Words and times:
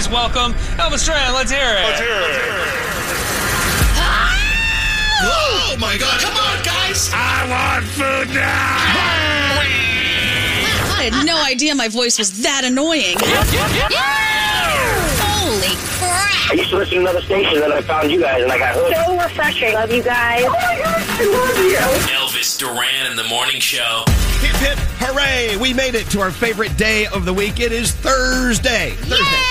Please 0.00 0.08
welcome 0.08 0.54
Elvis 0.80 1.04
Duran. 1.04 1.34
Let's 1.34 1.50
hear 1.50 1.60
it. 1.60 1.84
Let's 1.84 2.00
hear 2.00 2.08
it. 2.08 2.32
Oh 5.20 5.76
my 5.78 5.98
god, 5.98 6.20
come 6.20 6.32
on, 6.38 6.64
guys! 6.64 7.10
I 7.12 7.44
want 7.50 7.84
food 7.84 8.34
now. 8.34 8.78
I 10.96 11.10
had 11.12 11.26
no 11.26 11.36
idea 11.44 11.74
my 11.74 11.88
voice 11.88 12.18
was 12.18 12.40
that 12.40 12.64
annoying. 12.64 13.16
Holy 15.20 15.76
crap! 15.98 16.50
I 16.50 16.54
used 16.54 16.70
to 16.70 16.78
listen 16.78 16.94
to 16.94 17.00
another 17.00 17.20
station, 17.20 17.60
then 17.60 17.70
I 17.70 17.82
found 17.82 18.10
you 18.10 18.20
guys, 18.20 18.42
and 18.42 18.50
I 18.50 18.56
got 18.56 18.76
hooked. 18.76 18.96
So 19.04 19.18
refreshing. 19.18 19.74
Love 19.74 19.92
you 19.92 20.02
guys. 20.02 20.44
Oh 20.46 20.52
my 20.52 20.78
gosh, 20.78 21.20
I 21.20 21.24
love 21.26 21.58
you. 21.58 21.76
Elvis 22.16 22.58
Duran 22.58 23.10
in 23.10 23.18
the 23.18 23.24
morning 23.24 23.60
show. 23.60 24.04
Hip 24.40 24.56
hip 24.56 24.78
hooray! 24.98 25.58
We 25.58 25.74
made 25.74 25.94
it 25.94 26.06
to 26.12 26.20
our 26.20 26.30
favorite 26.30 26.78
day 26.78 27.04
of 27.04 27.26
the 27.26 27.34
week. 27.34 27.60
It 27.60 27.72
is 27.72 27.92
Thursday. 27.92 28.92
Thursday. 28.92 29.49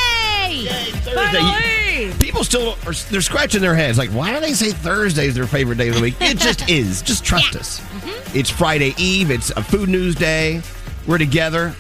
Thursday. 1.14 2.14
People 2.20 2.44
still 2.44 2.78
are 2.86 2.94
they're 3.10 3.22
scratching 3.22 3.62
their 3.62 3.76
heads 3.76 3.98
like, 3.98 4.10
why 4.12 4.34
do 4.34 4.40
they 4.40 4.54
say 4.54 4.72
Thursday 4.72 5.28
is 5.28 5.36
their 5.36 5.48
favorite 5.48 5.78
day 5.78 5.90
of 5.90 5.96
the 5.96 6.02
week? 6.02 6.16
It 6.22 6.38
just 6.40 6.70
is. 6.70 7.02
Just 7.02 7.24
trust 7.26 7.56
us. 7.56 7.80
Mm-hmm. 7.80 8.38
It's 8.38 8.50
Friday 8.50 8.94
Eve. 8.98 9.32
It's 9.32 9.50
a 9.52 9.64
food 9.64 9.90
news 9.90 10.16
day. 10.16 10.62
We're 11.08 11.18
together. 11.18 11.74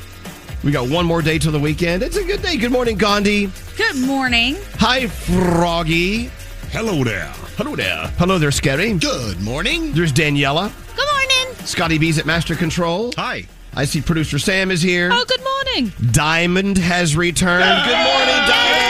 We 0.63 0.71
got 0.71 0.89
one 0.89 1.05
more 1.05 1.21
day 1.21 1.39
till 1.39 1.51
the 1.53 1.59
weekend. 1.59 2.03
It's 2.03 2.17
a 2.17 2.23
good 2.23 2.41
day. 2.41 2.57
Good 2.57 2.71
morning, 2.71 2.97
Gandhi. 2.97 3.49
Good 3.77 3.95
morning. 3.95 4.57
Hi, 4.75 5.07
Froggy. 5.07 6.29
Hello 6.71 7.03
there. 7.03 7.31
Hello 7.55 7.75
there. 7.75 8.07
Hello 8.17 8.37
there, 8.37 8.51
Scary. 8.51 8.93
Good 8.93 9.39
morning. 9.39 9.93
There's 9.93 10.11
Daniela. 10.11 10.71
Good 10.95 11.07
morning. 11.13 11.55
Scotty 11.65 11.97
B's 11.97 12.19
at 12.19 12.25
Master 12.25 12.55
Control. 12.55 13.11
Hi. 13.15 13.45
I 13.75 13.85
see 13.85 14.01
producer 14.01 14.39
Sam 14.39 14.71
is 14.71 14.81
here. 14.81 15.09
Oh, 15.13 15.23
good 15.27 15.43
morning. 15.43 15.93
Diamond 16.11 16.77
has 16.77 17.15
returned. 17.15 17.63
Good 17.63 17.93
morning, 17.95 18.47
Diamond. 18.47 18.88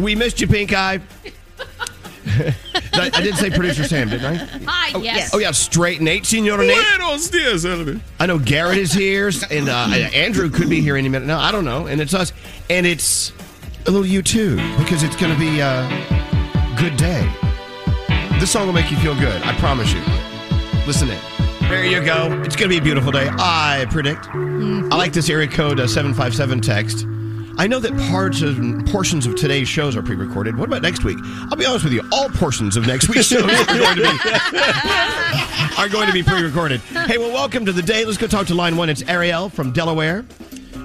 Hey. 0.00 0.04
We 0.04 0.14
missed 0.14 0.40
you, 0.40 0.46
Pink 0.46 0.72
Eye. 0.72 1.00
I, 2.26 2.54
I 3.14 3.20
did 3.20 3.36
say 3.36 3.50
producer 3.50 3.84
Sam, 3.84 4.08
didn't 4.08 4.24
I? 4.24 4.34
Hi, 4.66 4.98
yes. 4.98 5.34
Oh 5.34 5.38
yeah, 5.38 5.50
straight 5.50 6.00
Nate, 6.00 6.24
Senor 6.26 6.58
Nate. 6.58 6.76
Buenos 6.98 7.28
dias, 7.28 7.64
Elvis. 7.64 8.00
I 8.18 8.26
know 8.26 8.38
Garrett 8.38 8.78
is 8.78 8.92
here, 8.92 9.30
and 9.50 9.68
uh, 9.68 9.88
Andrew 10.14 10.50
could 10.50 10.68
be 10.68 10.80
here 10.80 10.96
any 10.96 11.08
minute. 11.08 11.26
No, 11.26 11.38
I 11.38 11.52
don't 11.52 11.64
know. 11.64 11.86
And 11.86 12.00
it's 12.00 12.14
us, 12.14 12.32
and 12.68 12.86
it's 12.86 13.32
a 13.86 13.90
little 13.90 14.06
you 14.06 14.22
too, 14.22 14.56
because 14.78 15.02
it's 15.02 15.16
going 15.16 15.32
to 15.32 15.38
be 15.38 15.60
a 15.60 15.86
good 16.78 16.96
day. 16.96 17.28
This 18.38 18.50
song 18.50 18.66
will 18.66 18.72
make 18.72 18.90
you 18.90 18.96
feel 18.98 19.14
good. 19.14 19.42
I 19.42 19.54
promise 19.58 19.92
you. 19.92 20.00
Listen 20.86 21.10
in. 21.10 21.18
There 21.68 21.84
you 21.84 22.02
go. 22.02 22.42
It's 22.44 22.56
going 22.56 22.68
to 22.68 22.74
be 22.74 22.78
a 22.78 22.82
beautiful 22.82 23.12
day. 23.12 23.28
I 23.30 23.86
predict. 23.90 24.28
I 24.32 24.96
like 24.96 25.12
this 25.12 25.28
area 25.28 25.46
code 25.46 25.78
uh, 25.78 25.86
757 25.86 26.60
text. 26.62 27.06
I 27.58 27.66
know 27.66 27.78
that 27.78 27.96
parts 28.10 28.42
of 28.42 28.58
portions 28.86 29.26
of 29.26 29.36
today's 29.36 29.68
shows 29.68 29.96
are 29.96 30.02
pre-recorded. 30.02 30.56
What 30.56 30.68
about 30.68 30.82
next 30.82 31.04
week? 31.04 31.18
I'll 31.22 31.56
be 31.56 31.66
honest 31.66 31.84
with 31.84 31.92
you. 31.92 32.02
All 32.12 32.28
portions 32.30 32.76
of 32.76 32.86
next 32.86 33.08
week's 33.08 33.26
shows 33.26 33.42
are 33.42 33.64
going 33.66 33.96
to 33.96 34.02
be 34.02 34.08
are 35.78 35.88
going 35.88 36.06
to 36.06 36.12
be 36.12 36.22
pre-recorded. 36.22 36.80
Hey, 36.80 37.18
well, 37.18 37.32
welcome 37.32 37.66
to 37.66 37.72
the 37.72 37.82
day. 37.82 38.04
Let's 38.04 38.18
go 38.18 38.26
talk 38.26 38.46
to 38.48 38.54
line 38.54 38.76
one. 38.76 38.88
It's 38.88 39.02
Ariel 39.02 39.48
from 39.48 39.72
Delaware. 39.72 40.24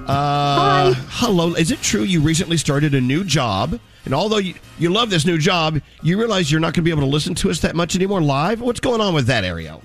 Uh, 0.06 0.94
hello. 1.08 1.54
Is 1.54 1.70
it 1.70 1.80
true 1.82 2.02
you 2.02 2.20
recently 2.20 2.56
started 2.56 2.94
a 2.94 3.00
new 3.00 3.24
job? 3.24 3.78
And 4.04 4.14
although 4.14 4.38
you, 4.38 4.54
you 4.78 4.90
love 4.90 5.10
this 5.10 5.26
new 5.26 5.38
job, 5.38 5.80
you 6.02 6.18
realize 6.18 6.50
you're 6.50 6.60
not 6.60 6.74
going 6.74 6.74
to 6.74 6.82
be 6.82 6.90
able 6.90 7.02
to 7.02 7.08
listen 7.08 7.34
to 7.36 7.50
us 7.50 7.60
that 7.60 7.74
much 7.74 7.96
anymore 7.96 8.20
live? 8.20 8.60
What's 8.60 8.80
going 8.80 9.00
on 9.00 9.14
with 9.14 9.26
that, 9.26 9.44
Ariel? 9.44 9.82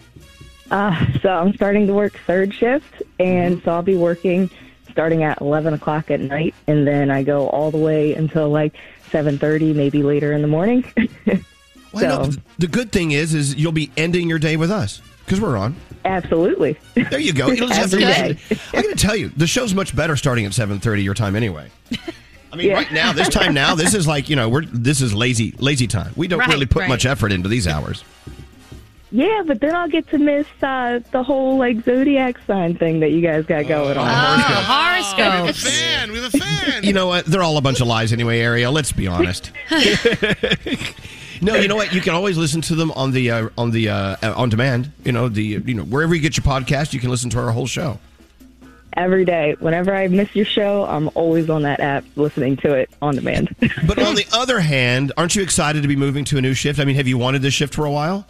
Uh, 0.69 1.05
so 1.21 1.29
I'm 1.29 1.53
starting 1.53 1.87
to 1.87 1.93
work 1.93 2.19
third 2.27 2.53
shift, 2.53 3.01
and 3.19 3.61
so 3.63 3.71
I'll 3.71 3.81
be 3.81 3.97
working 3.97 4.49
starting 4.91 5.23
at 5.23 5.41
11 5.41 5.73
o'clock 5.73 6.11
at 6.11 6.19
night, 6.19 6.53
and 6.67 6.85
then 6.87 7.09
I 7.11 7.23
go 7.23 7.47
all 7.49 7.71
the 7.71 7.77
way 7.77 8.13
until 8.13 8.49
like 8.49 8.73
7:30, 9.11 9.73
maybe 9.75 10.03
later 10.03 10.31
in 10.33 10.41
the 10.41 10.47
morning. 10.47 10.83
Well, 11.93 12.23
So- 12.23 12.31
but 12.31 12.39
the 12.57 12.67
good 12.67 12.91
thing 12.93 13.11
is, 13.11 13.33
is 13.33 13.55
you'll 13.55 13.73
be 13.73 13.91
ending 13.97 14.29
your 14.29 14.39
day 14.39 14.55
with 14.55 14.71
us 14.71 15.01
because 15.25 15.41
we're 15.41 15.57
on. 15.57 15.75
Absolutely. 16.05 16.77
There 16.93 17.19
you 17.19 17.33
go. 17.33 17.49
You 17.49 17.57
don't 17.67 17.67
just 17.67 17.79
have 17.81 17.89
to 17.99 18.01
Every. 18.01 18.39
I'm 18.73 18.81
going 18.83 18.95
to 18.95 19.01
tell 19.05 19.15
you, 19.17 19.27
the 19.35 19.45
show's 19.45 19.73
much 19.73 19.93
better 19.93 20.15
starting 20.15 20.45
at 20.45 20.53
7:30 20.53 21.03
your 21.03 21.13
time 21.13 21.35
anyway. 21.35 21.67
I 22.53 22.55
mean, 22.55 22.67
Yeah. 22.67 22.75
right 22.75 22.91
now, 22.93 23.11
this 23.11 23.27
time 23.27 23.53
now, 23.53 23.75
this 23.75 23.93
is 23.93 24.07
like 24.07 24.29
you 24.29 24.37
know, 24.37 24.47
we're 24.47 24.63
this 24.63 25.01
is 25.01 25.13
lazy 25.13 25.53
lazy 25.59 25.85
time. 25.87 26.13
We 26.15 26.29
don't 26.29 26.39
Right, 26.39 26.47
really 26.47 26.65
put 26.65 26.79
right. 26.81 26.87
much 26.89 27.05
effort 27.05 27.33
into 27.33 27.49
these 27.49 27.67
hours. 27.67 28.05
Yeah, 29.11 29.43
but 29.45 29.59
then 29.59 29.75
I'll 29.75 29.89
get 29.89 30.07
to 30.09 30.17
miss 30.17 30.47
uh, 30.63 30.99
the 31.11 31.21
whole 31.21 31.57
like 31.57 31.83
zodiac 31.83 32.39
sign 32.47 32.77
thing 32.77 33.01
that 33.01 33.11
you 33.11 33.19
guys 33.21 33.45
got 33.45 33.67
going 33.67 33.97
on. 33.97 34.07
Horoscopes. 34.07 35.67
Fan, 35.69 36.11
we 36.11 36.21
have 36.21 36.33
a 36.33 36.37
fan. 36.39 36.83
You 36.83 36.93
know 36.93 37.07
what? 37.07 37.25
They're 37.25 37.43
all 37.43 37.57
a 37.57 37.61
bunch 37.61 37.81
of 37.81 37.87
lies 37.87 38.13
anyway, 38.13 38.39
Ariel. 38.39 38.71
Let's 38.71 38.93
be 38.93 39.07
honest. 39.07 39.51
no, 41.41 41.55
you 41.55 41.67
know 41.67 41.75
what? 41.75 41.93
You 41.93 41.99
can 41.99 42.13
always 42.13 42.37
listen 42.37 42.61
to 42.61 42.75
them 42.75 42.91
on 42.91 43.11
the 43.11 43.31
uh, 43.31 43.49
on 43.57 43.71
the 43.71 43.89
uh, 43.89 44.15
uh, 44.23 44.33
on 44.37 44.47
demand. 44.47 44.91
You 45.03 45.11
know 45.11 45.27
the 45.27 45.43
you 45.43 45.73
know 45.73 45.83
wherever 45.83 46.15
you 46.15 46.21
get 46.21 46.37
your 46.37 46.45
podcast, 46.45 46.93
you 46.93 47.01
can 47.01 47.09
listen 47.09 47.29
to 47.31 47.39
our 47.39 47.51
whole 47.51 47.67
show. 47.67 47.99
Every 48.93 49.23
day, 49.23 49.55
whenever 49.59 49.95
I 49.95 50.07
miss 50.07 50.35
your 50.35 50.45
show, 50.45 50.85
I'm 50.85 51.09
always 51.15 51.49
on 51.49 51.61
that 51.63 51.79
app 51.79 52.03
listening 52.17 52.57
to 52.57 52.73
it 52.73 52.89
on 53.01 53.15
demand. 53.15 53.55
But 53.87 53.99
on 53.99 54.15
the 54.15 54.25
other 54.33 54.59
hand, 54.59 55.13
aren't 55.15 55.33
you 55.35 55.43
excited 55.43 55.81
to 55.81 55.87
be 55.87 55.95
moving 55.95 56.25
to 56.25 56.37
a 56.37 56.41
new 56.41 56.53
shift? 56.53 56.77
I 56.79 56.85
mean, 56.85 56.95
have 56.95 57.07
you 57.07 57.17
wanted 57.17 57.41
this 57.41 57.53
shift 57.53 57.73
for 57.73 57.85
a 57.85 57.91
while? 57.91 58.25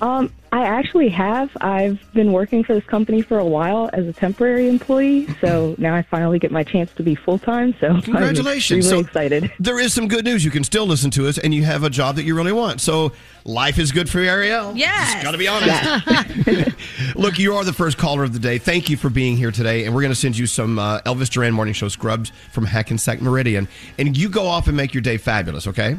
Um, 0.00 0.32
I 0.52 0.64
actually 0.64 1.10
have. 1.10 1.50
I've 1.60 2.00
been 2.12 2.32
working 2.32 2.64
for 2.64 2.74
this 2.74 2.84
company 2.84 3.22
for 3.22 3.38
a 3.38 3.44
while 3.44 3.88
as 3.92 4.06
a 4.06 4.12
temporary 4.12 4.68
employee, 4.68 5.28
so 5.40 5.76
now 5.78 5.94
I 5.94 6.02
finally 6.02 6.38
get 6.40 6.50
my 6.50 6.64
chance 6.64 6.92
to 6.94 7.02
be 7.04 7.14
full 7.14 7.38
time. 7.38 7.74
So 7.80 8.00
Congratulations! 8.00 8.86
I'm 8.86 8.90
really 8.92 9.02
So- 9.04 9.06
excited. 9.08 9.52
There 9.60 9.78
is 9.78 9.92
some 9.92 10.08
good 10.08 10.24
news. 10.24 10.44
You 10.44 10.50
can 10.50 10.64
still 10.64 10.86
listen 10.86 11.10
to 11.12 11.28
us, 11.28 11.38
and 11.38 11.54
you 11.54 11.62
have 11.64 11.84
a 11.84 11.90
job 11.90 12.16
that 12.16 12.24
you 12.24 12.34
really 12.34 12.50
want. 12.52 12.80
So 12.80 13.12
life 13.44 13.78
is 13.78 13.92
good 13.92 14.08
for 14.10 14.18
Ariel. 14.18 14.72
Yes. 14.76 15.22
got 15.22 15.32
to 15.32 15.38
be 15.38 15.46
honest. 15.46 16.74
Look, 17.16 17.38
you 17.38 17.54
are 17.54 17.64
the 17.64 17.72
first 17.72 17.96
caller 17.98 18.24
of 18.24 18.32
the 18.32 18.38
day. 18.40 18.58
Thank 18.58 18.90
you 18.90 18.96
for 18.96 19.08
being 19.10 19.36
here 19.36 19.52
today, 19.52 19.84
and 19.84 19.94
we're 19.94 20.02
going 20.02 20.12
to 20.12 20.18
send 20.18 20.36
you 20.36 20.46
some 20.46 20.78
uh, 20.78 21.00
Elvis 21.02 21.28
Duran 21.30 21.52
Morning 21.54 21.74
Show 21.74 21.88
scrubs 21.88 22.32
from 22.52 22.64
Hackensack 22.66 23.20
Meridian, 23.22 23.68
and 23.98 24.16
you 24.16 24.28
go 24.28 24.46
off 24.46 24.66
and 24.66 24.76
make 24.76 24.94
your 24.94 25.02
day 25.02 25.16
fabulous. 25.16 25.66
Okay. 25.68 25.96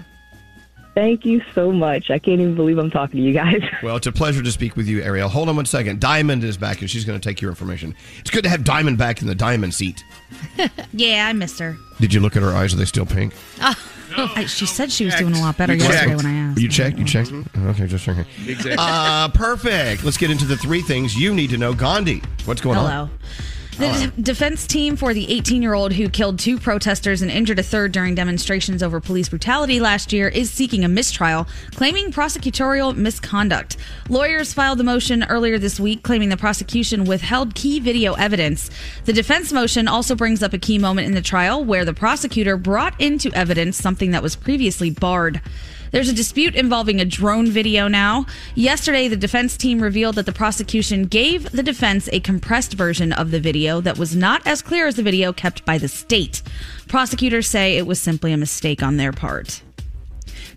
Thank 0.94 1.26
you 1.26 1.42
so 1.56 1.72
much. 1.72 2.10
I 2.12 2.20
can't 2.20 2.42
even 2.42 2.54
believe 2.56 2.78
I'm 2.78 2.92
talking 2.92 3.18
to 3.18 3.26
you 3.26 3.34
guys. 3.34 3.62
Well, 3.84 3.96
it's 3.96 4.08
a 4.08 4.12
pleasure 4.12 4.44
to 4.44 4.52
speak 4.52 4.76
with 4.76 4.88
you, 4.88 5.02
Ariel. 5.02 5.28
Hold 5.30 5.50
on 5.50 5.56
one 5.56 5.66
second. 5.66 6.00
Diamond 6.00 6.44
is 6.44 6.56
back, 6.58 6.82
and 6.82 6.90
she's 6.90 7.04
going 7.06 7.20
to 7.20 7.30
take 7.30 7.42
your 7.42 7.50
information. 7.50 7.96
It's 8.20 8.30
good 8.30 8.44
to 8.44 8.50
have 8.50 8.64
Diamond 8.64 8.98
back 8.98 9.22
in 9.22 9.28
the 9.28 9.36
Diamond 9.36 9.74
seat. 9.74 10.04
Yeah, 10.94 11.28
I 11.28 11.34
missed 11.34 11.58
her. 11.60 11.78
Did 12.00 12.14
you 12.14 12.20
look 12.20 12.36
at 12.36 12.44
her 12.44 12.52
eyes? 12.52 12.74
Are 12.74 12.78
they 12.78 12.86
still 12.86 13.06
pink? 13.06 13.34
I, 13.62 14.46
she 14.46 14.66
said 14.66 14.92
she 14.92 15.06
was 15.06 15.16
doing 15.16 15.34
a 15.34 15.40
lot 15.40 15.58
better 15.58 15.74
You 15.74 15.80
yesterday 15.80 16.12
checked. 16.12 16.24
when 16.24 16.26
I 16.26 16.38
asked. 16.38 16.60
You 16.62 16.68
checked? 16.70 16.98
You 17.00 17.06
checked? 17.06 17.32
Okay, 17.58 17.88
just 17.88 18.04
checking. 18.06 18.26
Uh, 18.78 19.30
perfect. 19.30 20.04
Let's 20.04 20.18
get 20.18 20.30
into 20.32 20.46
the 20.46 20.58
three 20.58 20.82
things 20.82 21.16
you 21.18 21.34
need 21.34 21.50
to 21.52 21.58
know. 21.58 21.74
Gandhi, 21.74 22.22
what's 22.46 22.60
going 22.62 22.78
on? 22.78 22.90
Hello. 22.92 23.10
The 23.82 24.12
de- 24.16 24.22
defense 24.22 24.68
team 24.68 24.96
for 24.96 25.12
the 25.12 25.28
18 25.32 25.64
year 25.64 25.74
old 25.74 25.94
who 25.94 26.08
killed 26.08 26.38
two 26.38 26.60
protesters 26.60 27.24
and 27.24 27.32
injured 27.32 27.58
a 27.58 27.64
third 27.64 27.92
during 27.92 28.14
demonstrations 28.14 28.84
over 28.84 29.02
police 29.02 29.28
brutality 29.28 29.80
last 29.80 30.14
year 30.14 30.28
is 30.28 30.52
seeking 30.52 30.86
a 30.86 30.88
mistrial, 30.88 31.48
claiming 31.74 32.12
prosecutorial 32.12 32.96
misconduct. 32.96 33.78
Lawyers 34.08 34.54
filed 34.54 34.78
the 34.78 34.84
motion 34.84 35.24
earlier 35.24 35.58
this 35.58 35.80
week, 35.80 36.04
claiming 36.04 36.30
the 36.30 36.38
prosecution 36.38 37.06
withheld 37.06 37.56
key 37.56 37.80
video 37.80 38.14
evidence. 38.14 38.70
The 39.06 39.14
defense 39.14 39.52
motion 39.52 39.88
also 39.88 40.14
brings 40.14 40.44
up 40.44 40.54
a 40.54 40.60
key 40.60 40.78
moment 40.78 41.08
in 41.08 41.16
the 41.16 41.22
trial 41.22 41.66
where 41.66 41.84
the 41.84 41.96
prosecutor 41.96 42.58
brought 42.58 42.94
into 43.02 43.34
evidence 43.34 43.78
something 43.78 44.12
that 44.12 44.22
was 44.22 44.36
previously 44.36 44.92
barred. 44.92 45.42
There's 45.92 46.10
a 46.10 46.14
dispute 46.14 46.56
involving 46.56 47.02
a 47.02 47.06
drone 47.06 47.48
video 47.48 47.90
now. 47.90 48.26
Yesterday, 48.56 49.10
the 49.10 49.18
defense 49.18 49.58
team 49.58 49.82
revealed 49.82 50.16
that 50.16 50.26
the 50.26 50.32
prosecution 50.32 51.04
gave 51.04 51.52
the 51.52 51.64
defense 51.64 52.08
a 52.14 52.22
compressed 52.22 52.74
version 52.74 53.12
of 53.12 53.32
the 53.32 53.42
video 53.42 53.82
that 53.82 53.98
was 53.98 54.16
not 54.16 54.46
as 54.48 54.62
clear 54.62 54.88
as 54.88 54.96
the 54.96 55.04
video 55.04 55.34
kept 55.34 55.66
by 55.66 55.78
the 55.78 55.90
state. 55.90 56.42
Prosecutors 56.88 57.48
say 57.48 57.78
it 57.78 57.86
was 57.86 58.00
simply 58.00 58.32
a 58.32 58.38
mistake 58.38 58.82
on 58.82 58.96
their 58.96 59.12
part. 59.12 59.62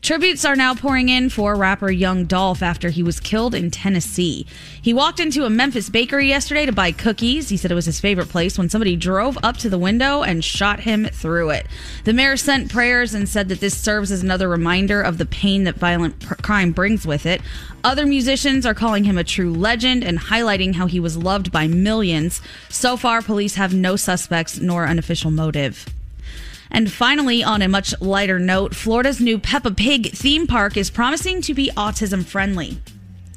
Tributes 0.05 0.45
are 0.45 0.55
now 0.55 0.75
pouring 0.75 1.09
in 1.09 1.31
for 1.31 1.57
rapper 1.57 1.91
Young 1.91 2.27
Dolph 2.27 2.63
after 2.63 2.91
he 2.91 3.03
was 3.03 3.21
killed 3.21 3.55
in 3.55 3.71
Tennessee. 3.71 4.47
He 4.83 4.93
walked 4.93 5.19
into 5.19 5.47
a 5.47 5.51
Memphis 5.51 5.89
bakery 5.89 6.29
yesterday 6.29 6.67
to 6.67 6.73
buy 6.73 6.93
cookies. 6.93 7.49
He 7.49 7.57
said 7.57 7.71
it 7.71 7.75
was 7.75 7.87
his 7.87 8.01
favorite 8.01 8.29
place 8.29 8.59
when 8.59 8.69
somebody 8.69 8.97
drove 8.97 9.39
up 9.43 9.57
to 9.57 9.71
the 9.71 9.79
window 9.79 10.23
and 10.23 10.45
shot 10.45 10.81
him 10.81 11.07
through 11.07 11.49
it. 11.49 11.67
The 12.05 12.13
mayor 12.13 12.37
sent 12.37 12.71
prayers 12.71 13.15
and 13.15 13.27
said 13.27 13.49
that 13.49 13.61
this 13.61 13.79
serves 13.79 14.13
as 14.13 14.23
another 14.23 14.47
reminder 14.47 15.01
of 15.01 15.17
the 15.17 15.25
pain 15.25 15.65
that 15.65 15.77
violent 15.77 16.21
pr- 16.21 16.35
crime 16.35 16.73
brings 16.73 17.07
with 17.07 17.25
it. 17.25 17.41
Other 17.83 18.05
musicians 18.05 18.67
are 18.67 18.75
calling 18.75 19.05
him 19.05 19.17
a 19.17 19.25
true 19.25 19.55
legend 19.55 20.05
and 20.05 20.19
highlighting 20.19 20.75
how 20.75 20.87
he 20.87 21.01
was 21.01 21.17
loved 21.17 21.51
by 21.51 21.67
millions. 21.67 22.43
So 22.69 22.99
far, 22.99 23.23
police 23.23 23.55
have 23.55 23.73
no 23.73 23.97
suspects 23.97 24.61
nor 24.61 24.85
an 24.85 24.99
official 24.99 25.31
motive. 25.31 25.87
And 26.75 26.91
finally, 26.91 27.45
on 27.45 27.63
a 27.63 27.69
much 27.69 27.95
lighter 28.01 28.41
note, 28.41 28.75
Florida's 28.75 29.21
new 29.21 29.39
Peppa 29.39 29.71
Pig 29.71 30.11
theme 30.11 30.49
park 30.49 30.77
is 30.77 30.91
promising 30.91 31.41
to 31.43 31.55
be 31.55 31.71
autism 31.77 32.25
friendly. 32.25 32.79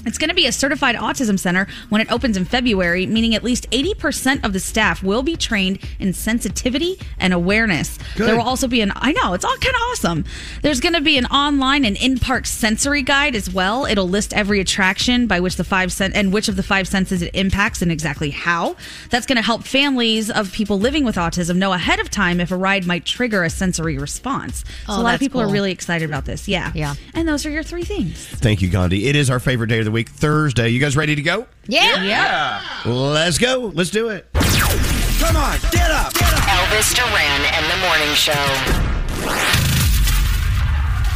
It's 0.07 0.17
going 0.17 0.29
to 0.29 0.35
be 0.35 0.47
a 0.47 0.51
certified 0.51 0.95
autism 0.95 1.37
center 1.37 1.67
when 1.89 2.01
it 2.01 2.11
opens 2.11 2.37
in 2.37 2.45
February, 2.45 3.05
meaning 3.05 3.35
at 3.35 3.43
least 3.43 3.69
80% 3.71 4.43
of 4.45 4.53
the 4.53 4.59
staff 4.59 5.03
will 5.03 5.21
be 5.23 5.35
trained 5.35 5.79
in 5.99 6.13
sensitivity 6.13 6.99
and 7.19 7.33
awareness. 7.33 7.97
Good. 8.15 8.27
There 8.27 8.35
will 8.35 8.43
also 8.43 8.67
be 8.67 8.81
an, 8.81 8.91
I 8.95 9.11
know, 9.11 9.33
it's 9.33 9.43
all 9.45 9.55
kind 9.57 9.75
of 9.75 9.81
awesome. 9.91 10.25
There's 10.61 10.79
going 10.79 10.93
to 10.93 11.01
be 11.01 11.17
an 11.17 11.25
online 11.27 11.83
and 11.85 11.97
in 11.97 12.17
park 12.19 12.45
sensory 12.45 13.01
guide 13.01 13.35
as 13.35 13.51
well. 13.51 13.85
It'll 13.85 14.07
list 14.07 14.33
every 14.33 14.59
attraction 14.59 15.27
by 15.27 15.39
which 15.39 15.55
the 15.55 15.63
five 15.63 15.91
sen- 15.91 16.13
and 16.13 16.31
which 16.31 16.47
of 16.47 16.55
the 16.55 16.63
five 16.63 16.87
senses 16.87 17.21
it 17.21 17.35
impacts 17.35 17.81
and 17.81 17.91
exactly 17.91 18.29
how. 18.29 18.75
That's 19.09 19.25
going 19.25 19.35
to 19.37 19.41
help 19.41 19.63
families 19.63 20.29
of 20.29 20.51
people 20.51 20.79
living 20.79 21.03
with 21.03 21.15
autism 21.15 21.57
know 21.57 21.73
ahead 21.73 21.99
of 21.99 22.09
time 22.09 22.39
if 22.39 22.51
a 22.51 22.55
ride 22.57 22.85
might 22.85 23.05
trigger 23.05 23.43
a 23.43 23.49
sensory 23.49 23.97
response. 23.97 24.59
So 24.59 24.73
Oh, 24.89 24.93
a 24.93 24.93
lot 24.93 24.99
of 24.99 25.03
that's 25.05 25.19
people 25.19 25.41
are 25.41 25.49
really 25.49 25.71
excited 25.71 26.07
about 26.07 26.25
this. 26.25 26.47
Yeah. 26.47 26.71
Yeah. 26.75 26.93
And 27.15 27.27
those 27.27 27.45
are 27.45 27.49
your 27.49 27.63
three 27.63 27.83
things. 27.83 28.25
Thank 28.27 28.61
you, 28.61 28.69
Gandhi. 28.69 29.07
It 29.07 29.15
is 29.15 29.29
our 29.31 29.39
favorite 29.39 29.67
day 29.67 29.79
of 29.79 29.85
the 29.85 29.91
week, 29.91 29.96
Thursday. 30.03 30.69
You 30.69 30.79
guys 30.79 30.95
ready 30.95 31.15
to 31.15 31.21
go? 31.21 31.47
Yeah. 31.67 32.03
Yeah. 32.03 32.61
Let's 32.85 33.37
go. 33.37 33.71
Let's 33.73 33.89
do 33.89 34.09
it. 34.09 34.27
Come 34.33 35.35
on, 35.35 35.57
get 35.71 35.89
up. 35.91 36.13
Elvis 36.13 36.95
Duran 36.95 37.41
and 37.53 37.65
the 37.71 37.77
Morning 37.87 38.13
Show. 38.13 38.33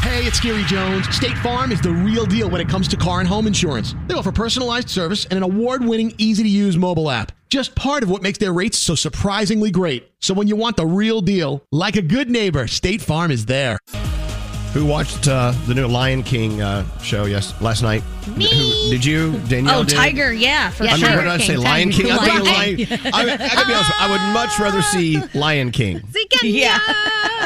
Hey, 0.01 0.25
it's 0.25 0.39
Gary 0.39 0.63
Jones. 0.63 1.07
State 1.15 1.37
Farm 1.37 1.71
is 1.71 1.79
the 1.79 1.91
real 1.91 2.25
deal 2.25 2.49
when 2.49 2.59
it 2.59 2.67
comes 2.67 2.87
to 2.89 2.97
car 2.97 3.19
and 3.19 3.29
home 3.29 3.45
insurance. 3.45 3.93
They 4.07 4.15
offer 4.15 4.31
personalized 4.31 4.89
service 4.89 5.25
and 5.25 5.37
an 5.37 5.43
award 5.43 5.85
winning, 5.85 6.13
easy 6.17 6.41
to 6.43 6.49
use 6.49 6.75
mobile 6.75 7.09
app. 7.11 7.31
Just 7.49 7.75
part 7.75 8.01
of 8.01 8.09
what 8.09 8.23
makes 8.23 8.39
their 8.39 8.51
rates 8.51 8.77
so 8.77 8.95
surprisingly 8.95 9.71
great. 9.71 10.11
So 10.19 10.33
when 10.33 10.47
you 10.47 10.55
want 10.55 10.77
the 10.77 10.85
real 10.85 11.21
deal, 11.21 11.63
like 11.71 11.95
a 11.95 12.01
good 12.01 12.29
neighbor, 12.29 12.65
State 12.67 13.01
Farm 13.01 13.29
is 13.29 13.45
there. 13.45 13.77
Who 14.73 14.85
watched 14.85 15.27
uh, 15.27 15.51
the 15.67 15.75
new 15.75 15.85
Lion 15.85 16.23
King 16.23 16.61
uh, 16.61 16.85
show 16.99 17.25
yes 17.25 17.59
last 17.61 17.81
night? 17.81 18.03
Me. 18.37 18.45
Who, 18.49 18.89
did 18.89 19.03
you, 19.03 19.37
Danielle? 19.49 19.79
Oh, 19.79 19.83
did? 19.83 19.97
Tiger, 19.97 20.31
yeah, 20.31 20.69
for 20.69 20.85
I 20.85 20.91
mean, 20.91 20.97
sure. 20.99 21.09
what 21.09 21.23
did 21.23 21.27
I 21.27 21.37
say? 21.39 21.57
Lion 21.57 21.91
King. 21.91 22.09
I'm 22.09 22.19
thinking 22.19 22.45
Lion. 22.45 23.03
I, 23.13 23.19
I 23.33 23.37
gotta 23.37 23.67
be 23.67 23.73
honest. 23.73 24.01
I 24.01 24.09
would 24.09 24.33
much 24.33 24.57
rather 24.59 24.81
see 24.81 25.21
Lion 25.37 25.71
King. 25.71 26.01
yeah. 26.43 26.79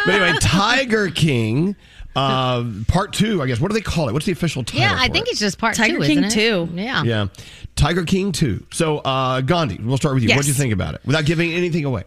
But 0.06 0.14
anyway, 0.14 0.38
Tiger 0.40 1.10
King, 1.10 1.76
uh, 2.16 2.64
part 2.88 3.12
two. 3.12 3.42
I 3.42 3.48
guess. 3.48 3.60
What 3.60 3.70
do 3.72 3.74
they 3.74 3.82
call 3.82 4.08
it? 4.08 4.14
What's 4.14 4.28
the 4.28 4.32
official 4.32 4.64
title? 4.64 4.82
Yeah, 4.82 4.96
I 4.96 5.08
for 5.08 5.14
think 5.14 5.28
it? 5.28 5.32
it's 5.32 5.40
just 5.40 5.58
part 5.58 5.76
Tiger 5.76 5.98
two, 5.98 6.04
King 6.04 6.24
isn't 6.26 6.40
it? 6.40 6.68
2. 6.68 6.70
Yeah. 6.76 7.04
Yeah, 7.04 7.28
Tiger 7.76 8.04
King 8.04 8.34
two. 8.34 8.68
So, 8.72 9.00
uh, 9.00 9.42
Gandhi, 9.42 9.80
we'll 9.82 9.98
start 9.98 10.14
with 10.14 10.24
you. 10.24 10.36
What 10.36 10.44
do 10.44 10.48
you 10.48 10.54
think 10.54 10.74
about 10.74 10.94
it? 10.94 11.02
Without 11.06 11.26
giving 11.26 11.54
anything 11.54 11.86
away. 11.86 12.04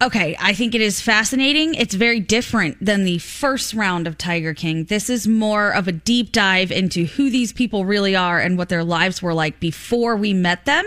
Okay, 0.00 0.36
I 0.38 0.54
think 0.54 0.76
it 0.76 0.80
is 0.80 1.00
fascinating. 1.00 1.74
It's 1.74 1.94
very 1.94 2.20
different 2.20 2.84
than 2.84 3.04
the 3.04 3.18
first 3.18 3.74
round 3.74 4.06
of 4.06 4.16
Tiger 4.16 4.54
King. 4.54 4.84
This 4.84 5.10
is 5.10 5.26
more 5.26 5.70
of 5.70 5.88
a 5.88 5.92
deep 5.92 6.30
dive 6.30 6.70
into 6.70 7.04
who 7.04 7.30
these 7.30 7.52
people 7.52 7.84
really 7.84 8.14
are 8.14 8.38
and 8.38 8.56
what 8.56 8.68
their 8.68 8.84
lives 8.84 9.20
were 9.20 9.34
like 9.34 9.58
before 9.58 10.14
we 10.14 10.32
met 10.32 10.66
them, 10.66 10.84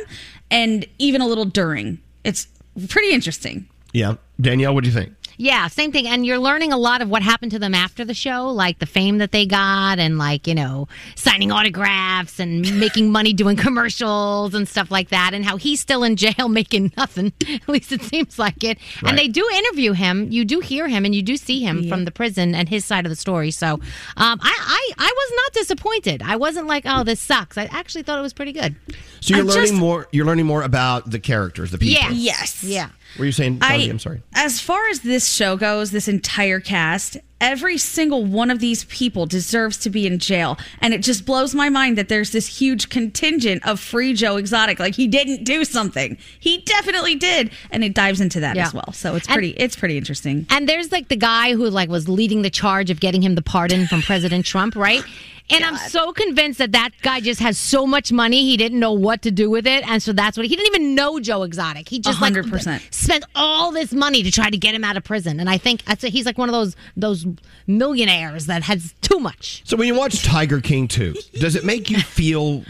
and 0.50 0.86
even 0.98 1.20
a 1.20 1.28
little 1.28 1.44
during. 1.44 2.00
It's 2.24 2.48
pretty 2.88 3.12
interesting. 3.12 3.68
Yeah, 3.92 4.16
Danielle, 4.40 4.74
what 4.74 4.86
do 4.86 4.90
you 4.90 4.96
think? 4.96 5.14
Yeah, 5.38 5.68
same 5.68 5.92
thing. 5.92 6.08
And 6.08 6.26
you're 6.26 6.40
learning 6.40 6.72
a 6.74 6.78
lot 6.78 7.02
of 7.02 7.10
what 7.10 7.22
happened 7.22 7.52
to 7.52 7.60
them 7.60 7.74
after 7.74 8.06
the 8.06 8.14
show, 8.14 8.48
like 8.50 8.80
the 8.80 8.86
fame 8.86 9.18
that 9.20 9.32
they 9.32 9.46
got 9.46 9.98
and 10.00 10.18
like, 10.18 10.48
you 10.48 10.54
know, 10.56 10.88
signing 11.16 11.52
autographs 11.52 12.40
and 12.40 12.80
making 12.80 13.12
money 13.12 13.34
doing 13.34 13.56
commercials 13.58 14.54
and 14.54 14.68
stuff 14.68 14.92
like 14.92 15.10
that 15.10 15.34
and 15.34 15.44
how 15.46 15.58
he's 15.58 15.80
still 15.80 16.04
in 16.04 16.16
jail 16.16 16.48
making 16.50 16.92
nothing. 16.98 17.34
At 17.50 17.68
least 17.70 17.92
it 17.92 18.02
seems 18.04 18.38
like 18.38 18.64
it. 18.64 18.78
Right. 19.02 19.10
And 19.10 19.18
they 19.18 19.28
do 19.28 19.48
interview 19.54 19.94
him. 19.94 20.32
You 20.32 20.46
do 20.46 20.60
hear 20.60 20.88
him 20.88 21.06
and 21.06 21.16
you 21.16 21.22
do 21.22 21.38
see 21.38 21.60
him 21.62 21.88
from 21.90 22.06
the 22.06 22.12
prison 22.12 22.54
and 22.54 22.70
his 22.70 22.86
side 22.86 23.06
of 23.06 23.10
the 23.10 23.16
story. 23.16 23.52
So, 23.52 23.74
um, 23.74 24.40
I, 24.42 24.56
I 24.58 24.92
I 24.98 25.14
was 25.16 25.32
not 25.36 25.54
disappointed. 25.54 26.22
I 26.24 26.36
wasn't 26.36 26.68
like, 26.68 26.84
"Oh, 26.86 27.04
this 27.04 27.20
sucks." 27.20 27.58
I 27.58 27.66
actually 27.66 28.04
thought 28.04 28.20
it 28.20 28.22
was 28.22 28.34
pretty 28.34 28.52
good. 28.52 28.76
So 29.22 29.34
you're 29.36 29.40
I'm 29.40 29.48
learning 29.48 29.62
just- 29.64 29.74
more. 29.80 30.08
You're 30.12 30.26
learning 30.26 30.46
more 30.46 30.62
about 30.64 31.10
the 31.10 31.20
characters, 31.20 31.72
the 31.72 31.78
people. 31.78 32.02
Yeah. 32.02 32.12
Yes. 32.12 32.64
Yeah. 32.64 32.90
Were 33.20 33.26
you 33.26 33.32
saying? 33.32 33.60
Gandhi? 33.60 33.90
I'm 33.90 34.00
sorry. 34.00 34.22
As 34.34 34.60
far 34.62 34.88
as 34.90 35.02
this 35.02 35.32
show 35.32 35.58
goes, 35.58 35.92
this 35.92 36.08
entire 36.08 36.60
cast, 36.60 37.18
every 37.42 37.78
single 37.78 38.24
one 38.24 38.50
of 38.52 38.60
these 38.60 38.84
people 38.86 39.26
deserves 39.26 39.78
to 39.78 39.90
be 39.90 40.08
in 40.08 40.18
jail. 40.20 40.58
And 40.80 40.94
it 40.94 41.02
just 41.02 41.26
blows 41.26 41.54
my 41.54 41.70
mind 41.70 41.98
that 41.98 42.08
there's 42.08 42.32
this 42.32 42.48
huge 42.60 42.90
contingent 42.90 43.66
of 43.68 43.80
free 43.80 44.14
Joe 44.14 44.38
Exotic. 44.38 44.80
Like 44.80 44.96
he 44.96 45.08
didn't 45.08 45.44
do 45.44 45.66
something. 45.66 46.18
He 46.40 46.60
definitely 46.62 47.16
did. 47.16 47.52
And 47.72 47.84
it 47.84 47.94
dives 47.94 48.22
into 48.22 48.40
that 48.42 48.56
Yeah. 48.56 48.68
as 48.68 48.74
well. 48.74 48.94
So 48.94 49.16
it's 49.16 49.28
And- 49.28 49.34
pretty 49.34 49.50
it's 49.52 49.76
pretty 49.76 49.98
interesting. 49.98 50.46
And 50.50 50.70
there's 50.70 50.92
like 50.92 51.10
the 51.10 51.16
guy 51.18 51.54
who 51.54 51.70
like 51.70 51.90
was 51.90 52.08
leading 52.08 52.44
the 52.44 52.50
charge 52.52 52.90
of 52.90 53.00
getting 53.00 53.22
him 53.22 53.36
the 53.36 53.42
pardon 53.42 53.88
from 53.88 54.02
President 54.04 54.46
Trump, 54.46 54.76
right? 54.76 55.04
And 55.52 55.64
I'm 55.66 55.78
so 55.78 56.14
convinced 56.14 56.60
that 56.60 56.72
that 56.74 56.92
guy 57.02 57.20
just 57.20 57.40
has 57.42 57.58
so 57.58 57.86
much 57.86 58.12
money 58.12 58.44
he 58.44 58.58
didn't 58.58 58.80
know 58.80 58.94
what 58.94 59.22
to 59.24 59.32
do 59.32 59.50
with 59.50 59.68
it, 59.68 59.88
and 59.88 60.02
so 60.02 60.14
that's 60.14 60.38
what 60.38 60.46
he 60.46 60.56
didn't 60.56 60.68
even 60.76 60.96
know 60.96 61.20
Joe 61.20 61.44
Exotic. 61.44 61.90
He 61.90 62.00
just 62.00 62.22
like 62.22 62.34
100%. 62.34 62.94
spent 62.94 63.24
all 63.36 63.72
this 63.72 63.94
money 63.94 64.24
to 64.24 64.32
try 64.32 64.50
to 64.50 64.58
get 64.58 64.74
him 64.76 64.84
out 64.84 64.98
of 64.98 65.04
prison, 65.04 65.40
and 65.40 65.50
I 65.50 65.58
think 65.58 65.84
that's 65.86 66.04
he's 66.04 66.26
like 66.26 66.38
one 66.38 66.50
of 66.50 66.54
those 66.54 66.76
those 66.96 67.26
millionaires 67.68 68.46
that 68.48 68.64
has 68.64 68.94
too 69.02 69.20
much. 69.20 69.62
So 69.66 69.78
when 69.78 69.88
you 69.88 69.96
watch 69.96 70.24
Tiger 70.24 70.62
King 70.62 70.88
2, 70.88 71.16
does 71.40 71.56
it 71.56 71.64
make 71.66 71.90
you 71.90 72.00
feel 72.02 72.64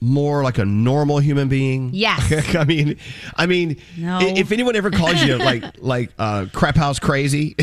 more 0.00 0.42
like 0.42 0.58
a 0.58 0.64
normal 0.64 1.18
human 1.18 1.48
being? 1.48 1.90
Yes. 1.92 2.54
I 2.56 2.64
mean, 2.64 2.96
I 3.36 3.46
mean, 3.46 3.76
No. 3.96 4.18
if 4.20 4.50
anyone 4.52 4.74
ever 4.76 4.90
calls 4.90 5.22
you 5.22 5.36
like 5.36 5.64
like 5.78 6.10
uh, 6.18 6.46
crap 6.52 6.76
house 6.76 6.98
crazy, 6.98 7.56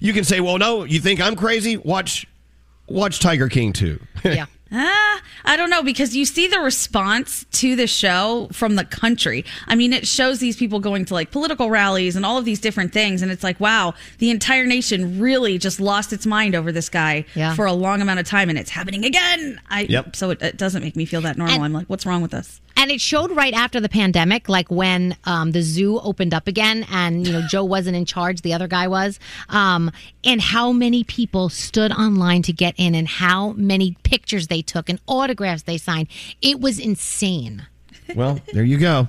you 0.00 0.12
can 0.12 0.24
say, 0.24 0.40
"Well, 0.40 0.58
no, 0.58 0.84
you 0.84 1.00
think 1.00 1.20
I'm 1.20 1.36
crazy? 1.36 1.76
Watch 1.76 2.26
watch 2.88 3.20
Tiger 3.20 3.48
King 3.48 3.72
2." 3.72 4.00
Yeah. 4.24 4.46
Ah, 4.76 5.22
I 5.44 5.56
don't 5.56 5.70
know 5.70 5.84
because 5.84 6.16
you 6.16 6.24
see 6.24 6.48
the 6.48 6.58
response 6.58 7.44
to 7.52 7.76
the 7.76 7.86
show 7.86 8.48
from 8.50 8.74
the 8.74 8.84
country. 8.84 9.44
I 9.68 9.76
mean, 9.76 9.92
it 9.92 10.04
shows 10.04 10.40
these 10.40 10.56
people 10.56 10.80
going 10.80 11.04
to 11.04 11.14
like 11.14 11.30
political 11.30 11.70
rallies 11.70 12.16
and 12.16 12.26
all 12.26 12.38
of 12.38 12.44
these 12.44 12.58
different 12.58 12.92
things, 12.92 13.22
and 13.22 13.30
it's 13.30 13.44
like, 13.44 13.60
wow, 13.60 13.94
the 14.18 14.30
entire 14.30 14.66
nation 14.66 15.20
really 15.20 15.58
just 15.58 15.78
lost 15.78 16.12
its 16.12 16.26
mind 16.26 16.56
over 16.56 16.72
this 16.72 16.88
guy 16.88 17.24
Yeah. 17.36 17.54
for 17.54 17.66
a 17.66 17.72
long 17.72 18.02
amount 18.02 18.18
of 18.18 18.26
time, 18.26 18.48
and 18.48 18.58
it's 18.58 18.70
happening 18.70 19.04
again. 19.04 19.60
I 19.70 19.82
Yep. 19.82 20.16
so 20.16 20.30
it, 20.30 20.42
it 20.42 20.56
doesn't 20.56 20.82
make 20.82 20.96
me 20.96 21.04
feel 21.04 21.20
that 21.20 21.36
normal. 21.38 21.54
And- 21.54 21.64
I'm 21.64 21.72
like, 21.72 21.86
what's 21.86 22.04
wrong 22.04 22.20
with 22.22 22.34
us? 22.34 22.60
And 22.76 22.90
it 22.90 23.00
showed 23.00 23.30
right 23.30 23.54
after 23.54 23.80
the 23.80 23.88
pandemic, 23.88 24.48
like 24.48 24.70
when 24.70 25.16
um, 25.24 25.52
the 25.52 25.62
zoo 25.62 26.00
opened 26.00 26.34
up 26.34 26.48
again, 26.48 26.84
and 26.90 27.26
you 27.26 27.32
know 27.32 27.42
Joe 27.48 27.64
wasn't 27.64 27.96
in 27.96 28.04
charge, 28.04 28.42
the 28.42 28.52
other 28.52 28.66
guy 28.68 28.88
was, 28.88 29.18
um, 29.48 29.90
and 30.24 30.40
how 30.40 30.72
many 30.72 31.04
people 31.04 31.48
stood 31.48 31.92
online 31.92 32.42
to 32.42 32.52
get 32.52 32.74
in, 32.76 32.94
and 32.94 33.06
how 33.08 33.52
many 33.52 33.96
pictures 34.02 34.48
they 34.48 34.60
took 34.62 34.88
and 34.88 35.00
autographs 35.06 35.62
they 35.62 35.78
signed. 35.78 36.08
It 36.42 36.60
was 36.60 36.78
insane. 36.78 37.66
well, 38.14 38.40
there 38.52 38.64
you 38.64 38.78
go. 38.78 39.08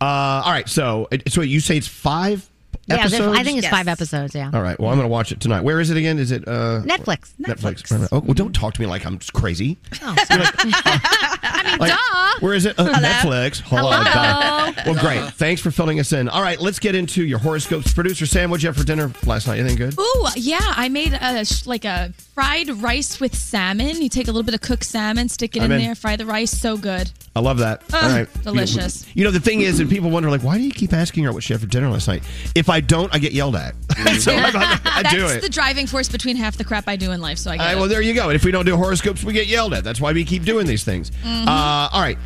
Uh, 0.00 0.42
all 0.44 0.50
right, 0.50 0.68
so 0.68 1.08
so 1.28 1.40
you 1.42 1.60
say 1.60 1.76
it's 1.76 1.86
five 1.86 2.48
episodes. 2.90 3.12
there's- 3.18 3.38
I 3.38 3.44
think 3.44 3.58
it's 3.58 3.64
Yes. 3.64 3.70
five 3.72 3.88
episodes. 3.88 4.34
Yeah, 4.34 4.50
All 4.52 4.60
right. 4.60 4.78
Well, 4.78 4.90
I'm 4.90 4.96
going 4.96 5.06
to 5.08 5.12
watch 5.12 5.30
it 5.32 5.40
tonight. 5.40 5.62
Where 5.62 5.80
is 5.80 5.88
it 5.90 5.96
again? 5.96 6.18
Is 6.18 6.30
it 6.32 6.46
uh, 6.46 6.82
Netflix. 6.84 7.32
Netflix. 7.40 8.08
Oh, 8.12 8.18
well, 8.20 8.34
don't 8.34 8.52
talk 8.54 8.74
to 8.74 8.80
me 8.80 8.86
like 8.86 9.06
I'm 9.06 9.18
crazy. 9.32 9.78
I 10.02 11.62
mean, 11.64 11.78
Like, 11.78 11.92
duh. 11.92 12.33
Where 12.44 12.52
is 12.52 12.66
it? 12.66 12.78
Uh, 12.78 12.92
Netflix. 12.92 13.62
Hello. 13.64 13.88
Well, 14.84 15.00
great. 15.00 15.32
Thanks 15.32 15.62
for 15.62 15.70
filling 15.70 15.98
us 15.98 16.12
in. 16.12 16.28
All 16.28 16.42
right, 16.42 16.60
let's 16.60 16.78
get 16.78 16.94
into 16.94 17.24
your 17.24 17.38
horoscopes. 17.38 17.94
Producer 17.94 18.26
Sam, 18.26 18.50
what'd 18.50 18.62
you 18.62 18.68
have 18.68 18.76
for 18.76 18.84
dinner 18.84 19.10
last 19.24 19.46
night? 19.46 19.60
Anything 19.60 19.78
good? 19.78 19.98
Ooh, 19.98 20.26
yeah, 20.36 20.60
I 20.60 20.90
made 20.90 21.14
a 21.14 21.46
like 21.64 21.86
a 21.86 22.12
fried 22.34 22.68
rice 22.68 23.18
with 23.18 23.34
salmon. 23.34 24.02
You 24.02 24.10
take 24.10 24.28
a 24.28 24.30
little 24.30 24.42
bit 24.42 24.54
of 24.54 24.60
cooked 24.60 24.84
salmon, 24.84 25.30
stick 25.30 25.56
it 25.56 25.62
I'm 25.62 25.72
in, 25.72 25.78
in. 25.80 25.86
there, 25.86 25.94
fry 25.94 26.16
the 26.16 26.26
rice. 26.26 26.50
So 26.50 26.76
good. 26.76 27.10
I 27.34 27.40
love 27.40 27.58
that. 27.58 27.82
All 27.94 28.02
right. 28.02 28.28
delicious. 28.42 29.06
You 29.14 29.24
know, 29.24 29.30
the 29.30 29.40
thing 29.40 29.62
is, 29.62 29.80
and 29.80 29.88
people 29.88 30.10
wonder, 30.10 30.30
like, 30.30 30.42
why 30.42 30.58
do 30.58 30.64
you 30.64 30.70
keep 30.70 30.92
asking 30.92 31.24
her 31.24 31.32
what 31.32 31.42
she 31.42 31.54
had 31.54 31.60
for 31.62 31.66
dinner 31.66 31.88
last 31.88 32.08
night? 32.08 32.22
If 32.54 32.68
I 32.68 32.80
don't, 32.80 33.12
I 33.14 33.18
get 33.18 33.32
yelled 33.32 33.56
at. 33.56 33.74
so 34.20 34.32
I, 34.34 34.78
I 34.84 35.02
That's 35.02 35.14
do 35.14 35.26
it. 35.28 35.40
the 35.40 35.48
driving 35.48 35.86
force 35.86 36.08
between 36.10 36.36
half 36.36 36.58
the 36.58 36.64
crap 36.64 36.88
I 36.88 36.96
do 36.96 37.10
in 37.12 37.20
life. 37.22 37.38
So 37.38 37.50
I 37.50 37.56
get 37.56 37.64
right, 37.64 37.72
it. 37.72 37.80
well, 37.80 37.88
there 37.88 38.02
you 38.02 38.12
go. 38.14 38.28
And 38.28 38.36
if 38.36 38.44
we 38.44 38.50
don't 38.52 38.66
do 38.66 38.76
horoscopes, 38.76 39.24
we 39.24 39.32
get 39.32 39.46
yelled 39.46 39.72
at. 39.72 39.82
That's 39.82 40.00
why 40.00 40.12
we 40.12 40.24
keep 40.24 40.44
doing 40.44 40.66
these 40.66 40.84
things. 40.84 41.10
Mhm. 41.24 41.46
Uh, 41.46 41.88
all 41.90 42.02
right. 42.02 42.18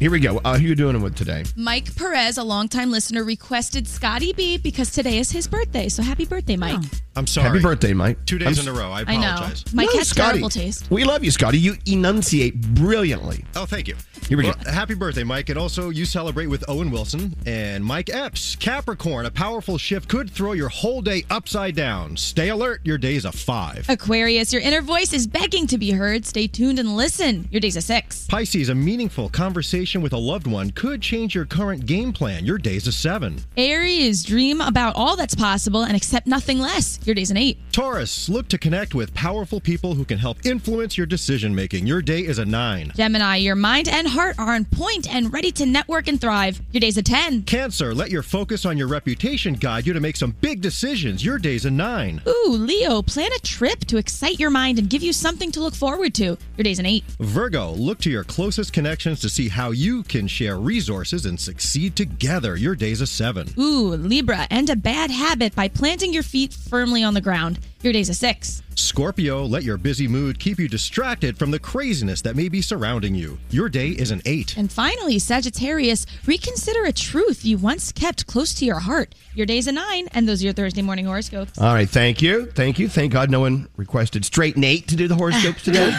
Here 0.00 0.12
we 0.12 0.20
go. 0.20 0.38
Uh, 0.44 0.56
who 0.56 0.68
you 0.68 0.74
doing 0.76 0.94
it 0.94 1.00
with 1.00 1.16
today? 1.16 1.42
Mike 1.56 1.94
Perez, 1.96 2.38
a 2.38 2.44
longtime 2.44 2.92
listener, 2.92 3.24
requested 3.24 3.88
Scotty 3.88 4.32
B 4.32 4.56
because 4.56 4.92
today 4.92 5.18
is 5.18 5.32
his 5.32 5.48
birthday. 5.48 5.88
So 5.88 6.04
happy 6.04 6.24
birthday, 6.24 6.56
Mike. 6.56 6.78
I'm 7.16 7.26
sorry. 7.26 7.48
Happy 7.48 7.60
birthday, 7.60 7.92
Mike. 7.94 8.24
Two 8.24 8.38
days 8.38 8.60
I'm 8.60 8.68
in 8.68 8.76
a 8.76 8.78
row. 8.78 8.92
I 8.92 9.00
I 9.08 9.16
know. 9.16 9.32
apologize. 9.34 9.64
Mike 9.74 9.88
No, 9.92 9.98
has 9.98 10.08
Scotty. 10.08 10.28
terrible 10.34 10.50
taste. 10.50 10.88
We 10.88 11.02
love 11.02 11.24
you, 11.24 11.32
Scotty. 11.32 11.58
You 11.58 11.74
enunciate 11.86 12.60
brilliantly. 12.76 13.44
Oh, 13.56 13.66
thank 13.66 13.88
you. 13.88 13.96
Here 14.28 14.38
we 14.38 14.44
well, 14.44 14.54
go. 14.64 14.70
Happy 14.70 14.94
birthday, 14.94 15.24
Mike. 15.24 15.48
And 15.48 15.58
also, 15.58 15.90
you 15.90 16.04
celebrate 16.04 16.46
with 16.46 16.64
Owen 16.68 16.92
Wilson 16.92 17.34
and 17.44 17.84
Mike 17.84 18.08
Epps. 18.08 18.54
Capricorn, 18.54 19.26
a 19.26 19.32
powerful 19.32 19.78
shift 19.78 20.08
could 20.08 20.30
throw 20.30 20.52
your 20.52 20.68
whole 20.68 21.02
day 21.02 21.24
upside 21.28 21.74
down. 21.74 22.16
Stay 22.16 22.50
alert. 22.50 22.82
Your 22.84 22.98
day's 22.98 23.24
a 23.24 23.32
five. 23.32 23.84
Aquarius, 23.88 24.52
your 24.52 24.62
inner 24.62 24.82
voice 24.82 25.12
is 25.12 25.26
begging 25.26 25.66
to 25.66 25.76
be 25.78 25.90
heard. 25.90 26.24
Stay 26.24 26.46
tuned 26.46 26.78
and 26.78 26.96
listen. 26.96 27.48
Your 27.50 27.58
day's 27.60 27.76
a 27.76 27.80
six. 27.82 28.26
Pisces, 28.28 28.68
a 28.68 28.74
meaningful 28.76 29.28
conversation 29.28 29.87
conversation 29.88 30.02
with 30.02 30.12
a 30.12 30.18
loved 30.18 30.46
one 30.46 30.70
could 30.72 31.00
change 31.00 31.34
your 31.34 31.46
current 31.46 31.86
game 31.86 32.12
plan. 32.12 32.44
Your 32.44 32.58
day's 32.58 32.86
a 32.86 32.92
seven. 32.92 33.38
Aries, 33.56 34.22
dream 34.22 34.60
about 34.60 34.94
all 34.96 35.16
that's 35.16 35.34
possible 35.34 35.82
and 35.82 35.96
accept 35.96 36.26
nothing 36.26 36.58
less. 36.58 36.98
Your 37.06 37.14
day's 37.14 37.30
an 37.30 37.38
eight. 37.38 37.58
Taurus, 37.72 38.28
look 38.28 38.48
to 38.48 38.58
connect 38.58 38.94
with 38.94 39.14
powerful 39.14 39.60
people 39.60 39.94
who 39.94 40.04
can 40.04 40.18
help 40.18 40.44
influence 40.44 40.98
your 40.98 41.06
decision 41.06 41.54
making. 41.54 41.86
Your 41.86 42.02
day 42.02 42.20
is 42.20 42.38
a 42.38 42.44
nine. 42.44 42.92
Gemini, 42.96 43.36
your 43.36 43.56
mind 43.56 43.88
and 43.88 44.06
heart 44.06 44.38
are 44.38 44.54
on 44.54 44.66
point 44.66 45.08
and 45.08 45.32
ready 45.32 45.50
to 45.52 45.64
network 45.64 46.06
and 46.06 46.20
thrive. 46.20 46.60
Your 46.72 46.80
day's 46.80 46.98
a 46.98 47.02
10. 47.02 47.44
Cancer, 47.44 47.94
let 47.94 48.10
your 48.10 48.22
focus 48.22 48.66
on 48.66 48.76
your 48.76 48.88
reputation 48.88 49.54
guide 49.54 49.86
you 49.86 49.94
to 49.94 50.00
make 50.00 50.16
some 50.16 50.34
big 50.42 50.60
decisions. 50.60 51.24
Your 51.24 51.38
day's 51.38 51.64
a 51.64 51.70
nine. 51.70 52.20
Ooh, 52.28 52.50
Leo, 52.50 53.00
plan 53.00 53.30
a 53.32 53.38
trip 53.38 53.80
to 53.86 53.96
excite 53.96 54.38
your 54.38 54.50
mind 54.50 54.78
and 54.78 54.90
give 54.90 55.02
you 55.02 55.14
something 55.14 55.50
to 55.52 55.60
look 55.60 55.74
forward 55.74 56.14
to. 56.16 56.36
Your 56.56 56.64
day's 56.64 56.78
an 56.78 56.84
8. 56.84 57.04
Virgo, 57.20 57.70
look 57.72 57.98
to 58.00 58.10
your 58.10 58.24
closest 58.24 58.74
connections 58.74 59.20
to 59.20 59.30
see 59.30 59.48
how 59.48 59.70
you 59.78 60.02
can 60.02 60.26
share 60.26 60.58
resources 60.58 61.24
and 61.24 61.38
succeed 61.38 61.94
together. 61.94 62.56
Your 62.56 62.74
day's 62.74 63.00
a 63.00 63.06
seven. 63.06 63.48
Ooh, 63.56 63.94
Libra, 63.94 64.48
end 64.50 64.70
a 64.70 64.74
bad 64.74 65.08
habit 65.08 65.54
by 65.54 65.68
planting 65.68 66.12
your 66.12 66.24
feet 66.24 66.52
firmly 66.52 67.04
on 67.04 67.14
the 67.14 67.20
ground. 67.20 67.60
Your 67.82 67.92
day's 67.92 68.08
a 68.08 68.14
6. 68.14 68.64
Scorpio, 68.74 69.44
let 69.44 69.62
your 69.62 69.76
busy 69.76 70.08
mood 70.08 70.40
keep 70.40 70.58
you 70.58 70.68
distracted 70.68 71.38
from 71.38 71.52
the 71.52 71.60
craziness 71.60 72.22
that 72.22 72.34
may 72.34 72.48
be 72.48 72.60
surrounding 72.60 73.14
you. 73.14 73.38
Your 73.50 73.68
day 73.68 73.90
is 73.90 74.10
an 74.10 74.20
eight. 74.26 74.56
And 74.56 74.70
finally, 74.70 75.20
Sagittarius, 75.20 76.04
reconsider 76.26 76.84
a 76.84 76.92
truth 76.92 77.44
you 77.44 77.56
once 77.56 77.92
kept 77.92 78.26
close 78.26 78.52
to 78.54 78.64
your 78.64 78.80
heart. 78.80 79.14
Your 79.34 79.46
day's 79.46 79.68
a 79.68 79.72
9, 79.72 80.08
and 80.12 80.28
those 80.28 80.42
are 80.42 80.46
your 80.46 80.54
Thursday 80.54 80.82
morning 80.82 81.04
horoscopes. 81.04 81.56
All 81.56 81.72
right, 81.72 81.88
thank 81.88 82.20
you. 82.20 82.46
Thank 82.46 82.80
you. 82.80 82.88
Thank 82.88 83.12
God 83.12 83.30
no 83.30 83.40
one 83.40 83.68
requested 83.76 84.24
straight 84.24 84.56
Nate 84.56 84.88
to 84.88 84.96
do 84.96 85.06
the 85.06 85.14
horoscopes 85.14 85.62
today. 85.62 85.96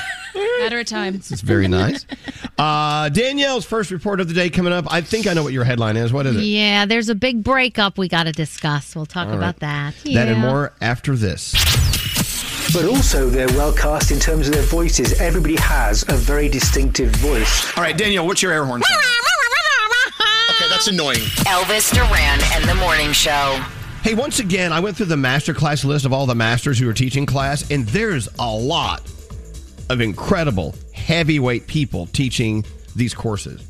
Matter 0.59 0.79
of 0.79 0.85
time. 0.85 1.15
It's 1.15 1.41
very 1.41 1.67
nice. 1.67 2.05
Uh, 2.59 3.07
Danielle's 3.07 3.63
first 3.63 3.89
report 3.89 4.19
of 4.19 4.27
the 4.27 4.33
day 4.33 4.49
coming 4.49 4.73
up. 4.73 4.85
I 4.91 4.99
think 4.99 5.27
I 5.27 5.33
know 5.33 5.43
what 5.43 5.53
your 5.53 5.63
headline 5.63 5.95
is. 5.95 6.11
What 6.11 6.25
is 6.25 6.35
it? 6.35 6.41
Yeah, 6.41 6.85
there's 6.85 7.07
a 7.07 7.15
big 7.15 7.41
breakup 7.41 7.97
we 7.97 8.09
got 8.09 8.23
to 8.23 8.33
discuss. 8.33 8.97
We'll 8.97 9.05
talk 9.05 9.27
All 9.27 9.31
right. 9.31 9.37
about 9.37 9.59
that. 9.61 9.95
That 10.03 10.27
and 10.27 10.39
more 10.41 10.73
after 10.81 11.15
this. 11.15 11.53
But 12.73 12.83
also, 12.83 13.29
they're 13.29 13.47
well 13.47 13.71
cast 13.71 14.11
in 14.11 14.19
terms 14.19 14.49
of 14.49 14.53
their 14.55 14.63
voices. 14.63 15.21
Everybody 15.21 15.55
has 15.55 16.03
a 16.09 16.15
very 16.17 16.49
distinctive 16.49 17.15
voice. 17.15 17.77
All 17.77 17.83
right, 17.83 17.97
Danielle, 17.97 18.27
what's 18.27 18.41
your 18.41 18.51
air 18.51 18.65
horn 18.65 18.81
sound? 18.81 19.03
okay, 20.51 20.67
that's 20.69 20.87
annoying. 20.89 21.19
Elvis 21.47 21.93
Duran 21.93 22.39
and 22.55 22.65
the 22.67 22.75
Morning 22.75 23.13
Show. 23.13 23.63
Hey, 24.03 24.15
once 24.15 24.39
again, 24.39 24.73
I 24.73 24.81
went 24.81 24.97
through 24.97 25.05
the 25.05 25.15
master 25.17 25.53
class 25.53 25.85
list 25.85 26.03
of 26.03 26.11
all 26.11 26.25
the 26.25 26.35
masters 26.35 26.77
who 26.77 26.89
are 26.89 26.93
teaching 26.93 27.25
class, 27.25 27.71
and 27.71 27.87
there's 27.87 28.27
a 28.37 28.51
lot 28.51 29.01
of 29.89 30.01
incredible 30.01 30.75
heavyweight 30.93 31.67
people 31.67 32.05
teaching 32.07 32.63
these 32.95 33.13
courses. 33.13 33.65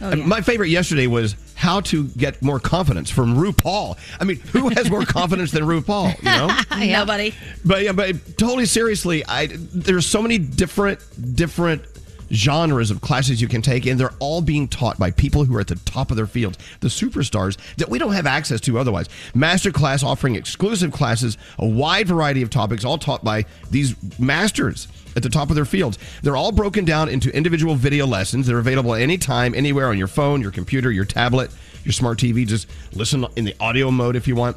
Oh, 0.00 0.10
And 0.10 0.26
My 0.26 0.40
favorite 0.40 0.68
yesterday 0.68 1.06
was 1.06 1.36
how 1.54 1.80
to 1.80 2.08
get 2.08 2.42
more 2.42 2.58
confidence 2.58 3.08
from 3.08 3.36
RuPaul. 3.36 3.96
I 4.18 4.24
mean, 4.24 4.40
who 4.52 4.68
has 4.70 4.90
more 4.90 5.04
confidence 5.06 5.52
than 5.52 5.62
RuPaul? 5.62 6.18
You 6.18 6.24
know, 6.24 6.86
Nobody. 6.98 7.34
But 7.64 7.82
yeah, 7.84 7.92
but 7.92 8.36
totally 8.36 8.66
seriously, 8.66 9.24
I 9.26 9.46
there's 9.46 10.06
so 10.06 10.20
many 10.20 10.38
different 10.38 11.00
different 11.36 11.84
genres 12.32 12.90
of 12.90 13.00
classes 13.00 13.40
you 13.40 13.46
can 13.46 13.62
take, 13.62 13.86
and 13.86 14.00
they're 14.00 14.14
all 14.18 14.40
being 14.40 14.66
taught 14.66 14.98
by 14.98 15.10
people 15.10 15.44
who 15.44 15.54
are 15.56 15.60
at 15.60 15.68
the 15.68 15.76
top 15.76 16.10
of 16.10 16.16
their 16.16 16.26
fields, 16.26 16.58
the 16.80 16.88
superstars 16.88 17.58
that 17.76 17.88
we 17.88 17.98
don't 17.98 18.12
have 18.12 18.26
access 18.26 18.60
to 18.62 18.78
otherwise. 18.78 19.08
Masterclass 19.34 20.02
offering 20.02 20.34
exclusive 20.34 20.92
classes, 20.92 21.36
a 21.58 21.66
wide 21.66 22.08
variety 22.08 22.42
of 22.42 22.50
topics, 22.50 22.84
all 22.84 22.98
taught 22.98 23.22
by 23.22 23.44
these 23.70 23.94
masters 24.18 24.88
at 25.16 25.22
the 25.22 25.28
top 25.28 25.50
of 25.50 25.56
their 25.56 25.64
fields. 25.64 25.98
They're 26.22 26.36
all 26.36 26.52
broken 26.52 26.84
down 26.84 27.08
into 27.08 27.34
individual 27.34 27.74
video 27.74 28.06
lessons. 28.06 28.46
They're 28.46 28.58
available 28.58 28.94
anytime, 28.94 29.54
anywhere 29.54 29.88
on 29.88 29.98
your 29.98 30.08
phone, 30.08 30.40
your 30.40 30.50
computer, 30.50 30.90
your 30.90 31.04
tablet, 31.04 31.50
your 31.84 31.92
smart 31.92 32.18
TV. 32.18 32.46
Just 32.46 32.68
listen 32.94 33.26
in 33.36 33.44
the 33.44 33.54
audio 33.60 33.90
mode 33.90 34.16
if 34.16 34.26
you 34.26 34.34
want 34.34 34.56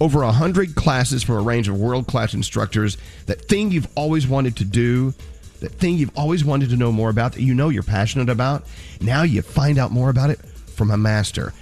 over 0.00 0.24
100 0.24 0.74
classes 0.74 1.22
from 1.22 1.36
a 1.36 1.42
range 1.42 1.68
of 1.68 1.78
world 1.78 2.06
class 2.06 2.34
instructors. 2.34 2.96
That 3.26 3.42
thing 3.42 3.70
you've 3.70 3.88
always 3.94 4.26
wanted 4.26 4.56
to 4.56 4.64
do, 4.64 5.14
that 5.60 5.72
thing 5.72 5.96
you've 5.96 6.16
always 6.16 6.44
wanted 6.44 6.70
to 6.70 6.76
know 6.76 6.90
more 6.90 7.10
about, 7.10 7.34
that 7.34 7.42
you 7.42 7.54
know 7.54 7.68
you're 7.68 7.82
passionate 7.82 8.30
about. 8.30 8.64
Now 9.00 9.22
you 9.22 9.42
find 9.42 9.78
out 9.78 9.90
more 9.90 10.08
about 10.08 10.30
it 10.30 10.38
from 10.74 10.90
a 10.90 10.96
master. 10.96 11.52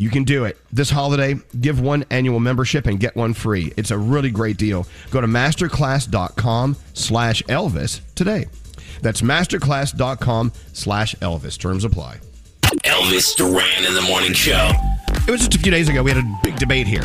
You 0.00 0.08
can 0.08 0.24
do 0.24 0.46
it. 0.46 0.56
This 0.72 0.88
holiday, 0.88 1.34
give 1.60 1.78
one 1.78 2.06
annual 2.10 2.40
membership 2.40 2.86
and 2.86 2.98
get 2.98 3.14
one 3.14 3.34
free. 3.34 3.70
It's 3.76 3.90
a 3.90 3.98
really 3.98 4.30
great 4.30 4.56
deal. 4.56 4.86
Go 5.10 5.20
to 5.20 5.26
masterclass.com 5.26 6.76
slash 6.94 7.42
Elvis 7.42 8.00
today. 8.14 8.46
That's 9.02 9.20
masterclass.com 9.20 10.52
slash 10.72 11.14
Elvis. 11.16 11.58
Terms 11.58 11.84
apply. 11.84 12.16
Elvis 12.62 13.36
Duran 13.36 13.84
in 13.84 13.92
the 13.92 14.00
morning 14.00 14.32
show. 14.32 14.70
It 15.28 15.30
was 15.30 15.40
just 15.40 15.56
a 15.56 15.58
few 15.58 15.70
days 15.70 15.90
ago. 15.90 16.02
We 16.02 16.12
had 16.12 16.24
a 16.24 16.38
big 16.42 16.56
debate 16.56 16.86
here 16.86 17.04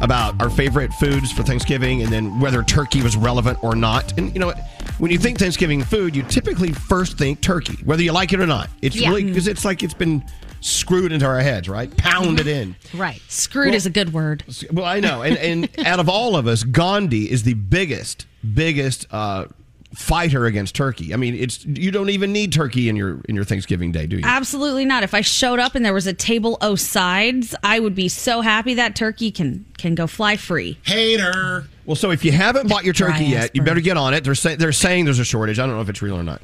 about 0.00 0.40
our 0.40 0.50
favorite 0.50 0.92
foods 0.94 1.32
for 1.32 1.42
Thanksgiving 1.42 2.02
and 2.02 2.12
then 2.12 2.38
whether 2.38 2.62
turkey 2.62 3.02
was 3.02 3.16
relevant 3.16 3.58
or 3.64 3.74
not. 3.74 4.16
And 4.16 4.32
you 4.32 4.38
know 4.38 4.46
what? 4.46 4.60
When 4.98 5.10
you 5.10 5.18
think 5.18 5.40
Thanksgiving 5.40 5.82
food, 5.82 6.14
you 6.14 6.22
typically 6.22 6.72
first 6.72 7.18
think 7.18 7.40
turkey, 7.40 7.82
whether 7.84 8.02
you 8.04 8.12
like 8.12 8.32
it 8.32 8.38
or 8.38 8.46
not. 8.46 8.70
It's 8.80 8.94
Yeah. 8.94 9.08
really 9.08 9.22
mm-hmm. 9.22 9.30
because 9.30 9.48
it's 9.48 9.64
like 9.64 9.82
it's 9.82 9.94
been 9.94 10.22
screwed 10.62 11.12
into 11.12 11.26
our 11.26 11.40
heads, 11.40 11.68
right? 11.68 11.94
Pounded 11.96 12.46
in. 12.46 12.76
Right. 12.94 13.20
Screwed 13.28 13.66
Well- 13.68 13.74
is 13.74 13.84
a 13.86 13.90
good 13.90 14.12
word. 14.12 14.44
Well, 14.72 14.86
I 14.86 15.00
know. 15.00 15.22
And, 15.22 15.36
and 15.36 15.68
out 15.86 16.00
of 16.00 16.08
all 16.08 16.36
of 16.36 16.46
us, 16.46 16.64
Gandhi 16.64 17.30
is 17.30 17.42
the 17.42 17.54
biggest, 17.54 18.26
biggest 18.54 19.06
uh, 19.12 19.46
fighter 19.94 20.46
against 20.46 20.74
turkey. 20.74 21.12
I 21.12 21.16
mean, 21.18 21.34
it's 21.34 21.64
you 21.66 21.90
don't 21.90 22.08
even 22.08 22.32
need 22.32 22.52
turkey 22.52 22.88
in 22.88 22.96
your 22.96 23.20
in 23.28 23.34
your 23.34 23.44
Thanksgiving 23.44 23.92
day, 23.92 24.06
do 24.06 24.16
you? 24.16 24.22
Absolutely 24.24 24.84
not. 24.86 25.02
If 25.02 25.12
I 25.12 25.20
showed 25.20 25.58
up 25.58 25.74
and 25.74 25.84
there 25.84 25.92
was 25.92 26.06
a 26.06 26.14
table 26.14 26.56
o 26.62 26.76
sides, 26.76 27.54
I 27.62 27.78
would 27.78 27.94
be 27.94 28.08
so 28.08 28.40
happy 28.40 28.74
that 28.74 28.96
turkey 28.96 29.30
can 29.30 29.66
can 29.76 29.94
go 29.94 30.06
fly 30.06 30.36
free. 30.36 30.78
Hater. 30.84 31.66
Well, 31.84 31.96
so 31.96 32.10
if 32.12 32.24
you 32.24 32.30
haven't 32.32 32.68
bought 32.68 32.84
your 32.84 32.94
turkey 32.94 33.18
Dry 33.18 33.40
yet, 33.40 33.56
you 33.56 33.62
better 33.62 33.80
get 33.80 33.96
on 33.96 34.14
it. 34.14 34.22
They're 34.24 34.36
say, 34.36 34.54
they're 34.54 34.70
saying 34.72 35.04
there's 35.04 35.18
a 35.18 35.24
shortage. 35.24 35.58
I 35.58 35.66
don't 35.66 35.74
know 35.74 35.82
if 35.82 35.88
it's 35.88 36.00
real 36.00 36.16
or 36.16 36.22
not, 36.22 36.40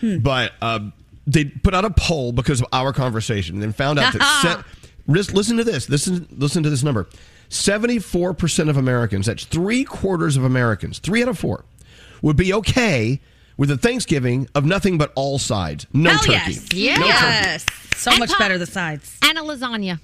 Hmm. 0.00 0.18
but 0.18 0.52
uh, 0.60 0.80
they 1.26 1.44
put 1.44 1.74
out 1.74 1.84
a 1.84 1.90
poll 1.90 2.32
because 2.32 2.60
of 2.60 2.66
our 2.72 2.92
conversation 2.92 3.62
and 3.62 3.74
found 3.74 3.98
out 3.98 4.12
that 4.12 4.64
se- 4.66 4.92
listen 5.06 5.56
to 5.56 5.64
this. 5.64 5.88
Listen 5.88 6.26
listen 6.30 6.62
to 6.62 6.70
this 6.70 6.82
number. 6.82 7.08
Seventy 7.48 7.98
four 7.98 8.34
percent 8.34 8.70
of 8.70 8.76
Americans. 8.76 9.26
That's 9.26 9.44
three 9.44 9.84
quarters 9.84 10.36
of 10.36 10.44
Americans. 10.44 10.98
Three 10.98 11.22
out 11.22 11.28
of 11.28 11.38
four 11.38 11.64
would 12.22 12.36
be 12.36 12.52
okay 12.54 13.20
with 13.56 13.70
a 13.70 13.76
Thanksgiving 13.76 14.48
of 14.54 14.64
nothing 14.64 14.96
but 14.98 15.12
all 15.14 15.38
sides. 15.38 15.86
No 15.92 16.10
Hell 16.10 16.20
turkey. 16.20 16.58
yes. 16.74 16.98
No 16.98 17.06
turkey. 17.06 17.96
So 17.96 18.10
And 18.12 18.20
much 18.20 18.30
pop- 18.30 18.38
better 18.38 18.58
the 18.58 18.66
sides. 18.66 19.18
And 19.22 19.36
a 19.38 19.42
lasagna. 19.42 20.00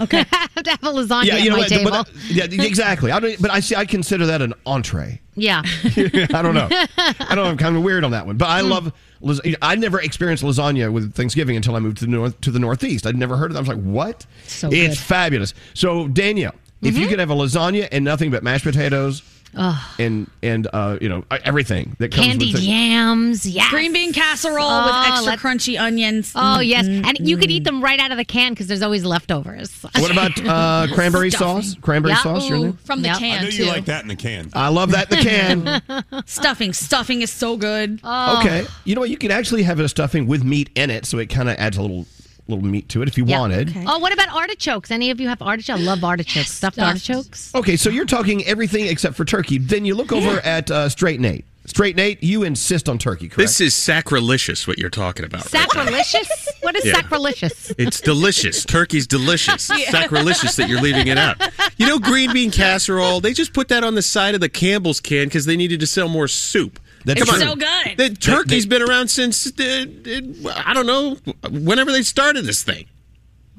Okay. 0.00 0.24
I 0.32 0.48
have 0.54 0.62
to 0.64 0.70
have 0.70 0.82
a 0.82 0.86
lasagna 0.86 1.24
Yeah, 1.24 1.36
you 1.38 1.50
at 1.50 1.52
my 1.52 1.58
what? 1.90 2.06
table. 2.06 2.20
Yeah, 2.28 2.44
exactly. 2.66 3.10
I 3.12 3.20
don't, 3.20 3.40
but 3.40 3.50
I 3.50 3.60
see. 3.60 3.74
I 3.76 3.84
consider 3.84 4.26
that 4.26 4.42
an 4.42 4.54
entree. 4.66 5.20
yeah. 5.34 5.62
I 5.84 6.42
don't 6.42 6.54
know. 6.54 6.68
I 6.70 7.14
don't 7.28 7.36
know. 7.36 7.44
I'm 7.44 7.56
kind 7.56 7.76
of 7.76 7.82
weird 7.82 8.04
on 8.04 8.10
that 8.12 8.26
one, 8.26 8.36
but. 8.36 8.48
I 8.48 8.60
love. 8.62 8.92
las- 9.20 9.40
I 9.62 9.76
never 9.76 10.00
experienced 10.00 10.42
lasagna 10.42 10.92
with 10.92 11.14
Thanksgiving 11.14 11.56
until 11.56 11.76
I 11.76 11.80
moved 11.80 11.98
to 11.98 12.06
the 12.06 12.10
north 12.10 12.40
to 12.42 12.50
the 12.50 12.58
Northeast. 12.58 13.06
I'd 13.06 13.16
never 13.16 13.36
heard 13.36 13.50
of 13.50 13.56
it. 13.56 13.58
I 13.58 13.60
was 13.60 13.68
like, 13.68 13.82
"What? 13.82 14.26
So 14.46 14.68
it's 14.68 14.74
good. 14.76 14.90
Mm-hmm. 14.90 14.94
fabulous." 14.94 15.54
So 15.74 16.08
Danielle, 16.08 16.54
if 16.82 16.96
you 16.96 17.06
could 17.08 17.18
have 17.18 17.30
a 17.30 17.34
lasagna 17.34 17.88
and 17.92 18.04
nothing 18.04 18.30
but 18.30 18.42
mashed 18.42 18.64
potatoes 18.64 19.22
Ugh. 19.56 19.78
and 19.98 20.30
and 20.42 20.68
uh, 20.72 20.98
you 21.00 21.08
know 21.08 21.24
everything 21.44 21.96
that 21.98 22.12
comes 22.12 22.26
Candied 22.26 22.54
with 22.54 22.62
it. 22.62 22.66
yams, 22.66 23.46
yes. 23.46 23.68
Green 23.70 23.92
bean 23.92 24.12
casserole 24.12 24.64
Oh, 24.68 24.86
with 24.86 25.08
extra 25.08 25.26
let's- 25.30 25.42
crunchy 25.42 25.78
onions. 25.80 26.32
Oh 26.34 26.60
yes, 26.60 26.86
Mm, 26.86 27.04
and 27.06 27.18
you 27.28 27.36
could 27.36 27.50
eat 27.50 27.64
them 27.64 27.82
right 27.82 27.98
out 28.00 28.10
of 28.10 28.16
the 28.16 28.24
can 28.24 28.52
because 28.52 28.66
there's 28.68 28.82
always 28.82 29.04
leftovers. 29.04 29.72
What 29.98 30.10
about 30.10 30.38
uh, 30.46 30.86
cranberry 30.94 31.30
Stuffing. 31.30 31.62
sauce? 31.62 31.76
Cranberry 31.80 32.12
Yeah. 32.12 32.22
sauce. 32.22 32.48
Your 32.48 32.58
Ooh. 32.58 32.72
From 32.84 33.02
the 33.02 33.08
Yep. 33.08 33.18
can, 33.18 33.40
I 33.40 33.44
know 33.44 33.50
too. 33.50 33.64
you 33.64 33.68
like 33.68 33.84
that 33.86 34.02
in 34.02 34.08
the 34.08 34.16
can. 34.16 34.50
I 34.54 34.68
love 34.68 34.92
that 34.92 35.12
in 35.12 35.64
the 35.64 35.82
can. 36.10 36.22
Stuffing. 36.26 36.72
Stuffing 36.72 37.22
is 37.22 37.30
so 37.30 37.56
good. 37.56 38.00
Oh. 38.04 38.38
Okay. 38.40 38.66
You 38.84 38.94
know 38.94 39.00
what? 39.00 39.10
You 39.10 39.18
could 39.18 39.30
actually 39.32 39.62
have 39.64 39.80
a 39.80 39.88
stuffing 39.88 40.26
with 40.26 40.44
meat 40.44 40.70
in 40.74 40.90
it, 40.90 41.06
so 41.06 41.18
it 41.18 41.26
kind 41.26 41.48
of 41.48 41.56
adds 41.58 41.76
a 41.76 41.82
little 41.82 42.06
little 42.50 42.64
meat 42.64 42.88
to 42.90 43.02
it 43.02 43.08
if 43.08 43.16
you 43.16 43.24
Yeah. 43.24 43.38
wanted. 43.40 43.72
Oh, 43.86 43.98
what 43.98 44.12
about 44.12 44.28
artichokes? 44.30 44.90
Any 44.90 45.10
of 45.10 45.20
you 45.20 45.28
have 45.28 45.40
artichokes? 45.42 45.80
I 45.80 45.82
love 45.82 46.04
artichokes. 46.04 46.50
Stuffed 46.50 46.74
stuffed. 46.76 46.86
artichokes. 47.10 47.54
Okay, 47.54 47.76
so 47.76 47.88
you're 47.90 48.04
talking 48.06 48.44
everything 48.46 48.86
except 48.86 49.16
for 49.16 49.24
turkey. 49.24 49.58
Then 49.58 49.84
you 49.84 49.94
look 49.94 50.12
over 50.12 50.40
at 50.40 50.70
uh, 50.70 50.88
Straight 50.88 51.20
Nate. 51.20 51.44
Straight 51.66 51.94
Nate, 51.94 52.22
you 52.22 52.42
insist 52.42 52.88
on 52.88 52.96
turkey, 52.98 53.28
correct? 53.28 53.36
This 53.36 53.60
is 53.60 53.74
sacrilegious 53.74 54.66
what 54.66 54.78
you're 54.78 54.90
talking 54.90 55.24
about. 55.24 55.44
right 55.44 55.52
now. 55.52 55.60
Sacrilegious? 55.60 56.48
what 56.62 56.74
is 56.74 56.84
Yeah. 56.86 56.94
sacrilegious? 56.94 57.72
It's 57.78 58.00
delicious. 58.00 58.64
Turkey's 58.64 59.06
delicious. 59.06 59.70
Yeah. 59.78 59.90
Sacrilegious 59.90 60.56
that 60.56 60.68
you're 60.68 60.80
leaving 60.80 61.06
it 61.08 61.18
out. 61.18 61.36
You 61.76 61.86
know, 61.86 61.98
green 61.98 62.32
bean 62.32 62.50
casserole, 62.50 63.20
they 63.20 63.32
just 63.34 63.52
put 63.52 63.68
that 63.68 63.84
on 63.84 63.94
the 63.94 64.02
side 64.02 64.34
of 64.34 64.40
the 64.40 64.48
Campbell's 64.48 65.00
can 65.00 65.26
because 65.28 65.44
they 65.46 65.56
needed 65.56 65.80
to 65.80 65.86
sell 65.86 66.08
more 66.08 66.28
soup. 66.28 66.80
That's 67.04 67.20
It's 67.22 67.30
Come 67.30 67.40
so 67.40 67.56
good. 67.56 67.96
The 67.96 68.10
turkey's 68.14 68.66
been 68.66 68.82
around 68.82 69.08
since, 69.08 69.46
uh, 69.46 69.52
uh, 69.62 70.62
I 70.66 70.74
don't 70.74 70.86
know, 70.86 71.16
whenever 71.50 71.92
they 71.92 72.02
started 72.02 72.44
this 72.44 72.62
thing. 72.62 72.86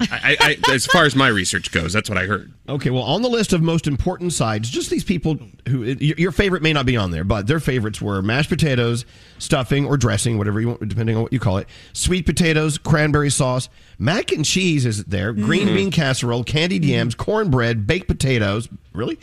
I, 0.10 0.36
I, 0.40 0.58
I, 0.68 0.74
as 0.74 0.88
far 0.88 1.06
as 1.06 1.16
my 1.16 1.28
research 1.28 1.72
goes, 1.72 1.94
that's 1.94 2.10
what 2.10 2.18
I 2.18 2.26
heard. 2.26 2.52
Okay, 2.68 2.90
well, 2.90 3.04
on 3.04 3.22
the 3.22 3.30
list 3.30 3.54
of 3.54 3.62
most 3.62 3.86
important 3.86 4.34
sides, 4.34 4.68
just 4.68 4.90
these 4.90 5.04
people 5.04 5.38
who 5.68 5.84
your 5.84 6.16
your 6.18 6.32
favorite 6.32 6.64
may 6.64 6.74
not 6.74 6.88
be 6.88 6.98
on 6.98 7.12
there, 7.12 7.24
but 7.24 7.46
their 7.46 7.60
favorites 7.60 8.02
were 8.02 8.20
mashed 8.24 8.50
potatoes, 8.50 9.06
stuffing 9.38 9.86
or 9.86 9.98
dressing, 9.98 10.40
whatever 10.40 10.60
you 10.60 10.70
want, 10.70 10.88
depending 10.88 11.18
on 11.18 11.22
what 11.22 11.32
you 11.32 11.40
call 11.40 11.60
it, 11.60 11.68
sweet 11.94 12.26
potatoes, 12.26 12.80
cranberry 12.80 13.30
sauce, 13.30 13.70
mac 14.00 14.32
and 14.32 14.44
cheese 14.44 14.88
is 14.88 15.04
there, 15.04 15.34
green 15.34 15.68
Mhm. 15.68 15.76
bean 15.76 15.92
casserole, 15.92 16.44
candied 16.44 16.84
yams, 16.84 17.14
cornbread, 17.14 17.86
baked 17.86 18.08
potatoes, 18.08 18.70
really, 18.94 19.20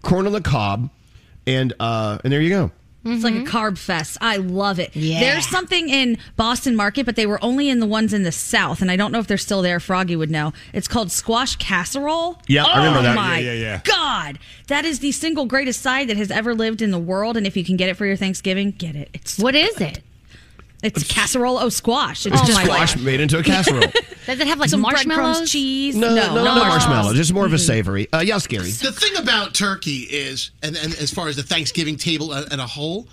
corn 0.00 0.26
on 0.26 0.32
the 0.32 0.40
cob, 0.40 0.88
and 1.46 1.74
uh, 1.78 2.16
and 2.24 2.32
there 2.32 2.40
you 2.40 2.48
go. 2.48 2.70
It's 3.04 3.24
like 3.24 3.34
a 3.34 3.38
mm-hmm. 3.38 3.56
carb 3.56 3.78
fest. 3.78 4.16
I 4.20 4.36
love 4.36 4.78
it. 4.78 4.94
Yeah. 4.94 5.20
There's 5.20 5.48
something 5.48 5.88
in 5.88 6.18
Boston 6.36 6.76
Market, 6.76 7.04
but 7.04 7.16
they 7.16 7.26
were 7.26 7.42
only 7.42 7.68
in 7.68 7.80
the 7.80 7.86
ones 7.86 8.12
in 8.12 8.22
the 8.22 8.30
South, 8.30 8.80
and 8.80 8.90
I 8.90 8.96
don't 8.96 9.10
know 9.10 9.18
if 9.18 9.26
they're 9.26 9.38
still 9.38 9.60
there. 9.60 9.80
Froggy 9.80 10.14
would 10.14 10.30
know. 10.30 10.52
It's 10.72 10.86
called 10.86 11.10
squash 11.10 11.56
casserole. 11.56 12.40
Yeah, 12.46 12.64
I 12.64 12.74
oh 12.74 12.78
remember 12.78 13.00
oh 13.00 13.02
that. 13.02 13.16
My 13.16 13.38
Yeah, 13.38 13.52
yeah, 13.52 13.60
yeah. 13.60 13.80
God, 13.84 14.38
that 14.68 14.84
is 14.84 15.00
the 15.00 15.10
single 15.12 15.46
greatest 15.46 15.80
side 15.80 16.08
that 16.08 16.16
has 16.16 16.30
ever 16.30 16.54
lived 16.54 16.80
in 16.80 16.92
the 16.92 16.98
world. 16.98 17.36
And 17.36 17.46
if 17.46 17.56
you 17.56 17.64
can 17.64 17.76
get 17.76 17.88
it 17.88 17.96
for 17.96 18.06
your 18.06 18.16
Thanksgiving, 18.16 18.70
get 18.70 18.94
it. 18.94 19.10
It's 19.12 19.38
what 19.38 19.54
is 19.56 19.80
it? 19.80 20.00
It's 20.82 21.04
casserole 21.04 21.58
Oh, 21.58 21.68
squash. 21.68 22.26
It's 22.26 22.34
It's 22.36 22.46
just 22.46 22.60
squash 22.60 22.96
like 22.96 23.04
made 23.04 23.20
into 23.20 23.38
a 23.38 23.42
casserole. 23.42 23.80
Does 24.26 24.40
it 24.40 24.46
have 24.46 24.58
like 24.58 24.70
some 24.70 24.80
marshmallows? 24.80 25.50
cheese. 25.50 25.96
No, 25.96 26.14
no, 26.14 26.34
no, 26.34 26.54
marshmallow, 26.56 27.14
just 27.14 27.32
more 27.32 27.46
of 27.46 27.52
a 27.52 27.58
savory. 27.58 28.12
Uh, 28.12 28.20
yeah, 28.20 28.38
scary. 28.38 28.70
The 28.70 28.92
thing 28.92 29.16
about 29.16 29.54
turkey 29.54 30.00
is, 30.10 30.50
and, 30.62 30.76
and 30.76 30.94
as 30.94 31.10
far 31.12 31.28
as 31.28 31.36
the 31.36 31.42
Thanksgiving 31.42 31.96
table 31.96 32.32
and 32.32 32.60
a 32.60 32.66
whole, 32.66 33.08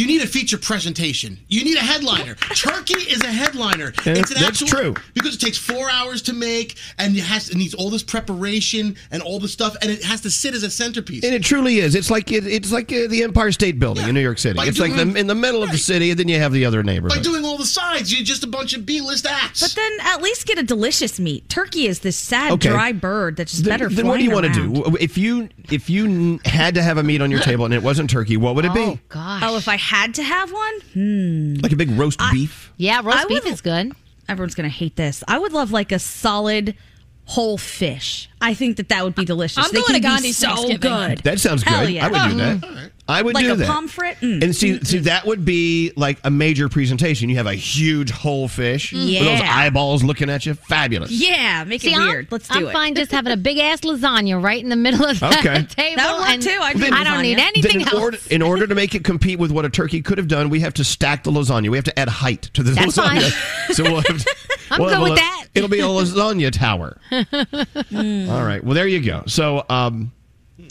you 0.00 0.06
need 0.06 0.22
a 0.22 0.26
feature 0.26 0.56
presentation. 0.58 1.38
You 1.48 1.62
need 1.64 1.76
a 1.76 1.80
headliner. 1.80 2.34
Turkey 2.34 2.94
is 3.14 3.22
a 3.22 3.26
headliner. 3.42 3.92
Yeah, 4.06 4.14
it's 4.14 4.30
an 4.30 4.38
that's 4.40 4.62
actual, 4.62 4.66
true. 4.94 4.94
because 5.14 5.34
it 5.34 5.40
takes 5.40 5.58
four 5.58 5.90
hours 5.90 6.22
to 6.22 6.32
make, 6.32 6.76
and 6.98 7.14
it 7.14 7.20
has 7.22 7.50
it 7.50 7.56
needs 7.56 7.74
all 7.74 7.90
this 7.90 8.02
preparation 8.02 8.96
and 9.10 9.22
all 9.22 9.38
the 9.38 9.46
stuff, 9.48 9.76
and 9.82 9.90
it 9.90 10.02
has 10.04 10.22
to 10.22 10.30
sit 10.30 10.54
as 10.54 10.62
a 10.62 10.70
centerpiece. 10.70 11.22
And 11.22 11.34
it 11.34 11.42
truly 11.44 11.78
is. 11.80 11.94
It's 11.94 12.10
like 12.10 12.32
it, 12.32 12.46
it's 12.46 12.72
like 12.72 12.90
uh, 12.92 13.08
the 13.08 13.22
Empire 13.22 13.52
State 13.52 13.78
Building 13.78 14.08
in 14.08 14.14
New 14.14 14.20
York 14.22 14.38
City. 14.38 14.56
By 14.56 14.66
It's 14.66 14.78
like 14.78 14.94
the, 14.94 15.02
in 15.14 15.26
the 15.26 15.34
middle 15.34 15.62
of 15.62 15.70
the 15.70 15.76
city, 15.78 16.10
and 16.10 16.18
then 16.18 16.28
you 16.28 16.38
have 16.38 16.52
the 16.52 16.64
other 16.64 16.82
By 16.82 16.92
neighborhood. 16.92 17.22
doing 17.22 17.44
all 17.44 17.58
the 17.58 17.66
sides, 17.66 18.12
you're 18.12 18.24
just 18.24 18.42
a 18.42 18.46
bunch 18.46 18.72
of 18.74 18.86
B-list 18.86 19.26
acts. 19.26 19.60
But 19.60 19.74
then 19.76 19.92
at 20.00 20.22
least 20.22 20.46
get 20.46 20.58
a 20.58 20.62
delicious 20.62 21.20
meat. 21.20 21.48
Turkey 21.50 21.86
is 21.86 22.00
this 22.00 22.16
sad, 22.16 22.52
Okay. 22.52 22.70
dry 22.70 22.92
bird 22.92 23.36
that's 23.36 23.52
just 23.52 23.64
Then, 23.64 23.72
better. 23.78 23.88
then 23.90 24.06
what 24.06 24.16
do 24.18 24.24
you 24.24 24.30
want 24.30 24.46
to 24.46 24.52
do? 24.52 24.96
If 24.98 25.18
you 25.18 25.48
if 25.70 25.90
you 25.90 26.40
had 26.44 26.74
to 26.76 26.82
have 26.82 26.96
a 26.96 27.02
meat 27.02 27.20
on 27.20 27.30
your 27.30 27.40
table 27.40 27.64
and 27.66 27.74
it 27.74 27.82
wasn't 27.82 28.08
turkey, 28.10 28.36
what 28.38 28.54
would 28.54 28.64
it 28.64 28.74
be? 28.74 28.98
gosh. 29.08 29.42
Oh, 29.44 29.56
if 29.56 29.68
I 29.68 29.76
had 29.90 30.14
to 30.14 30.22
have 30.22 30.52
one, 30.52 30.80
hmm. 30.94 31.54
Like 31.62 31.72
a 31.72 31.76
big 31.76 31.90
roast 31.90 32.20
beef? 32.30 32.72
Yeah, 32.76 33.00
roast 33.02 33.18
I 33.18 33.24
beef 33.26 33.44
would- 33.44 33.52
is 33.52 33.60
good. 33.60 33.92
Everyone's 34.28 34.54
gonna 34.54 34.68
hate 34.68 34.94
this. 34.94 35.24
I 35.26 35.38
would 35.38 35.52
love 35.52 35.72
like 35.72 35.90
a 35.90 35.98
solid 35.98 36.76
whole 37.24 37.58
fish. 37.58 38.28
I 38.40 38.54
think 38.54 38.76
that 38.76 38.88
that 38.90 39.02
would 39.04 39.14
be 39.16 39.24
delicious. 39.24 39.58
I'm 39.58 39.70
They 39.72 39.80
going 39.80 39.86
can 39.86 39.94
to 39.94 40.00
Gandhi's 40.00 40.36
so 40.38 40.48
Thanksgiving. 40.48 40.78
good. 40.80 41.18
That 41.18 41.40
sounds 41.40 41.62
Hell 41.64 41.84
good. 41.86 41.94
yeah. 41.94 42.06
I 42.06 42.08
would 42.26 42.30
do 42.32 42.36
that. 42.38 42.90
I 43.10 43.22
would 43.22 43.34
like 43.34 43.44
do 43.44 43.52
a 43.52 43.56
that. 43.56 43.66
pomfret. 43.68 44.16
Mm. 44.20 44.42
And 44.44 44.56
see, 44.56 44.82
see, 44.84 44.98
that 45.00 45.26
would 45.26 45.44
be 45.44 45.92
like 45.96 46.18
a 46.24 46.30
major 46.30 46.68
presentation. 46.68 47.28
You 47.28 47.36
have 47.36 47.46
a 47.46 47.54
huge 47.54 48.10
whole 48.10 48.48
fish 48.48 48.92
yeah. 48.92 49.20
with 49.20 49.28
those 49.40 49.48
eyeballs 49.48 50.02
looking 50.04 50.30
at 50.30 50.46
you. 50.46 50.54
Fabulous. 50.54 51.10
Yeah, 51.10 51.64
make 51.64 51.80
See, 51.82 51.92
it 51.92 51.98
I'm- 51.98 52.08
weird. 52.08 52.28
Let's 52.30 52.48
do 52.48 52.58
it. 52.60 52.66
I'm 52.68 52.72
fine 52.72 52.94
just 52.94 53.10
having 53.12 53.32
a 53.32 53.36
big 53.36 53.58
ass 53.58 53.80
lasagna 53.80 54.42
right 54.42 54.62
in 54.62 54.68
the 54.68 54.76
middle 54.76 55.04
of 55.04 55.18
the 55.20 55.26
Okay. 55.38 55.62
table. 55.68 55.96
That 55.96 56.12
would 56.12 56.20
work 56.20 56.28
and 56.30 56.42
too. 56.42 56.58
I'd 56.60 56.76
do 56.76 56.84
I 56.92 57.04
don't 57.04 57.22
need 57.22 57.38
anything 57.38 57.80
in 57.82 57.88
else. 57.88 57.94
order, 58.00 58.18
in 58.30 58.42
order 58.42 58.66
to 58.68 58.74
make 58.74 58.94
it 58.94 59.04
compete 59.04 59.38
with 59.38 59.50
what 59.50 59.64
a 59.64 59.70
turkey 59.70 60.00
could 60.02 60.18
have 60.18 60.28
done, 60.28 60.48
we 60.48 60.60
have 60.60 60.74
to 60.74 60.84
stack 60.84 61.24
the 61.24 61.30
lasagna. 61.30 61.68
We 61.70 61.76
have 61.76 61.84
to 61.84 61.98
add 61.98 62.08
height 62.08 62.42
to 62.54 62.62
the 62.62 62.72
That's 62.72 62.96
lasagna. 62.96 63.72
so 63.74 63.82
we'll 63.84 64.00
have, 64.02 64.26
I'm 64.70 64.80
we'll 64.80 64.88
good 64.88 64.94
have 64.94 65.02
with 65.02 65.12
a- 65.12 65.16
that. 65.16 65.46
It'll 65.54 65.68
be 65.68 65.80
a 65.80 65.84
lasagna 65.84 66.52
tower. 66.52 66.96
Mm. 67.10 68.30
All 68.30 68.44
right. 68.44 68.62
Well, 68.62 68.74
there 68.74 68.86
you 68.86 69.00
go. 69.04 69.24
So, 69.26 69.64
um, 69.68 70.12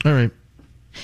all 0.05 0.13
right. 0.13 0.31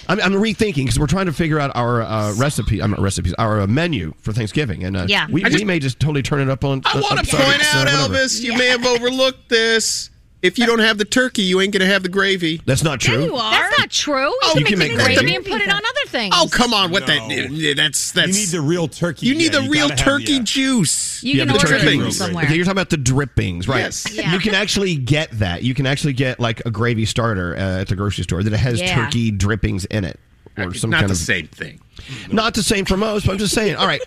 I'm, 0.08 0.20
I'm 0.20 0.34
rethinking 0.34 0.76
because 0.86 1.00
we're 1.00 1.08
trying 1.08 1.28
to 1.28 1.34
figure 1.34 1.60
out 1.60 1.72
our 1.76 2.02
uh, 2.02 2.34
recipe, 2.36 2.82
um, 2.82 2.96
recipes, 2.98 3.34
our 3.36 3.62
uh, 3.62 3.68
menu 3.68 4.14
for 4.20 4.34
Thanksgiving, 4.34 4.84
and 4.84 4.98
uh, 4.98 5.06
Yeah. 5.08 5.28
we, 5.30 5.44
just- 5.44 5.56
we 5.58 5.64
may 5.64 5.80
just 5.80 6.00
totally 6.00 6.22
turn 6.24 6.42
it 6.42 6.50
up 6.50 6.64
on. 6.64 6.82
I 6.86 6.98
uh, 6.98 7.02
want 7.02 7.26
to 7.26 7.36
point 7.36 7.48
out, 7.76 7.86
whatever. 7.86 8.14
Elvis, 8.14 8.42
you 8.42 8.58
may 8.58 8.68
have 8.68 8.86
overlooked 8.86 9.50
this. 9.50 10.10
If 10.46 10.60
you 10.60 10.66
don't 10.66 10.80
have 10.80 10.98
the 10.98 11.06
turkey, 11.06 11.42
you 11.42 11.60
ain't 11.62 11.74
going 11.74 11.82
to 11.82 11.88
have 11.92 12.04
the 12.04 12.10
gravy. 12.10 12.62
That's 12.66 12.84
not 12.84 13.00
true. 13.00 13.20
Yeah, 13.20 13.26
you 13.26 13.36
are. 13.36 13.52
That's 13.52 13.80
not 13.80 13.90
true. 13.90 14.28
You 14.30 14.40
Oh, 14.44 14.54
can 14.56 14.68
you 14.68 14.78
make 14.78 14.90
can 14.92 14.98
the 14.98 15.04
make 15.04 15.18
gravy 15.18 15.22
gravy. 15.22 15.36
and 15.36 15.46
put 15.46 15.62
it 15.62 15.70
on 15.70 15.78
other 15.78 16.08
things. 16.08 16.36
Oh, 16.38 16.48
come 16.52 16.74
on. 16.74 16.92
What 16.92 17.08
that? 17.08 17.74
That's 17.76 18.12
that's. 18.12 18.28
You 18.28 18.34
need 18.34 18.48
the 18.50 18.62
real 18.62 18.88
turkey. 18.88 19.26
You 19.26 19.36
need 19.36 19.54
yeah, 19.54 19.62
the 19.62 19.70
real 19.70 19.90
gotta 19.90 20.02
have 20.04 20.20
turkey 20.20 20.38
uh, 20.38 20.44
juice. 20.44 21.24
You 21.24 21.40
can 21.40 21.48
the 21.48 21.54
order 21.56 21.68
turkey- 21.68 21.98
it 21.98 22.02
from 22.02 22.12
somewhere. 22.12 22.46
Okay, 22.46 22.56
you're 22.56 22.66
talking 22.66 22.78
about 22.78 22.90
the 22.92 22.98
drippings, 22.98 23.68
right? 23.68 23.80
Yes. 23.80 24.12
Yeah. 24.14 24.32
You 24.34 24.40
can 24.40 24.54
actually 24.54 24.96
get 24.96 25.32
that. 25.40 25.64
You 25.64 25.74
can 25.74 25.86
actually 25.86 26.14
get 26.14 26.40
like 26.40 26.64
a 26.66 26.72
gravy 26.72 27.06
starter 27.06 27.56
uh, 27.56 27.82
at 27.82 27.88
the 27.88 27.96
grocery 27.96 28.24
store 28.24 28.44
that 28.44 28.56
has 28.56 28.80
Yeah. 28.80 29.04
turkey 29.06 29.32
drippings 29.32 29.86
in 29.86 30.04
it, 30.06 30.20
or 30.58 30.74
some 30.74 30.90
Not 30.90 31.00
kind 31.02 31.10
the 31.10 31.14
of 31.14 31.18
same 31.18 31.48
thing. 31.48 31.80
Not 32.32 32.54
the 32.54 32.64
same 32.64 32.86
for 32.86 32.98
most, 32.98 33.26
but 33.26 33.34
I'm 33.34 33.38
just 33.38 33.54
saying. 33.56 33.78
All 33.78 33.88
right, 33.88 34.02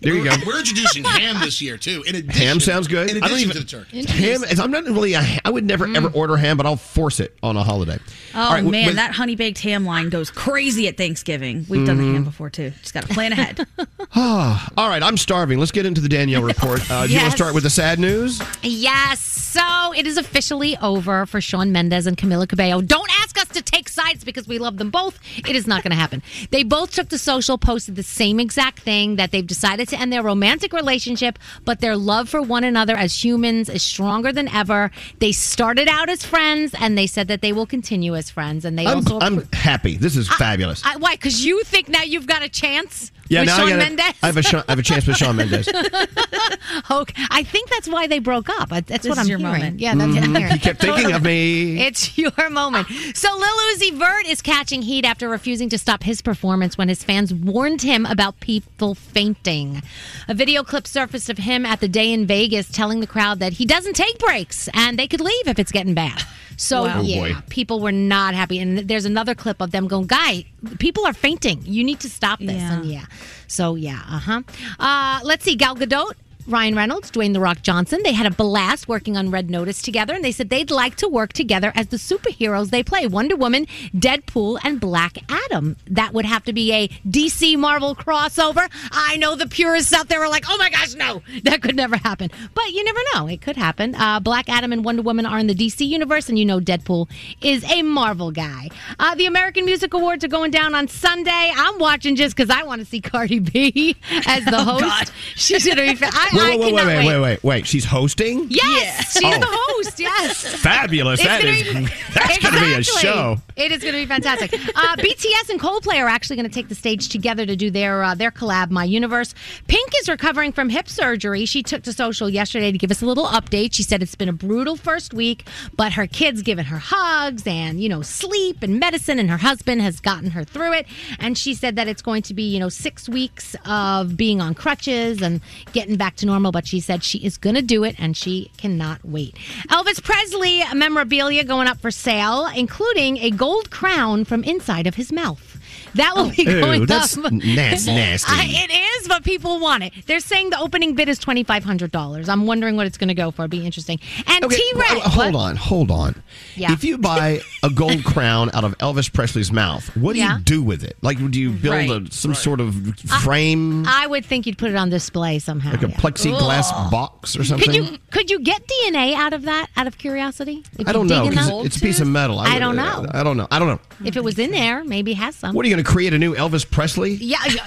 there 0.00 0.14
you 0.14 0.24
go. 0.24 0.34
We're 0.46 0.58
introducing 0.58 1.04
ham 1.04 1.38
this 1.40 1.60
year 1.60 1.76
too. 1.76 2.02
In 2.06 2.16
addition, 2.16 2.42
Ham 2.42 2.60
sounds 2.60 2.88
good. 2.88 3.10
In 3.10 3.18
I 3.22 3.28
don't 3.28 3.36
addition 3.38 3.50
even 3.50 3.62
to 3.66 3.76
the 3.76 3.84
turkey. 3.84 4.04
ham. 4.10 4.42
I'm 4.60 4.70
not 4.70 4.84
really. 4.84 5.12
A, 5.14 5.22
I 5.44 5.50
would 5.50 5.64
never 5.64 5.86
ever 5.86 6.08
order 6.08 6.36
ham, 6.38 6.56
but 6.56 6.64
I'll 6.66 6.76
force 6.76 7.20
it 7.20 7.36
on 7.42 7.56
a 7.58 7.62
holiday. 7.62 7.98
Oh 8.34 8.40
All 8.40 8.50
right, 8.50 8.56
w- 8.56 8.70
man, 8.70 8.86
with- 8.86 8.96
that 8.96 9.12
honey 9.12 9.36
baked 9.36 9.58
ham 9.60 9.84
line 9.84 10.08
goes 10.08 10.30
crazy 10.30 10.88
at 10.88 10.96
Thanksgiving. 10.96 11.66
We've 11.68 11.86
done 11.86 11.98
the 11.98 12.12
ham 12.12 12.24
before 12.24 12.48
too. 12.50 12.70
Just 12.80 12.94
got 12.94 13.06
to 13.06 13.12
plan 13.14 13.32
ahead. 13.32 13.66
Ah, 14.16 14.68
all 14.76 14.88
right, 14.88 15.02
I'm 15.02 15.16
starving. 15.16 15.58
Let's 15.58 15.72
get 15.72 15.86
into 15.86 16.00
the 16.00 16.08
Danielle 16.08 16.42
report. 16.44 16.88
Uh, 16.88 17.04
Do 17.06 17.12
you 17.12 17.18
want 17.18 17.32
to 17.32 17.36
start 17.36 17.52
with 17.52 17.64
the 17.64 17.70
sad 17.70 17.98
news? 17.98 18.40
Yes. 18.62 19.18
So 19.20 19.92
it 19.96 20.06
is 20.06 20.16
officially 20.16 20.76
over 20.78 21.26
for 21.26 21.40
Shawn 21.40 21.72
Mendes 21.72 22.06
and 22.06 22.16
Camila 22.16 22.48
Cabello. 22.48 22.80
Don't 22.80 23.10
ask 23.20 23.33
us 23.33 23.33
to 23.54 23.62
take 23.62 23.88
sides 23.88 24.24
because 24.24 24.46
we 24.46 24.58
love 24.58 24.78
them 24.78 24.90
both. 24.90 25.18
It 25.38 25.56
is 25.56 25.66
not 25.66 25.82
going 25.82 25.90
to 25.90 25.96
happen. 25.96 26.22
They 26.50 26.62
both 26.62 26.92
took 26.92 27.08
to 27.08 27.18
social, 27.18 27.58
posted 27.58 27.96
the 27.96 28.02
same 28.02 28.40
exact 28.40 28.80
thing 28.80 29.16
that 29.16 29.30
they've 29.30 29.46
decided 29.46 29.88
to 29.88 30.00
end 30.00 30.12
their 30.12 30.22
romantic 30.22 30.72
relationship, 30.72 31.38
but 31.64 31.80
their 31.80 31.96
love 31.96 32.28
for 32.28 32.42
one 32.42 32.64
another 32.64 32.96
as 32.96 33.24
humans 33.24 33.68
is 33.68 33.82
stronger 33.82 34.32
than 34.32 34.48
ever. 34.48 34.90
They 35.18 35.32
started 35.32 35.88
out 35.88 36.08
as 36.08 36.24
friends, 36.24 36.74
and 36.78 36.96
they 36.96 37.06
said 37.06 37.28
that 37.28 37.40
they 37.40 37.52
will 37.52 37.66
continue 37.66 38.14
as 38.14 38.30
friends. 38.30 38.64
And 38.64 38.78
they 38.78 38.86
I'm, 38.86 38.98
also. 38.98 39.20
I'm 39.20 39.48
happy. 39.52 39.96
This 39.96 40.16
is 40.16 40.28
fabulous. 40.28 40.82
I, 40.84 40.96
why? 40.96 41.14
Because 41.14 41.44
you 41.44 41.62
think 41.64 41.88
now 41.88 42.02
you've 42.02 42.26
got 42.26 42.42
a 42.42 42.48
chance 42.48 43.12
yeah, 43.28 43.40
with 43.40 43.46
now 43.48 43.56
Shawn 43.58 43.66
I, 43.66 43.70
gotta- 43.70 43.84
Mendes? 43.84 44.14
I 44.22 44.26
have 44.26 44.36
a 44.36 44.42
Sha- 44.42 44.62
I 44.68 44.72
have 44.72 44.78
a 44.78 44.82
chance 44.82 45.06
with 45.06 45.16
Shawn 45.16 45.36
Mendes. 45.36 45.68
okay, 46.90 47.22
I 47.30 47.42
think 47.42 47.70
that's 47.70 47.88
why 47.88 48.06
they 48.06 48.18
broke 48.18 48.48
up. 48.60 48.68
That's 48.70 48.86
This 48.88 49.04
what 49.08 49.12
is 49.12 49.18
I'm 49.18 49.26
your 49.28 49.38
hearing. 49.38 49.52
moment. 49.52 49.80
Yeah, 49.80 49.94
that's 49.94 50.14
what 50.14 50.22
I'm 50.24 50.34
Mhm. 50.34 50.38
hearing. 50.38 50.52
He 50.54 50.58
kept 50.58 50.80
thinking 50.80 51.12
of 51.12 51.22
me. 51.22 51.80
It's 51.84 52.16
your 52.18 52.50
moment. 52.50 52.88
So 53.14 53.28
Lil 53.36 53.76
Uzi 53.76 53.92
Vert 53.94 54.26
is 54.26 54.40
catching 54.42 54.82
heat 54.82 55.04
after 55.04 55.28
refusing 55.28 55.68
to 55.70 55.78
stop 55.78 56.02
his 56.02 56.22
performance 56.22 56.78
when 56.78 56.88
his 56.88 57.02
fans 57.04 57.32
warned 57.32 57.82
him 57.82 58.06
about 58.06 58.40
people 58.40 58.94
fainting. 58.94 59.82
A 60.28 60.34
video 60.34 60.62
clip 60.62 60.86
surfaced 60.86 61.28
of 61.30 61.38
him 61.38 61.66
at 61.66 61.80
the 61.80 61.88
Day 61.88 62.12
N 62.12 62.26
Vegas 62.26 62.70
telling 62.70 63.00
the 63.00 63.06
crowd 63.06 63.38
that 63.40 63.54
he 63.54 63.66
doesn't 63.66 63.94
take 63.94 64.18
breaks 64.18 64.68
and 64.74 64.98
they 64.98 65.06
could 65.08 65.20
leave 65.20 65.46
if 65.46 65.58
it's 65.58 65.72
getting 65.72 65.94
bad. 65.94 66.22
So 66.56 66.84
Wow. 66.84 66.98
Oh, 66.98 67.02
yeah, 67.02 67.20
boy. 67.20 67.34
people 67.48 67.80
were 67.80 67.92
not 67.92 68.34
happy. 68.34 68.58
And 68.58 68.78
there's 68.88 69.04
another 69.04 69.34
clip 69.34 69.60
of 69.60 69.70
them 69.70 69.88
going, 69.88 70.06
"Guy, 70.06 70.44
people 70.78 71.04
are 71.06 71.12
fainting. 71.12 71.62
You 71.64 71.82
need 71.84 72.00
to 72.00 72.08
stop 72.08 72.38
this." 72.38 72.52
Yeah. 72.62 72.72
And 72.74 72.84
yeah, 72.86 73.06
so 73.46 73.74
yeah, 73.74 74.00
uh-huh. 74.08 74.42
Uh 74.78 75.20
Let's 75.24 75.44
see, 75.44 75.56
Gal 75.56 75.74
Gadot. 75.76 76.12
Ryan 76.46 76.74
Reynolds, 76.74 77.10
Dwayne 77.10 77.32
The 77.32 77.40
Rock 77.40 77.62
Johnson, 77.62 78.00
they 78.04 78.12
had 78.12 78.26
a 78.26 78.30
blast 78.30 78.88
working 78.88 79.16
on 79.16 79.30
Red 79.30 79.48
Notice 79.50 79.80
together, 79.80 80.14
and 80.14 80.24
they 80.24 80.32
said 80.32 80.50
they'd 80.50 80.70
like 80.70 80.96
to 80.96 81.08
work 81.08 81.32
together 81.32 81.72
as 81.74 81.86
the 81.88 81.96
superheroes 81.96 82.70
they 82.70 82.82
play 82.82 83.06
Wonder 83.06 83.36
Woman, 83.36 83.66
Deadpool, 83.94 84.58
and 84.64 84.80
Black 84.80 85.16
Adam. 85.28 85.76
That 85.86 86.12
would 86.12 86.24
have 86.26 86.44
to 86.44 86.52
be 86.52 86.72
a 86.72 86.88
DC 87.08 87.56
Marvel 87.58 87.94
crossover. 87.94 88.68
I 88.92 89.16
know 89.16 89.36
the 89.36 89.46
purists 89.48 89.92
out 89.92 90.08
there 90.08 90.22
are 90.22 90.28
like, 90.28 90.44
oh 90.48 90.56
my 90.58 90.70
gosh, 90.70 90.94
no, 90.94 91.22
that 91.44 91.62
could 91.62 91.76
never 91.76 91.96
happen. 91.96 92.30
But 92.54 92.72
you 92.72 92.84
never 92.84 93.00
know. 93.14 93.26
It 93.26 93.40
could 93.40 93.56
happen. 93.56 93.94
Uh, 93.94 94.20
Black 94.20 94.48
Adam 94.48 94.72
and 94.72 94.84
Wonder 94.84 95.02
Woman 95.02 95.26
are 95.26 95.38
in 95.38 95.46
the 95.46 95.54
DC 95.54 95.86
universe, 95.86 96.28
and 96.28 96.38
you 96.38 96.44
know 96.44 96.60
Deadpool 96.60 97.08
is 97.40 97.64
a 97.70 97.82
Marvel 97.82 98.30
guy. 98.30 98.68
Uh, 98.98 99.14
the 99.14 99.26
American 99.26 99.64
Music 99.64 99.94
Awards 99.94 100.24
are 100.24 100.28
going 100.28 100.50
down 100.50 100.74
on 100.74 100.88
Sunday. 100.88 101.52
I'm 101.56 101.78
watching 101.78 102.16
just 102.16 102.36
because 102.36 102.50
I 102.50 102.62
want 102.64 102.80
to 102.80 102.84
see 102.86 103.00
Cardi 103.00 103.38
B 103.38 103.96
as 104.26 104.44
the 104.44 104.54
Oh, 104.56 104.78
host. 104.78 105.12
She's 105.36 105.64
going 105.66 105.76
to 105.76 105.82
be. 105.82 106.06
I, 106.12 106.30
Wait, 106.34 106.58
wait, 106.60 106.72
wait, 106.74 106.80
cannot 106.82 106.86
wait, 106.86 106.96
wait. 106.98 107.06
wait, 107.06 107.20
wait, 107.20 107.44
wait. 107.44 107.66
She's 107.66 107.84
hosting. 107.84 108.46
Yes, 108.50 109.12
she's 109.12 109.22
Oh. 109.24 109.38
the 109.40 109.46
host. 109.48 109.98
Yes, 110.00 110.42
Fabulous. 110.62 111.20
It's 111.20 111.28
That 111.28 111.40
gonna 111.42 111.52
is. 111.52 111.62
be- 111.88 111.94
That's 112.14 112.38
going 112.38 112.54
to 112.54 112.60
be 112.60 112.72
a 112.74 112.82
show. 112.82 113.36
It 113.56 113.70
is 113.72 113.82
going 113.82 113.94
to 113.94 114.00
be 114.00 114.06
fantastic. 114.06 114.52
Uh, 114.54 114.96
BTS 114.96 115.50
and 115.50 115.60
Coldplay 115.60 116.00
are 116.00 116.08
actually 116.08 116.36
going 116.36 116.48
to 116.48 116.54
take 116.54 116.68
the 116.68 116.74
stage 116.74 117.08
together 117.08 117.46
to 117.46 117.54
do 117.56 117.70
their 117.70 118.02
uh, 118.02 118.14
their 118.14 118.30
collab, 118.30 118.70
My 118.70 118.84
Universe. 118.84 119.34
Pink 119.68 119.90
is 120.00 120.08
recovering 120.08 120.52
from 120.52 120.68
hip 120.68 120.88
surgery. 120.88 121.44
She 121.44 121.62
took 121.62 121.82
to 121.84 121.92
social 121.92 122.28
yesterday 122.28 122.72
to 122.72 122.78
give 122.78 122.90
us 122.90 123.02
a 123.02 123.06
little 123.06 123.26
update. 123.26 123.72
She 123.74 123.82
said 123.82 124.02
it's 124.02 124.14
been 124.14 124.28
a 124.28 124.32
brutal 124.32 124.76
first 124.76 125.14
week, 125.14 125.46
but 125.76 125.92
her 125.92 126.06
kids 126.06 126.42
giving 126.42 126.64
her 126.66 126.78
hugs 126.78 127.46
and 127.46 127.80
you 127.80 127.88
know 127.88 128.02
sleep 128.02 128.62
and 128.62 128.80
medicine, 128.80 129.18
and 129.18 129.30
her 129.30 129.36
husband 129.38 129.82
has 129.82 130.00
gotten 130.00 130.30
her 130.30 130.44
through 130.44 130.72
it. 130.72 130.86
And 131.18 131.36
she 131.38 131.54
said 131.54 131.76
that 131.76 131.86
it's 131.88 132.02
going 132.02 132.22
to 132.22 132.34
be 132.34 132.42
you 132.42 132.58
know 132.58 132.68
six 132.68 133.08
weeks 133.08 133.54
of 133.66 134.16
being 134.16 134.40
on 134.40 134.54
crutches 134.54 135.22
and 135.22 135.40
getting 135.72 135.96
back 135.96 136.16
to 136.16 136.23
to 136.24 136.30
normal, 136.30 136.52
but 136.52 136.66
she 136.66 136.80
said 136.80 137.02
she 137.04 137.18
is 137.18 137.36
going 137.36 137.56
to 137.56 137.62
do 137.62 137.84
it 137.84 137.94
and 137.98 138.16
she 138.16 138.50
cannot 138.56 139.04
wait. 139.04 139.34
Elvis 139.68 140.02
Presley 140.02 140.62
memorabilia 140.74 141.44
going 141.44 141.68
up 141.68 141.80
for 141.80 141.90
sale, 141.90 142.48
including 142.54 143.18
a 143.18 143.30
gold 143.30 143.70
crown 143.70 144.24
from 144.24 144.42
inside 144.44 144.86
of 144.86 144.94
his 144.94 145.12
mouth. 145.12 145.53
That 145.94 146.14
will 146.16 146.30
be 146.30 146.42
Ew, 146.42 146.60
going 146.60 146.86
that's 146.86 147.16
up. 147.16 147.32
nas- 147.32 147.86
nasty. 147.86 148.32
I- 148.32 148.46
it 148.48 148.70
is, 149.02 149.08
but 149.08 149.24
people 149.24 149.58
want 149.60 149.82
it. 149.84 149.92
They're 150.06 150.20
saying 150.20 150.50
the 150.50 150.58
opening 150.58 150.94
bid 150.94 151.08
is 151.08 151.18
twenty 151.18 151.44
five 151.44 151.64
hundred 151.64 151.92
dollars. 151.92 152.28
I'm 152.28 152.46
wondering 152.46 152.76
what 152.76 152.86
it's 152.86 152.98
going 152.98 153.08
to 153.08 153.14
go 153.14 153.30
for. 153.30 153.42
It'd 153.42 153.50
be 153.50 153.64
interesting. 153.64 153.98
And 154.26 154.44
Okay, 154.44 154.56
T 154.56 154.72
Rex. 154.74 154.90
well, 154.92 155.00
hold 155.02 155.36
on, 155.36 155.56
hold 155.56 155.90
on. 155.90 156.22
Yeah. 156.56 156.72
If 156.72 156.84
you 156.84 156.98
buy 156.98 157.40
a 157.62 157.70
gold 157.70 158.04
crown 158.12 158.50
out 158.54 158.64
of 158.64 158.76
Elvis 158.78 159.12
Presley's 159.12 159.52
mouth, 159.52 159.94
what 159.96 160.14
do 160.14 160.18
Yeah. 160.18 160.38
you 160.38 160.42
do 160.44 160.62
with 160.62 160.82
it? 160.84 160.96
Like, 161.02 161.18
do 161.30 161.40
you 161.40 161.50
build 161.50 161.74
Right. 161.74 161.90
a, 161.90 162.12
some 162.12 162.34
sort 162.34 162.60
of 162.60 162.74
frame, 163.22 163.84
I 163.86 164.06
would 164.06 164.24
think 164.24 164.46
you'd 164.46 164.58
put 164.58 164.70
it 164.70 164.76
on 164.76 164.90
display 164.90 165.38
somehow. 165.38 165.70
like 165.72 165.82
a 165.82 165.88
yeah. 165.88 165.96
plexiglass 165.96 166.70
Ugh. 166.72 166.90
box 166.90 167.36
or 167.36 167.44
something? 167.44 167.64
Could 167.66 167.74
you 167.74 167.98
could 168.10 168.30
you 168.30 168.40
get 168.40 168.62
DNA 168.66 169.14
out 169.14 169.32
of 169.32 169.42
that? 169.42 169.68
Out 169.76 169.86
of 169.86 169.98
curiosity, 169.98 170.62
If 170.78 170.86
I 170.86 170.90
you 170.90 170.92
don't 170.94 171.06
dig 171.08 171.16
know 171.18 171.24
in 171.24 171.30
because 171.30 171.46
that- 171.48 171.66
it's 171.66 171.76
a 171.76 171.80
piece 171.80 172.00
of 172.00 172.06
metal. 172.08 172.38
I 172.38 172.54
would- 172.54 172.58
don't 172.60 172.78
uh, 172.78 173.02
know. 173.02 173.08
I 173.12 173.22
don't 173.22 173.36
know. 173.36 173.48
I 173.50 173.58
don't 173.58 173.68
know. 173.68 173.80
If 174.04 174.16
it 174.16 174.24
was 174.24 174.38
in 174.38 174.50
there, 174.50 174.84
maybe 174.84 175.12
it 175.12 175.16
has 175.18 175.34
some. 175.36 175.54
What 175.54 175.64
are 175.64 175.68
you 175.68 175.74
going 175.74 175.83
to 175.83 175.83
create 175.84 176.12
a 176.14 176.18
new 176.18 176.34
Elvis 176.34 176.68
Presley? 176.68 177.12
Yeah. 177.14 177.38
yeah. 177.48 177.66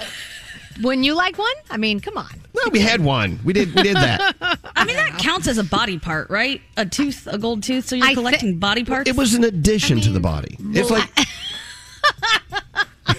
Wouldn't 0.81 1.05
you 1.05 1.15
like 1.15 1.37
one? 1.37 1.53
I 1.71 1.77
mean, 1.77 1.99
come 1.99 2.17
on. 2.17 2.29
Well, 2.53 2.69
we 2.71 2.79
had 2.79 3.03
one. 3.03 3.39
We 3.43 3.53
did. 3.53 3.73
We 3.73 3.81
did 3.83 3.95
that. 3.95 4.35
I 4.75 4.85
mean, 4.85 4.95
that 4.95 5.17
counts 5.17 5.47
as 5.47 5.57
a 5.57 5.63
body 5.63 5.97
part, 5.97 6.29
right? 6.29 6.61
A 6.75 6.85
tooth, 6.85 7.27
a 7.27 7.37
gold 7.37 7.63
tooth. 7.63 7.87
So 7.87 7.95
you're 7.95 8.05
I 8.05 8.09
thi- 8.09 8.15
collecting 8.15 8.59
body 8.59 8.83
parts. 8.83 9.09
It 9.09 9.15
was 9.15 9.33
an 9.33 9.43
addition 9.43 10.01
to 10.01 10.09
the 10.11 10.19
body. 10.19 10.55
It's 10.59 10.89
like. 10.91 11.09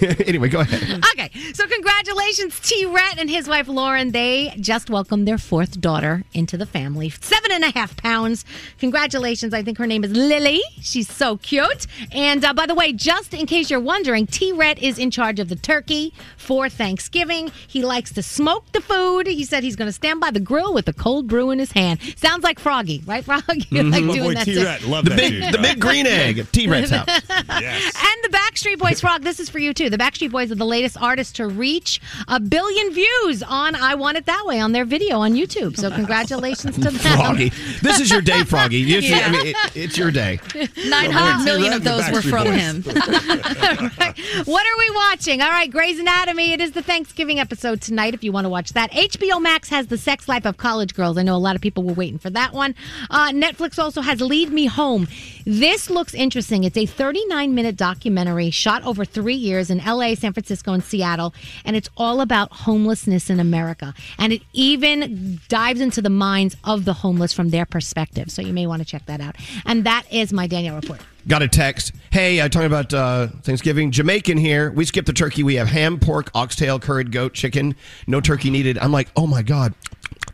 anyway, 0.26 0.48
go 0.48 0.60
ahead. 0.60 1.04
Okay, 1.12 1.30
so 1.52 1.66
congratulations, 1.66 2.58
T. 2.60 2.86
Rhett 2.86 3.18
and 3.18 3.28
his 3.30 3.48
wife 3.48 3.68
Lauren. 3.68 4.12
They 4.12 4.54
just 4.60 4.90
welcomed 4.90 5.26
their 5.26 5.38
fourth 5.38 5.80
daughter 5.80 6.24
into 6.32 6.56
the 6.56 6.66
family. 6.66 7.10
Seven 7.10 7.52
and 7.52 7.64
a 7.64 7.70
half 7.70 7.96
pounds. 7.96 8.44
Congratulations. 8.78 9.54
I 9.54 9.62
think 9.62 9.78
her 9.78 9.86
name 9.86 10.04
is 10.04 10.12
Lily. 10.12 10.60
She's 10.80 11.08
so 11.10 11.36
cute. 11.38 11.86
And 12.12 12.44
uh, 12.44 12.52
by 12.54 12.66
the 12.66 12.74
way, 12.74 12.92
just 12.92 13.34
in 13.34 13.46
case 13.46 13.70
you're 13.70 13.80
wondering, 13.80 14.26
T. 14.26 14.52
Rhett 14.52 14.78
is 14.78 14.98
in 14.98 15.10
charge 15.10 15.40
of 15.40 15.48
the 15.48 15.56
turkey 15.56 16.12
for 16.36 16.68
Thanksgiving. 16.68 17.50
He 17.66 17.82
likes 17.84 18.12
to 18.14 18.22
smoke 18.22 18.70
the 18.72 18.80
food. 18.80 19.26
He 19.26 19.44
said 19.44 19.62
he's 19.62 19.76
going 19.76 19.88
to 19.88 19.92
stand 19.92 20.20
by 20.20 20.30
the 20.30 20.40
grill 20.40 20.72
with 20.74 20.88
a 20.88 20.92
cold 20.92 21.26
brew 21.28 21.50
in 21.50 21.58
his 21.58 21.72
hand. 21.72 22.00
Sounds 22.16 22.44
like 22.44 22.58
Froggy, 22.58 23.02
right, 23.06 23.24
Frog? 23.24 23.42
You 23.70 23.82
like 23.84 24.02
doing 24.02 24.34
that 24.34 24.44
too. 24.44 24.54
the 24.54 25.14
big, 25.14 25.52
the 25.52 25.58
big 25.58 25.78
green 25.80 26.06
egg 26.06 26.46
T-Rex 26.52 26.90
house. 26.90 27.06
And 27.28 28.24
the 28.24 28.28
Backstreet 28.30 28.78
Boys, 28.78 29.00
Frog, 29.00 29.22
this 29.22 29.38
is 29.40 29.48
for 29.50 29.58
you 29.58 29.74
too. 29.74 29.87
The 29.88 29.98
Backstreet 29.98 30.30
Boys 30.30 30.50
are 30.52 30.54
the 30.56 30.66
latest 30.66 30.96
artists 31.00 31.32
to 31.34 31.46
reach 31.48 32.00
a 32.28 32.38
billion 32.40 32.92
views 32.92 33.42
on 33.42 33.74
I 33.74 33.94
Want 33.94 34.16
It 34.16 34.26
That 34.26 34.44
Way 34.46 34.60
on 34.60 34.72
their 34.72 34.84
video 34.84 35.18
on 35.20 35.32
YouTube. 35.34 35.76
So 35.76 35.90
congratulations 36.00 36.74
to 36.76 36.80
them. 36.90 36.94
Froggy, 36.94 37.48
this 37.82 38.00
is 38.00 38.10
your 38.10 38.20
day, 38.20 38.44
Froggy. 38.44 38.78
You- 38.78 38.98
Yeah. 39.00 39.24
I 39.26 39.30
mean, 39.30 39.46
it, 39.48 39.56
it's 39.74 39.96
your 39.98 40.10
day. 40.10 40.40
Nine 40.88 41.10
hundred 41.10 41.44
million 41.44 41.72
of 41.72 41.84
those 41.84 42.10
were 42.10 42.22
from 42.22 42.46
him. 42.48 42.82
What 44.44 44.66
are 44.66 44.78
we 44.78 44.90
watching? 44.94 45.42
All 45.42 45.50
right, 45.50 45.70
Grey's 45.70 45.98
Anatomy. 45.98 46.52
It 46.52 46.60
is 46.60 46.72
the 46.72 46.82
Thanksgiving 46.82 47.38
episode 47.40 47.80
tonight 47.80 48.14
if 48.14 48.22
you 48.24 48.32
want 48.32 48.44
to 48.44 48.48
watch 48.48 48.72
that. 48.74 48.90
HBO 48.92 49.40
Max 49.40 49.68
has 49.68 49.86
The 49.88 49.98
Sex 49.98 50.28
Life 50.28 50.44
of 50.46 50.56
College 50.56 50.94
Girls. 50.94 51.16
I 51.18 51.22
know 51.22 51.34
a 51.34 51.38
lot 51.38 51.56
of 51.56 51.62
people 51.62 51.82
were 51.82 51.92
waiting 51.92 52.18
for 52.18 52.30
that 52.30 52.52
one. 52.52 52.74
Uh, 53.10 53.30
Netflix 53.30 53.78
also 53.78 54.00
has 54.00 54.20
Lead 54.20 54.50
Me 54.50 54.66
Home. 54.66 55.08
This 55.44 55.88
looks 55.90 56.14
interesting. 56.14 56.64
It's 56.64 56.76
a 56.76 56.86
39 56.86 57.54
minute 57.54 57.76
documentary 57.76 58.50
shot 58.50 58.84
over 58.84 59.04
three 59.04 59.34
years 59.34 59.70
in 59.78 59.84
LA, 59.84 60.14
San 60.14 60.32
Francisco, 60.32 60.72
and 60.72 60.82
Seattle. 60.82 61.34
And 61.64 61.76
it's 61.76 61.88
all 61.96 62.20
about 62.20 62.52
homelessness 62.52 63.30
in 63.30 63.40
America. 63.40 63.94
And 64.18 64.32
it 64.32 64.42
even 64.52 65.40
dives 65.48 65.80
into 65.80 66.02
the 66.02 66.10
minds 66.10 66.56
of 66.64 66.84
the 66.84 66.92
homeless 66.92 67.32
from 67.32 67.50
their 67.50 67.66
perspective. 67.66 68.30
So 68.30 68.42
you 68.42 68.52
may 68.52 68.66
want 68.66 68.80
to 68.80 68.86
check 68.86 69.06
that 69.06 69.20
out. 69.20 69.36
And 69.66 69.84
that 69.84 70.04
is 70.10 70.32
my 70.32 70.46
Danielle 70.46 70.76
report. 70.76 71.00
Got 71.26 71.42
a 71.42 71.48
text. 71.48 71.92
Hey, 72.10 72.40
I'm 72.40 72.48
talking 72.48 72.66
about 72.66 72.94
uh, 72.94 73.26
Thanksgiving. 73.42 73.90
Jamaican 73.90 74.38
here. 74.38 74.70
We 74.70 74.84
skip 74.86 75.04
the 75.04 75.12
turkey. 75.12 75.42
We 75.42 75.56
have 75.56 75.68
ham, 75.68 75.98
pork, 75.98 76.30
oxtail, 76.34 76.78
curried 76.80 77.12
goat, 77.12 77.34
chicken. 77.34 77.76
No 78.06 78.20
turkey 78.20 78.48
needed. 78.48 78.78
I'm 78.78 78.92
like, 78.92 79.08
oh 79.14 79.26
my 79.26 79.42
god, 79.42 79.74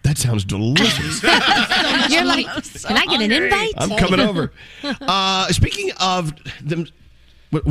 that 0.05 0.19
sounds 0.19 0.45
delicious. 0.45 1.23
You're 2.13 2.25
like, 2.25 2.47
can 2.83 2.97
I 2.97 3.07
get 3.07 3.23
an 3.23 3.33
invite? 3.33 3.73
I'm 3.77 3.99
coming 3.99 4.21
over. 4.21 4.53
Uh, 4.83 5.49
speaking 5.49 5.91
of 5.99 6.33
them, 6.63 6.87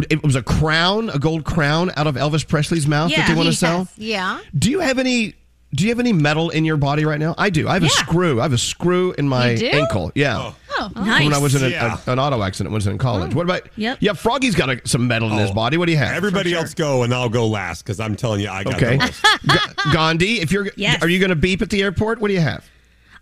it 0.09 0.23
was 0.23 0.35
a 0.35 0.43
crown, 0.43 1.09
a 1.09 1.19
gold 1.19 1.43
crown 1.45 1.91
out 1.95 2.07
of 2.07 2.15
Elvis 2.15 2.47
Presley's 2.47 2.87
mouth 2.87 3.11
that 3.15 3.27
they 3.27 3.35
want 3.35 3.47
to 3.47 3.53
sell. 3.55 3.87
Yeah. 3.97 4.39
Do 4.57 4.69
you 4.71 4.79
have 4.79 4.99
any? 4.99 5.35
Do 5.75 5.83
you 5.85 5.89
have 5.89 5.99
any 5.99 6.13
metal 6.13 6.51
in 6.51 6.65
your 6.65 6.77
body 6.77 7.03
right 7.03 7.19
now? 7.19 7.33
I 7.35 7.49
do. 7.49 7.67
I 7.67 7.73
have 7.73 7.83
a 7.83 7.89
screw. 7.89 8.39
I 8.39 8.43
have 8.43 8.53
a 8.53 8.59
screw 8.59 9.11
in 9.17 9.27
my 9.27 9.51
You 9.51 9.57
do? 9.57 9.67
ankle. 9.69 10.11
Yeah. 10.13 10.37
Oh, 10.37 10.55
oh 10.77 10.89
From 10.93 11.05
When 11.05 11.33
I 11.33 11.39
was 11.39 11.55
in 11.55 11.63
a, 11.63 11.69
Yeah. 11.69 11.97
a- 12.05 12.11
an 12.11 12.19
auto 12.19 12.43
accident, 12.43 12.71
when 12.71 12.75
I 12.75 12.81
was 12.83 12.87
in 12.87 12.99
college. 12.99 13.33
Oh, 13.33 13.35
what 13.37 13.45
about? 13.45 13.67
Yep. 13.75 13.97
Yeah, 13.99 14.13
Froggy's 14.13 14.53
got 14.53 14.69
a, 14.69 14.79
some 14.87 15.07
metal 15.07 15.31
in 15.31 15.39
his 15.39 15.49
oh, 15.49 15.53
body. 15.55 15.77
What 15.77 15.87
do 15.87 15.91
you 15.91 15.97
have? 15.97 16.13
Everybody 16.15 16.53
else 16.53 16.75
go, 16.75 17.01
and 17.01 17.11
I'll 17.11 17.27
go 17.27 17.47
last 17.47 17.81
because 17.83 17.99
I'm 17.99 18.15
telling 18.15 18.41
you, 18.41 18.49
I 18.49 18.63
got 18.63 18.75
Okay. 18.75 18.97
the 18.97 19.03
most. 19.47 19.83
G- 19.83 19.91
Gandhi, 19.91 20.41
if 20.41 20.51
you're, 20.51 20.69
Yes. 20.75 21.01
are 21.01 21.09
you 21.09 21.17
going 21.17 21.31
to 21.31 21.35
beep 21.35 21.63
at 21.63 21.71
the 21.71 21.81
airport? 21.81 22.19
What 22.21 22.27
do 22.27 22.35
you 22.35 22.41
have? 22.41 22.69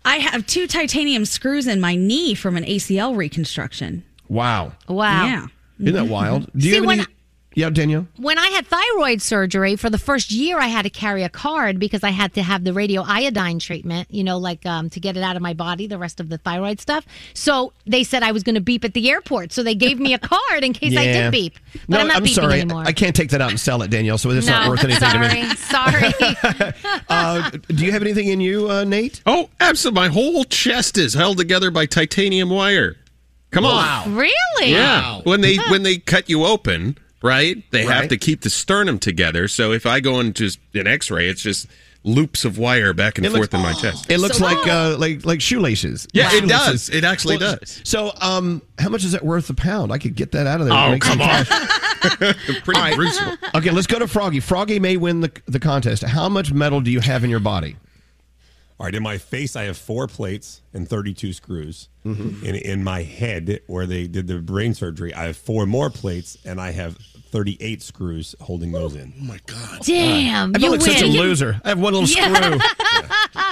I 0.04 0.16
have 0.16 0.46
two 0.46 0.66
titanium 0.66 1.24
screws 1.24 1.66
in 1.66 1.80
my 1.80 1.94
knee 1.94 2.34
from 2.34 2.58
an 2.58 2.64
ACL 2.64 3.16
reconstruction. 3.16 4.04
Wow. 4.28 4.72
Wow. 4.88 5.24
Yeah. 5.24 5.46
Isn't 5.82 5.94
that 5.94 6.06
wild? 6.10 6.50
Do 6.56 6.66
you 6.66 6.70
See, 6.72 6.76
have 6.76 6.86
when 6.86 7.00
any? 7.00 7.08
Yeah, 7.54 7.68
Danielle. 7.68 8.06
When 8.16 8.38
I 8.38 8.46
had 8.48 8.66
thyroid 8.66 9.20
surgery 9.20 9.76
for 9.76 9.90
the 9.90 9.98
first 9.98 10.30
year, 10.32 10.58
I 10.58 10.68
had 10.68 10.82
to 10.84 10.90
carry 10.90 11.22
a 11.22 11.28
card 11.28 11.78
because 11.78 12.02
I 12.02 12.08
had 12.08 12.32
to 12.34 12.42
have 12.42 12.64
the 12.64 12.72
radio 12.72 13.02
iodine 13.02 13.58
treatment, 13.58 14.08
you 14.10 14.24
know, 14.24 14.38
like 14.38 14.64
um, 14.64 14.88
to 14.88 14.98
get 15.00 15.18
it 15.18 15.22
out 15.22 15.36
of 15.36 15.42
my 15.42 15.52
body, 15.52 15.86
the 15.86 15.98
rest 15.98 16.18
of 16.18 16.30
the 16.30 16.38
thyroid 16.38 16.80
stuff. 16.80 17.04
So 17.34 17.74
they 17.86 18.04
said 18.04 18.22
I 18.22 18.32
was 18.32 18.42
going 18.42 18.54
to 18.54 18.62
beep 18.62 18.86
at 18.86 18.94
the 18.94 19.10
airport. 19.10 19.52
So 19.52 19.62
they 19.62 19.74
gave 19.74 20.00
me 20.00 20.14
a 20.14 20.18
card 20.18 20.64
in 20.64 20.72
case 20.72 20.96
I 20.96 21.04
did 21.04 21.30
beep. 21.30 21.58
But 21.72 21.96
No, 21.96 22.00
I'm 22.00 22.08
not 22.08 22.22
beeping 22.22 22.34
sorry. 22.36 22.60
anymore. 22.62 22.84
I 22.86 22.92
can't 22.92 23.14
take 23.14 23.28
that 23.30 23.42
out 23.42 23.50
and 23.50 23.60
sell 23.60 23.82
it, 23.82 23.90
Danielle. 23.90 24.16
So 24.16 24.30
it's 24.30 24.46
no, 24.46 24.52
not 24.54 24.68
worth 24.70 24.84
anything 24.84 25.06
sorry, 25.10 25.28
to 25.28 25.48
me. 25.48 25.54
sorry. 25.56 26.72
Uh, 27.08 27.50
do 27.68 27.84
you 27.84 27.92
have 27.92 28.00
anything 28.00 28.28
in 28.28 28.40
you, 28.40 28.70
uh, 28.70 28.84
Nate? 28.84 29.20
Oh, 29.26 29.50
absolutely. 29.60 30.00
My 30.00 30.08
whole 30.08 30.44
chest 30.44 30.96
is 30.96 31.12
held 31.12 31.36
together 31.36 31.70
by 31.70 31.84
titanium 31.84 32.48
wire. 32.48 32.96
Come 33.52 33.64
on. 33.64 34.14
really? 34.16 34.72
Yeah. 34.72 35.20
When 35.24 35.40
they 35.40 35.56
when 35.70 35.82
they 35.84 35.98
cut 35.98 36.28
you 36.28 36.44
open, 36.44 36.98
right? 37.22 37.62
They 37.70 37.84
have 37.84 38.08
to 38.08 38.16
keep 38.16 38.40
the 38.42 38.50
sternum 38.50 38.98
together. 38.98 39.46
So 39.48 39.72
if 39.72 39.86
I 39.86 40.00
go 40.00 40.18
into 40.20 40.50
an 40.74 40.86
X-ray, 40.86 41.28
it's 41.28 41.42
just 41.42 41.66
loops 42.04 42.44
of 42.44 42.58
wire 42.58 42.92
back 42.92 43.16
and 43.18 43.24
It 43.26 43.30
forth 43.30 43.52
looks- 43.52 43.54
in 43.54 43.60
my 43.62 43.72
chest. 43.74 44.10
It 44.10 44.18
looks 44.18 44.40
like 44.40 44.66
uh, 44.66 44.96
like 44.98 45.24
like 45.24 45.40
shoelaces. 45.40 46.08
Yeah, 46.12 46.26
it 46.32 46.40
Shoelaces. 46.40 46.48
does. 46.48 46.88
It 46.90 47.04
actually 47.04 47.36
Well, 47.36 47.56
does. 47.60 47.80
So, 47.84 48.12
um, 48.20 48.60
how 48.78 48.88
much 48.88 49.04
is 49.04 49.12
that 49.12 49.24
worth 49.24 49.48
a 49.50 49.54
pound? 49.54 49.92
I 49.92 49.98
could 49.98 50.16
get 50.16 50.32
that 50.32 50.46
out 50.48 50.60
of 50.60 50.66
there. 50.66 50.76
Oh, 50.76 50.96
come 50.98 51.20
on. 51.22 51.44
Pretty 52.02 52.34
All 52.74 52.82
right. 52.82 52.96
gruesome. 52.96 53.38
Okay, 53.54 53.70
let's 53.70 53.86
go 53.86 53.98
to 54.00 54.08
Froggy. 54.08 54.40
Froggy 54.40 54.80
may 54.80 54.96
win 54.96 55.20
the 55.20 55.30
the 55.46 55.60
contest. 55.60 56.02
How 56.02 56.28
much 56.28 56.52
metal 56.52 56.80
do 56.80 56.90
you 56.90 56.98
have 57.00 57.22
in 57.22 57.30
your 57.30 57.38
body? 57.38 57.76
All 58.80 58.86
right, 58.86 58.94
in 58.94 59.02
my 59.02 59.18
face, 59.18 59.54
I 59.54 59.64
have 59.64 59.76
four 59.76 60.08
plates 60.08 60.62
and 60.74 60.88
32 60.88 61.32
screws. 61.32 61.88
Mm-hmm. 62.04 62.44
In, 62.44 62.54
in 62.56 62.84
my 62.84 63.02
head, 63.02 63.60
where 63.68 63.86
they 63.86 64.08
did 64.08 64.26
the 64.26 64.38
brain 64.38 64.74
surgery, 64.74 65.14
I 65.14 65.24
have 65.26 65.36
four 65.36 65.66
more 65.66 65.88
plates 65.90 66.36
and 66.44 66.60
I 66.60 66.72
have 66.72 66.96
38 67.30 67.80
screws 67.82 68.34
holding 68.40 68.72
those 68.72 68.94
in. 68.96 69.12
Oh 69.20 69.24
my 69.24 69.38
god! 69.46 69.80
Damn, 69.84 70.52
I 70.54 70.58
feel 70.58 70.72
you 70.72 70.78
like 70.78 70.80
such 70.82 71.02
a 71.02 71.06
loser. 71.06 71.60
I 71.64 71.68
have 71.70 71.78
one 71.78 71.94
little 71.94 72.08
Yeah. 72.08 72.34
screw. 72.34 72.58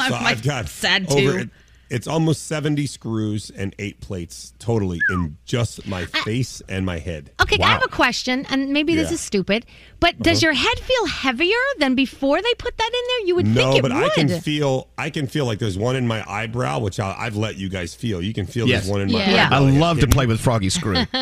So 0.08 0.14
I've 0.16 0.42
got 0.42 0.68
sad 0.68 1.10
over 1.12 1.44
too. 1.44 1.50
It- 1.90 1.94
it's 2.00 2.06
almost 2.06 2.46
70 2.46 2.86
screws 2.86 3.50
and 3.54 3.74
eight 3.78 4.00
plates 4.00 4.52
totally 4.58 4.98
in 5.10 5.36
just 5.44 5.86
my 5.86 6.06
face 6.06 6.62
and 6.68 6.86
my 6.86 6.98
head. 6.98 7.30
Okay, 7.42 7.58
I 7.62 7.68
have 7.72 7.82
a 7.84 7.88
question, 7.88 8.46
and 8.48 8.72
maybe 8.72 8.94
this 8.94 9.08
Yeah. 9.10 9.14
is 9.14 9.20
stupid, 9.20 9.66
but 9.98 10.18
does 10.20 10.42
your 10.42 10.52
head 10.54 10.78
feel 10.78 11.06
heavier 11.06 11.58
than 11.78 11.94
before 11.94 12.40
they 12.40 12.54
put 12.54 12.76
that 12.78 12.86
in 12.88 12.92
there? 13.08 13.26
You 13.28 13.34
would 13.36 13.46
no, 13.46 13.54
think 13.54 13.76
it 13.78 13.82
would. 13.82 13.88
No, 13.92 13.98
but 14.00 14.02
would. 14.04 14.12
I 14.12 14.14
can 14.14 14.40
feel 14.40 14.88
I 14.96 15.10
can 15.10 15.26
feel 15.26 15.44
like 15.46 15.58
there's 15.58 15.76
one 15.78 15.96
in 15.96 16.06
my 16.06 16.24
eyebrow, 16.30 16.78
which 16.78 16.98
I, 17.00 17.14
I've 17.18 17.36
let 17.36 17.56
you 17.56 17.68
guys 17.68 17.94
feel. 17.94 18.22
You 18.22 18.32
can 18.32 18.46
feel 18.46 18.66
Yes. 18.68 18.82
there's 18.84 18.90
one 18.92 19.00
in 19.02 19.12
my 19.12 19.18
Yeah. 19.18 19.46
eyebrow. 19.46 19.66
I 19.66 19.70
love 19.70 20.00
to 20.00 20.06
play 20.06 20.26
with 20.26 20.40
Froggy 20.40 20.70
screw. 20.70 21.04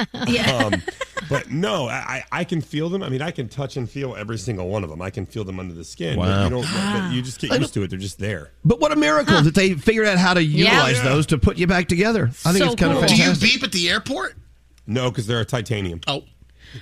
Um, 0.49 0.83
but 1.29 1.51
no, 1.51 1.89
I, 1.89 2.25
I 2.33 2.45
can 2.45 2.61
feel 2.61 2.89
them. 2.89 3.03
I 3.03 3.09
mean, 3.09 3.21
I 3.23 3.31
can 3.33 3.49
touch 3.49 3.77
and 3.77 3.89
feel 3.91 4.15
every 4.17 4.39
single 4.39 4.69
one 4.69 4.83
of 4.85 4.89
them. 4.91 5.03
I 5.03 5.11
can 5.11 5.27
feel 5.27 5.45
them 5.45 5.59
under 5.61 5.75
the 5.75 5.85
skin. 5.85 6.17
but 6.17 6.27
Wow. 6.29 6.45
You, 6.45 6.51
don't, 6.51 6.63
but 6.63 7.13
you 7.13 7.23
just 7.23 7.41
get 7.41 7.51
used 7.61 7.75
to 7.75 7.83
it. 7.83 7.91
They're 7.91 7.99
just 7.99 8.19
there. 8.19 8.51
But 8.65 8.81
what 8.81 8.93
a 8.93 8.97
miracle 8.97 9.43
that 9.43 9.55
they 9.55 9.75
figured 9.75 10.07
out 10.07 10.17
how 10.19 10.35
to 10.35 10.43
utilize 10.59 10.97
Yeah. 10.99 11.05
those 11.05 11.27
to 11.27 11.39
put 11.39 11.57
you 11.59 11.67
back 11.67 11.89
together. 11.89 12.31
I 12.45 12.53
think 12.53 12.59
So 12.59 12.73
it's 12.73 12.75
kind 12.81 12.93
cool. 12.93 13.03
of 13.03 13.09
Do 13.09 13.17
you 13.17 13.35
beep 13.37 13.63
at 13.63 13.73
the 13.73 13.89
airport? 13.91 14.37
No, 14.87 15.11
because 15.11 15.27
they're 15.27 15.41
a 15.41 15.45
titanium. 15.45 16.01
Oh, 16.07 16.25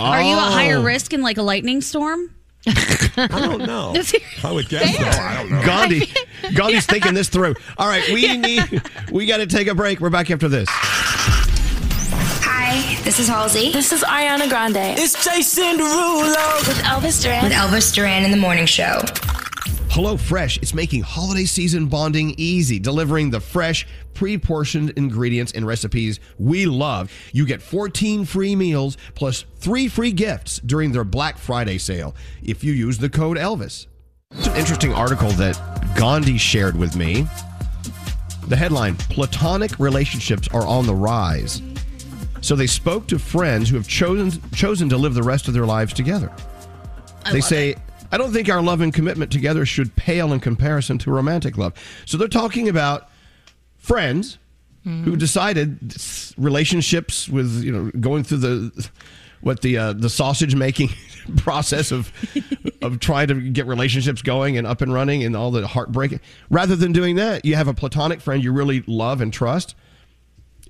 Are 0.00 0.22
you 0.22 0.36
at 0.36 0.48
oh. 0.48 0.50
higher 0.52 0.78
Oh. 0.78 0.82
risk 0.82 1.12
in 1.12 1.22
like 1.22 1.38
a 1.38 1.42
lightning 1.42 1.80
storm? 1.80 2.30
I 2.68 3.28
don't 3.30 3.64
know. 3.64 3.94
I 4.44 4.50
would 4.52 4.68
guess 4.68 4.96
so. 4.96 5.04
I 5.04 5.34
don't 5.36 5.50
know. 5.52 5.62
Gandhi, 5.64 6.12
Gandhi's 6.54 6.84
thinking 6.86 7.14
this 7.14 7.28
through. 7.28 7.54
All 7.78 7.86
right, 7.88 8.02
we 8.12 8.36
need, 8.36 8.82
we 9.12 9.24
got 9.26 9.36
to 9.38 9.46
take 9.46 9.68
a 9.68 9.74
break. 9.74 10.00
We're 10.00 10.10
back 10.10 10.30
after 10.32 10.48
this. 10.48 10.68
Hi, 12.42 13.00
this 13.04 13.18
is 13.20 13.28
Halsey. 13.28 13.70
This 13.72 13.92
is 13.92 14.02
Ariana 14.02 14.48
Grande. 14.48 14.98
It's 14.98 15.24
Jason 15.24 15.76
Derulo 15.78 16.66
with 16.66 16.78
Elvis 16.78 17.22
Duran. 17.22 17.44
With 17.44 17.52
Elvis 17.52 17.94
Duran 17.94 18.24
in 18.24 18.30
the 18.32 18.36
morning 18.36 18.66
show. 18.66 19.00
Hello 19.96 20.18
Fresh 20.18 20.58
is 20.58 20.74
making 20.74 21.00
holiday 21.00 21.46
season 21.46 21.86
bonding 21.86 22.34
easy, 22.36 22.78
delivering 22.78 23.30
the 23.30 23.40
fresh, 23.40 23.86
pre-portioned 24.12 24.90
ingredients 24.90 25.52
and 25.52 25.66
recipes 25.66 26.20
we 26.38 26.66
love. 26.66 27.10
You 27.32 27.46
get 27.46 27.62
14 27.62 28.26
free 28.26 28.54
meals 28.54 28.98
plus 29.14 29.46
3 29.56 29.88
free 29.88 30.12
gifts 30.12 30.58
during 30.58 30.92
their 30.92 31.02
Black 31.02 31.38
Friday 31.38 31.78
sale 31.78 32.14
if 32.42 32.62
you 32.62 32.74
use 32.74 32.98
the 32.98 33.08
code 33.08 33.38
Elvis. 33.38 33.86
It's 34.32 34.46
an 34.46 34.56
interesting 34.56 34.92
article 34.92 35.30
that 35.30 35.58
Gandhi 35.96 36.36
shared 36.36 36.76
with 36.76 36.94
me. 36.94 37.26
The 38.48 38.56
headline 38.56 38.96
Platonic 38.96 39.78
relationships 39.78 40.46
are 40.48 40.66
on 40.66 40.84
the 40.84 40.94
rise. 40.94 41.62
So 42.42 42.54
they 42.54 42.66
spoke 42.66 43.06
to 43.06 43.18
friends 43.18 43.70
who 43.70 43.76
have 43.76 43.88
chosen 43.88 44.42
chosen 44.52 44.90
to 44.90 44.98
live 44.98 45.14
the 45.14 45.22
rest 45.22 45.48
of 45.48 45.54
their 45.54 45.64
lives 45.64 45.94
together. 45.94 46.30
I 47.24 47.32
they 47.32 47.40
say, 47.40 47.76
I 48.10 48.18
don't 48.18 48.32
think 48.32 48.48
our 48.48 48.62
love 48.62 48.80
and 48.80 48.92
commitment 48.92 49.30
together 49.30 49.66
should 49.66 49.94
pale 49.96 50.32
in 50.32 50.40
comparison 50.40 50.98
to 50.98 51.10
romantic 51.10 51.56
love. 51.56 51.74
So 52.04 52.16
they're 52.16 52.28
talking 52.28 52.68
about 52.68 53.08
friends 53.78 54.38
who 55.04 55.16
decided 55.16 55.96
relationships 56.38 57.28
with, 57.28 57.60
you 57.64 57.72
know, 57.72 57.90
going 57.98 58.22
through 58.22 58.38
the 58.38 58.90
what 59.40 59.62
the 59.62 59.76
uh, 59.76 59.92
the 59.92 60.08
sausage 60.08 60.54
making 60.54 60.90
process 61.36 61.90
of 61.90 62.12
of 62.82 63.00
trying 63.00 63.28
to 63.28 63.34
get 63.50 63.66
relationships 63.66 64.22
going 64.22 64.56
and 64.56 64.66
up 64.66 64.80
and 64.80 64.92
running 64.92 65.24
and 65.24 65.36
all 65.36 65.50
the 65.50 65.66
heartbreak. 65.66 66.20
Rather 66.50 66.76
than 66.76 66.92
doing 66.92 67.16
that, 67.16 67.44
you 67.44 67.56
have 67.56 67.68
a 67.68 67.74
platonic 67.74 68.20
friend 68.20 68.44
you 68.44 68.52
really 68.52 68.84
love 68.86 69.20
and 69.20 69.32
trust. 69.32 69.74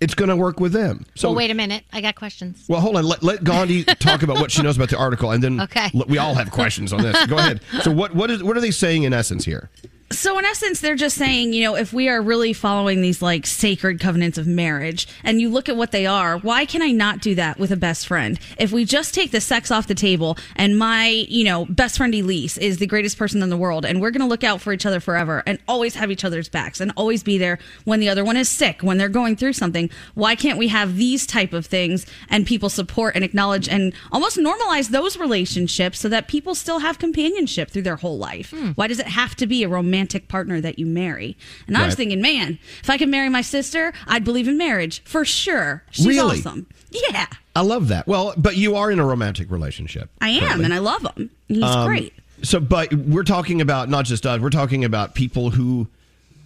It's 0.00 0.14
going 0.14 0.28
to 0.28 0.36
work 0.36 0.60
with 0.60 0.72
them. 0.72 1.06
So 1.14 1.28
well, 1.28 1.36
wait 1.36 1.50
a 1.50 1.54
minute. 1.54 1.84
I 1.92 2.00
got 2.00 2.14
questions. 2.16 2.64
well, 2.68 2.80
hold 2.80 2.96
on. 2.96 3.04
Let, 3.04 3.22
let 3.22 3.42
Gandhi 3.44 3.84
talk 3.98 4.22
about 4.22 4.38
what 4.38 4.50
she 4.50 4.62
knows 4.62 4.76
about 4.76 4.90
the 4.90 4.98
article, 4.98 5.30
and 5.30 5.42
then 5.42 5.60
Okay. 5.62 5.90
we 6.06 6.18
all 6.18 6.34
have 6.34 6.50
questions 6.50 6.92
on 6.92 7.02
this. 7.02 7.26
Go 7.26 7.38
ahead. 7.38 7.60
So, 7.82 7.90
what 7.90 8.14
what 8.14 8.30
is 8.30 8.42
what 8.42 8.56
are 8.56 8.60
they 8.60 8.70
saying 8.70 9.04
in 9.04 9.12
essence 9.14 9.44
here? 9.44 9.70
So 10.12 10.38
in 10.38 10.44
essence, 10.44 10.80
they're 10.80 10.94
just 10.94 11.16
saying, 11.16 11.52
you 11.52 11.64
know, 11.64 11.74
if 11.74 11.92
we 11.92 12.08
are 12.08 12.22
really 12.22 12.52
following 12.52 13.00
these 13.00 13.20
like 13.20 13.44
sacred 13.44 13.98
covenants 13.98 14.38
of 14.38 14.46
marriage, 14.46 15.08
and 15.24 15.40
you 15.40 15.48
look 15.48 15.68
at 15.68 15.76
what 15.76 15.90
they 15.90 16.06
are, 16.06 16.38
why 16.38 16.64
can 16.64 16.80
I 16.80 16.92
not 16.92 17.20
do 17.20 17.34
that 17.34 17.58
with 17.58 17.72
a 17.72 17.76
best 17.76 18.06
friend? 18.06 18.38
If 18.56 18.70
we 18.70 18.84
just 18.84 19.14
take 19.14 19.32
the 19.32 19.40
sex 19.40 19.72
off 19.72 19.88
the 19.88 19.96
table, 19.96 20.38
and 20.54 20.78
my, 20.78 21.08
you 21.08 21.44
know, 21.44 21.64
best 21.66 21.96
friend 21.96 22.14
Elise 22.14 22.56
is 22.56 22.78
the 22.78 22.86
greatest 22.86 23.18
person 23.18 23.42
in 23.42 23.50
the 23.50 23.56
world, 23.56 23.84
and 23.84 24.00
we're 24.00 24.12
gonna 24.12 24.28
look 24.28 24.44
out 24.44 24.60
for 24.60 24.72
each 24.72 24.86
other 24.86 25.00
forever, 25.00 25.42
and 25.44 25.58
always 25.66 25.96
have 25.96 26.12
each 26.12 26.24
other's 26.24 26.48
backs, 26.48 26.80
and 26.80 26.92
always 26.96 27.24
be 27.24 27.36
there 27.36 27.58
when 27.84 27.98
the 27.98 28.08
other 28.08 28.24
one 28.24 28.36
is 28.36 28.48
sick, 28.48 28.82
when 28.82 28.98
they're 28.98 29.08
going 29.08 29.34
through 29.34 29.54
something. 29.54 29.90
Why 30.14 30.36
can't 30.36 30.58
we 30.58 30.68
have 30.68 30.96
these 30.96 31.26
type 31.26 31.52
of 31.52 31.66
things, 31.66 32.06
and 32.30 32.46
people 32.46 32.68
support 32.68 33.16
and 33.16 33.24
acknowledge 33.24 33.68
and 33.68 33.92
almost 34.12 34.36
normalize 34.38 34.90
those 34.90 35.16
relationships 35.16 35.98
so 35.98 36.08
that 36.10 36.28
people 36.28 36.54
still 36.54 36.78
have 36.78 37.00
companionship 37.00 37.70
through 37.70 37.82
their 37.82 37.96
whole 37.96 38.18
life? 38.18 38.50
Hmm. 38.50 38.70
Why 38.76 38.86
does 38.86 39.00
it 39.00 39.08
have 39.08 39.34
to 39.36 39.48
be 39.48 39.64
a 39.64 39.68
romantic 39.68 39.95
partner 40.28 40.60
that 40.60 40.78
you 40.78 40.86
marry? 40.86 41.36
And 41.66 41.76
I 41.76 41.80
was 41.80 41.92
Right. 41.92 41.96
thinking, 41.96 42.20
man, 42.20 42.58
if 42.82 42.90
I 42.90 42.98
could 42.98 43.08
marry 43.08 43.28
my 43.28 43.40
sister, 43.42 43.92
I'd 44.06 44.24
believe 44.24 44.48
in 44.48 44.56
marriage 44.58 45.02
for 45.04 45.24
sure. 45.24 45.82
She's 45.90 46.06
Really? 46.06 46.38
awesome. 46.38 46.66
Yeah, 46.90 47.26
I 47.54 47.60
love 47.62 47.88
that. 47.88 48.06
Well, 48.06 48.34
but 48.36 48.56
you 48.56 48.76
are 48.76 48.90
in 48.90 48.98
a 48.98 49.04
romantic 49.06 49.50
relationship. 49.50 50.10
I 50.20 50.30
am, 50.30 50.40
currently. 50.40 50.64
and 50.66 50.74
I 50.74 50.78
love 50.78 51.02
him. 51.16 51.30
He's 51.48 51.62
Um, 51.62 51.86
great. 51.86 52.12
So, 52.42 52.60
but 52.60 52.92
we're 52.92 53.22
talking 53.24 53.60
about 53.60 53.88
not 53.88 54.04
just 54.04 54.26
us. 54.26 54.40
We're 54.40 54.50
talking 54.50 54.84
about 54.84 55.14
people 55.14 55.50
who, 55.50 55.88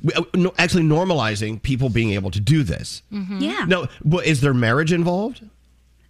we- 0.02 0.12
uh, 0.14 0.22
no- 0.34 0.54
actually 0.56 0.84
normalizing 0.84 1.60
people 1.60 1.88
being 1.88 2.12
able 2.12 2.30
to 2.30 2.40
do 2.40 2.62
this. 2.62 3.02
Yeah. 3.10 3.64
No, 3.68 3.86
but 4.04 4.24
is 4.26 4.40
there 4.40 4.54
marriage 4.54 4.92
involved? 4.92 5.42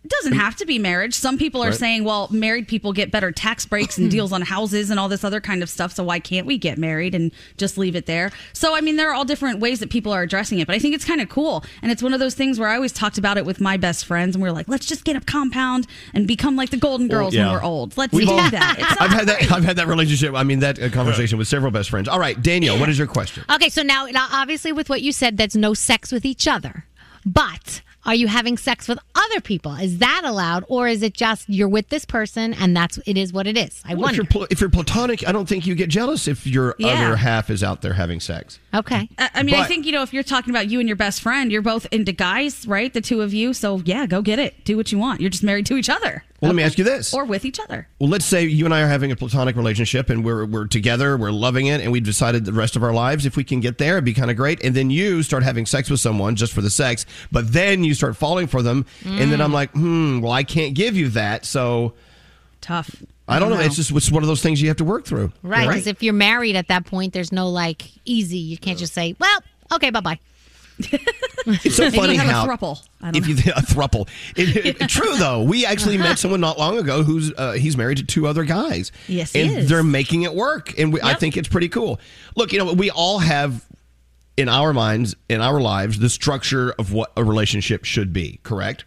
It 0.03 0.09
doesn't 0.09 0.33
have 0.33 0.57
to 0.57 0.65
be 0.65 0.79
marriage. 0.79 1.13
Some 1.13 1.37
people 1.37 1.63
are 1.63 1.69
Right. 1.69 1.75
saying, 1.79 2.05
well, 2.05 2.27
married 2.31 2.67
people 2.69 2.95
get 2.95 3.11
better 3.11 3.31
tax 3.31 3.67
breaks 3.67 3.99
and 3.99 4.11
deals 4.17 4.33
on 4.33 4.41
houses 4.41 4.89
and 4.89 4.99
all 4.99 5.11
this 5.11 5.25
other 5.25 5.43
kind 5.43 5.63
of 5.63 5.69
stuff. 5.69 5.93
So 5.93 6.03
why 6.03 6.19
can't 6.21 6.47
we 6.47 6.57
get 6.57 6.79
married 6.79 7.15
and 7.15 7.31
just 7.59 7.77
leave 7.77 7.95
it 7.95 8.07
there? 8.07 8.33
So, 8.55 8.75
I 8.75 8.81
mean, 8.81 8.97
there 8.97 9.11
are 9.11 9.15
all 9.15 9.27
different 9.27 9.61
ways 9.61 9.79
that 9.81 9.91
people 9.91 10.11
are 10.13 10.23
addressing 10.23 10.59
it, 10.59 10.67
but 10.67 10.75
I 10.75 10.79
think 10.79 10.95
it's 10.95 11.05
kind 11.05 11.21
of 11.21 11.29
cool. 11.29 11.63
And 11.83 11.93
it's 11.93 12.03
one 12.03 12.15
of 12.15 12.19
those 12.21 12.35
things 12.35 12.59
where 12.59 12.69
I 12.71 12.77
always 12.77 12.93
talked 12.93 13.19
about 13.19 13.37
it 13.37 13.45
with 13.45 13.61
my 13.61 13.77
best 13.77 14.07
friends 14.07 14.35
and 14.35 14.43
we 14.43 14.49
are 14.49 14.53
like, 14.53 14.69
let's 14.69 14.87
just 14.87 15.05
get 15.05 15.17
a 15.17 15.21
compound 15.21 15.87
and 16.15 16.27
become 16.27 16.57
like 16.57 16.71
the 16.71 16.79
Golden 16.79 17.07
Girls 17.07 17.35
Well, 17.35 17.45
yeah. 17.45 17.53
when 17.53 17.57
we're 17.57 17.63
old. 17.69 17.95
Let's 17.99 18.15
We've 18.15 18.27
do 18.27 18.33
all- 18.33 18.51
that. 18.51 18.97
I've 19.01 19.11
had 19.11 19.27
that. 19.29 19.53
I've 19.53 19.65
had 19.65 19.77
that 19.77 19.87
relationship. 19.87 20.35
I 20.35 20.45
mean, 20.45 20.61
that 20.61 20.81
uh, 20.81 20.89
conversation 20.89 21.37
with 21.37 21.47
several 21.47 21.73
best 21.73 21.91
friends. 21.91 22.09
All 22.09 22.19
right, 22.19 22.41
Daniel, 22.43 22.79
what 22.79 22.89
is 22.89 22.97
your 22.97 23.07
question? 23.07 23.45
Okay, 23.51 23.69
so 23.69 23.83
now, 23.83 24.07
now 24.07 24.29
obviously 24.33 24.73
with 24.73 24.89
what 24.89 25.03
you 25.03 25.13
said, 25.13 25.37
that's 25.37 25.55
no 25.57 25.75
sex 25.75 26.11
with 26.11 26.25
each 26.25 26.49
other. 26.49 26.87
But 27.27 27.83
are 28.07 28.15
you 28.15 28.29
having 28.29 28.57
sex 28.57 28.89
with 28.89 28.99
other 29.15 29.41
people? 29.41 29.75
Is 29.75 29.99
that 29.99 30.23
allowed, 30.25 30.65
or 30.69 30.89
is 30.89 31.03
it 31.03 31.15
just 31.15 31.49
you're 31.49 31.69
with 31.69 31.89
this 31.91 32.05
person 32.05 32.55
and 32.55 32.77
that's 32.77 32.99
it 33.07 33.17
is 33.17 33.33
what 33.33 33.47
it 33.47 33.57
is? 33.59 33.83
I 33.85 33.95
Well, 33.95 33.99
if 33.99 34.03
wonder. 34.05 34.17
you're 34.17 34.25
pl- 34.27 34.47
if 34.51 34.61
you're 34.61 34.71
platonic, 34.71 35.27
I 35.29 35.33
don't 35.33 35.49
think 35.49 35.67
you 35.67 35.75
get 35.75 35.91
jealous 35.91 36.27
if 36.29 36.47
your 36.47 36.75
Yeah. 36.79 36.89
other 36.89 37.17
half 37.17 37.51
is 37.51 37.63
out 37.63 37.83
there 37.83 37.95
having 37.95 38.21
sex. 38.21 38.59
Okay. 38.75 39.09
I 39.19 39.31
I 39.35 39.43
mean, 39.43 39.55
I 39.55 39.65
think, 39.65 39.85
you 39.87 39.93
know, 39.93 40.03
if 40.03 40.13
you're 40.13 40.23
talking 40.23 40.51
about 40.51 40.69
you 40.69 40.81
and 40.81 40.89
your 40.89 40.97
best 40.97 41.21
friend, 41.21 41.51
you're 41.51 41.63
both 41.63 41.87
into 41.91 42.13
guys, 42.13 42.67
right? 42.67 42.93
The 42.93 43.01
two 43.01 43.21
of 43.23 43.35
you. 43.35 43.53
So, 43.53 43.83
yeah, 43.85 44.07
go 44.07 44.23
get 44.23 44.39
it. 44.39 44.65
Do 44.65 44.77
what 44.77 44.93
you 44.93 44.99
want. 44.99 45.21
You're 45.21 45.31
just 45.31 45.43
married 45.43 45.67
to 45.67 45.77
each 45.77 45.89
other. 45.91 46.25
Well, 46.41 46.51
let 46.51 46.57
me 46.57 46.63
ask 46.63 46.79
you 46.79 46.85
this. 46.85 47.13
Or 47.13 47.27
with 47.27 47.45
each 47.45 47.61
other. 47.61 47.87
Well, 47.99 48.09
let's 48.09 48.25
say 48.25 48.45
you 48.47 48.65
and 48.65 48.73
I 48.73 48.81
are 48.81 48.89
having 48.89 49.13
a 49.13 49.17
platonic 49.17 49.57
relationship 49.57 50.09
and 50.09 50.25
we're 50.25 50.47
we're 50.47 50.67
together, 50.67 51.17
we're 51.19 51.33
loving 51.33 51.67
it, 51.67 51.83
and 51.83 51.93
we've 51.93 52.03
decided 52.05 52.47
the 52.47 52.53
rest 52.55 52.77
of 52.77 52.83
our 52.83 52.95
lives, 52.95 53.27
if 53.27 53.37
we 53.37 53.45
can 53.45 53.61
get 53.61 53.77
there, 53.77 53.95
it'd 53.95 54.05
be 54.07 54.15
kind 54.15 54.31
of 54.31 54.37
great. 54.39 54.63
And 54.65 54.75
then 54.75 54.89
you 54.91 55.23
start 55.23 55.43
having 55.43 55.67
sex 55.67 55.91
with 55.91 56.01
someone 56.01 56.37
just 56.37 56.53
for 56.55 56.63
the 56.63 56.71
sex, 56.71 57.05
but 57.31 57.53
then 57.53 57.85
you 57.85 57.90
start 57.95 58.17
falling 58.17 58.47
for 58.47 58.63
them, 58.63 58.87
and 59.05 59.31
then 59.33 59.41
I'm 59.41 59.53
like, 59.53 59.71
hmm, 59.73 60.21
well, 60.21 60.33
I 60.33 60.43
can't 60.45 60.75
give 60.75 60.97
you 60.97 61.09
that, 61.11 61.45
so 61.45 61.95
tough. 62.61 63.03
I 63.29 63.39
don't 63.39 63.51
know. 63.51 63.61
It's 63.61 63.77
just 63.77 63.93
it's 63.93 64.11
one 64.11 64.23
of 64.25 64.29
those 64.29 64.43
things 64.43 64.61
you 64.61 64.69
have 64.69 64.79
to 64.79 64.85
work 64.85 65.05
through. 65.05 65.33
Right, 65.43 65.69
because 65.69 65.87
if 65.87 66.03
you're 66.03 66.13
married 66.13 66.57
at 66.57 66.69
that 66.69 66.85
point, 66.87 67.13
there's 67.13 67.31
no 67.33 67.49
like 67.49 67.85
easy. 68.05 68.39
You 68.39 68.59
can't 68.59 68.79
just 68.79 68.93
say, 68.93 69.15
"Well, 69.19 69.41
okay, 69.73 69.91
bye 69.91 70.01
bye." 70.01 70.19
It's 71.47 71.77
so 71.77 71.91
funny 71.93 72.15
you 72.15 72.21
have 72.21 72.29
a 72.29 72.33
how 72.33 72.47
thruple. 72.47 72.87
I 73.01 73.11
don't 73.11 73.17
if 73.17 73.27
you 73.47 73.53
a 73.57 73.63
thruple. 73.63 74.09
It- 74.37 74.81
it- 74.83 74.89
true 74.89 75.17
though, 75.17 75.43
we 75.43 75.65
actually 75.65 75.97
met 75.97 76.19
someone 76.19 76.41
not 76.41 76.59
long 76.59 76.77
ago 76.79 77.03
who's 77.03 77.33
uh, 77.33 77.53
he's 77.53 77.77
married 77.77 77.97
to 77.99 78.05
two 78.05 78.27
other 78.27 78.45
guys. 78.45 78.93
Yes, 79.09 79.35
and 79.35 79.51
is. 79.51 79.69
they're 79.69 79.83
making 79.83 80.23
it 80.23 80.35
work, 80.35 80.79
and 80.79 80.93
we, 80.93 81.01
I 81.01 81.15
think 81.15 81.37
it's 81.39 81.49
pretty 81.49 81.69
cool. 81.71 81.99
Look, 82.37 82.53
you 82.53 82.59
know, 82.59 82.73
we 82.75 82.91
all 82.91 83.21
have 83.21 83.65
in 84.37 84.49
our 84.49 84.73
minds, 84.73 85.15
in 85.29 85.41
our 85.41 85.61
lives, 85.61 85.99
the 85.99 86.09
structure 86.11 86.73
of 86.79 86.93
what 86.93 87.13
a 87.17 87.25
relationship 87.25 87.85
should 87.85 88.13
be. 88.13 88.41
Correct. 88.43 88.85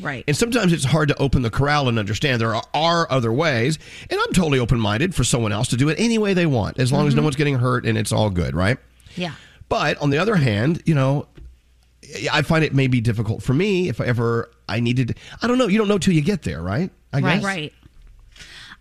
Right. 0.00 0.24
And 0.26 0.36
sometimes 0.36 0.72
it's 0.72 0.84
hard 0.84 1.08
to 1.08 1.16
open 1.18 1.42
the 1.42 1.50
corral 1.50 1.88
and 1.88 1.98
understand 1.98 2.40
there 2.40 2.54
are, 2.54 2.64
are 2.72 3.10
other 3.10 3.32
ways. 3.32 3.78
And 4.08 4.18
I'm 4.18 4.32
totally 4.32 4.58
open 4.58 4.80
minded 4.80 5.14
for 5.14 5.22
someone 5.24 5.52
else 5.52 5.68
to 5.68 5.76
do 5.76 5.88
it 5.90 5.98
any 6.00 6.16
way 6.18 6.32
they 6.34 6.46
want, 6.46 6.78
as 6.78 6.90
long 6.92 7.06
as 7.06 7.14
no 7.14 7.20
Mhm. 7.20 7.24
one's 7.24 7.36
getting 7.36 7.58
hurt 7.58 7.84
and 7.84 7.98
it's 7.98 8.12
all 8.12 8.30
good, 8.30 8.54
right? 8.54 8.78
Yeah. 9.16 9.32
But 9.68 9.98
on 9.98 10.10
the 10.10 10.18
other 10.18 10.36
hand, 10.36 10.82
you 10.86 10.94
know, 10.94 11.26
I 12.32 12.42
find 12.42 12.64
it 12.64 12.74
may 12.74 12.86
be 12.86 13.00
difficult 13.00 13.42
for 13.42 13.54
me 13.54 13.88
if 13.88 14.00
I 14.00 14.06
ever 14.06 14.50
I 14.68 14.80
needed. 14.80 15.16
I 15.42 15.46
don't 15.46 15.58
know. 15.58 15.66
You 15.66 15.78
don't 15.78 15.88
know 15.88 15.98
till 15.98 16.14
you 16.14 16.20
get 16.22 16.42
there, 16.42 16.62
right? 16.62 16.90
I 17.12 17.20
right. 17.20 17.34
guess. 17.34 17.44
Right. 17.44 17.72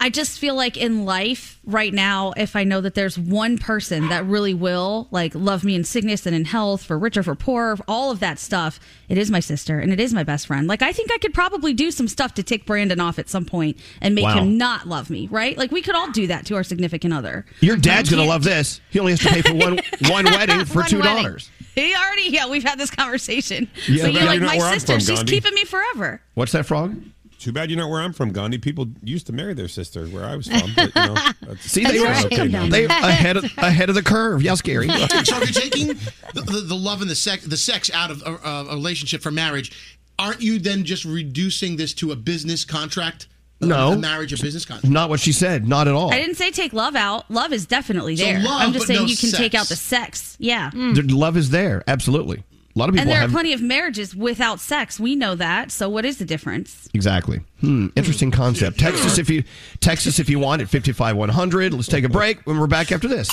I 0.04 0.10
just 0.10 0.40
feel 0.40 0.56
like 0.56 0.78
in 0.78 1.06
life 1.06 1.60
right 1.64 1.94
now, 1.94 2.34
if 2.36 2.56
I 2.56 2.64
know 2.64 2.82
that 2.82 2.96
there's 2.96 3.20
one 3.20 3.60
person 3.60 4.10
that 4.10 4.26
really 4.26 4.56
will 4.56 5.08
like 5.12 5.36
love 5.36 5.64
me 5.64 5.76
in 5.76 5.84
sickness 5.84 6.26
and 6.26 6.36
in 6.36 6.46
health, 6.46 6.84
for 6.84 6.98
rich 6.98 7.18
or 7.18 7.24
for 7.24 7.36
poor, 7.36 7.78
all 7.88 8.10
of 8.10 8.20
that 8.20 8.40
stuff, 8.40 8.80
it 9.10 9.18
is 9.20 9.30
my 9.30 9.40
sister 9.40 9.80
and 9.80 9.94
it 9.94 10.00
is 10.00 10.12
my 10.12 10.24
best 10.24 10.48
friend. 10.48 10.68
Like 10.68 10.82
I 10.82 10.92
think 10.92 11.12
I 11.12 11.20
could 11.20 11.36
probably 11.36 11.74
do 11.76 11.92
some 11.92 12.08
stuff 12.08 12.34
to 12.34 12.42
take 12.44 12.66
Brandon 12.66 13.00
off 13.00 13.20
at 13.20 13.30
some 13.30 13.46
point 13.46 13.78
and 14.02 14.16
make 14.16 14.26
Wow. 14.26 14.40
him 14.40 14.58
not 14.58 14.88
love 14.88 15.12
me, 15.12 15.28
right? 15.30 15.56
Like 15.56 15.72
we 15.72 15.84
could 15.84 15.94
all 15.96 16.10
do 16.12 16.26
that 16.28 16.48
to 16.48 16.56
our 16.56 16.64
significant 16.64 17.14
other. 17.14 17.46
Your 17.60 17.78
dad's 17.78 18.10
gonna 18.10 18.26
love 18.26 18.44
this. 18.44 18.82
He 18.90 19.00
only 19.00 19.12
has 19.12 19.20
to 19.20 19.30
pay 19.30 19.44
for 19.44 19.54
one 19.54 19.80
one 20.10 20.26
wedding 20.26 20.66
for 20.66 20.80
One 20.80 20.90
two 20.90 21.00
wedding. 21.00 21.24
dollars. 21.26 21.52
He 21.76 21.94
already, 21.96 22.30
yeah, 22.32 22.50
we've 22.50 22.64
had 22.64 22.80
this 22.80 22.90
conversation. 22.90 23.70
Yeah, 23.88 24.04
so 24.06 24.08
you're 24.10 24.26
like, 24.26 24.42
my 24.42 24.58
sister, 24.58 24.94
from, 24.94 25.00
she's 25.00 25.10
Gandhi." 25.10 25.32
keeping 25.32 25.54
me 25.54 25.64
forever. 25.64 26.22
What's 26.34 26.52
that 26.54 26.66
frog? 26.66 26.96
Too 27.42 27.52
bad 27.52 27.72
you're 27.72 27.80
not 27.80 27.90
where 27.90 28.02
I'm 28.02 28.14
from, 28.14 28.32
Gandhi. 28.32 28.60
People 28.60 28.86
used 29.04 29.26
to 29.26 29.34
marry 29.34 29.56
their 29.56 29.68
sisters 29.68 30.12
where 30.12 30.24
I 30.24 30.36
was 30.36 30.46
from. 30.48 30.72
But, 30.76 30.96
you 30.96 31.02
know, 31.48 31.56
See, 31.60 31.84
they 31.84 31.98
that's 31.98 32.22
were 32.22 32.28
okay 32.28 32.70
they 32.70 32.86
ahead 32.90 33.36
of 33.36 33.46
ahead 33.58 33.90
of 33.90 33.96
the 33.96 34.04
curve. 34.04 34.44
Yeah, 34.44 34.54
scary. 34.54 34.88
so 34.90 34.96
if 35.02 35.28
you're 35.28 35.48
taking 35.48 35.88
the, 35.88 36.42
the, 36.42 36.62
the 36.68 36.76
love 36.76 37.02
and 37.02 37.10
the 37.10 37.16
sex, 37.16 37.44
the 37.44 37.58
sex 37.58 37.90
out 37.96 38.12
of 38.12 38.22
a, 38.22 38.36
a 38.36 38.76
relationship 38.76 39.24
for 39.24 39.32
marriage, 39.32 39.98
aren't 40.20 40.40
you 40.40 40.60
then 40.60 40.84
just 40.86 41.04
reducing 41.04 41.78
this 41.78 41.96
to 41.96 42.12
a 42.12 42.16
business 42.16 42.64
contract? 42.64 43.28
No. 43.60 43.94
a 43.94 43.98
marriage, 43.98 44.34
a 44.34 44.42
business 44.42 44.64
contract. 44.66 44.92
Not 44.92 45.10
what 45.10 45.20
she 45.20 45.32
said. 45.32 45.68
Not 45.68 45.88
at 45.88 45.96
all. 45.96 46.14
I 46.14 46.20
didn't 46.20 46.36
say 46.36 46.52
take 46.52 46.74
love 46.74 46.96
out. 46.96 47.30
Love 47.32 47.54
is 47.54 47.66
definitely 47.66 48.18
So 48.18 48.24
there. 48.26 48.40
love, 48.40 48.62
I'm 48.62 48.72
just 48.74 48.84
but 48.84 48.88
saying 48.88 49.00
no 49.02 49.06
you 49.08 49.18
can 49.18 49.32
take 49.32 49.56
out 49.56 49.68
the 49.68 49.76
sex. 49.76 50.36
Yeah. 50.40 50.70
The 50.72 51.04
love 51.10 51.38
is 51.38 51.50
there. 51.50 51.84
Absolutely. 51.88 52.44
A 52.74 52.80
lot 52.80 52.90
of 52.90 52.96
people 52.96 53.02
And 53.02 53.10
there 53.10 53.20
have 53.20 53.30
are 53.30 53.34
plenty 53.34 53.54
of 53.54 53.62
marriages 53.62 54.16
without 54.16 54.60
sex. 54.60 55.00
We 55.00 55.16
know 55.16 55.36
that. 55.36 55.72
So 55.72 55.90
what 55.90 56.06
is 56.06 56.18
the 56.20 56.26
difference? 56.26 56.88
Exactly. 56.94 57.42
Hmm. 57.60 57.88
Interesting 57.96 58.32
concept. 58.32 58.80
Text 58.80 59.04
us 59.06 59.18
if 59.18 59.30
you 59.30 59.44
text 59.82 60.08
us 60.08 60.20
if 60.20 60.30
you 60.30 60.40
want 60.40 60.62
at 60.62 60.70
fifty 60.70 60.94
five 60.94 61.18
one 61.18 61.30
hundred. 61.30 61.74
Let's 61.74 61.88
take 61.88 62.06
a 62.06 62.10
break. 62.10 62.40
When 62.48 62.60
we're 62.60 62.68
back 62.68 62.92
after 62.92 63.08
this. 63.08 63.30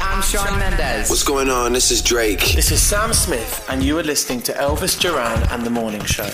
I'm 0.00 0.22
Shawn 0.22 0.58
Mendes. 0.58 1.10
What's 1.10 1.24
going 1.24 1.50
on? 1.50 1.72
This 1.72 1.90
is 1.90 2.00
Drake. 2.02 2.40
This 2.54 2.70
is 2.70 2.80
Sam 2.80 3.12
Smith, 3.12 3.66
and 3.68 3.82
you 3.82 3.98
are 3.98 4.02
listening 4.02 4.42
to 4.42 4.52
Elvis 4.52 4.98
Duran 5.00 5.42
and 5.50 5.64
the 5.64 5.70
Morning 5.70 6.04
Show. 6.04 6.28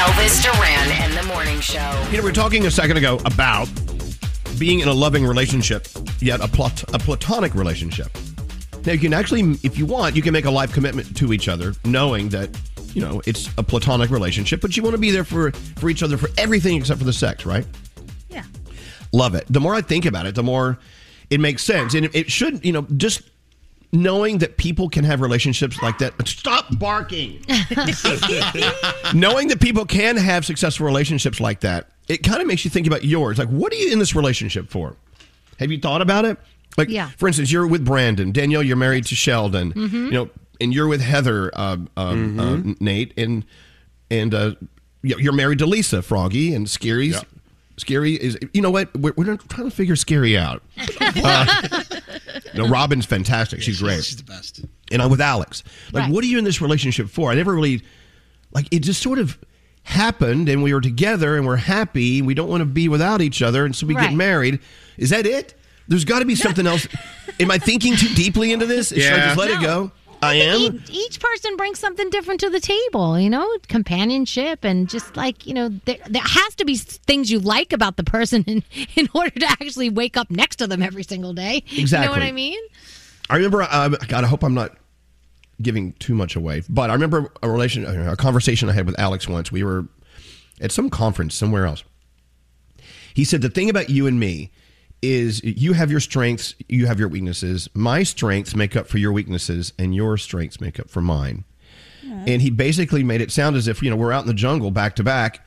Elvis 0.00 0.42
Duran 0.42 0.90
and 1.02 1.12
the 1.16 1.22
Morning 1.24 1.60
Show. 1.60 1.78
You 2.10 2.16
know, 2.16 2.22
we 2.22 2.28
were 2.28 2.32
talking 2.32 2.66
a 2.66 2.70
second 2.70 2.96
ago 2.96 3.20
about 3.24 3.68
being 4.58 4.80
in 4.80 4.88
a 4.88 4.92
loving 4.92 5.26
relationship, 5.26 5.86
yet 6.20 6.40
a, 6.40 6.48
plat- 6.48 6.82
a 6.94 6.98
platonic 6.98 7.54
relationship. 7.54 8.10
Now, 8.86 8.92
you 8.92 8.98
can 8.98 9.12
actually, 9.12 9.42
if 9.62 9.76
you 9.76 9.84
want, 9.86 10.16
you 10.16 10.22
can 10.22 10.32
make 10.32 10.46
a 10.46 10.50
life 10.50 10.72
commitment 10.72 11.16
to 11.18 11.32
each 11.32 11.48
other, 11.48 11.74
knowing 11.84 12.30
that, 12.30 12.50
you 12.94 13.02
know, 13.02 13.20
it's 13.26 13.48
a 13.58 13.62
platonic 13.62 14.10
relationship, 14.10 14.60
but 14.60 14.76
you 14.76 14.82
want 14.82 14.94
to 14.94 15.00
be 15.00 15.10
there 15.10 15.24
for, 15.24 15.52
for 15.52 15.90
each 15.90 16.02
other 16.02 16.16
for 16.16 16.28
everything 16.38 16.76
except 16.76 16.98
for 16.98 17.04
the 17.04 17.12
sex, 17.12 17.44
right? 17.44 17.66
Yeah. 18.30 18.44
Love 19.12 19.34
it. 19.34 19.44
The 19.50 19.60
more 19.60 19.74
I 19.74 19.82
think 19.82 20.06
about 20.06 20.26
it, 20.26 20.34
the 20.34 20.42
more 20.42 20.78
it 21.28 21.40
makes 21.40 21.62
sense. 21.62 21.94
And 21.94 22.06
it, 22.06 22.14
it 22.14 22.30
should, 22.30 22.64
you 22.64 22.72
know, 22.72 22.86
just 22.96 23.22
knowing 23.92 24.38
that 24.38 24.56
people 24.56 24.88
can 24.88 25.04
have 25.04 25.20
relationships 25.20 25.80
like 25.82 25.98
that. 25.98 26.14
Stop 26.26 26.78
barking. 26.78 27.44
knowing 29.14 29.48
that 29.48 29.58
people 29.60 29.84
can 29.84 30.16
have 30.16 30.44
successful 30.46 30.86
relationships 30.86 31.40
like 31.40 31.60
that, 31.60 31.88
it 32.08 32.22
kind 32.22 32.40
of 32.40 32.46
makes 32.46 32.64
you 32.64 32.70
think 32.70 32.86
about 32.86 33.04
yours. 33.04 33.38
Like, 33.38 33.48
what 33.48 33.72
are 33.72 33.76
you 33.76 33.92
in 33.92 33.98
this 33.98 34.14
relationship 34.14 34.70
for? 34.70 34.96
Have 35.58 35.70
you 35.70 35.78
thought 35.78 36.02
about 36.02 36.24
it? 36.24 36.38
Like, 36.76 36.88
Yeah. 36.88 37.10
for 37.18 37.26
instance, 37.26 37.50
you're 37.52 37.66
with 37.66 37.84
Brandon. 37.84 38.32
Danielle, 38.32 38.62
you're 38.62 38.76
married 38.76 39.04
to 39.06 39.14
Sheldon. 39.14 39.72
Mhm. 39.72 39.92
You 40.06 40.10
know, 40.10 40.30
and 40.60 40.72
you're 40.74 40.86
with 40.88 41.00
Heather, 41.00 41.50
uh, 41.54 41.76
um, 41.96 42.38
uh, 42.40 42.74
Nate, 42.80 43.12
and 43.16 43.44
and 44.10 44.34
uh, 44.34 44.54
you're 45.02 45.32
married 45.32 45.58
to 45.60 45.66
Lisa 45.66 46.02
Froggy 46.02 46.52
and 46.54 46.68
Scary's. 46.68 47.22
Scary 47.76 48.12
is, 48.14 48.36
you 48.52 48.60
know 48.60 48.70
what? 48.70 48.94
We're, 48.94 49.14
we're 49.16 49.36
trying 49.36 49.70
to 49.70 49.74
figure 49.74 49.96
Scary 49.96 50.36
out. 50.36 50.62
Uh, 51.00 51.82
no, 52.54 52.68
Robin's 52.68 53.06
fantastic. 53.06 53.62
She's 53.62 53.80
great. 53.80 54.04
She's 54.04 54.16
the 54.16 54.22
best. 54.24 54.64
And 54.92 55.00
I'm 55.00 55.10
with 55.10 55.20
Alex. 55.20 55.62
Like, 55.92 56.04
Right. 56.04 56.12
what 56.12 56.22
are 56.24 56.26
you 56.26 56.38
in 56.38 56.44
this 56.44 56.60
relationship 56.60 57.08
for? 57.08 57.30
I 57.30 57.34
never 57.34 57.54
really, 57.54 57.82
like, 58.52 58.66
it 58.70 58.80
just 58.80 59.00
sort 59.02 59.18
of 59.18 59.38
happened 59.84 60.48
and 60.48 60.62
we 60.62 60.74
were 60.74 60.80
together 60.80 61.36
and 61.36 61.46
we're 61.46 61.56
happy. 61.56 62.18
And 62.18 62.26
we 62.26 62.34
don't 62.34 62.48
want 62.48 62.60
to 62.60 62.64
be 62.66 62.88
without 62.88 63.20
each 63.22 63.40
other. 63.42 63.64
And 63.64 63.74
so 63.74 63.86
we 63.86 63.94
Right. 63.94 64.10
get 64.10 64.14
married. 64.16 64.58
Is 64.98 65.10
that 65.10 65.26
it? 65.26 65.54
There's 65.90 66.04
got 66.04 66.20
to 66.20 66.24
be 66.24 66.36
something 66.36 66.68
else. 66.68 66.86
Am 67.40 67.50
I 67.50 67.58
thinking 67.58 67.96
too 67.96 68.14
deeply 68.14 68.52
into 68.52 68.64
this? 68.64 68.90
Should 68.90 69.12
I 69.12 69.26
just 69.26 69.36
let 69.36 69.50
it 69.50 69.60
go? 69.60 69.90
I 70.22 70.34
am. 70.34 70.60
Each, 70.60 70.90
each 70.90 71.20
person 71.20 71.56
brings 71.56 71.80
something 71.80 72.08
different 72.10 72.40
to 72.40 72.50
the 72.50 72.60
table, 72.60 73.18
you 73.18 73.28
know, 73.28 73.48
companionship 73.66 74.64
and 74.64 74.88
just 74.88 75.16
like, 75.16 75.46
you 75.46 75.54
know, 75.54 75.68
there, 75.86 75.96
there 76.08 76.22
has 76.24 76.54
to 76.56 76.64
be 76.64 76.76
things 76.76 77.30
you 77.30 77.40
like 77.40 77.72
about 77.72 77.96
the 77.96 78.04
person 78.04 78.44
in, 78.46 78.62
in 78.94 79.08
order 79.14 79.30
to 79.30 79.46
actually 79.46 79.90
wake 79.90 80.16
up 80.16 80.30
next 80.30 80.56
to 80.56 80.68
them 80.68 80.80
every 80.80 81.02
single 81.02 81.32
day. 81.32 81.64
Exactly. 81.72 82.04
You 82.04 82.04
know 82.04 82.12
what 82.12 82.22
I 82.22 82.32
mean? 82.32 82.60
I 83.28 83.36
remember, 83.36 83.62
uh, 83.62 83.88
God, 83.88 84.22
I 84.22 84.28
hope 84.28 84.44
I'm 84.44 84.54
not 84.54 84.76
giving 85.60 85.92
too 85.94 86.14
much 86.14 86.36
away, 86.36 86.62
but 86.68 86.90
I 86.90 86.92
remember 86.92 87.32
a 87.42 87.50
relation, 87.50 87.84
a 87.84 88.16
conversation 88.16 88.68
I 88.68 88.72
had 88.74 88.86
with 88.86 88.98
Alex 89.00 89.26
once. 89.26 89.50
We 89.50 89.64
were 89.64 89.86
at 90.60 90.70
some 90.70 90.88
conference 90.88 91.34
somewhere 91.34 91.66
else. 91.66 91.82
He 93.12 93.24
said, 93.24 93.42
The 93.42 93.50
thing 93.50 93.68
about 93.68 93.90
you 93.90 94.06
and 94.06 94.20
me 94.20 94.52
is 95.02 95.42
you 95.42 95.72
have 95.72 95.90
your 95.90 96.00
strengths, 96.00 96.54
you 96.68 96.86
have 96.86 96.98
your 96.98 97.08
weaknesses. 97.08 97.68
My 97.74 98.02
strengths 98.02 98.54
make 98.54 98.76
up 98.76 98.86
for 98.86 98.98
your 98.98 99.12
weaknesses, 99.12 99.72
and 99.78 99.94
your 99.94 100.16
strengths 100.16 100.60
make 100.60 100.78
up 100.78 100.90
for 100.90 101.00
mine. 101.00 101.44
And 102.26 102.42
he 102.42 102.50
basically 102.50 103.04
made 103.04 103.20
it 103.20 103.30
sound 103.30 103.56
as 103.56 103.68
if, 103.68 103.82
you 103.82 103.90
know, 103.90 103.96
we're 103.96 104.12
out 104.12 104.22
in 104.22 104.26
the 104.26 104.34
jungle 104.34 104.70
back 104.70 104.96
to 104.96 105.04
back, 105.04 105.46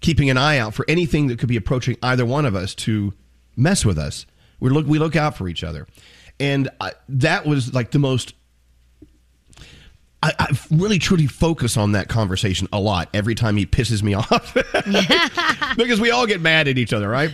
keeping 0.00 0.28
an 0.28 0.36
eye 0.36 0.58
out 0.58 0.74
for 0.74 0.84
anything 0.88 1.28
that 1.28 1.38
could 1.38 1.48
be 1.48 1.56
approaching 1.56 1.96
either 2.02 2.26
one 2.26 2.44
of 2.44 2.54
us 2.54 2.74
to 2.76 3.14
mess 3.56 3.84
with 3.84 3.98
us. 3.98 4.26
We 4.60 4.70
look, 4.70 4.86
we 4.86 4.98
look 4.98 5.16
out 5.16 5.36
for 5.36 5.48
each 5.48 5.64
other. 5.64 5.86
And 6.38 6.68
I, 6.80 6.92
that 7.08 7.46
was 7.46 7.72
like 7.72 7.92
the 7.92 7.98
most 7.98 8.34
I, 10.24 10.32
I 10.38 10.58
really 10.70 10.98
truly 10.98 11.26
focus 11.26 11.76
on 11.76 11.92
that 11.92 12.08
conversation 12.08 12.66
a 12.72 12.80
lot 12.80 13.10
every 13.12 13.34
time 13.34 13.58
he 13.58 13.66
pisses 13.66 14.02
me 14.02 14.14
off 14.14 14.54
because 15.76 16.00
we 16.00 16.10
all 16.10 16.26
get 16.26 16.40
mad 16.40 16.66
at 16.66 16.78
each 16.78 16.94
other, 16.94 17.08
right? 17.08 17.30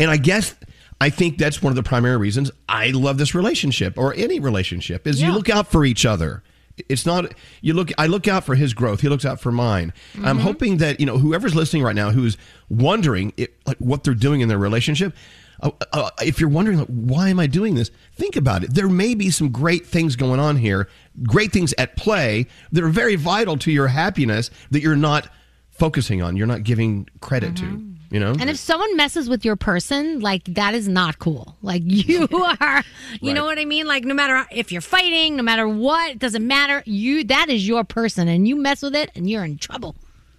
And 0.00 0.10
I 0.10 0.16
guess 0.16 0.54
I 1.00 1.10
think 1.10 1.38
that's 1.38 1.62
one 1.62 1.70
of 1.70 1.76
the 1.76 1.82
primary 1.82 2.16
reasons 2.16 2.50
I 2.68 2.90
love 2.90 3.18
this 3.18 3.34
relationship 3.34 3.96
or 3.96 4.14
any 4.14 4.40
relationship 4.40 5.06
is 5.06 5.20
you 5.22 5.32
look 5.32 5.48
out 5.48 5.68
for 5.68 5.84
each 5.84 6.04
other. 6.06 6.42
It's 6.88 7.04
not 7.04 7.34
you 7.60 7.74
look. 7.74 7.90
I 7.98 8.06
look 8.06 8.28
out 8.28 8.44
for 8.44 8.54
his 8.54 8.72
growth. 8.72 9.00
He 9.00 9.08
looks 9.08 9.24
out 9.24 9.40
for 9.40 9.50
mine. 9.50 9.92
I'm 10.22 10.38
Mhm. 10.38 10.42
hoping 10.42 10.76
that 10.76 11.00
you 11.00 11.06
know 11.06 11.18
whoever's 11.18 11.54
listening 11.54 11.82
right 11.82 11.94
now 11.96 12.10
who's 12.12 12.36
wondering 12.68 13.32
it, 13.36 13.54
like 13.66 13.78
what 13.78 14.04
they're 14.04 14.14
doing 14.14 14.40
in 14.42 14.48
their 14.48 14.58
relationship. 14.58 15.12
Uh, 15.60 15.70
uh, 15.92 16.10
if 16.22 16.38
you're 16.38 16.48
wondering 16.48 16.78
like, 16.78 16.86
why 16.86 17.30
am 17.30 17.40
I 17.40 17.48
doing 17.48 17.74
this, 17.74 17.90
think 18.14 18.36
about 18.36 18.62
it. 18.62 18.74
There 18.74 18.88
may 18.88 19.16
be 19.16 19.28
some 19.28 19.48
great 19.48 19.84
things 19.86 20.14
going 20.14 20.38
on 20.38 20.56
here, 20.58 20.88
great 21.24 21.50
things 21.50 21.74
at 21.78 21.96
play 21.96 22.46
that 22.70 22.84
are 22.84 22.88
very 22.88 23.16
vital 23.16 23.56
to 23.56 23.72
your 23.72 23.88
happiness 23.88 24.50
that 24.70 24.82
you're 24.82 24.94
not 24.94 25.28
focusing 25.68 26.22
on. 26.22 26.36
You're 26.36 26.46
not 26.46 26.62
giving 26.62 27.08
credit 27.20 27.56
to. 27.56 27.82
You 28.10 28.20
know, 28.20 28.34
And 28.38 28.48
if 28.48 28.56
someone 28.56 28.96
messes 28.96 29.28
with 29.28 29.44
your 29.44 29.56
person, 29.56 30.20
like 30.20 30.44
that 30.44 30.74
is 30.74 30.88
not 30.88 31.18
cool. 31.18 31.56
Like 31.60 31.82
you 31.86 32.26
are, 32.60 32.82
you 33.20 33.34
know 33.34 33.44
what 33.44 33.58
I 33.58 33.64
mean? 33.66 33.86
Like 33.86 34.04
no 34.04 34.14
matter 34.14 34.46
if 34.50 34.72
you're 34.72 34.80
fighting, 34.80 35.36
no 35.36 35.42
matter 35.42 35.68
what, 35.68 36.12
it 36.12 36.18
doesn't 36.18 36.46
matter. 36.46 36.82
You 36.86 37.24
that 37.24 37.50
is 37.50 37.68
your 37.68 37.84
person, 37.84 38.28
and 38.28 38.48
you 38.48 38.56
mess 38.56 38.82
with 38.82 38.94
it, 38.94 39.10
and 39.14 39.28
you're 39.28 39.44
in 39.44 39.58
trouble. 39.58 39.94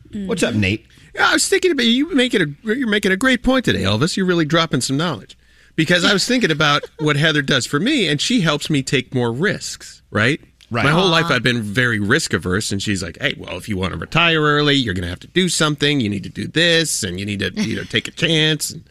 Mm. 0.09 0.27
What's 0.27 0.41
up, 0.41 0.55
Nate? 0.55 0.87
Yeah, 1.13 1.29
I 1.29 1.33
was 1.33 1.47
thinking 1.47 1.71
about 1.71 1.85
you 1.85 2.13
making 2.13 2.41
a 2.41 2.73
you're 2.73 2.87
making 2.87 3.11
a 3.11 3.17
great 3.17 3.43
point 3.43 3.65
today, 3.65 3.83
Elvis. 3.83 4.17
You're 4.17 4.25
really 4.25 4.45
dropping 4.45 4.81
some 4.81 4.97
knowledge 4.97 5.37
because 5.75 6.03
I 6.03 6.11
was 6.11 6.25
thinking 6.25 6.51
about 6.51 6.83
what 6.99 7.17
Heather 7.17 7.43
does 7.43 7.67
for 7.67 7.79
me, 7.79 8.07
and 8.07 8.19
she 8.19 8.41
helps 8.41 8.69
me 8.69 8.81
take 8.81 9.13
more 9.13 9.31
risks. 9.31 10.01
Right. 10.11 10.41
Right. 10.71 10.85
My 10.85 10.91
whole 10.91 11.07
Aw. 11.07 11.11
life 11.11 11.25
I've 11.31 11.43
been 11.43 11.61
very 11.61 11.99
risk 11.99 12.33
averse, 12.33 12.71
and 12.71 12.81
she's 12.81 13.01
like, 13.01 13.17
"Hey, 13.19 13.35
well, 13.37 13.57
if 13.57 13.67
you 13.67 13.75
want 13.77 13.93
to 13.93 13.99
retire 13.99 14.41
early, 14.41 14.75
you're 14.75 14.93
going 14.93 15.03
to 15.03 15.09
have 15.09 15.19
to 15.21 15.27
do 15.27 15.49
something. 15.49 15.99
You 15.99 16.09
need 16.09 16.23
to 16.23 16.29
do 16.29 16.47
this, 16.47 17.01
and 17.03 17.19
you 17.19 17.25
need 17.25 17.39
to 17.39 17.51
you 17.61 17.75
know 17.75 17.83
take 17.83 18.07
a 18.07 18.11
chance." 18.25 18.71
And 18.71 18.83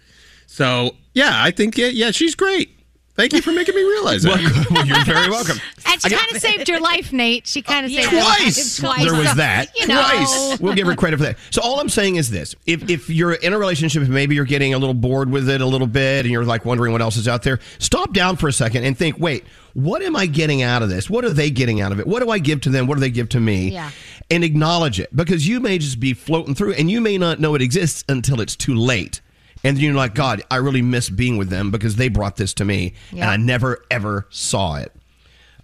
so, 0.47 0.97
yeah, 1.15 1.43
I 1.43 1.51
think 1.51 1.79
yeah, 1.79 1.87
yeah, 1.89 2.11
she's 2.11 2.35
great. 2.35 2.78
Thank 3.19 3.33
you 3.33 3.43
for 3.43 3.51
making 3.51 3.75
me 3.75 3.83
realize 3.83 4.23
that. 4.23 4.69
well, 4.71 4.87
you're 4.87 5.05
very 5.05 5.29
welcome. 5.29 5.59
And 5.91 6.03
she 6.03 6.11
kind 6.11 6.31
of 6.33 6.39
saved 6.43 6.69
your 6.69 6.81
life, 6.81 7.15
Nate. 7.15 7.47
She 7.47 7.63
kind 7.63 7.87
of 7.87 7.91
oh, 7.91 7.95
saved 7.95 8.13
your 8.13 8.21
Twice. 8.21 8.83
life. 8.83 8.95
Twice. 8.97 9.11
There 9.11 9.19
was 9.19 9.35
that. 9.37 9.75
You 9.75 9.87
know. 9.87 10.03
Twice. 10.03 10.61
We'll 10.61 10.75
give 10.75 10.87
her 10.87 10.95
credit 10.95 11.17
for 11.17 11.23
that. 11.25 11.39
So 11.51 11.63
all 11.63 11.81
I'm 11.81 11.89
saying 11.89 12.17
is 12.17 12.31
this: 12.31 12.55
if 12.67 12.89
if 12.91 13.09
you're 13.09 13.33
in 13.33 13.55
a 13.55 13.59
relationship, 13.59 14.07
maybe 14.07 14.35
you're 14.35 14.45
getting 14.45 14.75
a 14.75 14.79
little 14.79 14.95
bored 14.95 15.31
with 15.31 15.49
it 15.49 15.63
a 15.63 15.67
little 15.67 15.87
bit, 15.87 16.27
and 16.27 16.31
you're 16.31 16.45
like 16.45 16.67
wondering 16.67 16.93
what 16.93 17.01
else 17.01 17.17
is 17.17 17.27
out 17.27 17.43
there, 17.43 17.59
stop 17.79 18.13
down 18.13 18.37
for 18.37 18.49
a 18.49 18.53
second 18.53 18.85
and 18.85 18.99
think. 18.99 19.19
Wait, 19.19 19.45
what 19.73 20.03
am 20.03 20.15
I 20.15 20.27
getting 20.27 20.63
out 20.63 20.83
of 20.83 20.91
this? 20.91 21.09
What 21.09 21.25
are 21.25 21.31
they 21.31 21.51
getting 21.51 21.81
out 21.81 21.91
of 21.91 21.99
it? 21.99 22.07
What 22.07 22.23
do 22.23 22.31
I 22.31 22.39
give 22.39 22.61
to 22.63 22.71
them? 22.71 22.87
What 22.87 22.97
do 22.97 23.01
they 23.01 23.11
give 23.11 23.31
to 23.31 23.41
me? 23.41 23.71
Yeah. 23.71 23.91
And 24.31 24.45
acknowledge 24.45 25.01
it 25.01 25.15
because 25.17 25.49
you 25.49 25.59
may 25.59 25.79
just 25.79 25.99
be 25.99 26.13
floating 26.13 26.55
through, 26.55 26.75
and 26.75 26.91
you 26.91 27.01
may 27.01 27.17
not 27.17 27.41
know 27.41 27.55
it 27.55 27.63
exists 27.63 28.05
until 28.09 28.41
it's 28.43 28.55
too 28.55 28.75
late. 28.75 29.23
And 29.65 29.77
then 29.77 29.85
you're 29.85 29.95
like, 29.95 30.15
God, 30.15 30.43
I 30.51 30.57
really 30.57 30.83
miss 30.83 31.11
being 31.11 31.37
with 31.37 31.49
them 31.51 31.71
because 31.71 31.97
they 31.97 32.09
brought 32.09 32.37
this 32.37 32.55
to 32.55 32.65
me, 32.65 32.95
and 33.13 33.25
I 33.25 33.37
never 33.37 33.85
ever 33.91 34.27
saw 34.31 34.77
it. 34.77 34.93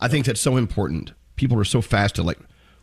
I 0.00 0.08
think 0.08 0.26
that's 0.26 0.40
so 0.40 0.56
important. 0.56 1.12
People 1.36 1.58
are 1.60 1.64
so 1.64 1.80
fast 1.80 2.16
to 2.16 2.22
like 2.22 2.38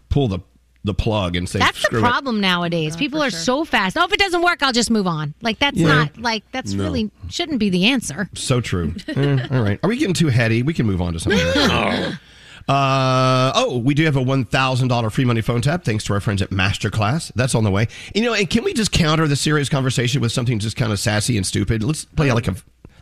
pull 0.10 0.28
the 0.28 0.40
the 0.84 0.94
plug 0.96 1.36
and 1.36 1.48
say 1.48 1.60
That's 1.60 1.78
the 1.78 1.82
screw 1.84 2.00
it. 2.00 2.02
problem 2.02 2.42
nowadays. 2.42 2.96
People 2.96 3.22
are 3.22 3.30
so 3.30 3.64
fast. 3.66 3.96
Oh, 3.98 4.04
if 4.04 4.12
it 4.14 4.18
doesn't 4.20 4.42
work, 4.42 4.64
I'll 4.64 4.72
just 4.74 4.90
move 4.90 5.06
on. 5.06 5.36
Like 5.42 5.60
that's 5.60 5.78
Yeah. 5.78 5.88
not 5.88 6.18
like 6.18 6.44
that's 6.52 6.74
No. 6.74 6.86
really 6.86 7.12
shouldn't 7.30 7.60
be 7.60 7.70
the 7.70 7.86
answer. 7.86 8.30
So 8.34 8.62
true. 8.62 8.96
Eh, 9.08 9.48
all 9.52 9.62
right. 9.62 9.80
Are 9.84 9.90
we 9.90 9.98
getting 9.98 10.16
too 10.16 10.30
heady? 10.30 10.64
We 10.64 10.74
can 10.74 10.88
move 10.88 11.00
on 11.00 11.14
to 11.14 11.20
something 11.20 11.40
else. 11.40 12.16
Uh, 12.68 13.52
oh, 13.56 13.78
we 13.80 13.94
do 13.94 14.06
have 14.06 14.16
a 14.16 14.22
$1,000 14.24 15.12
free 15.12 15.26
money 15.26 15.42
phone 15.42 15.62
tap 15.62 15.84
thanks 15.84 16.04
to 16.06 16.14
our 16.14 16.20
friends 16.20 16.42
at 16.42 16.50
Masterclass. 16.52 17.32
That's 17.36 17.56
on 17.56 17.64
the 17.64 17.72
way. 17.72 17.88
You 18.16 18.22
know, 18.24 18.34
and 18.34 18.50
can 18.50 18.64
we 18.64 18.74
just 18.74 18.92
counter 18.92 19.28
the 19.28 19.36
serious 19.36 19.68
conversation 19.70 20.22
with 20.22 20.32
something 20.32 20.60
just 20.60 20.78
kind 20.78 20.92
of 20.92 21.00
sassy 21.00 21.38
and 21.38 21.46
stupid? 21.46 21.84
Let's 21.84 22.06
play 22.06 22.32
like 22.32 22.48
a 22.48 22.56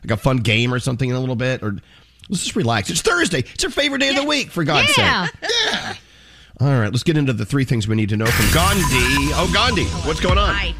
like 0.03 0.11
a 0.11 0.17
fun 0.17 0.37
game 0.37 0.73
or 0.73 0.79
something 0.79 1.09
in 1.09 1.15
a 1.15 1.19
little 1.19 1.35
bit 1.35 1.61
or 1.61 1.75
let's 2.29 2.43
just 2.43 2.55
relax. 2.55 2.89
It's 2.89 3.01
Thursday. 3.01 3.39
It's 3.39 3.63
our 3.65 3.69
favorite 3.69 3.99
day 3.99 4.09
of 4.09 4.15
the 4.15 4.23
week 4.23 4.49
for 4.49 4.63
God's 4.63 4.97
Yeah. 4.97 5.25
sake. 5.25 5.35
Yeah. 5.71 5.93
All 6.61 6.67
right, 6.79 6.91
let's 6.91 7.03
get 7.03 7.15
into 7.17 7.31
the 7.33 7.45
three 7.45 7.63
things 7.63 7.87
we 7.87 7.95
need 7.95 8.09
to 8.09 8.17
know 8.17 8.25
from 8.25 8.45
Gandhi. 8.53 8.83
Oh, 9.33 9.49
Gandhi, 9.53 9.85
what's 10.07 10.19
going 10.19 10.37
on? 10.37 10.53
Hi. 10.53 10.73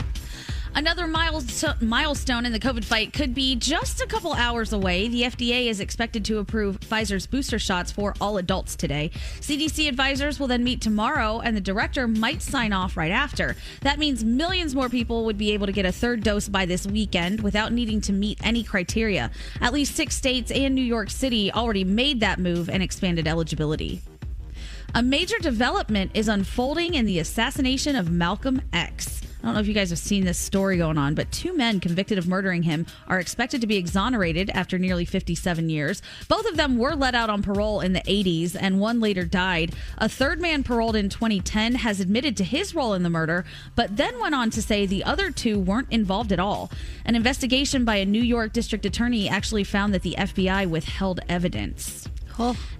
Another 0.80 1.08
milestone 1.08 2.46
in 2.46 2.54
the 2.54 2.60
COVID 2.60 2.86
fight 2.86 3.12
could 3.12 3.36
be 3.36 3.58
just 3.58 4.00
a 4.00 4.08
couple 4.08 4.32
hours 4.32 4.72
away. 4.72 5.10
The 5.10 5.24
FDA 5.24 5.65
is 5.65 5.82
expected 5.82 6.24
to 6.24 6.38
approve 6.38 6.80
Pfizer's 6.80 7.28
booster 7.28 7.60
shots 7.60 7.92
for 7.92 8.15
all 8.22 8.38
adults 8.38 8.78
today. 8.78 9.12
CDC 9.42 9.89
advisors 9.89 10.39
will 10.39 10.48
then 10.48 10.63
meet 10.63 10.80
tomorrow, 10.80 11.42
and 11.42 11.58
the 11.58 11.60
director 11.60 12.08
might 12.08 12.42
sign 12.42 12.72
off 12.72 12.96
right 12.96 13.12
after. 13.12 13.58
That 13.82 14.00
means 14.00 14.24
millions 14.24 14.74
more 14.74 14.88
people 14.88 15.26
would 15.26 15.38
be 15.38 15.52
able 15.52 15.65
to 15.65 15.74
get 15.74 15.86
a 15.86 15.92
third 15.92 16.24
dose 16.24 16.48
by 16.48 16.65
this 16.65 16.88
weekend 16.88 17.42
without 17.42 17.74
needing 17.74 18.00
to 18.00 18.13
meet 18.13 18.39
any 18.42 18.63
criteria. 18.63 19.32
At 19.60 19.74
least 19.74 19.98
six 19.98 20.15
states 20.15 20.50
and 20.50 20.76
New 20.76 20.82
York 20.82 21.10
City 21.10 21.52
already 21.52 21.84
made 21.84 22.22
that 22.22 22.39
move 22.39 22.70
and 22.70 22.82
expanded 22.82 23.28
eligibility. 23.28 24.02
A 24.95 25.04
major 25.04 25.38
development 25.38 26.12
is 26.15 26.28
unfolding 26.28 26.95
in 26.95 27.06
the 27.06 27.19
assassination 27.19 27.95
of 27.95 28.10
Malcolm 28.10 28.60
X. 28.73 29.21
I 29.41 29.45
don't 29.45 29.54
know 29.54 29.60
if 29.62 29.67
you 29.67 29.73
guys 29.73 29.91
have 29.91 29.99
seen 29.99 30.25
this 30.25 30.39
story 30.39 30.78
going 30.78 30.97
on, 30.97 31.13
but 31.13 31.32
two 31.32 31.56
men 31.56 31.80
convicted 31.80 32.17
of 32.17 32.28
murdering 32.28 32.63
him 32.63 32.88
are 33.08 33.19
expected 33.19 33.62
to 33.62 33.67
be 33.67 33.78
exonerated 33.78 34.49
after 34.49 34.80
nearly 34.80 35.06
57 35.06 35.69
years. 35.69 36.02
Both 36.27 36.48
of 36.48 36.58
them 36.58 36.77
were 36.77 36.96
let 36.96 37.13
out 37.13 37.29
on 37.29 37.44
parole 37.44 37.81
in 37.81 37.94
the 37.94 38.02
80s, 38.02 38.58
and 38.60 38.79
one 38.81 39.00
later 39.00 39.25
died. 39.25 39.75
A 40.00 40.10
third 40.10 40.42
man 40.42 40.63
paroled 40.63 40.96
in 40.96 41.08
2010 41.08 41.75
has 41.75 42.00
admitted 42.00 42.35
to 42.37 42.44
his 42.44 42.73
role 42.73 42.94
in 42.96 43.04
the 43.04 43.10
murder, 43.12 43.46
but 43.75 43.96
then 43.96 44.19
went 44.19 44.35
on 44.35 44.50
to 44.50 44.62
say 44.62 44.85
the 44.85 45.04
other 45.04 45.29
two 45.29 45.60
weren't 45.60 45.92
involved 45.92 46.33
at 46.33 46.40
all. 46.40 46.71
An 47.06 47.15
investigation 47.15 47.85
by 47.85 47.98
a 47.98 48.06
New 48.06 48.23
York 48.23 48.54
district 48.54 48.85
attorney 48.85 49.29
actually 49.29 49.63
found 49.63 49.94
that 49.94 50.02
the 50.02 50.15
FBI 50.17 50.67
withheld 50.67 51.19
evidence. 51.29 52.10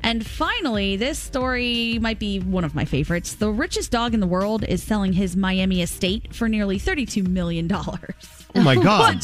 And 0.03 0.26
finally, 0.26 0.95
this 0.95 1.20
story 1.20 1.99
might 1.99 2.20
be 2.20 2.39
one 2.39 2.64
of 2.64 2.74
my 2.74 2.86
favorites. 2.86 3.36
The 3.36 3.49
richest 3.49 3.91
dog 3.91 4.14
in 4.14 4.20
the 4.20 4.28
world 4.28 4.64
is 4.64 4.82
selling 4.82 5.14
his 5.14 5.36
Miami 5.36 5.82
estate 5.82 6.34
for 6.34 6.47
nearly 6.47 6.80
$32 6.80 7.28
million. 7.28 7.68
Oh 8.56 8.62
my 8.62 8.76
God. 8.76 9.22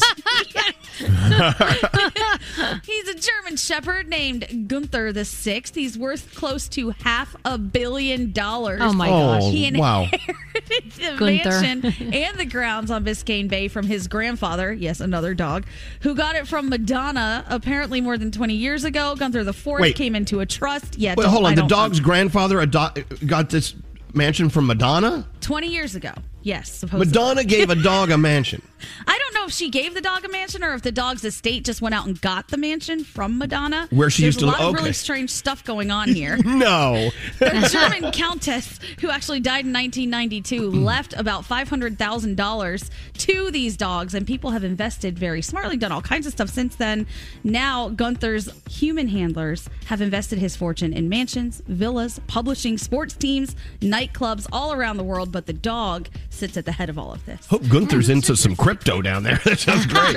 He's 2.84 3.08
a 3.08 3.14
German 3.14 3.56
Shepherd 3.56 4.08
named 4.08 4.68
Gunther 4.68 5.12
the 5.12 5.24
Sixth. 5.24 5.74
He's 5.74 5.98
worth 5.98 6.34
close 6.34 6.68
to 6.70 6.90
half 7.02 7.36
a 7.44 7.58
billion 7.58 8.32
dollars. 8.32 8.80
Oh 8.82 8.92
my 8.92 9.08
oh, 9.08 9.10
gosh. 9.12 9.42
Oh, 9.44 9.50
He 9.50 9.70
wow. 9.72 10.02
inherited 10.04 10.92
the 10.92 11.16
Gunther. 11.18 11.60
mansion 11.60 12.12
and 12.14 12.38
the 12.38 12.46
grounds 12.46 12.90
on 12.90 13.04
Biscayne 13.04 13.48
Bay 13.48 13.68
from 13.68 13.86
his 13.86 14.08
grandfather, 14.08 14.72
yes, 14.72 15.00
another 15.00 15.34
dog, 15.34 15.66
who 16.00 16.14
got 16.14 16.36
it 16.36 16.46
from 16.48 16.68
Madonna 16.68 17.44
apparently 17.48 18.00
more 18.00 18.16
than 18.16 18.30
20 18.30 18.54
years 18.54 18.84
ago. 18.84 19.14
Gunther 19.16 19.44
the 19.44 19.52
Fourth 19.52 19.82
Wait. 19.82 19.96
came 19.96 20.14
into 20.16 20.40
a 20.40 20.46
trust. 20.46 20.98
Yeah, 20.98 21.14
Wait, 21.16 21.24
don't- 21.24 21.32
hold 21.32 21.46
I 21.46 21.50
on. 21.50 21.54
The 21.56 21.60
don't- 21.62 21.68
dog's 21.68 22.00
grandfather 22.00 22.60
ado- 22.60 23.02
got 23.26 23.50
this 23.50 23.74
mansion 24.14 24.48
from 24.48 24.66
Madonna? 24.66 25.28
20 25.42 25.66
years 25.68 25.94
ago. 25.94 26.12
Yes, 26.46 26.70
supposedly. 26.70 27.06
Madonna 27.06 27.42
gave 27.42 27.70
a 27.70 27.74
dog 27.74 28.12
a 28.12 28.16
mansion. 28.16 28.62
I 29.08 29.18
don't 29.18 29.25
know 29.46 29.48
if 29.48 29.54
she 29.54 29.70
gave 29.70 29.94
the 29.94 30.00
dog 30.00 30.24
a 30.24 30.28
mansion 30.28 30.64
or 30.64 30.74
if 30.74 30.82
the 30.82 30.90
dog's 30.92 31.24
estate 31.24 31.64
just 31.64 31.80
went 31.80 31.94
out 31.94 32.06
and 32.06 32.20
got 32.20 32.48
the 32.48 32.56
mansion 32.56 33.04
from 33.04 33.38
Madonna. 33.38 33.86
Where 33.90 34.10
she 34.10 34.22
There's 34.22 34.34
used 34.34 34.40
to 34.40 34.46
a 34.46 34.48
live- 34.48 34.58
lot 34.58 34.68
of 34.68 34.74
okay. 34.74 34.82
really 34.82 34.92
strange 34.92 35.30
stuff 35.30 35.64
going 35.64 35.90
on 35.90 36.08
here. 36.08 36.38
No. 36.56 37.10
The 37.38 37.68
German 37.70 38.12
countess, 38.12 38.80
who 39.00 39.10
actually 39.10 39.40
died 39.40 39.66
in 39.66 39.72
1992, 39.72 40.70
left 40.70 41.12
about 41.12 41.44
$500,000 41.44 42.90
to 43.18 43.50
these 43.50 43.76
dogs, 43.76 44.14
and 44.14 44.26
people 44.26 44.50
have 44.52 44.64
invested 44.64 45.18
very 45.18 45.42
smartly, 45.42 45.76
done 45.76 45.92
all 45.92 46.00
kinds 46.00 46.26
of 46.26 46.32
stuff 46.32 46.48
since 46.48 46.76
then. 46.76 47.06
Now, 47.44 47.90
Gunther's 47.90 48.48
human 48.70 49.08
handlers 49.08 49.68
have 49.86 50.00
invested 50.00 50.38
his 50.38 50.56
fortune 50.56 50.92
in 50.94 51.08
mansions, 51.10 51.62
villas, 51.68 52.20
publishing, 52.26 52.78
sports 52.78 53.14
teams, 53.14 53.54
nightclubs 53.80 54.46
all 54.50 54.72
around 54.72 54.96
the 54.96 55.04
world, 55.04 55.30
but 55.30 55.44
the 55.46 55.52
dog 55.52 56.08
sits 56.30 56.56
at 56.56 56.64
the 56.64 56.72
head 56.72 56.88
of 56.88 56.98
all 56.98 57.12
of 57.12 57.24
this. 57.26 57.46
Hope 57.46 57.68
Gunther's 57.68 58.08
into 58.08 58.34
some 58.34 58.56
crypto 58.56 59.02
down 59.02 59.24
there. 59.24 59.35
That 59.44 59.58
sounds 59.58 59.86
great. 59.86 60.16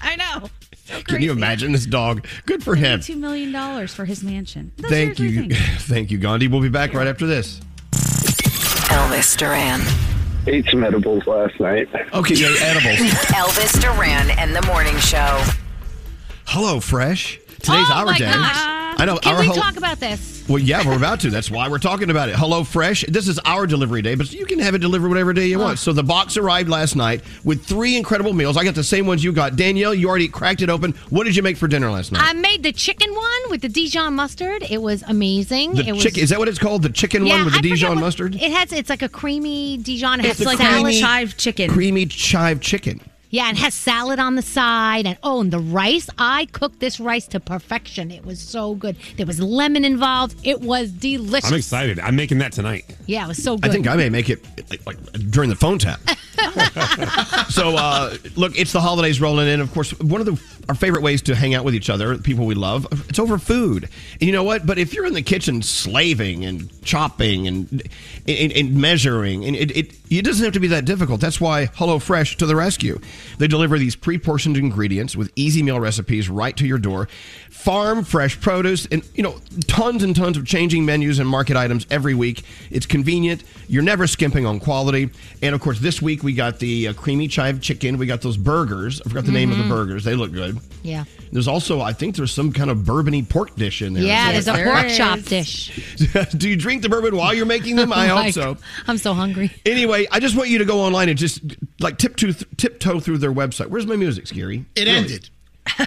I 0.00 0.16
know. 0.16 0.48
Can 1.04 1.22
you 1.22 1.32
imagine 1.32 1.72
this 1.72 1.86
dog? 1.86 2.26
Good 2.46 2.62
for 2.64 2.74
him. 2.74 3.00
$2 3.00 3.16
million 3.16 3.86
for 3.88 4.04
his 4.04 4.22
mansion. 4.22 4.72
That's 4.76 4.92
Thank 4.92 5.18
you. 5.18 5.42
thing. 5.42 5.50
Thank 5.78 6.10
you, 6.10 6.18
Gandhi. 6.18 6.48
We'll 6.48 6.60
be 6.60 6.68
back 6.68 6.94
right 6.94 7.06
after 7.06 7.26
this. 7.26 7.60
Elvis 8.90 9.36
Duran. 9.36 9.80
Ate 10.46 10.66
some 10.70 10.82
edibles 10.84 11.26
last 11.26 11.58
night. 11.60 11.88
Okay, 12.14 12.34
yeah, 12.34 12.48
edibles. 12.60 12.96
Elvis 13.28 13.80
Duran 13.80 14.30
and 14.38 14.54
the 14.56 14.62
Morning 14.66 14.96
Show. 14.98 15.42
Hello, 16.46 16.80
Fresh. 16.80 17.39
Today's 17.60 17.86
oh 17.90 17.94
our 17.94 18.04
my 18.06 18.18
day. 18.18 18.24
gosh. 18.26 18.76
I 19.00 19.04
know. 19.06 19.16
Can 19.18 19.34
our 19.34 19.40
we 19.40 19.46
hel- 19.46 19.54
talk 19.54 19.76
about 19.76 19.98
this? 20.00 20.44
Well, 20.48 20.58
yeah, 20.58 20.84
we're 20.86 20.96
about 20.96 21.20
to. 21.20 21.30
That's 21.30 21.50
why 21.50 21.68
we're 21.68 21.78
talking 21.78 22.10
about 22.10 22.28
it. 22.28 22.34
Hello 22.34 22.64
Fresh. 22.64 23.04
This 23.08 23.28
is 23.28 23.38
our 23.44 23.66
delivery 23.66 24.02
day, 24.02 24.14
but 24.16 24.32
you 24.32 24.44
can 24.44 24.58
have 24.58 24.74
it 24.74 24.78
delivered 24.78 25.08
whatever 25.08 25.32
day 25.32 25.46
you 25.46 25.58
want. 25.58 25.72
Oh. 25.72 25.76
So 25.76 25.92
the 25.92 26.02
box 26.02 26.36
arrived 26.36 26.68
last 26.68 26.96
night 26.96 27.22
with 27.44 27.64
three 27.64 27.96
incredible 27.96 28.32
meals. 28.32 28.56
I 28.56 28.64
got 28.64 28.74
the 28.74 28.82
same 28.84 29.06
ones 29.06 29.22
you 29.22 29.32
got. 29.32 29.54
Danielle, 29.56 29.94
you 29.94 30.08
already 30.08 30.28
cracked 30.28 30.60
it 30.60 30.68
open. 30.68 30.92
What 31.08 31.24
did 31.24 31.36
you 31.36 31.42
make 31.42 31.56
for 31.56 31.68
dinner 31.68 31.90
last 31.90 32.10
night? 32.12 32.22
I 32.24 32.32
made 32.32 32.62
the 32.62 32.72
chicken 32.72 33.14
one 33.14 33.40
with 33.50 33.62
the 33.62 33.68
Dijon 33.68 34.14
mustard. 34.14 34.64
It 34.68 34.82
was 34.82 35.02
amazing. 35.06 35.74
the 35.76 35.86
it 35.86 35.92
was, 35.92 36.02
chicken. 36.02 36.22
Is 36.22 36.30
that 36.30 36.38
what 36.40 36.48
it's 36.48 36.58
called? 36.58 36.82
The 36.82 36.90
chicken 36.90 37.24
Yeah, 37.24 37.36
one 37.36 37.44
with 37.44 37.52
the 37.54 37.58
I 37.60 37.62
Dijon 37.62 37.90
what- 37.94 38.00
mustard? 38.00 38.34
It 38.34 38.50
has. 38.52 38.72
It's 38.72 38.90
like 38.90 39.02
a 39.02 39.08
creamy 39.08 39.76
Dijon. 39.78 40.20
It 40.20 40.26
It's 40.26 40.38
has 40.42 40.50
the 40.50 40.56
creamy- 40.56 41.00
chive 41.00 41.36
chicken. 41.36 41.70
Creamy 41.70 42.06
chive 42.06 42.60
chicken. 42.60 43.00
Yeah, 43.30 43.48
and 43.48 43.56
it 43.56 43.60
has 43.60 43.74
salad 43.74 44.18
on 44.18 44.34
the 44.34 44.42
side, 44.42 45.06
and 45.06 45.16
oh, 45.22 45.40
and 45.40 45.52
the 45.52 45.60
rice. 45.60 46.10
I 46.18 46.46
cooked 46.46 46.80
this 46.80 46.98
rice 46.98 47.28
to 47.28 47.38
perfection. 47.40 48.10
It 48.10 48.24
was 48.24 48.40
so 48.40 48.74
good. 48.74 48.96
There 49.16 49.26
was 49.26 49.40
lemon 49.40 49.84
involved. 49.84 50.36
It 50.42 50.60
was 50.60 50.90
delicious. 50.90 51.50
I'm 51.50 51.56
excited. 51.56 52.00
I'm 52.00 52.16
making 52.16 52.38
that 52.38 52.52
tonight. 52.52 52.84
Yeah, 53.06 53.24
it 53.24 53.28
was 53.28 53.42
so 53.42 53.56
good. 53.56 53.70
I 53.70 53.72
think 53.72 53.86
I 53.86 53.94
may 53.94 54.08
make 54.08 54.30
it 54.30 54.44
like, 54.68 54.84
like 54.84 54.96
during 55.30 55.48
the 55.48 55.56
phone 55.56 55.78
tap. 55.78 56.00
so 57.50 57.76
uh, 57.76 58.16
look, 58.34 58.58
it's 58.58 58.72
the 58.72 58.80
holidays 58.80 59.20
rolling 59.20 59.46
in. 59.46 59.60
Of 59.60 59.72
course, 59.72 59.92
one 60.00 60.20
of 60.20 60.26
the 60.26 60.40
our 60.68 60.74
favorite 60.74 61.02
ways 61.02 61.22
to 61.22 61.34
hang 61.34 61.54
out 61.54 61.64
with 61.64 61.74
each 61.74 61.90
other, 61.90 62.16
people 62.18 62.46
we 62.46 62.54
love, 62.54 62.86
it's 63.08 63.18
over 63.18 63.38
food. 63.38 63.88
And 64.14 64.22
you 64.22 64.32
know 64.32 64.44
what? 64.44 64.66
But 64.66 64.78
if 64.78 64.94
you're 64.94 65.06
in 65.06 65.14
the 65.14 65.22
kitchen 65.22 65.62
slaving 65.62 66.44
and 66.44 66.70
chopping 66.84 67.48
and 67.48 67.82
and, 68.28 68.52
and 68.52 68.74
measuring, 68.76 69.44
and 69.44 69.56
it, 69.56 69.76
it 69.76 69.92
it 70.10 70.24
doesn't 70.24 70.44
have 70.44 70.54
to 70.54 70.60
be 70.60 70.68
that 70.68 70.84
difficult. 70.84 71.20
That's 71.20 71.40
why 71.40 71.66
HelloFresh 71.66 72.36
to 72.36 72.46
the 72.46 72.56
rescue. 72.56 73.00
They 73.38 73.46
deliver 73.48 73.78
these 73.78 73.96
pre-portioned 73.96 74.56
ingredients 74.56 75.16
with 75.16 75.30
easy 75.36 75.62
meal 75.62 75.80
recipes 75.80 76.28
right 76.28 76.56
to 76.56 76.66
your 76.66 76.78
door. 76.78 77.08
Farm 77.50 78.04
fresh 78.04 78.40
produce 78.40 78.86
and 78.86 79.02
you 79.14 79.22
know 79.22 79.38
tons 79.66 80.02
and 80.02 80.14
tons 80.16 80.36
of 80.36 80.46
changing 80.46 80.84
menus 80.86 81.18
and 81.18 81.28
market 81.28 81.56
items 81.56 81.86
every 81.90 82.14
week. 82.14 82.44
It's 82.70 82.86
convenient. 82.86 83.44
You're 83.68 83.82
never 83.82 84.06
skimping 84.06 84.46
on 84.46 84.60
quality. 84.60 85.10
And 85.42 85.54
of 85.54 85.60
course, 85.60 85.78
this 85.80 86.00
week 86.00 86.22
we 86.22 86.32
got 86.32 86.58
the 86.58 86.88
uh, 86.88 86.92
creamy 86.94 87.28
chive 87.28 87.60
chicken. 87.60 87.98
We 87.98 88.06
got 88.06 88.20
those 88.22 88.36
burgers. 88.36 89.00
I 89.04 89.08
forgot 89.08 89.24
the 89.26 89.32
name 89.32 89.50
of 89.50 89.58
the 89.58 89.64
Mhm. 89.64 89.68
burgers. 89.68 90.04
They 90.04 90.14
look 90.14 90.32
good. 90.32 90.58
Yeah. 90.82 91.04
There's 91.32 91.46
also, 91.46 91.80
I 91.80 91.92
think, 91.92 92.16
there's 92.16 92.32
some 92.32 92.52
kind 92.52 92.70
of 92.70 92.78
bourbony 92.78 93.28
pork 93.28 93.54
dish 93.54 93.82
in 93.82 93.92
there. 93.92 94.02
Yeah, 94.02 94.32
there's 94.32 94.48
a 94.48 94.54
pork 94.64 94.88
chop 94.88 95.20
dish. 95.20 95.70
Do 96.36 96.48
you 96.48 96.56
drink 96.56 96.82
the 96.82 96.88
bourbon 96.88 97.14
while 97.14 97.32
you're 97.34 97.46
making 97.46 97.76
them? 97.76 97.92
I 97.92 98.06
hope 98.08 98.16
Like, 98.16 98.34
so. 98.34 98.56
I'm 98.88 98.98
so 98.98 99.12
hungry. 99.14 99.52
Anyway, 99.64 100.06
I 100.10 100.18
just 100.18 100.34
want 100.36 100.48
you 100.48 100.58
to 100.58 100.64
go 100.64 100.80
online 100.80 101.08
and 101.08 101.16
just 101.18 101.40
like 101.78 101.98
tiptoe 101.98 102.32
tiptoe 102.56 102.98
through 102.98 103.09
their 103.18 103.32
website. 103.32 103.66
Where's 103.68 103.86
my 103.86 103.96
music, 103.96 104.26
Scary? 104.26 104.64
It 104.76 104.84
Really? 104.86 104.96
ended. 104.96 105.30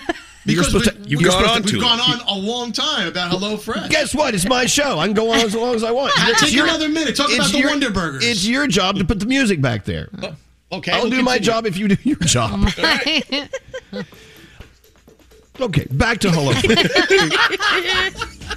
You're 0.45 0.57
Because 0.57 0.65
supposed 0.67 0.97
we- 0.97 1.03
to- 1.03 1.09
you've 1.09 1.21
we've 1.21 1.29
gone 1.31 1.45
on 1.45 1.63
to 1.63 1.73
We've 1.73 1.81
gone 1.81 1.99
on 2.01 2.19
a 2.27 2.33
long 2.37 2.73
time 2.73 3.07
about 3.07 3.31
Hello 3.31 3.55
Fresh. 3.55 3.89
Guess 3.89 4.13
what? 4.13 4.33
It's 4.35 4.45
my 4.45 4.65
show. 4.65 4.99
I 4.99 5.05
can 5.05 5.13
go 5.13 5.31
on 5.31 5.39
as 5.39 5.55
long 5.55 5.73
as 5.73 5.83
I 5.85 5.91
want. 5.91 6.11
It's 6.17 6.41
take 6.41 6.53
your- 6.53 6.65
another 6.65 6.89
minute. 6.89 7.15
Talk 7.15 7.33
about 7.33 7.49
the 7.51 7.59
your- 7.59 7.69
Wonder 7.69 7.89
Burgers. 7.91 8.25
It's 8.25 8.45
your 8.45 8.67
job 8.67 8.97
to 8.97 9.05
put 9.05 9.19
the 9.21 9.25
music 9.25 9.61
back 9.61 9.85
there. 9.85 10.09
Oh, 10.21 10.35
okay, 10.73 10.91
I'll 10.91 11.03
we'll 11.03 11.11
do 11.11 11.21
my 11.23 11.39
job 11.39 11.65
if 11.65 11.77
you 11.77 11.87
do 11.87 11.97
your 12.03 12.17
job. 12.17 12.69
Okay, 15.61 15.85
back 15.91 16.17
to 16.21 16.31
Hello. 16.31 16.51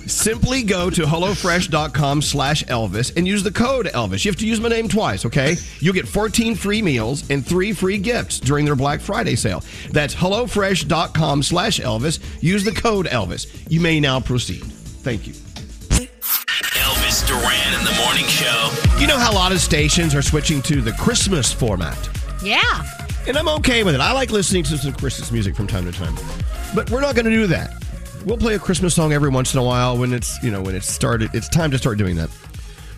Simply 0.07 0.63
go 0.63 0.91
to 0.91 1.03
HelloFresh.com 1.03 2.23
slash 2.23 2.65
Elvis 2.65 3.17
and 3.17 3.27
use 3.27 3.43
the 3.43 3.51
code 3.51 3.87
Elvis. 3.87 4.25
You 4.25 4.31
have 4.31 4.39
to 4.41 4.47
use 4.47 4.61
my 4.61 4.69
name 4.69 4.89
twice, 4.89 5.25
okay? 5.27 5.57
You'll 5.81 5.95
get 5.95 6.07
14 6.09 6.55
free 6.55 6.83
meals 6.83 7.29
and 7.31 7.45
three 7.45 7.73
free 7.73 7.99
gifts 7.99 8.39
during 8.41 8.65
their 8.65 8.77
Black 8.77 9.01
Friday 9.01 9.37
sale. 9.37 9.63
That's 9.91 10.15
HelloFresh.com 10.15 11.43
slash 11.43 11.81
Elvis. 11.81 12.21
Use 12.43 12.65
the 12.65 12.73
code 12.73 13.07
Elvis. 13.07 13.47
You 13.71 13.81
may 13.81 14.01
now 14.01 14.21
proceed. 14.21 14.63
Thank 14.63 15.27
you. 15.27 15.33
Elvis 16.77 17.27
Duran 17.27 17.79
in 17.79 17.85
the 17.85 17.95
morning 18.05 18.27
show. 18.27 18.71
You 18.99 19.07
know 19.07 19.19
how 19.19 19.33
a 19.33 19.35
lot 19.35 19.53
of 19.53 19.61
stations 19.61 20.15
are 20.15 20.23
switching 20.23 20.63
to 20.63 20.81
the 20.81 20.93
Christmas 20.93 21.53
format? 21.53 21.99
Yeah. 22.43 22.83
And 23.27 23.37
I'm 23.37 23.49
okay 23.49 23.83
with 23.83 23.95
it. 23.95 24.01
I 24.01 24.13
like 24.13 24.31
listening 24.31 24.63
to 24.65 24.79
some 24.79 24.93
Christmas 24.93 25.33
music 25.33 25.57
from 25.57 25.67
time 25.67 25.85
to 25.85 25.93
time. 25.93 26.15
But 26.75 26.91
we're 26.91 27.01
not 27.01 27.15
going 27.15 27.25
to 27.25 27.31
do 27.31 27.47
that. 27.49 27.86
We'll 28.27 28.37
play 28.37 28.57
a 28.57 28.59
Christmas 28.59 28.93
song 28.95 29.13
every 29.13 29.29
once 29.31 29.55
in 29.55 29.61
a 29.61 29.63
while 29.63 29.97
when 29.97 30.13
it's, 30.13 30.43
you 30.43 30.51
know, 30.51 30.61
when 30.61 30.75
it's 30.75 30.89
started. 30.93 31.31
It's 31.33 31.49
time 31.49 31.71
to 31.71 31.79
start 31.79 31.97
doing 31.97 32.17
that. 32.17 32.29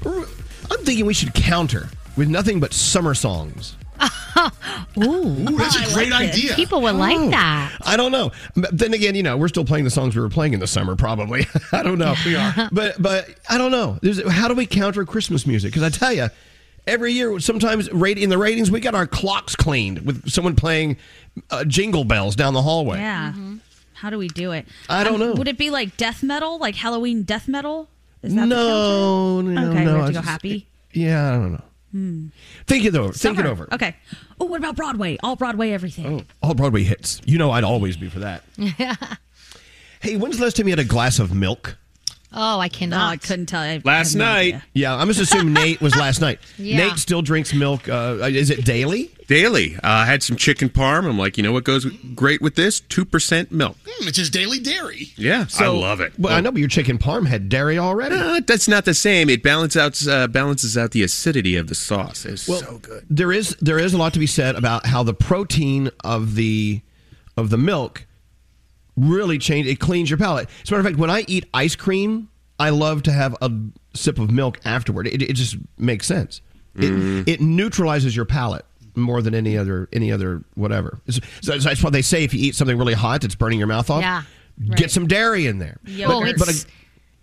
I'm 0.07 0.85
thinking 0.85 1.05
we 1.05 1.13
should 1.13 1.35
counter 1.35 1.89
with 2.17 2.29
nothing 2.29 2.61
but 2.61 2.73
summer 2.73 3.13
songs. 3.15 3.77
Ooh, 5.05 5.35
that's 5.57 5.77
a 5.91 5.95
great 5.95 6.13
idea. 6.13 6.55
People 6.55 6.81
would 6.81 6.95
like 6.95 7.19
Oh. 7.19 7.31
that. 7.31 7.77
I 7.85 7.99
don't 7.99 8.11
know. 8.11 8.33
But 8.57 8.77
then 8.79 8.95
again, 8.95 9.15
you 9.15 9.23
know, 9.23 9.37
we're 9.37 9.49
still 9.49 9.67
playing 9.67 9.85
the 9.85 9.91
songs 9.91 10.17
we 10.17 10.23
were 10.23 10.31
playing 10.31 10.55
in 10.55 10.61
the 10.61 10.67
summer, 10.67 10.97
probably. 10.97 11.47
I 11.73 11.83
don't 11.83 11.99
know. 11.99 12.15
We 12.25 12.35
are. 12.37 12.69
But 12.73 13.01
but 13.03 13.29
I 13.51 13.59
don't 13.59 13.71
know. 13.71 13.99
There's, 14.01 14.27
how 14.31 14.49
do 14.49 14.55
we 14.55 14.65
counter 14.67 15.05
Christmas 15.05 15.47
music? 15.47 15.73
Because 15.75 15.83
I 15.83 15.91
tell 15.91 16.13
you, 16.15 16.29
every 16.87 17.13
year, 17.13 17.39
sometimes 17.41 17.93
rate 17.93 18.17
in 18.17 18.31
the 18.31 18.39
ratings, 18.39 18.71
we 18.71 18.81
got 18.81 18.95
our 18.95 19.07
clocks 19.07 19.55
cleaned 19.57 20.07
with 20.07 20.31
someone 20.31 20.57
playing 20.57 20.97
uh, 21.51 21.65
jingle 21.65 22.05
bells 22.05 22.35
down 22.35 22.55
the 22.55 22.63
hallway. 22.63 22.99
Yeah. 22.99 23.35
How 24.01 24.11
do 24.11 24.19
we 24.19 24.29
do 24.29 24.53
it? 24.53 24.67
Um, 24.89 24.97
I 25.01 25.05
don't 25.05 25.19
know. 25.19 25.33
Would 25.35 25.49
it 25.49 25.59
be 25.59 25.71
like 25.71 25.97
death 25.97 26.23
metal, 26.23 26.59
like 26.59 26.75
Halloween 26.77 27.23
death 27.25 27.49
metal? 27.49 27.89
Is 28.23 28.35
that 28.35 28.47
No, 28.47 29.43
the 29.43 29.51
no. 29.53 29.71
Okay, 29.71 29.85
no. 29.85 29.95
we 29.95 29.99
have 30.01 30.07
to 30.09 30.13
go 30.13 30.19
just- 30.21 30.29
happy. 30.29 30.67
Yeah, 30.93 31.29
I 31.29 31.33
don't 31.37 31.53
know. 31.53 31.63
Hmm. 31.93 32.27
Think 32.67 32.85
it 32.85 32.95
over. 32.95 33.13
Think 33.13 33.39
it 33.39 33.47
over. 33.47 33.67
Okay. 33.73 33.97
Oh, 34.41 34.45
what 34.45 34.59
about 34.59 34.77
Broadway? 34.77 35.17
All 35.23 35.37
Broadway, 35.37 35.71
everything. 35.73 36.21
Oh, 36.43 36.47
All 36.49 36.55
Broadway 36.55 36.83
hits. 36.83 37.21
You 37.25 37.39
know, 37.39 37.51
I'd 37.51 37.65
always 37.65 37.97
be 37.97 38.09
for 38.09 38.19
that. 38.21 38.45
Hey, 40.01 40.17
when's 40.17 40.39
the 40.39 40.45
last 40.45 40.57
time 40.57 40.69
you 40.69 40.73
had 40.73 40.79
a 40.79 40.85
glass 40.85 41.19
of 41.19 41.35
milk? 41.35 41.77
Oh, 42.33 42.61
I 42.61 42.69
cannot. 42.69 43.13
I 43.13 43.17
couldn't 43.17 43.47
tell 43.47 43.67
you. 43.73 43.81
Last 43.85 44.15
night. 44.15 44.61
Yeah, 44.75 44.95
I'm 44.95 45.09
just 45.09 45.21
assuming 45.21 45.55
Nate 45.55 45.81
was 45.81 45.97
last 45.97 46.21
night. 46.21 46.39
Yeah. 46.59 46.89
Nate 46.89 46.99
still 46.99 47.23
drinks 47.23 47.55
milk. 47.55 47.89
Uh, 47.89 48.19
is 48.23 48.51
it 48.51 48.65
daily? 48.65 49.11
Daily. 49.29 49.77
Uh, 49.77 49.81
I 49.83 50.07
had 50.07 50.23
some 50.23 50.37
chicken 50.37 50.69
parm. 50.69 51.09
I'm 51.09 51.17
like, 51.17 51.37
you 51.37 51.43
know 51.45 51.53
what 51.53 51.63
goes 51.65 51.85
great 52.15 52.43
with 52.43 52.57
this? 52.57 52.81
2% 52.81 53.51
milk. 53.53 53.77
Hmm, 53.87 54.09
it's 54.09 54.19
his 54.19 54.29
daily 54.29 54.59
dairy. 54.59 55.13
Yeah, 55.17 55.47
I 55.59 55.67
love 55.69 56.01
it. 56.01 56.19
Well, 56.19 56.35
I 56.35 56.41
know, 56.41 56.51
but 56.51 56.59
your 56.59 56.69
chicken 56.69 56.99
parm 56.99 57.27
had 57.29 57.49
dairy 57.49 57.79
already. 57.79 58.17
Uh, 58.17 58.41
that's 58.45 58.67
not 58.67 58.85
the 58.85 58.95
same. 58.95 59.31
It 59.31 59.43
balances 59.43 59.81
out 59.81 60.09
uh, 60.13 60.27
balances 60.27 60.77
out 60.77 60.91
the 60.91 61.03
acidity 61.05 61.57
of 61.57 61.69
the 61.69 61.75
sauce. 61.77 62.25
It's 62.27 62.43
so 62.43 62.79
good. 62.79 63.07
There 63.09 63.33
is 63.33 63.57
there 63.61 63.79
is 63.79 63.95
a 63.95 63.99
lot 63.99 64.13
to 64.15 64.19
be 64.19 64.27
said 64.27 64.57
about 64.57 64.87
how 64.87 65.03
the 65.05 65.15
protein 65.15 65.91
of 66.03 66.35
the 66.35 66.81
of 67.37 67.51
the 67.51 67.59
milk 67.59 68.05
really 68.99 69.39
change. 69.39 69.67
It 69.67 69.81
cleans 69.81 70.11
your 70.11 70.19
palate. 70.19 70.49
As 70.63 70.71
a 70.71 70.75
matter 70.75 70.81
of 70.81 70.87
fact, 70.87 70.99
when 70.99 71.11
I 71.11 71.25
eat 71.29 71.47
ice 71.55 71.77
cream, 71.77 72.29
I 72.59 72.71
love 72.71 73.03
to 73.05 73.13
have 73.13 73.37
a 73.41 73.51
sip 73.95 74.19
of 74.19 74.31
milk 74.31 74.59
afterward. 74.65 75.07
It, 75.07 75.23
it 75.23 75.35
just 75.35 75.57
makes 75.77 76.07
sense. 76.07 76.41
It, 76.75 76.83
mm-hmm. 76.83 77.23
it 77.27 77.41
neutralizes 77.41 78.15
your 78.15 78.25
palate 78.25 78.65
more 78.95 79.23
than 79.23 79.35
any 79.35 79.57
other 79.57 79.89
any 79.93 80.13
other 80.13 80.43
whatever. 80.55 81.01
So 81.09 81.21
so 81.41 81.59
that's 81.59 81.83
why 81.83 81.91
they 81.91 82.03
say 82.03 82.25
if 82.25 82.35
you 82.35 82.41
eat 82.41 82.55
something 82.55 82.77
really 82.77 82.95
hot 82.95 83.25
it's 83.25 83.35
burning 83.35 83.59
your 83.59 83.69
mouth 83.69 83.91
off, 83.91 84.03
Yeah, 84.03 84.23
get 84.77 84.91
some 84.91 85.07
dairy 85.07 85.47
in 85.47 85.59
there. 85.59 85.79
Oh, 86.05 86.21
But, 86.21 86.49
it's, 86.49 86.67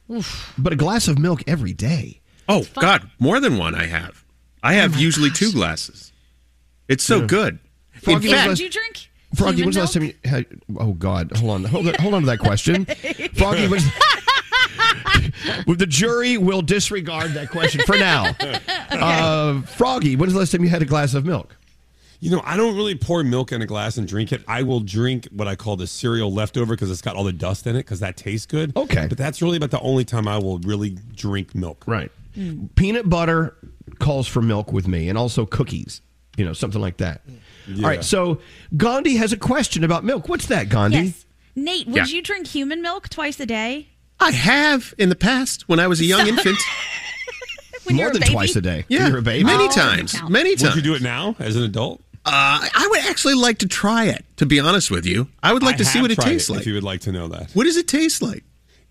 but, 0.08 0.22
a, 0.22 0.26
but 0.58 0.74
a 0.74 0.76
glass 0.76 1.08
of 1.08 1.20
milk 1.20 1.44
every 1.48 1.74
day. 1.74 2.22
Oh 2.48 2.66
God, 2.76 3.10
more 3.20 3.40
than 3.40 3.58
one. 3.58 3.76
I 3.76 3.86
have. 3.88 4.24
I 4.64 4.74
have 4.74 4.96
oh 4.96 5.00
usually 5.00 5.30
two 5.30 5.52
glasses. 5.52 6.12
It's 6.88 7.04
so 7.04 7.22
Yeah. 7.22 7.28
good. 7.28 7.60
In 7.96 8.00
Froggy, 8.02 8.32
fact, 8.32 8.50
Did 8.52 8.60
you 8.60 8.70
drink? 8.70 9.10
Froggy, 9.36 9.58
human 9.58 9.66
when's 9.68 9.76
the 9.76 9.82
last 9.82 9.94
time 9.94 10.04
you 10.04 10.14
had? 10.24 10.46
Oh 10.78 10.94
God, 10.94 11.36
hold 11.36 11.52
on, 11.52 11.64
hold 11.64 11.88
on, 11.88 11.94
hold 11.96 12.14
on 12.14 12.22
to 12.22 12.28
that 12.28 12.40
question. 12.40 12.86
Froggy, 13.36 13.68
when's, 13.68 13.86
well, 15.68 15.76
the 15.76 15.88
jury 15.88 16.38
will 16.38 16.62
disregard 16.62 17.32
that 17.34 17.50
question 17.50 17.82
for 17.86 17.98
now. 17.98 18.36
Uh, 18.96 19.62
Froggy, 19.64 20.16
when's 20.16 20.32
the 20.32 20.40
last 20.40 20.54
time 20.54 20.64
you 20.64 20.70
had 20.70 20.82
a 20.82 20.86
glass 20.86 21.16
of 21.16 21.26
milk? 21.26 21.58
You 22.22 22.32
know, 22.32 22.42
I 22.46 22.56
don't 22.56 22.78
really 22.78 22.96
pour 22.96 23.22
milk 23.24 23.52
in 23.52 23.62
a 23.62 23.66
glass 23.66 23.98
and 23.98 24.08
drink 24.08 24.32
it. 24.32 24.42
I 24.48 24.64
will 24.64 24.80
drink 24.80 25.28
what 25.32 25.50
I 25.50 25.56
call 25.58 25.76
the 25.76 25.86
cereal 25.86 26.32
leftover 26.32 26.76
because 26.76 26.90
it's 26.90 27.02
got 27.02 27.18
all 27.18 27.26
the 27.26 27.34
dust 27.34 27.68
in 27.68 27.76
it 27.76 27.80
because 27.80 28.00
that 28.00 28.16
tastes 28.16 28.46
good. 28.46 28.76
Okay. 28.78 29.08
But 29.08 29.18
that's 29.18 29.42
really 29.42 29.58
about 29.58 29.72
the 29.72 29.82
only 29.82 30.06
time 30.06 30.30
I 30.30 30.38
will 30.38 30.60
really 30.60 30.92
drink 31.14 31.54
milk. 31.54 31.84
Right. 31.86 32.10
Peanut 32.76 33.10
butter 33.10 33.58
calls 34.00 34.28
for 34.28 34.42
milk 34.42 34.72
with 34.72 34.88
me, 34.88 35.10
and 35.10 35.18
also 35.18 35.46
cookies. 35.46 36.02
You 36.38 36.46
know, 36.46 36.54
something 36.54 36.82
like 36.82 36.98
that. 36.98 37.22
Yeah. 37.68 37.84
All 37.84 37.90
right. 37.90 38.04
So 38.04 38.40
Gandhi 38.78 39.16
has 39.18 39.34
a 39.34 39.38
question 39.38 39.84
about 39.84 40.04
milk. 40.04 40.28
What's 40.30 40.48
that, 40.48 40.70
Gandhi? 40.70 40.98
Yes. 40.98 41.26
Nate, 41.56 41.88
would 41.88 41.96
Yeah. 41.96 42.06
you 42.06 42.22
drink 42.22 42.48
human 42.48 42.82
milk 42.82 43.10
twice 43.10 43.40
a 43.40 43.46
day? 43.46 43.88
I 44.20 44.32
have 44.32 44.94
in 44.98 45.10
the 45.10 45.16
past 45.16 45.68
when 45.68 45.80
I 45.80 45.88
was 45.88 46.00
a 46.02 46.06
young 46.06 46.28
infant. 46.28 46.58
When 47.84 47.98
More 47.98 48.10
than 48.12 48.22
baby? 48.22 48.34
twice 48.34 48.56
a 48.56 48.62
day. 48.62 48.84
Yeah, 48.88 49.04
When 49.04 49.10
you're 49.12 49.20
a 49.20 49.22
baby. 49.22 49.44
many 49.44 49.66
Oh, 49.66 49.72
times, 49.72 50.14
doesn't 50.14 50.20
count. 50.22 50.32
many 50.32 50.50
Would 50.52 50.60
times. 50.60 50.76
you 50.76 50.82
do 50.82 50.96
it 50.96 51.04
now 51.04 51.36
as 51.38 51.56
an 51.56 51.62
adult? 51.62 52.02
Uh, 52.26 52.68
I 52.74 52.88
would 52.90 53.02
actually 53.02 53.36
like 53.36 53.60
to 53.60 53.68
try 53.68 54.06
it. 54.06 54.26
To 54.38 54.48
be 54.48 54.60
honest 54.60 54.90
with 54.90 55.06
you, 55.06 55.28
I 55.44 55.54
would 55.54 55.62
like 55.62 55.76
I 55.76 55.78
to 55.78 55.86
see 55.86 56.02
what 56.02 56.10
it 56.10 56.16
tried 56.16 56.26
tastes 56.32 56.50
like. 56.50 56.62
If 56.62 56.66
you 56.68 56.74
would 56.74 56.84
like 56.84 57.02
to 57.02 57.12
know 57.12 57.28
that, 57.28 57.52
What 57.52 57.66
does 57.66 57.78
it 57.78 57.88
taste 57.88 58.24
like? 58.24 58.44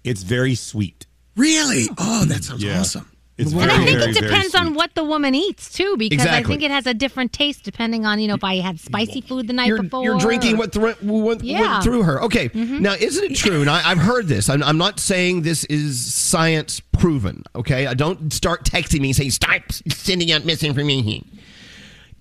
it's 0.05 0.23
very 0.23 0.55
sweet. 0.55 1.07
Really? 1.35 1.87
Oh, 1.99 2.25
that 2.27 2.45
sounds 2.45 2.63
Yeah. 2.63 2.79
awesome. 2.79 3.11
It's 3.37 3.51
and 3.51 3.61
very, 3.63 3.73
I 3.73 3.85
think 3.85 3.99
very, 3.99 4.11
it 4.13 4.15
depends 4.21 4.55
on 4.55 4.75
what 4.75 4.95
the 4.95 5.03
woman 5.03 5.35
eats 5.35 5.73
too, 5.73 5.97
because 5.99 6.27
I 6.27 6.43
think 6.45 6.63
it 6.63 6.71
has 6.71 6.87
a 6.87 6.95
different 6.95 7.33
taste 7.33 7.65
depending 7.65 8.07
on 8.07 8.21
you 8.21 8.29
know 8.29 8.35
if 8.35 8.45
I 8.45 8.57
had 8.57 8.79
spicy 8.79 9.21
food 9.23 9.49
the 9.49 9.53
night 9.53 9.67
You're, 9.67 9.83
before. 9.83 10.05
you're 10.05 10.19
drinking 10.19 10.57
what 10.57 10.73
thro- 10.73 10.95
went, 11.03 11.43
Yeah. 11.43 11.59
Mm-hmm. 11.59 11.73
went 11.73 11.85
through 11.85 12.03
her. 12.05 12.23
Okay. 12.23 12.51
Now, 12.55 12.95
isn't 12.95 13.25
it 13.33 13.35
true? 13.35 13.61
And 13.61 13.69
I, 13.69 13.91
I've 13.91 13.99
heard 13.99 14.29
this. 14.29 14.49
I'm, 14.49 14.63
I'm 14.63 14.79
not 14.79 15.01
saying 15.01 15.43
this 15.43 15.65
is 15.65 16.15
science 16.15 16.79
proven. 16.79 17.43
Okay. 17.57 17.87
I 17.89 17.95
don't 17.95 18.33
start 18.33 18.65
texting 18.65 19.01
me 19.01 19.09
and 19.09 19.17
saying 19.17 19.31
stop 19.33 19.63
sending 19.73 20.31
out 20.31 20.45
misinformation. 20.45 21.27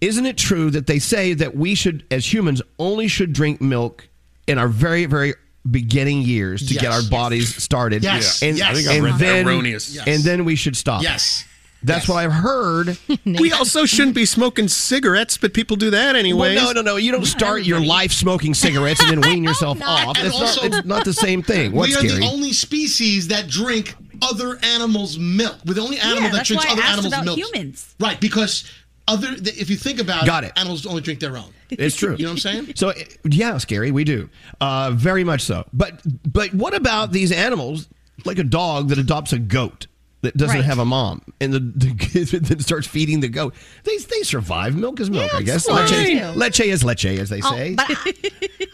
Isn't 0.02 0.26
it 0.26 0.38
true 0.38 0.70
that 0.72 0.88
they 0.88 1.00
say 1.00 1.34
that 1.36 1.56
we 1.56 1.76
should, 1.76 2.06
as 2.12 2.34
humans, 2.34 2.62
only 2.80 3.08
should 3.08 3.34
drink 3.34 3.62
milk 3.62 4.10
in 4.48 4.58
our 4.58 4.68
very, 4.68 5.06
very 5.06 5.34
beginning 5.70 6.22
years 6.22 6.68
to 6.68 6.74
get 6.74 6.92
our 6.92 7.02
bodies 7.10 7.56
started? 7.62 8.04
Yes. 8.04 8.42
And, 8.42 8.58
Yes. 8.58 8.70
I 8.70 8.74
think 8.74 8.88
and 8.90 9.04
read 9.04 9.14
that. 9.14 9.20
then, 9.20 9.48
Erroneous. 9.48 9.96
Yes. 9.96 10.08
and 10.08 10.24
then 10.24 10.46
we 10.46 10.56
should 10.56 10.76
stop. 10.76 11.04
Yes. 11.04 11.46
That's 11.86 12.04
Yes. 12.04 12.10
what 12.10 12.18
I've 12.24 12.32
heard. 12.32 12.98
We 13.26 13.52
also 13.52 13.86
shouldn't 13.86 14.16
be 14.16 14.26
smoking 14.26 14.68
cigarettes, 14.70 15.38
but 15.38 15.54
people 15.54 15.76
do 15.76 15.90
that 15.90 16.16
anyway. 16.16 16.56
Well, 16.56 16.74
no, 16.74 16.82
no, 16.82 16.92
no. 16.92 16.96
You 16.98 17.12
don't 17.12 17.26
start 17.26 17.64
your 17.64 17.82
life 17.82 18.12
smoking 18.14 18.54
cigarettes 18.54 19.02
and 19.02 19.10
then 19.12 19.22
wean 19.22 19.44
yourself 19.50 19.82
off. 19.82 20.18
And 20.18 20.28
It's 20.28 20.40
not, 20.40 20.48
also- 20.48 20.66
it's 20.68 20.86
not 20.86 21.04
the 21.06 21.14
same 21.14 21.42
thing. 21.44 21.72
What's 21.74 21.90
we 21.90 21.96
are 21.96 22.08
scary? 22.10 22.22
the 22.22 22.26
only 22.32 22.54
species 22.54 23.28
that 23.30 23.48
drink 23.50 23.96
other 24.22 24.58
animals' 24.64 25.18
milk. 25.20 25.58
We're 25.66 25.74
the 25.74 25.82
only 25.82 26.00
animal 26.00 26.24
Yeah, 26.24 26.32
that 26.32 26.46
drinks 26.46 26.66
other 26.70 26.82
animals' 26.82 27.14
milk. 27.26 27.38
humans. 27.38 27.94
Right, 28.00 28.20
because 28.22 28.64
other 29.08 29.36
th- 29.36 29.58
if 29.60 29.70
you 29.70 29.76
think 29.76 30.00
about 30.00 30.26
Got 30.26 30.44
it. 30.46 30.52
animals 30.56 30.86
only 30.86 31.02
drink 31.02 31.20
their 31.20 31.38
own. 31.38 31.50
It's 31.72 31.96
true. 31.96 32.16
You 32.16 32.26
know 32.26 32.30
what 32.30 32.46
I'm 32.46 32.66
saying? 32.66 32.74
So 32.76 32.94
yeah, 33.26 33.58
scary. 33.58 33.90
We 33.92 34.04
do, 34.04 34.30
uh, 34.62 34.92
very 34.94 35.24
much 35.24 35.42
so. 35.42 35.66
But 35.74 36.02
but 36.32 36.54
what 36.54 36.76
about 36.76 37.12
these 37.12 37.32
animals, 37.32 37.88
like 38.26 38.38
a 38.38 38.44
dog 38.44 38.90
that 38.90 39.00
adopts 39.00 39.34
a 39.34 39.40
goat 39.40 39.88
that 40.22 40.38
doesn't 40.38 40.56
Right. 40.58 40.64
have 40.66 40.78
a 40.80 40.86
mom, 40.86 41.22
and 41.42 41.52
the, 41.52 41.60
the 41.60 42.40
then 42.44 42.60
starts 42.60 42.86
feeding 42.86 43.22
the 43.22 43.28
goat? 43.28 43.56
They 43.86 43.98
they 43.98 44.22
survive. 44.22 44.76
Milk 44.76 45.00
is 45.00 45.10
milk, 45.10 45.32
Yeah, 45.32 45.40
I 45.40 45.42
guess. 45.42 45.68
it's 45.68 45.68
fine. 45.68 46.38
Leche, 46.38 46.60
leche 46.60 46.60
is 46.62 46.84
leche, 46.84 47.06
as 47.06 47.30
they 47.30 47.42
Oh, 47.44 47.50
say. 47.52 47.74
but 47.74 47.88
I, 47.90 48.14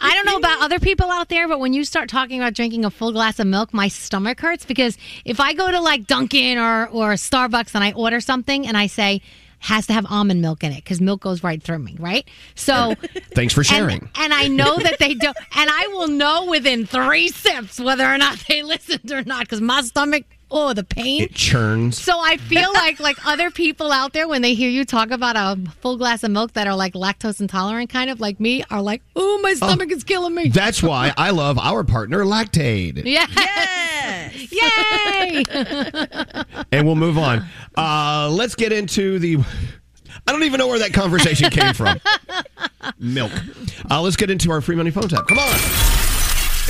I 0.02 0.14
don't 0.14 0.26
know 0.26 0.36
about 0.36 0.60
other 0.60 0.78
people 0.78 1.10
out 1.10 1.30
there, 1.30 1.48
but 1.48 1.58
when 1.58 1.72
you 1.72 1.84
start 1.84 2.10
talking 2.10 2.38
about 2.38 2.52
drinking 2.52 2.84
a 2.84 2.90
full 2.90 3.12
glass 3.12 3.38
of 3.38 3.46
milk, 3.46 3.72
my 3.72 3.88
stomach 3.88 4.40
hurts 4.40 4.66
because 4.66 4.98
if 5.24 5.40
I 5.40 5.54
go 5.54 5.70
to 5.70 5.80
like 5.80 6.06
Dunkin' 6.06 6.58
or 6.58 6.86
or 6.88 7.14
Starbucks 7.14 7.74
and 7.74 7.82
I 7.82 7.92
order 7.92 8.20
something 8.20 8.66
and 8.66 8.76
I 8.76 8.86
say 8.88 9.22
has 9.60 9.86
to 9.86 9.92
have 9.92 10.06
almond 10.10 10.42
milk 10.42 10.64
in 10.64 10.72
it 10.72 10.76
because 10.76 11.00
milk 11.00 11.20
goes 11.20 11.44
right 11.44 11.62
through 11.62 11.78
me, 11.78 11.96
right? 12.00 12.26
So 12.54 12.94
Thanks 13.34 13.54
for 13.54 13.60
and, 13.60 13.66
sharing. 13.66 14.08
and 14.16 14.32
I 14.32 14.48
know 14.48 14.78
that 14.78 14.98
they 14.98 15.14
don't, 15.14 15.36
and 15.56 15.70
I 15.70 15.86
will 15.88 16.08
know 16.08 16.46
within 16.46 16.86
three 16.86 17.28
sips 17.28 17.78
whether 17.78 18.04
or 18.04 18.18
not 18.18 18.42
they 18.48 18.62
listened 18.64 19.12
or 19.12 19.22
not 19.22 19.40
because 19.40 19.60
my 19.60 19.82
stomach, 19.82 20.24
oh, 20.50 20.72
the 20.72 20.84
pain. 20.84 21.22
it 21.22 21.34
churns. 21.34 22.00
So 22.00 22.18
I 22.18 22.36
feel 22.36 22.72
like 22.72 23.00
like 23.00 23.26
other 23.26 23.50
people 23.50 23.92
out 23.92 24.12
there 24.12 24.28
when 24.28 24.42
they 24.42 24.54
hear 24.54 24.70
you 24.70 24.84
talk 24.84 25.10
about 25.10 25.36
a 25.36 25.58
full 25.80 25.96
glass 25.96 26.22
of 26.24 26.30
milk 26.30 26.52
that 26.54 26.66
are 26.66 26.76
like 26.76 26.94
lactose 26.94 27.40
intolerant 27.40 27.90
kind 27.90 28.10
of 28.10 28.20
like 28.20 28.40
me 28.40 28.64
are 28.70 28.82
like, 28.82 29.02
"Oh, 29.16 29.38
my 29.42 29.54
stomach 29.54 29.90
is 29.90 30.04
killing 30.04 30.34
me." 30.34 30.48
That's 30.48 30.82
why 30.82 31.12
I 31.16 31.30
love 31.42 31.58
our 31.58 31.84
partner, 31.84 32.24
Lactaid. 32.24 33.04
Yeah. 33.04 33.26
Yes. 33.30 34.52
Yay! 34.52 35.44
and 36.72 36.86
we'll 36.86 36.96
move 36.96 37.18
on. 37.18 37.44
Uh, 37.76 38.28
let's 38.30 38.54
get 38.54 38.72
into 38.72 39.18
the. 39.18 39.38
I 40.26 40.32
don't 40.32 40.42
even 40.42 40.58
know 40.58 40.66
where 40.66 40.78
that 40.80 40.92
conversation 40.92 41.50
came 41.50 41.72
from. 41.72 41.98
Milk. 42.98 43.32
Uh, 43.90 44.00
let's 44.02 44.16
get 44.16 44.30
into 44.30 44.50
our 44.50 44.60
free 44.60 44.76
money 44.76 44.90
phone 44.90 45.08
tap. 45.08 45.26
Come 45.28 45.38
on. 45.38 45.54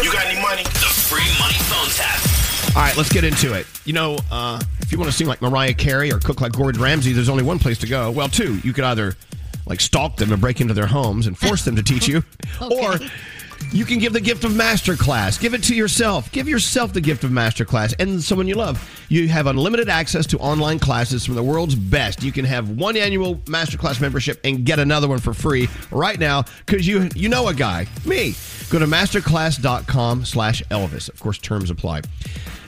You 0.03 0.13
got 0.13 0.27
any 0.27 0.41
money? 0.41 0.63
The 0.63 0.93
free 1.09 1.21
money 1.39 1.59
phone 1.65 1.89
tap. 1.91 2.30
All 2.77 2.83
right, 2.83 2.97
let's 2.97 3.13
get 3.13 3.25
into 3.25 3.55
it. 3.55 3.67
You 3.85 3.93
know, 3.93 4.17
uh, 4.31 4.61
if 4.81 4.93
you 4.93 4.99
want 4.99 5.11
to 5.11 5.17
sing 5.17 5.27
like 5.27 5.43
Mariah 5.43 5.75
Carey 5.75 6.13
or 6.13 6.21
cook 6.21 6.41
like 6.41 6.53
Gordon 6.53 6.81
Ramsay, 6.81 7.13
there's 7.13 7.29
only 7.29 7.43
one 7.43 7.59
place 7.59 7.79
to 7.79 7.87
go. 7.89 8.11
Well, 8.13 8.29
two. 8.29 8.59
You 8.59 8.73
could 8.73 8.85
either 8.85 9.17
like 9.67 9.81
stalk 9.81 10.17
them 10.17 10.33
and 10.33 10.41
break 10.41 10.61
into 10.61 10.73
their 10.73 10.87
homes 10.87 11.27
and 11.27 11.37
force 11.37 11.65
them 11.65 11.75
to 11.77 11.83
teach 11.83 12.07
you, 12.07 12.23
or 12.61 12.95
you 13.73 13.85
can 13.85 13.99
give 13.99 14.13
the 14.13 14.21
gift 14.21 14.45
of 14.45 14.53
masterclass. 14.53 15.41
Give 15.41 15.55
it 15.55 15.63
to 15.65 15.75
yourself. 15.75 16.31
Give 16.33 16.49
yourself 16.49 16.93
the 16.93 17.01
gift 17.01 17.25
of 17.25 17.31
masterclass 17.31 17.95
and 17.99 18.23
someone 18.23 18.49
you 18.49 18.57
love. 18.57 18.89
You 19.09 19.29
have 19.29 19.47
unlimited 19.47 19.89
access 19.89 20.27
to 20.29 20.39
online 20.39 20.79
classes 20.79 21.25
from 21.25 21.35
the 21.37 21.43
world's 21.43 21.75
best. 21.75 22.23
You 22.23 22.33
can 22.33 22.45
have 22.45 22.71
one 22.71 22.97
annual 22.97 23.37
masterclass 23.37 24.01
membership 24.01 24.41
and 24.45 24.65
get 24.65 24.79
another 24.79 25.09
one 25.09 25.19
for 25.19 25.33
free 25.33 25.69
right 25.91 26.19
now 26.19 26.45
because 26.67 26.87
you 26.87 27.09
you 27.15 27.29
know 27.29 27.49
a 27.49 27.55
guy, 27.55 27.87
me. 28.05 28.35
Go 28.71 28.79
to 28.79 28.87
masterclass.com 28.87 30.25
slash 30.25 30.63
Elvis. 30.71 31.09
Of 31.09 31.21
course, 31.21 31.39
terms 31.39 31.71
apply. 31.71 32.03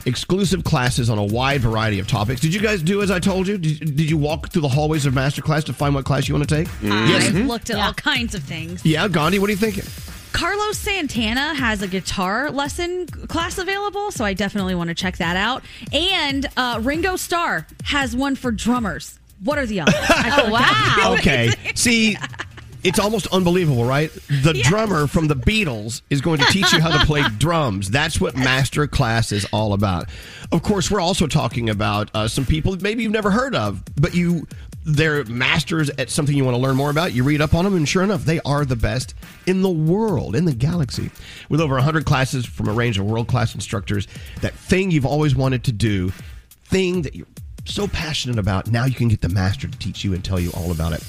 Exclusive 0.05 0.65
classes 0.65 1.09
on 1.09 1.17
a 1.17 1.23
wide 1.23 1.61
variety 1.61 1.99
of 1.99 2.07
topics. 2.07 2.41
Did 2.41 2.53
you 2.53 2.59
guys 2.59 2.81
do 2.81 3.01
as 3.01 3.09
I 3.09 3.19
told 3.19 3.47
you? 3.47 3.57
Did, 3.57 3.95
did 3.95 4.09
you 4.09 4.17
walk 4.17 4.49
through 4.49 4.63
the 4.63 4.69
hallways 4.69 5.05
of 5.05 5.13
Masterclass 5.13 5.63
to 5.65 5.73
find 5.73 5.95
what 5.95 6.03
class 6.03 6.27
you 6.27 6.35
want 6.35 6.47
to 6.47 6.55
take? 6.55 6.67
I've 6.67 6.83
mm-hmm. 6.83 7.47
looked 7.47 7.69
at 7.69 7.77
all 7.77 7.93
kinds 7.93 8.35
of 8.35 8.43
things. 8.43 8.85
Yeah, 8.85 9.07
Gandhi, 9.07 9.39
what 9.39 9.49
are 9.49 9.53
you 9.53 9.57
thinking? 9.57 9.85
Carlos 10.33 10.77
Santana 10.77 11.53
has 11.53 11.81
a 11.81 11.87
guitar 11.87 12.49
lesson 12.51 13.05
class 13.07 13.57
available, 13.57 14.11
so 14.11 14.25
I 14.25 14.33
definitely 14.33 14.75
want 14.75 14.89
to 14.89 14.95
check 14.95 15.17
that 15.17 15.37
out. 15.37 15.63
And 15.93 16.47
uh, 16.57 16.79
Ringo 16.83 17.15
Starr 17.15 17.67
has 17.83 18.15
one 18.15 18.35
for 18.35 18.51
drummers. 18.51 19.19
What 19.43 19.57
are 19.57 19.65
the 19.65 19.81
odds? 19.81 19.93
I 20.09 20.41
feel 20.41 20.51
like 20.51 20.65
that 20.65 21.07
would 21.09 21.15
be 21.17 21.21
Okay. 21.21 21.49
See, 21.75 22.17
it's 22.83 22.99
almost 22.99 23.27
unbelievable, 23.27 23.85
right? 23.85 24.11
The 24.27 24.59
drummer 24.63 25.07
from 25.07 25.27
the 25.27 25.35
Beatles 25.35 26.01
is 26.09 26.19
going 26.19 26.39
to 26.39 26.45
teach 26.45 26.73
you 26.73 26.81
how 26.81 26.97
to 26.97 27.05
play 27.05 27.23
drums. 27.37 27.89
That's 27.89 28.19
what 28.19 28.35
Master 28.35 28.87
Class 28.87 29.31
is 29.31 29.45
all 29.53 29.73
about. 29.73 30.09
Of 30.51 30.63
course, 30.63 30.91
we're 30.91 30.99
also 30.99 31.27
talking 31.27 31.69
about 31.69 32.09
uh, 32.13 32.27
some 32.27 32.45
people 32.45 32.75
maybe 32.81 33.03
you've 33.03 33.11
never 33.11 33.31
heard 33.31 33.55
of, 33.55 33.81
but 33.95 34.13
you 34.13 34.47
they're 34.85 35.23
masters 35.25 35.89
at 35.91 36.09
something 36.09 36.35
you 36.35 36.43
want 36.43 36.55
to 36.55 36.61
learn 36.61 36.75
more 36.75 36.89
about. 36.89 37.13
You 37.13 37.23
read 37.23 37.41
up 37.41 37.53
on 37.53 37.65
them, 37.65 37.75
and 37.75 37.87
sure 37.87 38.03
enough, 38.03 38.25
they 38.25 38.39
are 38.41 38.65
the 38.65 38.75
best 38.75 39.13
in 39.45 39.61
the 39.61 39.69
world, 39.69 40.35
in 40.35 40.45
the 40.45 40.53
galaxy. 40.53 41.11
With 41.49 41.61
over 41.61 41.75
100 41.75 42.05
classes 42.05 42.45
from 42.45 42.67
a 42.67 42.73
range 42.73 42.99
of 42.99 43.05
world 43.05 43.27
class 43.27 43.55
instructors, 43.55 44.07
that 44.41 44.53
thing 44.53 44.91
you've 44.91 45.05
always 45.05 45.35
wanted 45.35 45.63
to 45.65 45.71
do, 45.71 46.11
thing 46.65 47.03
that 47.03 47.15
you're 47.15 47.27
so 47.65 47.87
passionate 47.87 48.39
about, 48.39 48.67
now 48.67 48.85
you 48.85 48.95
can 48.95 49.07
get 49.07 49.21
the 49.21 49.29
master 49.29 49.67
to 49.67 49.77
teach 49.79 50.03
you 50.03 50.13
and 50.13 50.23
tell 50.23 50.39
you 50.39 50.51
all 50.51 50.71
about 50.71 50.93
it. 50.93 51.03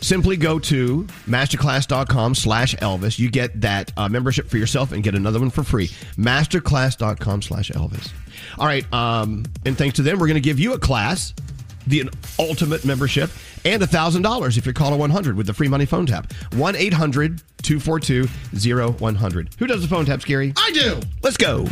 Simply 0.00 0.36
go 0.36 0.58
to 0.60 1.04
masterclass.com 1.26 2.34
slash 2.34 2.74
Elvis. 2.76 3.18
You 3.18 3.30
get 3.30 3.60
that 3.62 3.92
uh, 3.96 4.08
membership 4.08 4.48
for 4.48 4.56
yourself 4.56 4.92
and 4.92 5.02
get 5.02 5.14
another 5.14 5.40
one 5.40 5.50
for 5.50 5.64
free. 5.64 5.88
Masterclass.com 6.16 7.42
slash 7.42 7.70
Elvis. 7.70 8.10
All 8.58 8.66
right. 8.66 8.90
Um, 8.92 9.44
and 9.64 9.76
thanks 9.76 9.96
to 9.96 10.02
them, 10.02 10.18
we're 10.18 10.28
going 10.28 10.36
to 10.36 10.40
give 10.40 10.60
you 10.60 10.72
a 10.74 10.78
class, 10.78 11.34
the 11.88 12.08
ultimate 12.38 12.84
membership, 12.84 13.30
and 13.64 13.82
$1,000 13.82 14.58
if 14.58 14.66
you 14.66 14.72
call 14.72 14.92
a 14.92 14.96
100 14.96 15.36
with 15.36 15.46
the 15.46 15.54
free 15.54 15.68
money 15.68 15.86
phone 15.86 16.06
tap. 16.06 16.32
1 16.54 16.76
800 16.76 17.42
242 17.62 18.28
0100. 18.92 19.50
Who 19.58 19.66
does 19.66 19.82
the 19.82 19.88
phone 19.88 20.04
tap, 20.06 20.22
Scary? 20.22 20.52
I 20.56 20.70
do. 20.72 21.00
Let's 21.22 21.36
go. 21.36 21.66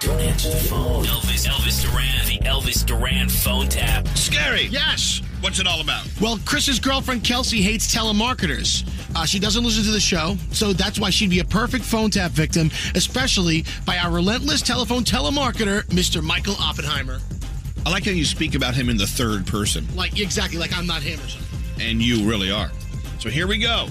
Don't 0.00 0.20
answer 0.20 0.50
the 0.50 0.56
phone. 0.56 1.04
Elvis, 1.04 1.46
Elvis 1.46 1.82
Duran, 1.82 2.26
the 2.26 2.38
Elvis 2.44 2.84
Duran 2.84 3.28
phone 3.28 3.68
tap. 3.68 4.08
Scary. 4.16 4.64
Yes. 4.64 5.22
What's 5.40 5.58
it 5.58 5.66
all 5.66 5.80
about? 5.80 6.08
Well, 6.20 6.38
Chris's 6.44 6.78
girlfriend 6.78 7.24
Kelsey 7.24 7.62
hates 7.62 7.92
telemarketers. 7.92 8.88
Uh, 9.14 9.24
she 9.24 9.38
doesn't 9.38 9.62
listen 9.64 9.84
to 9.84 9.90
the 9.90 10.00
show, 10.00 10.36
so 10.52 10.72
that's 10.72 10.98
why 10.98 11.10
she'd 11.10 11.30
be 11.30 11.40
a 11.40 11.44
perfect 11.44 11.84
phone 11.84 12.10
tap 12.10 12.30
victim, 12.30 12.70
especially 12.94 13.64
by 13.84 13.98
our 13.98 14.10
relentless 14.10 14.62
telephone 14.62 15.04
telemarketer, 15.04 15.84
Mr. 15.86 16.22
Michael 16.22 16.54
Oppenheimer. 16.60 17.20
I 17.84 17.90
like 17.90 18.04
how 18.04 18.12
you 18.12 18.24
speak 18.24 18.54
about 18.54 18.74
him 18.74 18.88
in 18.88 18.96
the 18.96 19.06
third 19.06 19.46
person, 19.46 19.86
Like 19.94 20.18
exactly 20.20 20.58
like 20.58 20.76
I'm 20.76 20.86
not 20.86 21.02
him 21.02 21.18
or 21.20 21.28
something. 21.28 21.58
and 21.80 22.00
you 22.00 22.28
really 22.28 22.50
are. 22.50 22.70
So 23.18 23.28
here 23.28 23.46
we 23.46 23.58
go. 23.58 23.88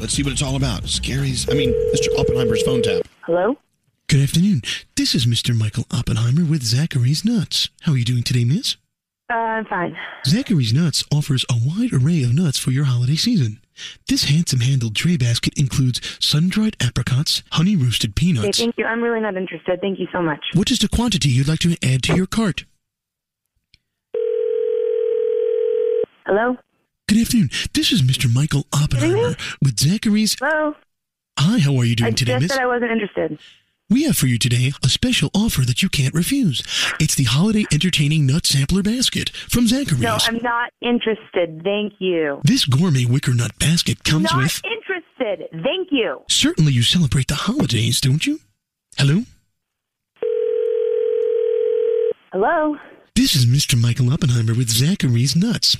Let's 0.00 0.12
see 0.12 0.22
what 0.22 0.32
it's 0.32 0.42
all 0.42 0.56
about. 0.56 0.84
Scary's, 0.88 1.48
I 1.48 1.54
mean, 1.54 1.70
Mr. 1.94 2.18
Oppenheimer's 2.18 2.62
phone 2.62 2.82
tap. 2.82 3.02
Hello? 3.22 3.56
Good 4.08 4.20
afternoon. 4.22 4.62
This 4.96 5.14
is 5.14 5.26
Mr. 5.26 5.56
Michael 5.56 5.86
Oppenheimer 5.92 6.44
with 6.44 6.62
Zachary's 6.62 7.24
Nuts. 7.24 7.70
How 7.82 7.92
are 7.92 7.96
you 7.96 8.04
doing 8.04 8.22
today, 8.24 8.44
miss? 8.44 8.76
Uh, 9.30 9.34
I'm 9.34 9.64
fine. 9.64 9.96
Zachary's 10.26 10.74
Nuts 10.74 11.04
offers 11.12 11.44
a 11.50 11.54
wide 11.56 11.92
array 11.92 12.22
of 12.24 12.34
nuts 12.34 12.58
for 12.58 12.70
your 12.72 12.84
holiday 12.84 13.16
season. 13.16 13.60
This 14.08 14.24
handsome 14.24 14.60
handled 14.60 14.94
tray 14.96 15.16
basket 15.16 15.54
includes 15.56 16.00
sun 16.24 16.48
dried 16.48 16.76
apricots, 16.80 17.42
honey 17.52 17.76
roasted 17.76 18.10
Okay, 18.10 18.26
peanuts. 18.26 18.58
thank 18.58 18.76
you. 18.76 18.84
I'm 18.84 19.00
really 19.02 19.20
not 19.20 19.36
interested. 19.36 19.80
Thank 19.80 19.98
you 19.98 20.08
so 20.12 20.20
much. 20.20 20.40
What 20.52 20.70
is 20.70 20.80
the 20.80 20.88
quantity 20.88 21.28
you'd 21.30 21.48
like 21.48 21.60
to 21.60 21.76
add 21.82 22.02
to 22.04 22.14
your 22.16 22.26
cart? 22.26 22.64
Hello? 26.26 26.56
Good 27.08 27.18
afternoon. 27.20 27.50
This 27.74 27.92
is 27.92 28.02
Mr. 28.02 28.32
Michael 28.32 28.64
Oppenheimer 28.72 29.36
with 29.62 29.78
Zachary's. 29.78 30.36
Hello? 30.40 30.74
Hi, 31.38 31.58
how 31.58 31.76
are 31.76 31.84
you 31.84 31.94
doing 31.96 32.12
I 32.12 32.16
today, 32.16 32.38
miss? 32.38 32.50
said 32.52 32.60
I 32.62 32.66
wasn't 32.66 32.92
interested. 32.92 33.38
We 33.90 34.04
have 34.04 34.16
for 34.16 34.26
you 34.26 34.38
today 34.38 34.72
a 34.82 34.88
special 34.88 35.28
offer 35.34 35.60
that 35.62 35.82
you 35.82 35.90
can't 35.90 36.14
refuse. 36.14 36.62
It's 36.98 37.14
the 37.14 37.24
Holiday 37.24 37.66
Entertaining 37.70 38.24
Nut 38.26 38.46
Sampler 38.46 38.82
Basket 38.82 39.28
from 39.30 39.66
Zachary's. 39.66 40.00
No, 40.00 40.16
I'm 40.22 40.38
not 40.38 40.72
interested. 40.80 41.60
Thank 41.62 41.92
you. 41.98 42.40
This 42.44 42.64
gourmet 42.64 43.04
wicker 43.04 43.34
nut 43.34 43.52
basket 43.58 44.02
comes 44.04 44.24
not 44.32 44.38
with. 44.42 44.62
interested. 44.64 45.48
Thank 45.62 45.88
you. 45.90 46.22
Certainly, 46.30 46.72
you 46.72 46.82
celebrate 46.82 47.28
the 47.28 47.34
holidays, 47.34 48.00
don't 48.00 48.26
you? 48.26 48.40
Hello? 48.96 49.22
Hello? 52.32 52.76
This 53.14 53.36
is 53.36 53.44
Mr. 53.46 53.80
Michael 53.80 54.10
Oppenheimer 54.10 54.54
with 54.54 54.70
Zachary's 54.70 55.36
Nuts. 55.36 55.76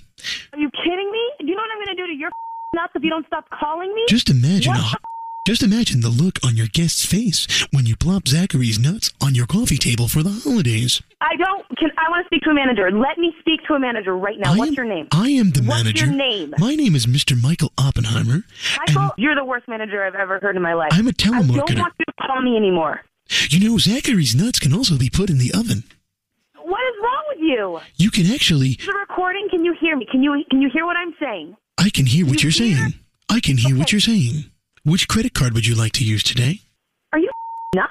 Are 0.52 0.58
you 0.58 0.70
kidding 0.70 1.10
me? 1.10 1.22
Do 1.40 1.46
you 1.46 1.54
know 1.54 1.62
what 1.62 1.70
I'm 1.72 1.84
going 1.84 1.96
to 1.96 2.02
do 2.02 2.06
to 2.06 2.14
your 2.14 2.30
nuts 2.74 2.92
if 2.94 3.02
you 3.02 3.10
don't 3.10 3.26
stop 3.26 3.48
calling 3.50 3.92
me? 3.94 4.04
Just 4.08 4.30
imagine 4.30 4.72
What 4.72 4.94
a, 4.94 4.98
just 5.46 5.62
imagine 5.62 6.00
the 6.00 6.08
look 6.08 6.38
on 6.42 6.56
your 6.56 6.68
guest's 6.68 7.04
face 7.04 7.66
when 7.70 7.84
you 7.84 7.96
plop 7.96 8.26
Zachary's 8.28 8.78
nuts 8.78 9.12
on 9.20 9.34
your 9.34 9.46
coffee 9.46 9.76
table 9.76 10.08
for 10.08 10.22
the 10.22 10.30
holidays. 10.30 11.02
I 11.20 11.36
don't. 11.36 11.66
Can 11.76 11.90
I 11.98 12.08
want 12.08 12.24
to 12.24 12.28
speak 12.28 12.42
to 12.44 12.50
a 12.50 12.54
manager? 12.54 12.90
Let 12.90 13.18
me 13.18 13.34
speak 13.40 13.60
to 13.68 13.74
a 13.74 13.78
manager 13.78 14.16
right 14.16 14.38
now. 14.38 14.54
I 14.54 14.56
What's 14.56 14.68
am- 14.70 14.74
your 14.74 14.86
name? 14.86 15.08
I 15.12 15.28
am 15.30 15.50
the 15.50 15.60
What's 15.62 15.84
manager. 15.84 16.06
your 16.06 16.14
name? 16.14 16.54
My 16.58 16.74
name 16.74 16.94
is 16.94 17.04
Mr. 17.06 17.38
Michael 17.40 17.72
Oppenheimer. 17.76 18.44
Michael, 18.86 19.10
you're 19.18 19.34
the 19.34 19.44
worst 19.44 19.68
manager 19.68 20.02
I've 20.04 20.14
ever 20.14 20.38
heard 20.40 20.56
in 20.56 20.62
my 20.62 20.72
life. 20.74 20.90
I'm 20.92 21.06
a 21.06 21.10
I 21.10 21.12
don't 21.12 21.42
telemarketer. 21.44 21.78
want 21.78 21.94
you 21.98 22.04
to 22.06 22.26
call 22.26 22.40
me 22.40 22.56
anymore. 22.56 23.02
You 23.50 23.68
know, 23.68 23.76
Zachary's 23.78 24.34
nuts 24.34 24.58
can 24.58 24.72
also 24.72 24.96
be 24.96 25.10
put 25.10 25.28
in 25.28 25.36
the 25.38 25.52
oven. 25.52 25.84
What 26.56 26.80
is 26.80 26.94
wrong 27.02 27.23
you? 27.44 27.80
You 27.96 28.10
can 28.10 28.26
actually. 28.32 28.78
The 28.84 28.92
recording. 29.08 29.48
Can 29.50 29.64
you 29.64 29.74
hear 29.80 29.96
me? 29.96 30.06
Can 30.10 30.22
you 30.22 30.42
can 30.50 30.60
you 30.62 30.70
hear 30.72 30.84
what 30.84 30.96
I'm 30.96 31.14
saying? 31.20 31.56
I 31.78 31.90
can 31.90 32.06
hear 32.06 32.26
what 32.26 32.42
You 32.42 32.48
you're 32.50 32.66
hear? 32.68 32.76
saying. 32.76 32.94
I 33.28 33.40
can 33.40 33.56
hear 33.56 33.76
what 33.76 33.92
you're 33.92 34.00
saying. 34.00 34.50
Which 34.84 35.08
credit 35.08 35.34
card 35.34 35.54
would 35.54 35.66
you 35.66 35.74
like 35.74 35.92
to 35.92 36.04
use 36.04 36.22
today? 36.22 36.60
Are 37.12 37.18
you 37.18 37.30
nuts? 37.74 37.90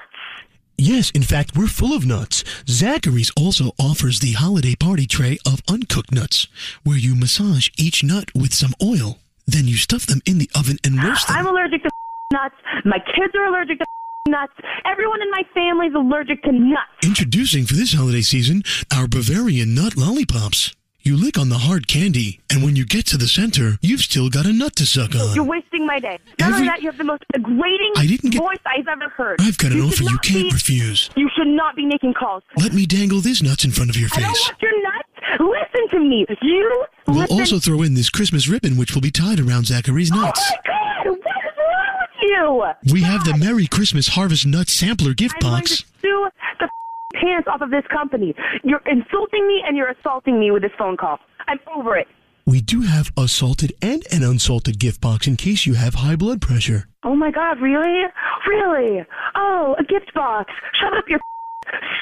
Yes, 0.76 1.10
in 1.10 1.22
fact, 1.22 1.56
we're 1.56 1.66
full 1.68 1.94
of 1.96 2.04
nuts. 2.04 2.42
Zachary's 2.68 3.30
also 3.36 3.72
offers 3.78 4.18
the 4.20 4.32
holiday 4.32 4.74
party 4.74 5.06
tray 5.06 5.38
of 5.46 5.62
uncooked 5.68 6.12
nuts, 6.12 6.48
where 6.82 6.96
you 6.98 7.14
massage 7.14 7.68
each 7.78 8.02
nut 8.02 8.30
with 8.34 8.52
some 8.52 8.74
oil. 8.82 9.18
Then 9.46 9.66
you 9.68 9.76
stuff 9.76 10.06
them 10.06 10.20
in 10.26 10.38
the 10.38 10.50
oven 10.54 10.78
and 10.84 11.02
roast 11.02 11.28
them. 11.28 11.36
I'm 11.36 11.46
allergic 11.46 11.82
to 11.82 11.90
nuts. 12.32 12.54
My 12.84 12.98
kids 12.98 13.34
are 13.36 13.44
allergic 13.46 13.78
to 13.78 13.86
nuts. 14.28 14.52
Everyone 14.86 15.20
in 15.20 15.30
my 15.30 15.42
family 15.52 15.86
is 15.88 15.94
allergic 15.94 16.42
to 16.44 16.52
nuts. 16.52 16.88
Introducing 17.04 17.66
for 17.66 17.74
this 17.74 17.92
holiday 17.92 18.22
season 18.22 18.62
our 18.94 19.06
Bavarian 19.06 19.74
nut 19.74 19.96
lollipops. 19.98 20.74
You 21.02 21.18
lick 21.18 21.36
on 21.36 21.50
the 21.50 21.58
hard 21.58 21.86
candy, 21.86 22.40
and 22.50 22.62
when 22.64 22.76
you 22.76 22.86
get 22.86 23.04
to 23.08 23.18
the 23.18 23.28
center, 23.28 23.72
you've 23.82 24.00
still 24.00 24.30
got 24.30 24.46
a 24.46 24.52
nut 24.54 24.74
to 24.76 24.86
suck 24.86 25.14
on. 25.14 25.34
You're 25.34 25.44
wasting 25.44 25.86
my 25.86 26.00
day. 26.00 26.18
Not 26.40 26.46
Every- 26.48 26.54
only 26.54 26.66
that, 26.68 26.80
you 26.80 26.88
have 26.88 26.96
the 26.96 27.04
most 27.04 27.22
degrading 27.34 27.92
I 27.98 28.06
didn't 28.06 28.30
get- 28.30 28.38
voice 28.40 28.56
I've 28.64 28.88
ever 28.88 29.10
heard. 29.10 29.36
I've 29.42 29.58
got 29.58 29.72
an 29.72 29.76
You 29.78 29.88
offer 29.88 30.02
you 30.04 30.16
can't 30.22 30.44
be- 30.44 30.50
refuse. 30.52 31.10
You 31.14 31.28
should 31.36 31.48
not 31.48 31.76
be 31.76 31.84
making 31.84 32.14
calls. 32.14 32.42
Let 32.56 32.72
me 32.72 32.86
dangle 32.86 33.20
these 33.20 33.42
nuts 33.42 33.66
in 33.66 33.72
front 33.72 33.90
of 33.90 33.98
your 33.98 34.08
face. 34.08 34.24
I 34.24 34.28
don't 34.32 34.40
want 34.40 34.62
your 34.62 34.82
nuts. 34.82 35.08
Listen 35.40 35.88
to 35.98 36.00
me. 36.08 36.24
You 36.40 36.84
We'll 37.08 37.16
listen. 37.18 37.38
also 37.40 37.58
throw 37.58 37.82
in 37.82 37.92
this 37.92 38.08
Christmas 38.08 38.48
ribbon, 38.48 38.78
which 38.78 38.94
will 38.94 39.02
be 39.02 39.10
tied 39.10 39.38
around 39.40 39.66
Zachary's 39.66 40.10
oh 40.10 40.16
nuts. 40.16 40.40
Oh 40.42 40.54
my 40.54 40.56
God! 40.64 41.06
What 41.08 41.18
is 41.18 41.52
wrong 41.58 41.96
with 42.00 42.10
you? 42.24 42.64
We 42.92 43.02
have 43.02 43.24
the 43.24 43.36
Merry 43.36 43.66
Christmas 43.66 44.08
Harvest 44.08 44.46
Nut 44.46 44.68
Sampler 44.68 45.14
gift 45.14 45.34
I'm 45.36 45.50
going 45.50 45.60
box. 45.60 45.82
to 45.82 45.86
sue 46.02 46.28
the 46.60 46.68
pants 47.14 47.48
off 47.48 47.60
of 47.60 47.70
this 47.70 47.84
company. 47.90 48.34
You're 48.62 48.82
insulting 48.86 49.46
me 49.46 49.62
and 49.66 49.76
you're 49.76 49.90
assaulting 49.90 50.38
me 50.40 50.50
with 50.50 50.62
this 50.62 50.72
phone 50.78 50.96
call. 50.96 51.18
I'm 51.46 51.58
over 51.76 51.96
it. 51.96 52.08
We 52.46 52.60
do 52.60 52.82
have 52.82 53.10
a 53.16 53.26
salted 53.26 53.72
and 53.80 54.02
an 54.10 54.22
unsalted 54.22 54.78
gift 54.78 55.00
box 55.00 55.26
in 55.26 55.36
case 55.36 55.64
you 55.64 55.74
have 55.74 55.94
high 55.94 56.16
blood 56.16 56.42
pressure. 56.42 56.88
Oh 57.02 57.16
my 57.16 57.30
God! 57.30 57.58
Really? 57.60 58.02
Really? 58.46 59.04
Oh, 59.34 59.74
a 59.78 59.84
gift 59.84 60.12
box. 60.14 60.52
Shut 60.78 60.92
up! 60.94 61.04
Your 61.08 61.20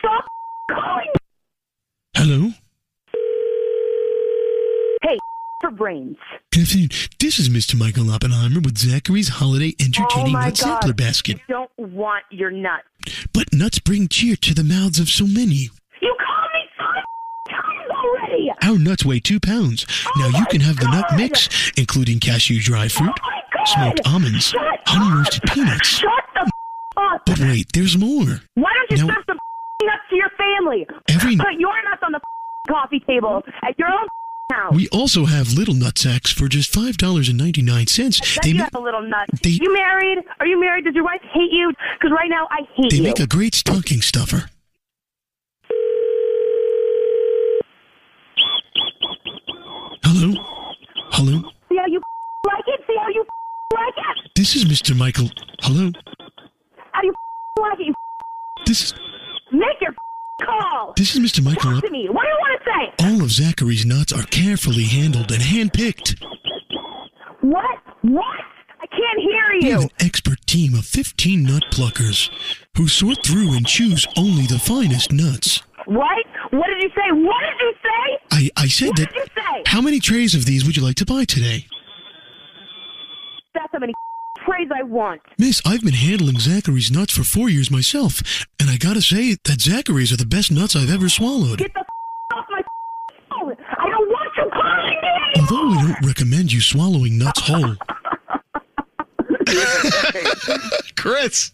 stop 0.01 0.25
calling. 0.69 1.07
Hello? 2.17 2.51
Hey, 5.03 5.19
for 5.63 5.71
brains. 5.71 6.17
Good 6.51 6.63
afternoon. 6.65 6.89
This 7.19 7.39
is 7.39 7.49
Mr. 7.49 7.77
Michael 7.79 8.11
Oppenheimer 8.11 8.61
with 8.61 8.77
Zachary's 8.77 9.29
Holiday 9.29 9.75
Oh 9.81 9.85
Entertaining 9.87 10.33
my 10.35 10.47
Nut 10.47 10.57
Sampler 10.59 10.93
Basket. 10.93 11.39
I 11.49 11.53
don't 11.53 11.71
want 11.79 12.25
your 12.31 12.51
nuts. 12.51 12.85
But 13.33 13.53
nuts 13.55 13.79
bring 13.79 14.09
cheer 14.09 14.37
to 14.37 14.53
the 14.55 14.65
mouths 14.65 14.99
of 14.99 15.09
so 15.09 15.25
many. 15.27 15.71
You 16.03 16.15
called 16.19 16.51
me 16.53 16.61
so 16.77 17.53
times 17.53 17.91
already. 17.91 18.51
Our 18.65 18.79
nuts 18.79 19.05
weigh 19.05 19.21
two 19.21 19.41
pounds. 19.41 19.87
Oh 20.07 20.11
now 20.31 20.39
you 20.39 20.45
can 20.47 20.61
have 20.61 20.77
the 20.77 20.91
nut 20.91 21.07
mix, 21.17 21.49
including 21.79 22.19
cashew 22.21 22.61
dry 22.61 22.87
oh 22.87 22.89
fruit, 22.89 23.15
smoked 23.67 24.01
almonds, 24.07 24.47
Shut 24.49 24.63
honey 24.87 25.17
roasted 25.17 25.43
peanuts. 25.45 25.87
Shut 25.89 26.11
the 26.35 26.51
up. 26.97 27.23
But 27.25 27.39
wait, 27.39 27.69
there's 27.73 27.97
more. 27.97 28.41
Why 28.55 28.71
don't 28.75 28.99
you 28.99 29.07
Now- 29.07 29.15
some 29.27 29.39
nuts 29.83 30.03
to 30.11 30.17
your 30.17 30.31
family? 30.37 30.87
Every- 31.09 31.37
Put 31.37 31.55
your 31.59 31.75
nuts 31.89 32.03
on 32.03 32.13
the 32.13 32.21
coffee 32.69 33.01
table 33.01 33.43
at 33.63 33.79
your 33.79 33.89
own 33.89 34.07
We 34.73 34.87
also 34.89 35.25
have 35.25 35.53
little 35.55 35.75
nut 35.75 35.97
sacks 35.99 36.31
for 36.31 36.47
just 36.49 36.73
five 36.73 36.97
dollars 36.99 37.29
and 37.29 37.39
ninety 37.39 37.63
nine 37.63 37.87
cents. 37.87 38.21
They 38.43 38.51
you 38.51 38.57
ma- 38.57 38.65
have 38.65 38.75
a 38.75 38.81
little 38.81 39.03
nut. 39.03 39.29
they- 39.43 39.51
you 39.51 39.73
married? 39.73 40.19
Are 40.41 40.47
you 40.47 40.61
married? 40.61 40.85
Does 40.85 40.95
your 40.95 41.05
wife 41.05 41.23
hate 41.33 41.51
you? 41.53 41.73
Because 41.99 42.11
right 42.13 42.29
now 42.29 42.47
I 42.51 42.61
hate 42.77 42.91
they 42.91 42.97
you. 42.99 43.03
They 43.03 43.09
make 43.09 43.21
a 43.21 43.27
great 43.27 43.55
stocking 43.55 44.03
stuffer. 44.03 44.51
Hello, 50.05 50.33
hello. 51.13 51.51
See 51.69 51.77
how 51.77 51.87
you 51.87 52.01
like 52.47 52.65
it? 52.67 52.81
See 52.87 52.97
how 53.01 53.09
you 53.09 53.25
like 53.75 53.95
it? 53.97 54.31
This 54.35 54.55
is 54.57 54.65
Mr. 54.65 54.97
Michael. 54.97 55.31
Hello. 55.61 55.91
How 56.93 57.01
do 57.01 57.07
you 57.07 57.15
like 57.61 57.81
it? 57.81 57.87
You 57.87 57.95
This 58.67 58.83
is 58.85 58.95
make 59.51 59.81
your 59.81 59.95
call. 60.45 60.95
this 60.97 61.15
is 61.17 61.21
Mr. 61.21 61.43
Michael. 61.45 61.73
Talk 61.73 61.85
to 61.85 61.91
me. 61.91 62.09
What 62.09 62.23
do 62.23 62.29
you 62.29 62.39
want 62.41 62.61
to 62.63 62.71
say? 62.71 63.07
All 63.07 63.23
of 63.23 63.31
Zachary's 63.31 63.85
nuts 63.87 64.13
are 64.13 64.25
carefully 64.25 64.85
handled 64.85 65.31
and 65.33 65.43
handpicked. 65.43 66.23
What? 67.41 67.79
What? 68.03 68.41
I 68.81 68.87
can't 68.87 69.21
hear 69.21 69.53
you. 69.55 69.67
We 69.67 69.71
have 69.71 69.83
an 69.85 69.91
expert 70.01 70.45
team 70.47 70.75
of 70.75 70.85
15 70.85 71.43
nut 71.43 71.65
pluckers 71.71 72.31
who 72.77 72.89
sort 72.89 73.25
through 73.25 73.55
and 73.55 73.67
choose 73.67 74.07
only 74.17 74.47
the 74.47 74.59
finest 74.59 75.13
nuts. 75.13 75.63
What? 75.87 76.25
What 76.51 76.67
did 76.69 76.83
you 76.83 76.91
say? 76.91 77.11
What 77.11 77.41
did 77.41 77.61
you 77.61 77.73
say? 77.83 78.19
I, 78.31 78.51
I 78.57 78.69
said 78.69 78.89
What 78.89 78.97
that 78.99 79.09
did 79.09 79.17
you 79.17 79.25
say? 79.37 79.63
How 79.67 79.81
many 79.81 79.99
trays 80.01 80.35
of 80.35 80.45
these 80.45 80.65
would 80.65 80.77
you 80.77 80.83
like 80.83 80.97
to 80.97 81.07
buy 81.07 81.25
today? 81.25 81.67
That's 84.37 84.47
how 84.47 84.53
many 84.53 84.67
trays 84.67 84.69
I 84.79 84.83
want. 84.83 85.21
Miss, 85.39 85.61
I've 85.65 85.83
been 85.83 85.95
handling 85.95 86.39
Zachary's 86.39 86.91
nuts 86.91 87.13
for 87.17 87.25
four 87.25 87.49
years 87.49 87.71
myself, 87.71 88.23
and 88.61 88.71
I 88.71 88.77
gotta 88.77 89.03
say 89.03 89.37
that 89.45 89.61
Zachary's 89.61 90.13
are 90.13 90.17
the 90.17 90.27
best 90.27 90.51
nuts 90.51 90.75
I've 90.77 90.91
ever 90.91 91.09
swallowed. 91.09 91.59
Get 91.59 91.73
the 91.75 91.81
off 92.35 92.47
my 92.51 92.63
phone. 93.31 93.57
I 93.79 93.89
don't 93.89 94.09
want 94.09 94.31
you 94.37 94.51
calling 94.53 95.01
me. 95.03 95.41
Although 95.41 95.69
we 95.71 95.77
don't 95.93 96.07
recommend 96.07 96.53
you 96.53 96.61
swallowing 96.61 97.19
nuts 97.19 97.41
whole. 97.45 97.77
Chris. 100.97 101.53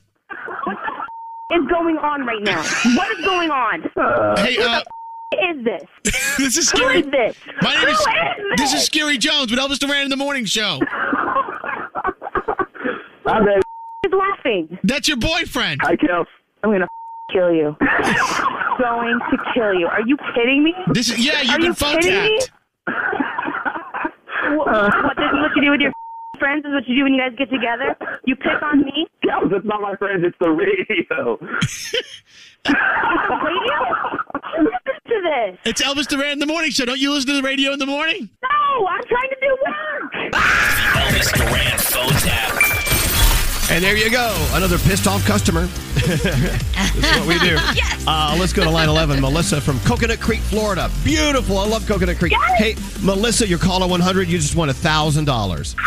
is 1.50 1.66
going 1.70 1.96
on 1.98 2.24
right 2.26 2.42
now? 2.42 2.62
What 2.96 3.18
is 3.18 3.24
going 3.24 3.50
on? 3.50 3.82
Hey, 4.38 4.54
Who 4.56 4.62
uh, 4.62 4.80
the 4.80 4.84
f- 5.40 5.56
is 5.56 5.64
this? 5.64 5.82
this 6.38 6.56
is 6.56 6.70
Who 6.70 6.78
Scary. 6.78 7.00
is 7.00 7.06
this? 7.10 7.36
My 7.62 7.74
name 7.74 7.84
Who 7.84 7.90
is. 7.90 7.98
is 8.00 8.06
This 8.56 8.72
is 8.74 8.84
Scary 8.84 9.18
Jones 9.18 9.50
with 9.50 9.58
Elvis 9.58 9.78
Duran 9.78 10.02
in 10.04 10.10
the 10.10 10.16
Morning 10.16 10.44
Show. 10.44 10.78
He's 14.02 14.12
laughing. 14.12 14.78
That's 14.84 15.08
your 15.08 15.16
boyfriend. 15.16 15.80
Hi, 15.82 15.96
Kel. 15.96 16.24
I'm 16.62 16.70
gonna 16.72 16.88
kill 17.32 17.52
you. 17.52 17.76
going 18.78 19.18
to 19.30 19.36
kill 19.54 19.74
you. 19.74 19.86
Are 19.86 20.02
you 20.06 20.16
kidding 20.34 20.62
me? 20.64 20.72
This 20.92 21.10
is 21.10 21.24
yeah. 21.24 21.40
You've 21.42 21.50
Are 21.50 21.58
been 21.58 21.66
you 21.66 21.74
phone 21.74 22.00
kidding 22.00 22.24
me? 22.24 22.38
tapped. 22.38 22.52
What, 24.50 24.66
what, 24.66 25.16
this 25.16 25.26
is 25.26 25.38
what 25.42 25.50
you 25.56 25.62
do 25.62 25.70
with 25.72 25.80
your 25.80 25.92
friends? 26.38 26.64
Is 26.64 26.72
what 26.72 26.88
you 26.88 26.96
do 26.96 27.02
when 27.04 27.12
you 27.12 27.20
guys 27.20 27.32
get 27.36 27.50
together? 27.50 27.94
You 28.24 28.34
pick 28.34 28.62
on 28.62 28.80
me? 28.80 29.06
Kel, 29.22 29.46
that's 29.46 29.64
not 29.66 29.82
my 29.82 29.94
friends. 29.96 30.24
It's 30.24 30.36
the 30.40 30.48
radio. 30.48 31.38
Radio? 32.68 33.78
Listen 34.58 35.00
to 35.06 35.22
this. 35.22 35.58
It's 35.64 35.82
Elvis 35.82 36.06
Duran 36.06 36.32
in 36.32 36.38
the 36.38 36.46
Morning 36.46 36.70
Show. 36.70 36.84
Don't 36.86 36.98
you 36.98 37.12
listen 37.12 37.28
to 37.28 37.34
the 37.34 37.42
radio 37.42 37.72
in 37.72 37.78
the 37.78 37.86
morning? 37.86 38.28
No, 38.42 38.86
I'm 38.86 39.02
trying 39.04 39.28
to 39.30 39.36
do 39.40 39.56
work. 39.66 40.32
Ah! 40.34 41.08
Elvis 41.10 41.32
Duran 41.34 41.78
phone 41.78 42.12
tap. 42.20 42.87
And 43.70 43.84
there 43.84 43.96
you 43.96 44.10
go, 44.10 44.34
another 44.52 44.78
pissed 44.78 45.06
off 45.06 45.24
customer. 45.26 45.66
That's 46.06 47.18
what 47.18 47.26
we 47.28 47.38
do. 47.40 47.56
Yes. 47.74 48.04
Uh, 48.06 48.34
let's 48.38 48.52
go 48.54 48.64
to 48.64 48.70
line 48.70 48.88
11. 48.88 49.20
Melissa 49.20 49.60
from 49.60 49.78
Coconut 49.80 50.20
Creek, 50.20 50.40
Florida. 50.40 50.90
Beautiful. 51.04 51.58
I 51.58 51.66
love 51.66 51.86
Coconut 51.86 52.16
Creek. 52.18 52.32
Hey, 52.56 52.76
Melissa, 53.02 53.46
your 53.46 53.58
caller 53.58 53.86
100. 53.86 54.26
You 54.28 54.38
just 54.38 54.56
won 54.56 54.68
$1,000. 54.70 55.74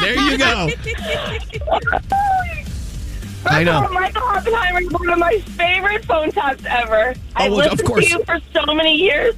There 0.00 0.16
you 0.16 0.36
go. 0.36 0.68
I 3.46 3.64
know. 3.64 3.88
Michael 3.90 4.22
Oppenheimer 4.22 4.82
is 4.82 4.90
one 4.92 5.08
of 5.08 5.18
my 5.18 5.38
favorite 5.40 6.04
phone 6.04 6.30
taps 6.30 6.62
ever. 6.68 7.14
I 7.36 7.48
Oh, 7.48 7.50
well, 7.56 7.60
of 7.66 7.72
listened 7.72 7.88
course. 7.88 8.04
to 8.06 8.10
you 8.18 8.24
for 8.24 8.38
so 8.52 8.66
many 8.74 8.96
years. 8.96 9.34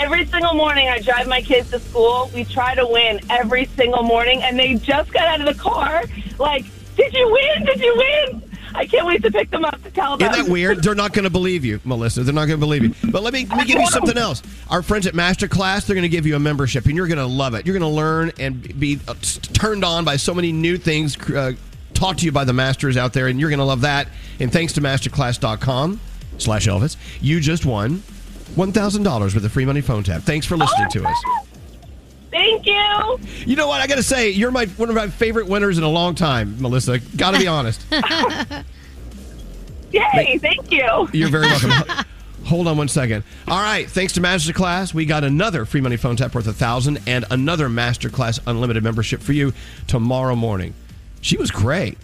Every 0.00 0.26
single 0.26 0.54
morning, 0.54 0.88
I 0.88 0.98
drive 0.98 1.28
my 1.28 1.40
kids 1.40 1.70
to 1.70 1.78
school. 1.78 2.30
We 2.34 2.44
try 2.44 2.74
to 2.74 2.86
win 2.86 3.20
every 3.30 3.66
single 3.66 4.02
morning, 4.02 4.42
and 4.42 4.58
they 4.58 4.74
just 4.74 5.12
got 5.12 5.28
out 5.28 5.40
of 5.40 5.46
the 5.46 5.60
car. 5.60 6.04
Like, 6.38 6.64
did 6.96 7.12
you 7.14 7.30
win? 7.30 7.64
Did 7.64 7.80
you 7.80 7.94
win? 7.96 8.50
I 8.74 8.86
can't 8.86 9.06
wait 9.06 9.22
to 9.22 9.30
pick 9.30 9.50
them 9.50 9.64
up 9.64 9.80
to 9.84 9.90
tell 9.90 10.16
them. 10.16 10.32
Isn't 10.32 10.46
that 10.46 10.52
weird? 10.52 10.82
They're 10.82 10.96
not 10.96 11.12
going 11.12 11.24
to 11.24 11.30
believe 11.30 11.64
you, 11.64 11.80
Melissa. 11.84 12.24
They're 12.24 12.34
not 12.34 12.46
going 12.46 12.58
to 12.58 12.66
believe 12.66 12.82
you. 12.82 13.10
But 13.10 13.22
let 13.22 13.32
me 13.32 13.46
let 13.46 13.58
me 13.58 13.64
give 13.64 13.80
you 13.80 13.86
something 13.86 14.18
else. 14.18 14.42
Our 14.68 14.82
friends 14.82 15.06
at 15.06 15.14
Masterclass, 15.14 15.86
they're 15.86 15.94
going 15.94 16.02
to 16.02 16.08
give 16.08 16.26
you 16.26 16.34
a 16.34 16.40
membership, 16.40 16.86
and 16.86 16.96
you're 16.96 17.06
going 17.06 17.18
to 17.18 17.26
love 17.26 17.54
it. 17.54 17.64
You're 17.64 17.78
going 17.78 17.88
to 17.88 17.96
learn 17.96 18.32
and 18.38 18.78
be 18.80 18.98
uh, 19.06 19.14
turned 19.52 19.84
on 19.84 20.04
by 20.04 20.16
so 20.16 20.34
many 20.34 20.50
new 20.50 20.76
things 20.76 21.16
uh, 21.30 21.52
taught 21.94 22.18
to 22.18 22.24
you 22.24 22.32
by 22.32 22.44
the 22.44 22.52
masters 22.52 22.96
out 22.96 23.12
there, 23.12 23.28
and 23.28 23.38
you're 23.38 23.50
going 23.50 23.58
to 23.58 23.64
love 23.64 23.82
that. 23.82 24.08
And 24.40 24.52
thanks 24.52 24.72
to 24.72 24.80
Masterclass.com 24.80 26.00
slash 26.38 26.66
Elvis, 26.66 26.96
you 27.20 27.38
just 27.38 27.64
won 27.64 28.02
one 28.56 28.72
thousand 28.72 29.02
dollars 29.02 29.34
with 29.34 29.44
a 29.44 29.48
free 29.48 29.64
money 29.64 29.80
phone 29.80 30.02
tap. 30.02 30.22
Thanks 30.22 30.46
for 30.46 30.56
listening 30.56 30.88
to 30.90 31.06
us. 31.06 31.16
Thank 32.30 32.66
you. 32.66 33.18
You 33.46 33.54
know 33.56 33.68
what? 33.68 33.80
I 33.80 33.86
got 33.86 33.94
to 33.96 34.02
say, 34.02 34.30
you're 34.30 34.50
my 34.50 34.66
one 34.66 34.88
of 34.88 34.94
my 34.96 35.08
favorite 35.08 35.46
winners 35.46 35.78
in 35.78 35.84
a 35.84 35.88
long 35.88 36.14
time, 36.14 36.60
Melissa. 36.60 36.98
Got 37.16 37.32
to 37.32 37.38
be 37.38 37.46
honest. 37.46 37.84
Yay, 39.92 40.38
thank 40.38 40.72
you. 40.72 41.08
You're 41.12 41.28
very 41.28 41.46
welcome. 41.46 42.04
Hold 42.46 42.66
on 42.68 42.76
one 42.76 42.88
second. 42.88 43.22
All 43.48 43.58
right, 43.60 43.88
thanks 43.88 44.12
to 44.14 44.20
Masterclass, 44.20 44.92
we 44.92 45.06
got 45.06 45.24
another 45.24 45.64
free 45.64 45.80
money 45.80 45.96
phone 45.96 46.16
tap 46.16 46.34
worth 46.34 46.46
a 46.46 46.52
thousand 46.52 46.98
and 47.06 47.24
another 47.30 47.68
Masterclass 47.68 48.38
unlimited 48.46 48.82
membership 48.82 49.20
for 49.22 49.32
you 49.32 49.52
tomorrow 49.86 50.34
morning. 50.36 50.74
She 51.22 51.36
was 51.38 51.50
great. 51.50 51.96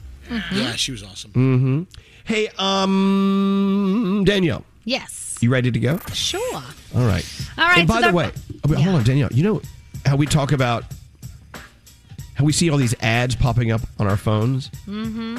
Yeah, 0.52 0.76
she 0.76 0.92
was 0.92 1.02
awesome. 1.02 1.32
Mm-hmm. 1.32 1.82
Hey, 2.24 2.48
um, 2.58 4.22
Danielle, 4.24 4.64
Yes. 4.84 5.29
You 5.40 5.50
ready 5.50 5.70
to 5.70 5.78
go? 5.78 5.98
Sure. 6.12 6.40
All 6.94 7.06
right. 7.06 7.24
All 7.58 7.64
right, 7.68 7.78
And 7.78 7.88
by 7.88 8.00
so 8.00 8.08
the 8.10 8.16
way, 8.16 8.30
oh, 8.64 8.68
wait, 8.68 8.80
hold 8.80 8.96
on, 8.96 9.04
Danielle. 9.04 9.30
You 9.32 9.42
know 9.44 9.62
how 10.04 10.16
we 10.16 10.26
talk 10.26 10.52
about 10.52 10.84
how 12.34 12.44
we 12.44 12.52
see 12.52 12.70
all 12.70 12.78
these 12.78 12.94
ads 13.00 13.34
popping 13.36 13.70
up 13.70 13.80
on 13.98 14.06
our 14.06 14.16
phones 14.16 14.70
Mm-hmm. 14.86 15.38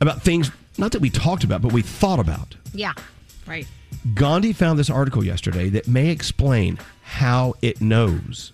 about 0.00 0.22
things 0.22 0.50
not 0.76 0.92
that 0.92 1.00
we 1.00 1.10
talked 1.10 1.42
about, 1.44 1.60
but 1.62 1.72
we 1.72 1.82
thought 1.82 2.20
about. 2.20 2.54
Yeah. 2.72 2.92
Right. 3.46 3.66
Gandhi 4.14 4.52
found 4.52 4.78
this 4.78 4.90
article 4.90 5.24
yesterday 5.24 5.68
that 5.70 5.88
may 5.88 6.08
explain 6.10 6.78
how 7.02 7.54
it 7.62 7.80
knows. 7.80 8.52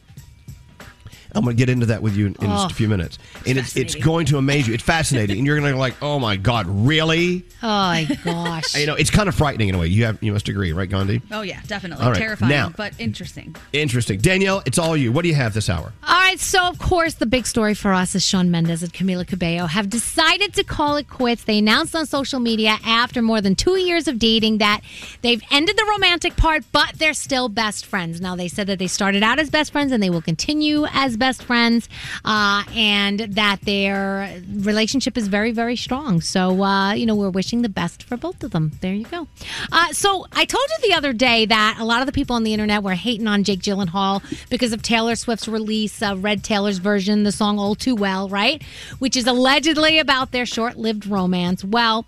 I'm 1.35 1.43
going 1.45 1.57
to 1.57 1.59
get 1.59 1.69
into 1.69 1.87
that 1.87 2.03
with 2.03 2.17
you 2.17 2.27
in, 2.27 2.35
in 2.41 2.47
Oh, 2.51 2.55
just 2.55 2.71
a 2.71 2.75
oh, 2.75 2.77
few 2.77 2.89
minutes. 2.89 3.19
And 3.47 3.59
it's, 3.59 3.77
it's 3.77 3.95
going 3.95 4.27
to 4.27 4.39
amaze 4.39 4.67
you. 4.69 4.75
It's 4.75 4.83
fascinating. 4.83 5.39
And 5.39 5.47
you're 5.47 5.59
going 5.59 5.71
to 5.71 5.75
go 5.75 5.79
like, 5.79 5.95
oh 6.03 6.19
my 6.19 6.37
God, 6.37 6.67
really? 6.69 7.45
Oh 7.63 7.67
my 7.67 8.19
gosh. 8.25 8.75
You 8.77 8.87
know, 8.87 8.95
it's 8.95 9.11
kind 9.11 9.29
of 9.29 9.35
frightening 9.35 9.69
in 9.69 9.75
a 9.75 9.79
way. 9.79 9.87
You 9.89 10.05
have 10.05 10.23
you 10.23 10.33
must 10.33 10.49
agree, 10.49 10.73
right, 10.73 10.89
Gandhi? 10.89 11.23
Oh 11.31 11.43
yeah, 11.43 11.61
definitely 11.67 12.05
All 12.05 12.13
right, 12.13 12.19
terrifying, 12.19 12.51
now- 12.51 12.71
but 12.77 12.93
interesting. 12.99 13.55
Interesting. 13.73 14.19
Danielle, 14.19 14.63
it's 14.67 14.79
all 14.79 14.97
you. 14.97 15.13
What 15.13 15.23
do 15.23 15.29
you 15.29 15.35
have 15.35 15.55
this 15.55 15.69
hour? 15.69 15.93
All 16.07 16.15
right, 16.21 16.39
so 16.39 16.63
of 16.69 16.79
course, 16.79 17.15
the 17.15 17.27
big 17.27 17.47
story 17.47 17.75
for 17.75 17.93
us 17.93 18.15
is 18.15 18.25
Shawn 18.25 18.51
Mendes 18.51 18.83
and 18.83 18.93
Camila 18.93 19.27
Cabello 19.27 19.67
have 19.67 19.89
decided 19.91 20.55
to 20.55 20.65
call 20.65 20.97
it 20.97 21.09
quits. 21.09 21.45
They 21.45 21.59
announced 21.59 21.95
on 21.97 22.07
social 22.07 22.41
media 22.41 22.77
after 22.85 23.23
more 23.23 23.41
than 23.41 23.55
two 23.55 23.79
years 23.79 24.09
of 24.09 24.19
dating 24.19 24.59
that 24.59 24.81
they've 25.23 25.43
ended 25.51 25.77
the 25.77 25.87
romantic 25.91 26.37
part, 26.37 26.65
but 26.73 26.93
they're 26.99 27.15
still 27.15 27.49
best 27.49 27.87
friends. 27.87 28.21
Now, 28.21 28.37
they 28.37 28.49
said 28.49 28.67
that 28.67 28.79
they 28.79 28.87
started 28.87 29.23
out 29.23 29.39
as 29.39 29.51
best 29.51 29.73
friends 29.73 29.91
and 29.93 30.03
they 30.03 30.11
will 30.11 30.23
continue 30.23 30.87
as 30.93 31.17
best 31.17 31.24
friends, 31.33 31.89
uh, 32.25 32.65
and 32.75 33.21
that 33.21 33.61
their 33.63 34.41
relationship 34.49 35.17
is 35.17 35.29
very, 35.29 35.53
very 35.53 35.77
strong. 35.77 36.21
So, 36.21 36.63
uh, 36.63 36.93
you 36.93 37.07
know, 37.07 37.15
we're 37.15 37.31
wishing 37.31 37.63
the 37.63 37.69
best 37.69 38.03
for 38.03 38.17
both 38.17 38.43
of 38.43 38.51
them. 38.51 38.73
There 38.81 38.95
you 38.95 39.07
go. 39.07 39.29
Uh, 39.73 39.93
so, 39.93 40.27
I 40.33 40.45
told 40.45 40.65
you 40.71 40.89
the 40.89 40.95
other 40.95 41.13
day 41.13 41.47
that 41.47 41.77
a 41.79 41.85
lot 41.85 42.01
of 42.01 42.07
the 42.07 42.13
people 42.13 42.37
on 42.37 42.45
the 42.45 42.53
internet 42.53 42.83
were 42.83 42.95
hating 42.95 43.27
on 43.27 43.45
Jake 43.45 43.61
Gyllenhaal 43.61 44.23
because 44.51 44.73
of 44.73 44.83
Taylor 44.83 45.17
Swift's 45.17 45.49
release 45.49 46.03
of 46.03 46.25
Red 46.25 46.45
Taylor's 46.45 46.79
version, 46.79 47.23
the 47.23 47.33
song 47.33 47.59
All 47.59 47.75
Too 47.75 47.95
Well, 47.95 48.29
right? 48.29 48.63
Which 48.99 49.17
is 49.17 49.27
allegedly 49.27 49.99
about 49.99 50.33
their 50.33 50.47
short 50.47 50.77
lived 50.77 51.07
romance. 51.07 51.65
Well, 51.65 52.07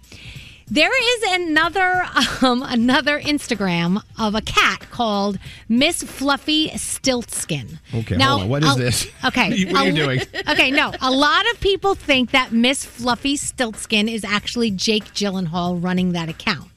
there 0.69 0.91
is 0.93 1.33
another 1.41 2.05
um, 2.43 2.63
another 2.63 3.21
Instagram 3.21 4.03
of 4.19 4.35
a 4.35 4.41
cat 4.43 4.89
called 4.91 5.39
Miss 5.69 6.03
Fluffy 6.03 6.71
Stiltskin. 6.71 7.79
Okay, 7.95 8.17
Now, 8.17 8.31
hold 8.39 8.43
on. 8.43 8.49
What 8.49 8.65
is 8.65 8.77
a- 8.77 8.79
this? 8.79 9.07
Okay, 9.25 9.65
what 9.67 9.77
are 9.77 9.87
you 9.87 9.93
doing? 9.93 10.21
Okay, 10.49 10.71
no. 10.71 10.93
A 11.01 11.11
lot 11.11 11.45
of 11.53 11.61
people 11.61 11.95
think 11.95 12.31
that 12.31 12.53
Miss 12.53 12.85
Fluffy 12.85 13.37
Stiltskin 13.37 14.09
is 14.13 14.25
actually 14.25 14.71
Jake 14.71 15.05
Gyllenhaal 15.07 15.83
running 15.83 16.13
that 16.13 16.29
account. 16.29 16.71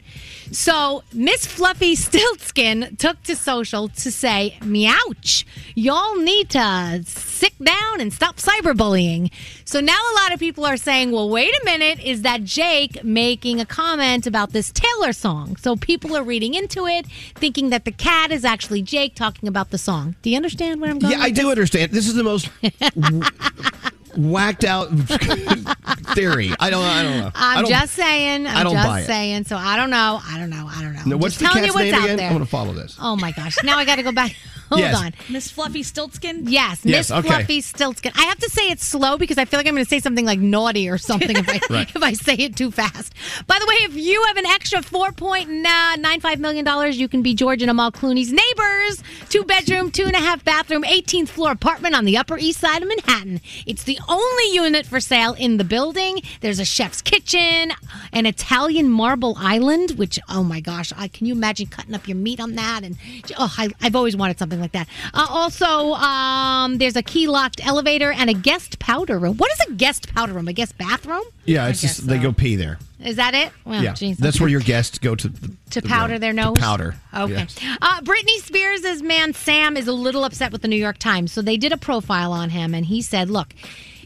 So 0.51 1.03
Miss 1.13 1.45
Fluffy 1.45 1.95
Stiltskin 1.95 2.97
took 2.97 3.21
to 3.23 3.35
social 3.35 3.89
to 3.89 4.11
say, 4.11 4.57
"Meouch! 4.61 5.45
Y'all 5.75 6.15
need 6.15 6.49
to 6.51 7.03
sit 7.05 7.53
down 7.63 8.01
and 8.01 8.11
stop 8.13 8.37
cyberbullying." 8.37 9.31
So 9.65 9.79
now 9.79 9.99
a 10.11 10.15
lot 10.15 10.33
of 10.33 10.39
people 10.39 10.65
are 10.65 10.77
saying, 10.77 11.11
"Well, 11.11 11.29
wait 11.29 11.53
a 11.61 11.65
minute, 11.65 11.99
is 12.03 12.23
that 12.23 12.43
Jake 12.43 13.03
making 13.03 13.59
a 13.59 13.65
comment 13.65 14.25
about 14.27 14.51
this 14.51 14.71
Taylor 14.71 15.13
song?" 15.13 15.55
So 15.57 15.75
people 15.75 16.15
are 16.15 16.23
reading 16.23 16.53
into 16.53 16.87
it, 16.87 17.05
thinking 17.35 17.69
that 17.69 17.85
the 17.85 17.91
cat 17.91 18.31
is 18.31 18.43
actually 18.43 18.81
Jake 18.81 19.15
talking 19.15 19.47
about 19.47 19.69
the 19.71 19.77
song. 19.77 20.15
Do 20.21 20.29
you 20.29 20.37
understand 20.37 20.81
where 20.81 20.89
I'm 20.89 20.99
going? 20.99 21.13
Yeah, 21.13 21.23
I 21.23 21.29
do 21.29 21.43
this? 21.43 21.51
understand. 21.51 21.91
This 21.91 22.07
is 22.07 22.15
the 22.15 22.23
most 22.23 22.49
whacked 24.17 24.63
out 24.63 24.89
theory. 26.15 26.51
I 26.59 26.69
don't. 26.69 26.83
I 26.83 27.03
don't 27.03 27.17
know. 27.19 27.31
I'm 27.35 27.61
don't- 27.63 27.71
just 27.71 27.93
saying. 27.93 28.47
I'm 28.47 28.57
I 28.57 28.63
don't 28.63 28.73
just 28.73 28.87
buy 28.87 28.99
it. 29.01 29.05
saying. 29.05 29.43
So 29.45 29.55
I 29.57 29.75
don't 29.75 29.89
know. 29.89 30.19
I 30.23 30.37
don't 30.37 30.49
know. 30.49 30.67
I 30.69 30.81
don't 30.81 30.93
know. 30.93 31.01
No, 31.05 31.17
what's 31.17 31.37
just 31.37 31.39
the 31.39 31.45
telling 31.45 31.63
cat's 31.63 31.67
you 31.67 31.73
what's 31.73 31.91
name 31.91 31.93
out 31.95 32.03
again? 32.05 32.17
there. 32.17 32.27
I'm 32.27 32.33
going 32.33 32.45
to 32.45 32.49
follow 32.49 32.73
this. 32.73 32.97
Oh 33.01 33.15
my 33.15 33.31
gosh! 33.31 33.57
Now 33.63 33.77
I 33.77 33.85
got 33.85 33.95
to 33.97 34.03
go 34.03 34.11
back. 34.11 34.35
Hold 34.69 34.81
Yes. 34.81 34.95
on. 34.95 35.13
Miss 35.29 35.49
Fluffy 35.51 35.81
Stiltskin? 35.83 36.43
Yes, 36.49 36.79
Yes, 36.83 37.09
Miss 37.09 37.11
okay. 37.11 37.27
Fluffy 37.27 37.61
Stiltskin. 37.61 38.11
I 38.15 38.23
have 38.23 38.37
to 38.39 38.49
say 38.49 38.69
it 38.69 38.79
slow 38.79 39.17
because 39.17 39.37
I 39.37 39.45
feel 39.45 39.59
like 39.59 39.67
I'm 39.67 39.73
going 39.73 39.85
to 39.85 39.89
say 39.89 39.99
something 39.99 40.25
like 40.25 40.39
naughty 40.39 40.87
or 40.89 40.97
something 40.97 41.35
if 41.35 41.49
I 41.49 41.59
Right. 41.73 41.89
if 41.95 42.01
I 42.03 42.13
say 42.13 42.35
it 42.35 42.55
too 42.55 42.71
fast. 42.71 43.13
By 43.47 43.57
the 43.59 43.65
way, 43.65 43.75
if 43.81 43.95
you 43.95 44.23
have 44.25 44.37
an 44.37 44.45
extra 44.45 44.81
four 44.81 45.11
point 45.11 45.49
nine 45.49 46.19
five 46.21 46.39
million 46.39 46.63
dollars, 46.65 46.99
you 46.99 47.07
can 47.07 47.21
be 47.21 47.33
George 47.33 47.61
and 47.61 47.69
Amal 47.71 47.91
Clooney's 47.91 48.31
neighbors. 48.31 49.03
Two 49.29 49.43
bedroom, 49.43 49.91
two 49.91 50.05
and 50.05 50.15
a 50.15 50.19
half 50.19 50.43
bathroom, 50.45 50.83
18th 50.83 51.29
floor 51.29 51.51
apartment 51.51 51.95
on 51.95 52.05
the 52.05 52.17
Upper 52.17 52.37
East 52.37 52.59
Side 52.59 52.81
of 52.81 52.87
Manhattan. 52.87 53.41
It's 53.65 53.83
the 53.83 53.99
only 54.07 54.53
unit 54.53 54.85
for 54.85 54.99
sale 54.99 55.33
in 55.33 55.57
the 55.57 55.63
building. 55.63 56.21
There's 56.41 56.59
a 56.59 56.65
chef's 56.65 57.01
kitchen, 57.01 57.71
an 58.13 58.25
Italian 58.25 58.89
marble 58.89 59.35
island, 59.39 59.91
which 59.91 60.19
oh 60.29 60.43
my 60.43 60.59
gosh, 60.59 60.91
I, 60.97 61.07
can 61.07 61.25
you 61.27 61.33
imagine 61.33 61.67
cutting 61.67 61.93
up 61.95 62.07
your 62.07 62.17
meat 62.17 62.39
on 62.39 62.55
that? 62.55 62.81
And 62.83 62.97
oh, 63.37 63.53
I, 63.57 63.69
I've 63.81 63.95
always 63.95 64.15
wanted 64.15 64.37
something 64.39 64.58
like 64.61 64.71
that. 64.73 64.87
Uh, 65.13 65.25
also, 65.29 65.93
um, 65.93 66.77
there's 66.77 66.95
a 66.95 67.03
key 67.03 67.27
locked 67.27 67.65
elevator 67.65 68.11
and 68.11 68.29
a 68.29 68.33
guest 68.33 68.79
powder 68.79 69.19
room. 69.19 69.37
What 69.37 69.51
is 69.51 69.59
a 69.67 69.73
guest 69.73 70.13
powder 70.13 70.33
room? 70.33 70.47
A 70.47 70.53
guest 70.53 70.77
bathroom? 70.77 71.23
Yeah, 71.45 71.67
it's 71.67 71.81
just 71.81 72.07
they 72.07 72.19
go 72.19 72.31
pee 72.31 72.55
there. 72.55 72.77
Is 73.03 73.15
that 73.15 73.33
it? 73.33 73.51
Well, 73.63 73.81
yeah, 73.81 73.93
geez, 73.93 74.17
that's 74.17 74.37
okay. 74.37 74.43
where 74.43 74.49
your 74.49 74.59
guests 74.61 74.97
go 74.97 75.15
to 75.15 75.29
the, 75.29 75.55
to 75.71 75.81
the 75.81 75.87
powder 75.87 76.13
room. 76.13 76.21
their 76.21 76.33
nose. 76.33 76.57
powder. 76.57 76.95
Okay. 77.15 77.33
Yes. 77.33 77.57
Uh, 77.81 78.01
Britney 78.01 78.37
Spears' 78.39 79.01
man 79.01 79.33
Sam 79.33 79.77
is 79.77 79.87
a 79.87 79.93
little 79.93 80.25
upset 80.25 80.51
with 80.51 80.61
the 80.61 80.67
New 80.67 80.75
York 80.75 80.97
Times, 80.97 81.31
so 81.31 81.41
they 81.41 81.55
did 81.55 81.71
a 81.71 81.77
profile 81.77 82.33
on 82.33 82.49
him, 82.49 82.73
and 82.73 82.85
he 82.85 83.01
said, 83.01 83.29
"Look." 83.29 83.53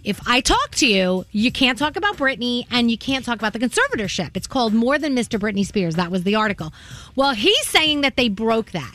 If 0.04 0.20
I 0.28 0.41
talk 0.41 0.72
to 0.76 0.86
you, 0.86 1.26
you 1.32 1.49
can't 1.49 1.78
talk 1.80 1.95
about 1.95 2.18
Britney 2.18 2.66
and 2.70 2.91
you 2.91 2.97
can't 2.97 3.24
talk 3.24 3.36
about 3.38 3.54
the 3.54 3.60
conservatorship. 3.60 4.32
It's 4.36 4.47
called 4.47 4.74
More 4.74 4.99
Than 4.99 5.16
Mr. 5.16 5.39
Britney 5.39 5.66
Spears. 5.66 5.95
That 5.95 6.12
was 6.12 6.24
the 6.24 6.36
article. 6.36 6.74
Well, 7.16 7.34
he's 7.34 7.66
saying 7.68 8.01
that 8.01 8.18
they 8.18 8.28
broke 8.28 8.72
that 8.72 8.93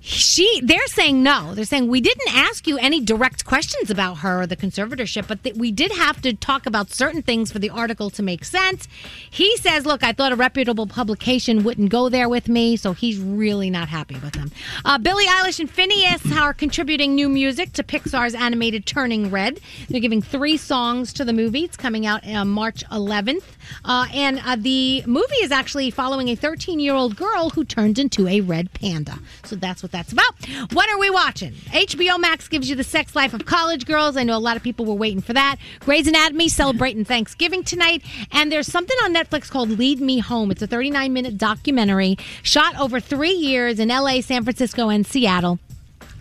she 0.00 0.60
they're 0.62 0.86
saying 0.86 1.22
no. 1.22 1.54
They're 1.54 1.64
saying 1.64 1.88
we 1.88 2.00
didn't 2.00 2.34
ask 2.34 2.66
you 2.66 2.78
any 2.78 3.00
direct 3.00 3.44
questions 3.44 3.90
about 3.90 4.18
her 4.18 4.42
or 4.42 4.46
the 4.46 4.56
conservatorship 4.56 5.26
but 5.26 5.42
that 5.42 5.56
we 5.56 5.72
did 5.72 5.92
have 5.92 6.22
to 6.22 6.32
talk 6.32 6.66
about 6.66 6.90
certain 6.90 7.22
things 7.22 7.50
for 7.50 7.58
the 7.58 7.70
article 7.70 8.08
to 8.10 8.22
make 8.22 8.44
sense. 8.44 8.86
He 9.30 9.56
says 9.56 9.86
look 9.86 10.04
i 10.04 10.12
thought 10.12 10.32
a 10.32 10.36
reputable 10.36 10.86
publication 10.86 11.64
wouldn't 11.64 11.90
go 11.90 12.08
there 12.08 12.28
with 12.28 12.48
me 12.48 12.76
so 12.76 12.92
he's 12.92 13.18
really 13.18 13.70
not 13.70 13.88
happy 13.88 14.14
with 14.20 14.34
them. 14.34 14.52
Uh, 14.84 14.98
billie 14.98 15.26
eilish 15.26 15.58
and 15.58 15.70
Finneas 15.70 16.36
are 16.36 16.54
contributing 16.54 17.14
new 17.14 17.28
music 17.28 17.72
to 17.72 17.82
pixar's 17.82 18.34
animated 18.34 18.86
turning 18.86 19.30
red. 19.30 19.60
They're 19.88 20.00
giving 20.00 20.22
three 20.22 20.56
songs 20.56 21.12
to 21.14 21.24
the 21.24 21.32
movie. 21.32 21.64
It's 21.64 21.76
coming 21.76 22.06
out 22.06 22.26
uh, 22.26 22.44
march 22.44 22.84
11th 22.90 23.44
uh, 23.84 24.06
and 24.12 24.40
uh, 24.44 24.56
the 24.56 25.02
movie 25.06 25.42
is 25.42 25.50
actually 25.50 25.90
following 25.90 26.28
a 26.28 26.34
13 26.34 26.80
year 26.80 26.94
old 26.94 27.16
girl 27.16 27.50
who 27.50 27.64
turned 27.64 27.98
into 27.98 28.28
a 28.28 28.40
red 28.40 28.72
panda. 28.72 29.18
So 29.44 29.56
that's 29.56 29.82
what 29.82 29.87
that's 29.90 30.12
about. 30.12 30.34
What 30.72 30.88
are 30.90 30.98
we 30.98 31.10
watching? 31.10 31.52
HBO 31.52 32.18
Max 32.18 32.48
gives 32.48 32.68
you 32.68 32.76
the 32.76 32.84
sex 32.84 33.14
life 33.16 33.34
of 33.34 33.46
college 33.46 33.86
girls. 33.86 34.16
I 34.16 34.24
know 34.24 34.36
a 34.36 34.38
lot 34.38 34.56
of 34.56 34.62
people 34.62 34.84
were 34.84 34.94
waiting 34.94 35.20
for 35.20 35.32
that. 35.32 35.56
Grey's 35.80 36.06
Anatomy 36.06 36.48
celebrating 36.48 37.04
Thanksgiving 37.04 37.64
tonight. 37.64 38.02
And 38.32 38.50
there's 38.50 38.66
something 38.66 38.96
on 39.04 39.14
Netflix 39.14 39.50
called 39.50 39.70
Lead 39.70 40.00
Me 40.00 40.18
Home. 40.18 40.50
It's 40.50 40.62
a 40.62 40.66
39 40.66 41.12
minute 41.12 41.38
documentary 41.38 42.16
shot 42.42 42.78
over 42.78 43.00
three 43.00 43.32
years 43.32 43.80
in 43.80 43.88
LA, 43.88 44.20
San 44.20 44.44
Francisco, 44.44 44.88
and 44.88 45.06
Seattle. 45.06 45.58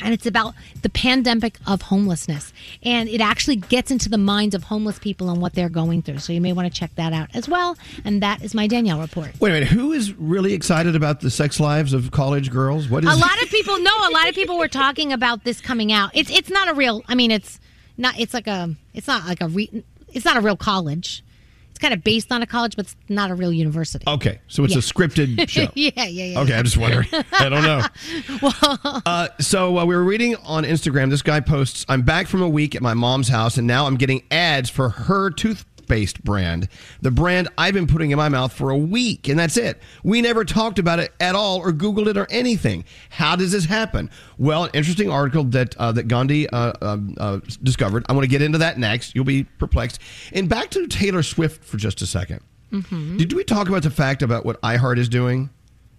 And 0.01 0.13
it's 0.13 0.25
about 0.25 0.53
the 0.81 0.89
pandemic 0.89 1.57
of 1.65 1.83
homelessness. 1.83 2.53
And 2.83 3.09
it 3.09 3.21
actually 3.21 3.57
gets 3.57 3.91
into 3.91 4.09
the 4.09 4.17
minds 4.17 4.55
of 4.55 4.63
homeless 4.63 4.99
people 4.99 5.29
and 5.29 5.41
what 5.41 5.53
they're 5.53 5.69
going 5.69 6.01
through. 6.01 6.19
So 6.19 6.33
you 6.33 6.41
may 6.41 6.53
want 6.53 6.71
to 6.71 6.79
check 6.79 6.93
that 6.95 7.13
out 7.13 7.29
as 7.33 7.49
well. 7.49 7.77
And 8.05 8.21
that 8.21 8.43
is 8.43 8.53
my 8.53 8.67
Danielle 8.67 8.99
report. 8.99 9.31
Wait 9.39 9.49
a 9.49 9.53
minute. 9.53 9.69
Who 9.69 9.91
is 9.91 10.13
really 10.13 10.53
excited 10.53 10.95
about 10.95 11.21
the 11.21 11.29
sex 11.29 11.59
lives 11.59 11.93
of 11.93 12.11
college 12.11 12.51
girls? 12.51 12.89
What 12.89 13.03
is 13.03 13.13
a 13.13 13.17
lot 13.17 13.41
of 13.41 13.49
people 13.49 13.79
no 13.79 13.91
a 14.09 14.11
lot 14.11 14.27
of 14.29 14.35
people 14.35 14.57
were 14.57 14.67
talking 14.67 15.13
about 15.13 15.43
this 15.43 15.61
coming 15.61 15.91
out 15.91 16.11
it's 16.13 16.29
it's 16.29 16.49
not 16.49 16.67
a 16.67 16.73
real 16.73 17.03
i 17.07 17.15
mean 17.15 17.31
it's 17.31 17.59
not 17.97 18.19
it's 18.19 18.33
like 18.33 18.47
a 18.47 18.75
it's 18.93 19.07
not 19.07 19.25
like 19.25 19.41
a 19.41 19.47
re, 19.47 19.83
it's 20.13 20.25
not 20.25 20.37
a 20.37 20.41
real 20.41 20.57
college 20.57 21.23
it's 21.77 21.81
kind 21.83 21.93
of 21.93 22.03
based 22.03 22.31
on 22.31 22.41
a 22.41 22.47
college 22.47 22.75
but 22.75 22.85
it's 22.85 22.95
not 23.07 23.29
a 23.29 23.35
real 23.35 23.53
university 23.53 24.03
Okay, 24.07 24.39
so 24.47 24.63
it's 24.63 24.73
Yeah. 24.73 24.79
a 24.79 24.81
scripted 24.81 25.47
show. 25.49 25.67
yeah 25.75 25.91
yeah 25.95 26.05
yeah 26.25 26.39
Okay, 26.41 26.55
I'm 26.55 26.63
just 26.65 26.77
wondering. 26.77 27.07
I 27.33 27.49
don't 27.49 27.63
know. 27.63 27.83
Uh, 29.05 29.27
so 29.39 29.77
uh, 29.77 29.85
we 29.85 29.95
were 29.95 30.03
reading 30.03 30.35
on 30.37 30.63
Instagram. 30.63 31.09
This 31.09 31.21
guy 31.21 31.39
posts, 31.39 31.85
"I'm 31.87 32.01
back 32.01 32.27
from 32.27 32.41
a 32.41 32.49
week 32.49 32.75
at 32.75 32.81
my 32.81 32.93
mom's 32.93 33.27
house, 33.29 33.57
and 33.57 33.67
now 33.67 33.85
I'm 33.85 33.95
getting 33.95 34.23
ads 34.31 34.69
for 34.69 34.89
her 34.89 35.29
toothpaste 35.29 35.65
brand, 35.87 36.67
the 37.01 37.11
brand 37.11 37.47
I've 37.57 37.73
been 37.73 37.87
putting 37.87 38.11
in 38.11 38.17
my 38.17 38.29
mouth 38.29 38.53
for 38.53 38.69
a 38.69 38.77
week, 38.77 39.27
and 39.27 39.39
that's 39.39 39.57
it. 39.57 39.81
We 40.03 40.21
never 40.21 40.45
talked 40.45 40.77
about 40.79 40.99
it 40.99 41.13
at 41.19 41.33
all, 41.35 41.57
or 41.59 41.71
Googled 41.71 42.07
it, 42.07 42.17
or 42.17 42.27
anything. 42.29 42.85
How 43.09 43.35
does 43.35 43.51
this 43.51 43.65
happen? 43.65 44.09
Well, 44.37 44.65
an 44.65 44.71
interesting 44.73 45.09
article 45.09 45.43
that 45.45 45.75
uh, 45.77 45.91
that 45.93 46.07
Gandhi 46.07 46.49
uh, 46.49 46.73
um, 46.81 47.15
uh, 47.19 47.39
discovered. 47.63 48.05
I 48.09 48.13
want 48.13 48.23
to 48.23 48.29
get 48.29 48.41
into 48.41 48.57
that 48.59 48.77
next. 48.77 49.15
You'll 49.15 49.25
be 49.25 49.43
perplexed. 49.45 49.99
And 50.33 50.47
back 50.47 50.69
to 50.71 50.85
Taylor 50.87 51.23
Swift 51.23 51.63
for 51.63 51.77
just 51.77 52.01
a 52.01 52.05
2nd 52.05 52.41
Mhm. 52.71 53.17
Did 53.17 53.31
we 53.33 53.43
talk 53.45 53.69
about 53.69 53.83
the 53.83 53.89
fact 53.89 54.21
about 54.21 54.45
what 54.45 54.61
iHeart 54.61 54.97
is 54.97 55.07
doing? 55.09 55.49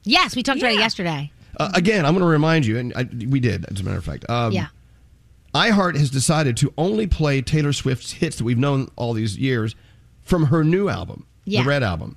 yes 0.04 0.36
we 0.36 0.42
talked 0.42 0.58
about 0.60 0.72
it 0.72 0.78
yesterday 0.78 1.30
Uh, 1.58 1.70
again, 1.74 2.04
I'm 2.06 2.12
going 2.12 2.20
to 2.22 2.26
remind 2.30 2.66
you, 2.66 2.78
and 2.78 2.92
I, 2.94 3.08
we 3.26 3.40
did, 3.40 3.64
as 3.70 3.80
a 3.80 3.84
matter 3.84 3.96
of 3.98 4.04
fact. 4.04 4.28
Um, 4.30 4.52
yeah 4.52 4.66
iHeart 5.58 5.96
has 5.96 6.10
decided 6.10 6.56
to 6.58 6.72
only 6.78 7.06
play 7.06 7.42
Taylor 7.42 7.72
Swift's 7.72 8.12
hits 8.12 8.36
that 8.36 8.44
we've 8.44 8.58
known 8.58 8.88
all 8.96 9.12
these 9.12 9.36
years 9.36 9.74
from 10.22 10.46
her 10.46 10.62
new 10.64 10.88
album, 10.88 11.26
Yeah. 11.44 11.62
the 11.62 11.68
Red 11.68 11.82
Album. 11.82 12.16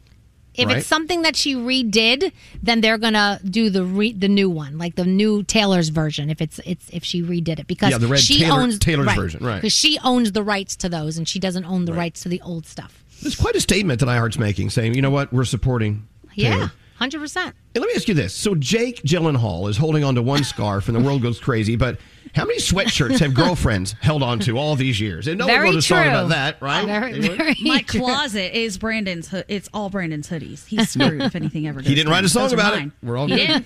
if 0.53 0.67
right? 0.67 0.77
it's 0.77 0.87
something 0.87 1.21
that 1.21 1.35
she 1.37 1.55
redid 1.55 2.31
then 2.61 2.81
they're 2.81 2.97
gonna 2.97 3.39
do 3.49 3.69
the 3.69 3.83
re- 3.85 4.11
the 4.11 4.27
new 4.27 4.49
one 4.49 4.77
like 4.77 4.95
the 4.95 5.05
new 5.05 5.43
taylor's 5.43 5.87
version 5.87 6.29
if 6.29 6.41
it's 6.41 6.59
it's 6.65 6.89
if 6.91 7.05
she 7.05 7.21
redid 7.23 7.57
it 7.57 7.67
because 7.67 7.89
Yeah, 7.91 7.97
the 7.97 8.07
red 8.07 8.19
she 8.19 8.39
Taylor- 8.39 8.59
owns 8.59 8.77
Taylor's 8.77 9.13
version, 9.15 9.45
right. 9.45 9.55
because 9.61 9.71
she 9.71 9.97
owns 10.03 10.33
the 10.33 10.43
rights 10.43 10.75
to 10.83 10.89
those 10.89 11.17
and 11.17 11.25
she 11.25 11.39
doesn't 11.39 11.63
own 11.63 11.85
the 11.85 11.93
rights 11.93 12.23
to 12.23 12.29
the 12.29 12.41
old 12.41 12.65
stuff 12.67 13.01
It's 13.21 13.35
quite 13.37 13.55
a 13.55 13.61
statement 13.61 14.01
that 14.01 14.07
iHeart's 14.07 14.37
making, 14.37 14.71
saying, 14.71 14.93
you 14.93 15.01
know 15.01 15.09
what, 15.09 15.31
we're 15.31 15.45
supporting 15.45 16.05
yeah 16.35 16.49
Taylor. 16.55 16.71
100% 17.01 17.53
Hey, 17.73 17.79
let 17.79 17.87
me 17.87 17.93
ask 17.95 18.07
you 18.07 18.13
this. 18.13 18.33
So 18.33 18.53
Jake 18.55 19.01
Gyllenhaal 19.03 19.69
is 19.69 19.77
holding 19.77 20.03
on 20.03 20.15
to 20.15 20.21
one 20.21 20.43
scarf 20.43 20.87
and 20.89 20.95
the 20.95 20.99
world 21.01 21.21
goes 21.21 21.39
crazy, 21.39 21.75
but 21.77 21.97
how 22.35 22.45
many 22.45 22.59
sweatshirts 22.59 23.19
have 23.19 23.33
girlfriends 23.33 23.93
held 24.01 24.23
on 24.23 24.39
to 24.41 24.57
all 24.57 24.75
these 24.77 24.99
years? 25.01 25.27
And 25.27 25.37
no 25.37 25.45
Very 25.47 25.65
one 25.65 25.75
wrote 25.75 25.79
a 25.79 25.81
song 25.81 26.07
about 26.07 26.29
that, 26.29 26.61
right? 26.61 26.85
Very, 26.85 27.19
very 27.19 27.55
My 27.61 27.81
closet 27.81 28.57
is 28.57 28.77
Brandon's. 28.77 29.27
hoo- 29.29 29.43
It's 29.49 29.67
all 29.73 29.89
Brandon's 29.89 30.29
hoodies. 30.29 30.65
He's 30.67 30.89
screwed 30.89 31.21
if 31.21 31.35
anything 31.35 31.67
ever. 31.67 31.79
Goes 31.81 31.87
He 31.87 31.95
didn't 31.95 32.11
write 32.11 32.19
a 32.19 32.27
down. 32.27 32.29
song 32.29 32.43
Those 32.43 32.53
are 32.53 32.55
about 32.55 32.77
it. 32.81 32.91
We're 33.03 33.17
all 33.17 33.27
good. 33.27 33.63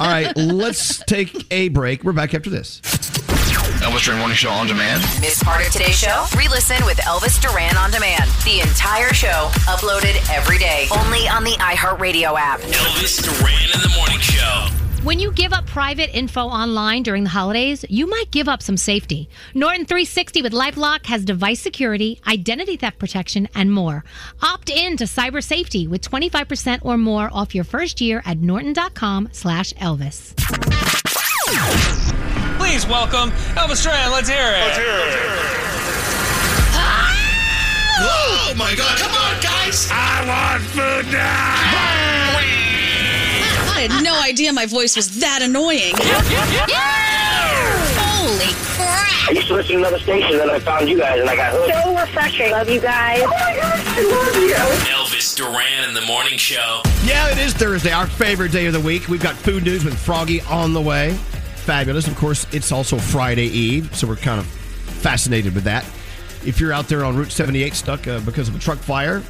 All 0.00 0.06
right, 0.06 0.34
let's 0.36 0.98
take 1.04 1.46
a 1.50 1.68
break. 1.68 2.02
We're 2.04 2.12
back 2.12 2.32
after 2.34 2.48
this. 2.50 2.80
Elvis 3.80 4.04
Duran 4.04 4.18
Morning 4.18 4.36
Show 4.36 4.50
on 4.50 4.66
demand. 4.66 5.02
Miss 5.20 5.42
part 5.42 5.64
of 5.64 5.72
today's 5.72 5.98
show? 5.98 6.26
Re-listen 6.36 6.84
with 6.84 6.98
Elvis 6.98 7.40
Duran 7.40 7.76
on 7.76 7.90
demand. 7.90 8.28
The 8.44 8.60
entire 8.60 9.12
show 9.14 9.50
uploaded 9.66 10.16
every 10.34 10.58
day, 10.58 10.88
only 10.90 11.28
on 11.28 11.44
the 11.44 11.52
iHeartRadio 11.52 12.36
app. 12.36 12.60
Elvis 12.60 13.22
Duran 13.22 13.70
in 13.74 13.80
the 13.80 13.92
morning 13.96 14.18
show. 14.18 14.66
When 15.04 15.20
you 15.20 15.30
give 15.30 15.52
up 15.52 15.64
private 15.66 16.14
info 16.14 16.40
online 16.42 17.04
during 17.04 17.22
the 17.22 17.30
holidays, 17.30 17.84
you 17.88 18.08
might 18.08 18.32
give 18.32 18.48
up 18.48 18.62
some 18.62 18.76
safety. 18.76 19.28
Norton 19.54 19.86
360 19.86 20.42
with 20.42 20.52
LifeLock 20.52 21.06
has 21.06 21.24
device 21.24 21.60
security, 21.60 22.20
identity 22.26 22.76
theft 22.76 22.98
protection, 22.98 23.48
and 23.54 23.72
more. 23.72 24.04
Opt 24.42 24.70
in 24.70 24.96
to 24.96 25.04
cyber 25.04 25.42
safety 25.42 25.86
with 25.86 26.02
25% 26.02 26.80
or 26.84 26.98
more 26.98 27.30
off 27.32 27.54
your 27.54 27.64
first 27.64 28.00
year 28.00 28.22
at 28.26 28.38
norton.com 28.38 29.28
slash 29.30 29.72
Elvis. 29.74 30.34
Please 32.68 32.86
welcome 32.86 33.30
Elvis 33.56 33.82
Duran. 33.82 34.12
Let's 34.12 34.28
hear 34.28 34.36
it. 34.36 34.60
Let's 34.60 34.76
hear 34.76 34.84
it. 34.84 35.16
Oh 37.98 38.52
my 38.58 38.74
God! 38.76 38.98
Come 38.98 39.10
on, 39.10 39.40
guys! 39.40 39.88
I 39.90 40.22
want 40.28 40.62
food 40.64 41.10
now. 41.10 41.54
I 43.74 43.88
had 43.88 44.04
no 44.04 44.20
idea 44.20 44.52
my 44.52 44.66
voice 44.66 44.96
was 44.96 45.18
that 45.20 45.40
annoying. 45.40 45.94
Holy 47.96 48.52
crap! 48.76 49.30
I 49.30 49.32
used 49.32 49.48
to 49.48 49.54
listen 49.54 49.72
to 49.72 49.78
another 49.78 49.98
station, 49.98 50.36
then 50.36 50.50
I 50.50 50.58
found 50.58 50.90
you 50.90 50.98
guys, 50.98 51.20
and 51.20 51.30
I 51.30 51.36
got 51.36 51.54
hooked. 51.54 51.72
So 51.72 51.96
refreshing. 51.98 52.50
Love 52.50 52.68
you 52.68 52.80
guys. 52.82 53.22
Oh 53.24 53.28
my 53.28 53.56
gosh, 53.56 53.86
I 53.86 54.02
love 54.02 54.36
you. 54.36 54.54
Elvis 54.92 55.34
Duran 55.34 55.88
in 55.88 55.94
the 55.94 56.02
morning 56.02 56.36
show. 56.36 56.82
Yeah, 57.02 57.30
it 57.30 57.38
is 57.38 57.54
Thursday, 57.54 57.92
our 57.92 58.06
favorite 58.06 58.52
day 58.52 58.66
of 58.66 58.74
the 58.74 58.80
week. 58.80 59.08
We've 59.08 59.22
got 59.22 59.36
food 59.36 59.64
news 59.64 59.86
with 59.86 59.98
Froggy 59.98 60.42
on 60.42 60.74
the 60.74 60.82
way. 60.82 61.16
Fabulous. 61.68 62.08
Of 62.08 62.16
course, 62.16 62.46
it's 62.50 62.72
also 62.72 62.96
Friday 62.96 63.44
Eve, 63.44 63.94
so 63.94 64.06
we're 64.06 64.16
kind 64.16 64.40
of 64.40 64.46
fascinated 64.46 65.54
with 65.54 65.64
that. 65.64 65.84
If 66.42 66.60
you're 66.60 66.72
out 66.72 66.88
there 66.88 67.04
on 67.04 67.14
Route 67.14 67.30
78 67.30 67.74
stuck 67.74 68.08
uh, 68.08 68.20
because 68.20 68.48
of 68.48 68.56
a 68.56 68.58
truck 68.58 68.78
fire, 68.78 69.22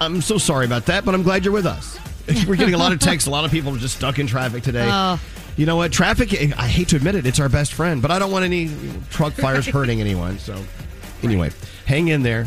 I'm 0.00 0.22
so 0.22 0.38
sorry 0.38 0.64
about 0.64 0.86
that, 0.86 1.04
but 1.04 1.14
I'm 1.14 1.22
glad 1.22 1.44
you're 1.44 1.52
with 1.52 1.66
us. 1.66 1.98
We're 2.48 2.56
getting 2.56 2.72
a 2.72 2.78
lot 2.78 2.92
of 2.92 2.98
texts. 2.98 3.26
A 3.28 3.30
lot 3.30 3.44
of 3.44 3.50
people 3.50 3.74
are 3.74 3.78
just 3.78 3.96
stuck 3.96 4.18
in 4.18 4.26
traffic 4.26 4.62
today. 4.62 4.88
Oh. 4.90 5.20
You 5.58 5.66
know 5.66 5.76
what? 5.76 5.92
Traffic, 5.92 6.32
I 6.32 6.66
hate 6.66 6.88
to 6.88 6.96
admit 6.96 7.14
it, 7.14 7.26
it's 7.26 7.40
our 7.40 7.50
best 7.50 7.74
friend, 7.74 8.00
but 8.00 8.10
I 8.10 8.18
don't 8.18 8.32
want 8.32 8.46
any 8.46 8.70
truck 9.10 9.34
fires 9.34 9.66
hurting 9.66 10.00
anyone. 10.00 10.38
So, 10.38 10.58
anyway, 11.22 11.50
hang 11.84 12.08
in 12.08 12.22
there. 12.22 12.46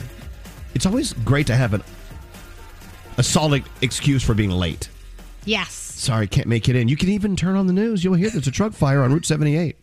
It's 0.73 0.87
always 0.87 1.13
great 1.13 1.45
to 1.47 1.55
have 1.55 1.75
an, 1.75 1.83
a 3.19 3.21
solid 3.21 3.63
excuse 3.83 4.23
for 4.23 4.33
being 4.33 4.49
late. 4.49 4.89
Yes. 5.45 5.88
Sorry, 5.99 6.27
can't 6.27 6.47
make 6.47 6.69
it 6.69 6.77
in. 6.77 6.87
You 6.87 6.95
can 6.95 7.09
even 7.09 7.35
turn 7.35 7.57
on 7.57 7.67
the 7.67 7.73
news. 7.73 8.05
You'll 8.05 8.13
hear 8.13 8.29
there's 8.29 8.47
a 8.47 8.51
truck 8.51 8.71
fire 8.71 9.03
on 9.03 9.11
Route 9.11 9.25
78. 9.25 9.75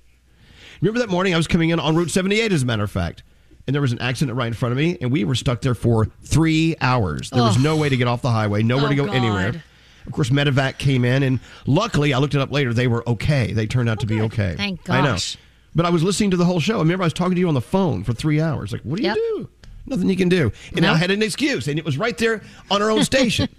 Remember 0.81 0.99
that 1.01 1.11
morning 1.11 1.35
I 1.35 1.37
was 1.37 1.47
coming 1.47 1.69
in 1.71 1.79
on 1.79 1.95
Route 1.95 2.09
78, 2.11 2.53
as 2.53 2.63
a 2.63 2.67
matter 2.67 2.85
of 2.85 2.91
fact, 2.91 3.23
and 3.67 3.75
there 3.75 3.83
was 3.83 3.93
an 3.93 3.99
accident 4.01 4.35
right 4.37 4.47
in 4.47 4.55
front 4.55 4.73
of 4.73 4.79
me, 4.79 4.97
and 5.03 5.13
we 5.13 5.25
were 5.25 5.35
stuck 5.35 5.61
there 5.61 5.75
for 5.75 6.07
three 6.25 6.75
hours. 6.81 7.29
There 7.29 7.43
was 7.43 7.57
Ugh. 7.57 7.63
no 7.63 7.77
way 7.77 7.91
to 7.91 7.97
get 7.99 8.09
off 8.09 8.23
the 8.23 8.31
highway, 8.31 8.63
nowhere 8.63 8.87
Oh, 8.87 8.89
to 8.89 8.95
go 8.95 9.07
God. 9.07 9.15
anywhere. 9.15 9.63
Of 10.07 10.13
course, 10.13 10.31
Medevac 10.31 10.79
came 10.79 11.05
in, 11.05 11.23
and 11.23 11.39
luckily, 11.67 12.15
I 12.15 12.19
looked 12.19 12.35
it 12.35 12.41
up 12.41 12.51
later. 12.51 12.73
They 12.73 12.87
were 12.87 13.07
okay. 13.09 13.53
They 13.53 13.67
turned 13.67 13.91
out 13.91 14.01
to 14.01 14.07
be 14.07 14.21
oh, 14.23 14.25
okay. 14.27 14.55
Thank 14.57 14.85
God. 14.85 14.95
I 14.95 15.01
know. 15.03 15.13
gosh. 15.13 15.37
But 15.75 15.85
I 15.85 15.91
was 15.91 16.03
listening 16.03 16.31
to 16.31 16.39
the 16.39 16.47
whole 16.47 16.61
show. 16.61 16.77
I 16.77 16.79
remember 16.79 17.03
I 17.05 17.07
was 17.07 17.13
talking 17.13 17.35
to 17.35 17.41
you 17.41 17.49
on 17.49 17.55
the 17.55 17.61
phone 17.61 18.05
for 18.05 18.15
three 18.15 18.41
hours. 18.41 18.73
Like, 18.73 18.81
what 18.83 18.97
do 18.97 19.03
Yep. 19.03 19.17
you 19.17 19.37
do? 19.41 19.49
Nothing 19.85 20.09
you 20.09 20.17
can 20.17 20.31
do. 20.31 20.51
And 20.75 20.87
I 20.87 20.93
Nope. 20.93 20.99
had 21.01 21.11
an 21.11 21.23
excuse, 21.23 21.69
and 21.69 21.79
it 21.79 21.85
was 21.85 21.99
right 21.99 22.17
there 22.17 22.43
on 22.71 22.81
our 22.81 22.91
own 22.91 23.05
station. 23.05 23.49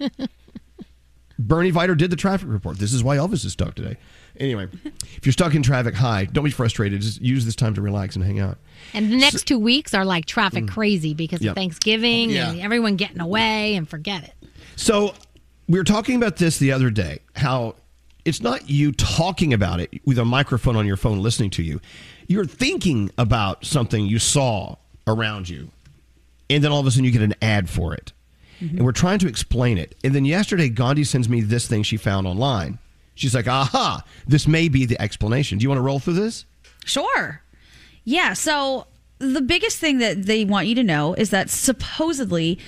Bernie 1.38 1.70
Viter 1.72 1.96
did 1.96 2.10
the 2.10 2.16
traffic 2.16 2.48
report. 2.48 2.78
This 2.78 2.92
is 2.92 3.04
why 3.04 3.16
Elvis 3.16 3.44
is 3.44 3.52
stuck 3.52 3.74
today. 3.74 3.96
Anyway, 4.40 4.68
if 5.16 5.24
you're 5.24 5.32
stuck 5.32 5.54
in 5.54 5.62
traffic, 5.62 5.94
hi. 5.94 6.24
Don't 6.24 6.44
be 6.44 6.50
frustrated. 6.50 7.00
Just 7.00 7.20
use 7.20 7.44
this 7.44 7.54
time 7.56 7.74
to 7.74 7.80
relax 7.82 8.16
and 8.16 8.24
hang 8.24 8.40
out. 8.40 8.58
And 8.94 9.10
the 9.12 9.16
next 9.16 9.44
two 9.46 9.58
weeks 9.58 9.94
are 9.94 10.04
like 10.04 10.26
traffic 10.26 10.66
crazy 10.68 11.14
because 11.14 11.40
Mm. 11.40 11.50
Of 11.50 11.54
Thanksgiving 11.56 12.30
Yeah. 12.30 12.50
and 12.50 12.60
everyone 12.60 12.96
getting 12.96 13.20
away 13.20 13.74
and 13.76 13.88
forget 13.88 14.24
it. 14.24 14.34
So 14.76 15.14
we 15.68 15.78
were 15.78 15.84
talking 15.84 16.16
about 16.16 16.36
this 16.36 16.58
the 16.58 16.72
other 16.72 16.90
day. 16.90 17.20
How 17.36 17.76
it's 18.24 18.42
not 18.42 18.68
you 18.68 18.92
talking 18.92 19.52
about 19.54 19.80
it 19.80 19.90
with 20.04 20.18
a 20.18 20.24
microphone 20.24 20.76
on 20.76 20.86
your 20.86 20.96
phone 20.96 21.20
listening 21.20 21.50
to 21.50 21.62
you. 21.62 21.80
You're 22.26 22.44
thinking 22.44 23.10
about 23.16 23.64
something 23.64 24.06
you 24.06 24.18
saw 24.18 24.76
around 25.06 25.48
you, 25.48 25.70
and 26.50 26.62
then 26.62 26.70
all 26.72 26.80
of 26.80 26.86
a 26.86 26.90
sudden 26.90 27.04
you 27.04 27.10
get 27.10 27.22
an 27.22 27.34
ad 27.40 27.70
for 27.70 27.94
it. 27.94 28.12
And 28.60 28.84
we're 28.84 28.92
trying 28.92 29.18
to 29.20 29.28
explain 29.28 29.78
it. 29.78 29.96
And 30.02 30.14
then 30.14 30.24
yesterday, 30.24 30.68
Gandhi 30.68 31.04
sends 31.04 31.28
me 31.28 31.40
this 31.40 31.68
thing 31.68 31.82
she 31.82 31.96
found 31.96 32.26
online. 32.26 32.78
She's 33.14 33.34
like, 33.34 33.48
aha, 33.48 34.02
this 34.26 34.46
may 34.46 34.68
be 34.68 34.84
the 34.84 35.00
explanation. 35.00 35.58
Do 35.58 35.64
you 35.64 35.68
want 35.68 35.78
to 35.78 35.82
roll 35.82 35.98
through 35.98 36.14
this? 36.14 36.44
Sure. 36.84 37.42
Yeah. 38.04 38.32
So 38.32 38.86
the 39.18 39.40
biggest 39.40 39.78
thing 39.78 39.98
that 39.98 40.24
they 40.24 40.44
want 40.44 40.66
you 40.66 40.74
to 40.76 40.84
know 40.84 41.14
is 41.14 41.30
that 41.30 41.50
supposedly 41.50 42.58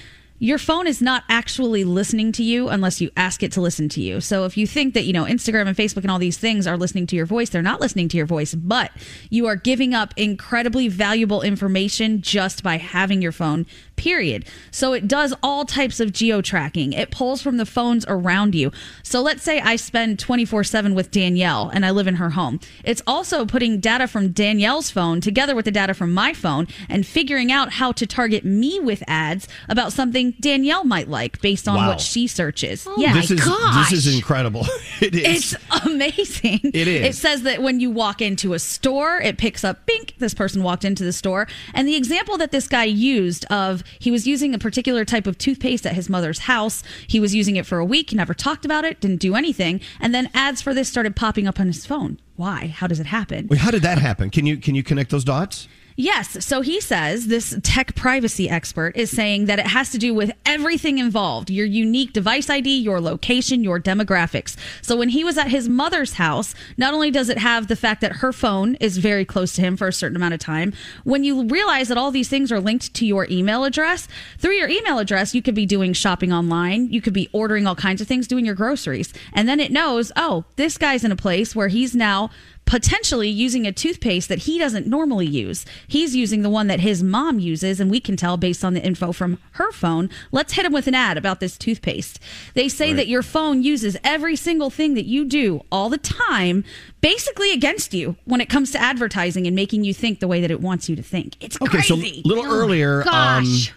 your 0.43 0.57
phone 0.57 0.87
is 0.87 1.03
not 1.03 1.23
actually 1.29 1.85
listening 1.85 2.33
to 2.33 2.43
you 2.43 2.71
unless 2.71 2.99
you 2.99 3.11
ask 3.15 3.43
it 3.43 3.53
to 3.53 3.61
listen 3.61 3.91
to 3.91 4.01
you. 4.01 4.23
So 4.23 4.47
if 4.47 4.57
you 4.57 4.67
think 4.67 4.95
that, 4.95 5.05
you 5.05 5.13
know, 5.13 5.25
Instagram 5.25 5.67
and 5.69 5.77
Facebook 5.77 6.01
and 6.01 6.11
all 6.11 6.19
these 6.19 6.39
things 6.39 6.67
are 6.67 6.79
listening 6.79 7.07
to 7.09 7.17
your 7.17 7.27
voice, 7.27 7.51
they're 7.51 7.61
not 7.61 7.79
listening 7.79 8.09
to 8.09 8.17
your 8.17 8.25
voice, 8.25 8.55
but 8.55 8.91
you 9.29 9.47
are 9.47 9.57
giving 9.57 9.93
up 9.93 10.15
incredibly 10.17 10.89
valuable 10.89 11.43
information 11.43 12.23
just 12.23 12.63
by 12.63 12.79
having 12.79 13.21
your 13.21 13.33
phone, 13.33 13.67
period. 14.01 14.47
So 14.71 14.95
it 14.95 15.07
does 15.07 15.35
all 15.43 15.65
types 15.67 16.01
of 16.01 16.13
geo 16.13 16.41
tracking. 16.41 16.95
It 16.95 17.11
pulls 17.11 17.43
from 17.43 17.59
the 17.59 17.67
phones 17.67 18.05
around 18.09 18.55
you. 18.55 18.73
So 19.03 19.21
let's 19.21 19.43
say 19.43 19.61
I 19.61 19.77
spend 19.77 20.19
24 20.19 20.65
7 20.65 20.95
with 20.95 21.11
Danielle 21.11 21.71
and 21.73 21.85
I 21.85 21.91
live 21.91 22.07
in 22.07 22.15
her 22.17 22.31
home. 22.31 22.59
It's 22.83 23.03
also 23.07 23.45
putting 23.45 23.79
data 23.79 24.09
from 24.09 24.33
Danielle's 24.33 24.91
phone 24.91 25.21
together 25.21 25.55
with 25.55 25.67
the 25.67 25.71
data 25.71 25.93
from 25.93 26.15
my 26.15 26.33
phone 26.33 26.67
and 26.89 27.07
figuring 27.07 27.53
out 27.53 27.75
how 27.75 27.93
to 27.93 28.07
target 28.07 28.45
me 28.45 28.81
with 28.81 29.03
ads 29.07 29.47
about 29.69 29.93
something 29.93 30.33
Danielle 30.41 30.85
might 30.85 31.09
like 31.09 31.41
based 31.43 31.69
on 31.69 31.77
Wow. 31.77 31.89
what 31.89 32.01
she 32.01 32.27
searches. 32.27 32.87
Oh 32.89 32.95
yeah, 32.99 33.13
this 33.13 33.31
is 33.31 33.45
this 33.45 33.93
is 33.93 34.15
incredible. 34.15 34.67
It 35.01 35.15
is. 35.15 35.55
it's 35.55 35.85
amazing. 35.87 36.61
It 36.75 36.87
is. 36.89 37.07
It 37.07 37.19
says 37.19 37.43
that 37.43 37.63
when 37.63 37.81
you 37.81 37.91
walk 37.91 38.21
into 38.21 38.53
a 38.53 38.59
store, 38.59 39.19
it 39.21 39.39
picks 39.39 39.65
up 39.65 39.87
bink, 39.87 40.15
this 40.19 40.35
person 40.35 40.63
walked 40.63 40.85
into 40.85 41.05
the 41.05 41.13
store. 41.13 41.47
And 41.75 41.89
the 41.89 41.97
example 41.97 42.37
that 42.39 42.51
this 42.51 42.69
guy 42.69 42.85
used 42.85 43.45
of 43.47 43.83
he 43.99 44.11
was 44.11 44.27
using 44.27 44.55
a 44.55 44.59
particular 44.59 45.05
type 45.05 45.27
of 45.27 45.39
toothpaste 45.39 45.87
at 45.87 45.95
his 45.95 46.09
mother's 46.09 46.41
house. 46.41 46.83
He 47.07 47.21
was 47.21 47.35
using 47.35 47.57
it 47.57 47.67
for 47.67 47.79
a 47.79 47.85
week, 47.85 48.13
never 48.13 48.35
talked 48.35 48.65
about 48.65 48.85
it, 48.85 49.01
didn't 49.01 49.21
do 49.21 49.35
anything, 49.35 49.81
and 50.01 50.15
then 50.15 50.31
ads 50.35 50.63
for 50.63 50.75
this 50.75 50.89
started 50.89 51.17
popping 51.17 51.47
up 51.47 51.61
on 51.61 51.67
his 51.67 51.87
phone. 51.87 52.21
Why? 52.37 52.69
How 52.69 52.87
does 52.87 53.01
it 53.01 53.07
happen? 53.07 53.49
Wait, 53.49 53.61
how 53.61 53.71
did 53.71 53.83
that 53.83 53.99
happen? 53.99 54.31
Can 54.31 54.47
you 54.47 54.57
can 54.57 54.75
you 54.75 54.83
connect 54.83 55.11
those 55.11 55.25
dots? 55.25 55.69
Yes. 56.01 56.43
So 56.47 56.63
he 56.63 56.81
says 56.81 57.27
this 57.27 57.55
tech 57.63 57.95
privacy 57.95 58.49
expert 58.49 58.97
is 58.97 59.11
saying 59.11 59.45
that 59.45 59.59
it 59.59 59.67
has 59.67 59.91
to 59.91 59.99
do 59.99 60.15
with 60.15 60.33
everything 60.47 60.97
involved 60.97 61.51
your 61.51 61.67
unique 61.67 62.15
device 62.15 62.49
ID, 62.49 62.79
your 62.79 63.03
location, 63.03 63.63
your 63.63 63.79
demographics. 63.79 64.57
So 64.81 64.97
when 64.97 65.11
he 65.11 65.25
was 65.25 65.37
at 65.37 65.49
his 65.49 65.69
mother's 65.69 66.15
house, 66.15 66.55
not 66.79 66.95
only 66.95 67.11
does 67.11 67.29
it 67.29 67.37
have 67.37 67.67
the 67.67 67.77
fact 67.77 68.01
that 68.01 68.17
her 68.17 68.33
phone 68.33 68.77
is 68.77 68.97
very 68.97 69.27
close 69.27 69.53
to 69.57 69.61
him 69.61 69.77
for 69.77 69.89
a 69.89 69.93
certain 69.93 70.17
amount 70.17 70.33
of 70.33 70.41
time, 70.41 70.73
when 71.05 71.23
you 71.23 71.45
realize 71.45 71.89
that 71.89 71.99
all 71.99 72.11
these 72.11 72.31
things 72.31 72.51
are 72.51 72.61
linked 72.61 72.95
to 72.95 73.05
your 73.05 73.27
email 73.31 73.65
address, 73.65 74.09
through 74.39 74.55
your 74.55 74.71
email 74.71 74.99
address, 74.99 75.35
you 75.35 75.43
could 75.43 75.55
be 75.55 75.67
doing 75.67 75.93
shopping 75.93 76.33
online, 76.33 76.91
you 76.91 77.03
could 77.03 77.13
be 77.13 77.29
ordering 77.33 77.67
all 77.67 77.77
kinds 77.77 78.01
of 78.01 78.09
things, 78.09 78.27
doing 78.27 78.47
your 78.47 78.55
groceries. 78.55 79.13
And 79.35 79.47
then 79.47 79.61
it 79.61 79.71
knows, 79.71 80.13
oh, 80.17 80.47
this 80.57 80.79
guy's 80.79 81.05
in 81.05 81.13
a 81.13 81.17
place 81.17 81.55
where 81.55 81.69
he's 81.69 81.95
now 81.95 82.31
potentially 82.71 83.29
using 83.29 83.67
a 83.67 83.73
toothpaste 83.73 84.29
that 84.29 84.39
he 84.39 84.57
doesn't 84.57 84.87
normally 84.87 85.27
use. 85.27 85.67
He's 85.89 86.15
using 86.15 86.43
the 86.43 86.49
one 86.49 86.69
that 86.69 86.79
his 86.79 87.03
mom 87.03 87.41
uses, 87.41 87.81
and 87.81 87.91
we 87.91 87.99
can 87.99 88.17
tell 88.17 88.37
based 88.37 88.65
on 88.65 88.75
the 88.75 88.81
info 88.81 89.11
from 89.11 89.41
her 89.55 89.73
phone. 89.73 90.09
Let's 90.31 90.53
hit 90.53 90.65
him 90.65 90.73
with 90.73 90.87
an 90.87 90.95
ad 90.95 91.19
about 91.19 91.41
this 91.41 91.59
toothpaste. 91.59 92.21
They 92.55 92.69
say 92.69 92.93
that 92.93 93.09
your 93.09 93.25
phone 93.25 93.65
uses 93.65 93.97
every 94.05 94.37
single 94.37 94.71
thing 94.71 94.95
that 94.95 95.07
you 95.07 95.25
do 95.25 95.63
all 95.73 95.89
the 95.89 95.99
time, 95.99 96.63
basically 97.01 97.53
against 97.53 97.93
you 97.93 98.15
when 98.25 98.41
it 98.41 98.49
comes 98.49 98.71
to 98.71 98.79
advertising 98.81 99.49
and 99.49 99.57
making 99.57 99.83
you 99.83 99.93
think 99.93 100.21
the 100.21 100.29
way 100.29 100.41
that 100.41 100.53
it 100.53 100.61
wants 100.61 100.89
you 100.89 100.95
to 100.95 101.03
think. 101.03 101.37
It's 101.41 101.61
Okay, 101.61 101.81
so 101.81 101.97
a 101.97 102.23
little 102.25 102.47
earlier, 102.47 103.01
um, 103.01 103.05
gosh. 103.05 103.75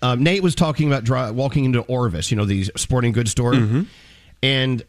um, 0.00 0.22
Nate 0.22 0.42
was 0.42 0.54
talking 0.54 0.88
about 0.90 1.04
dri- 1.04 1.32
walking 1.32 1.66
into 1.66 1.80
Orvis, 1.82 2.30
you 2.30 2.38
know, 2.38 2.46
the 2.46 2.64
sporting 2.76 3.12
goods 3.12 3.30
store, 3.30 3.52
and 4.42 4.82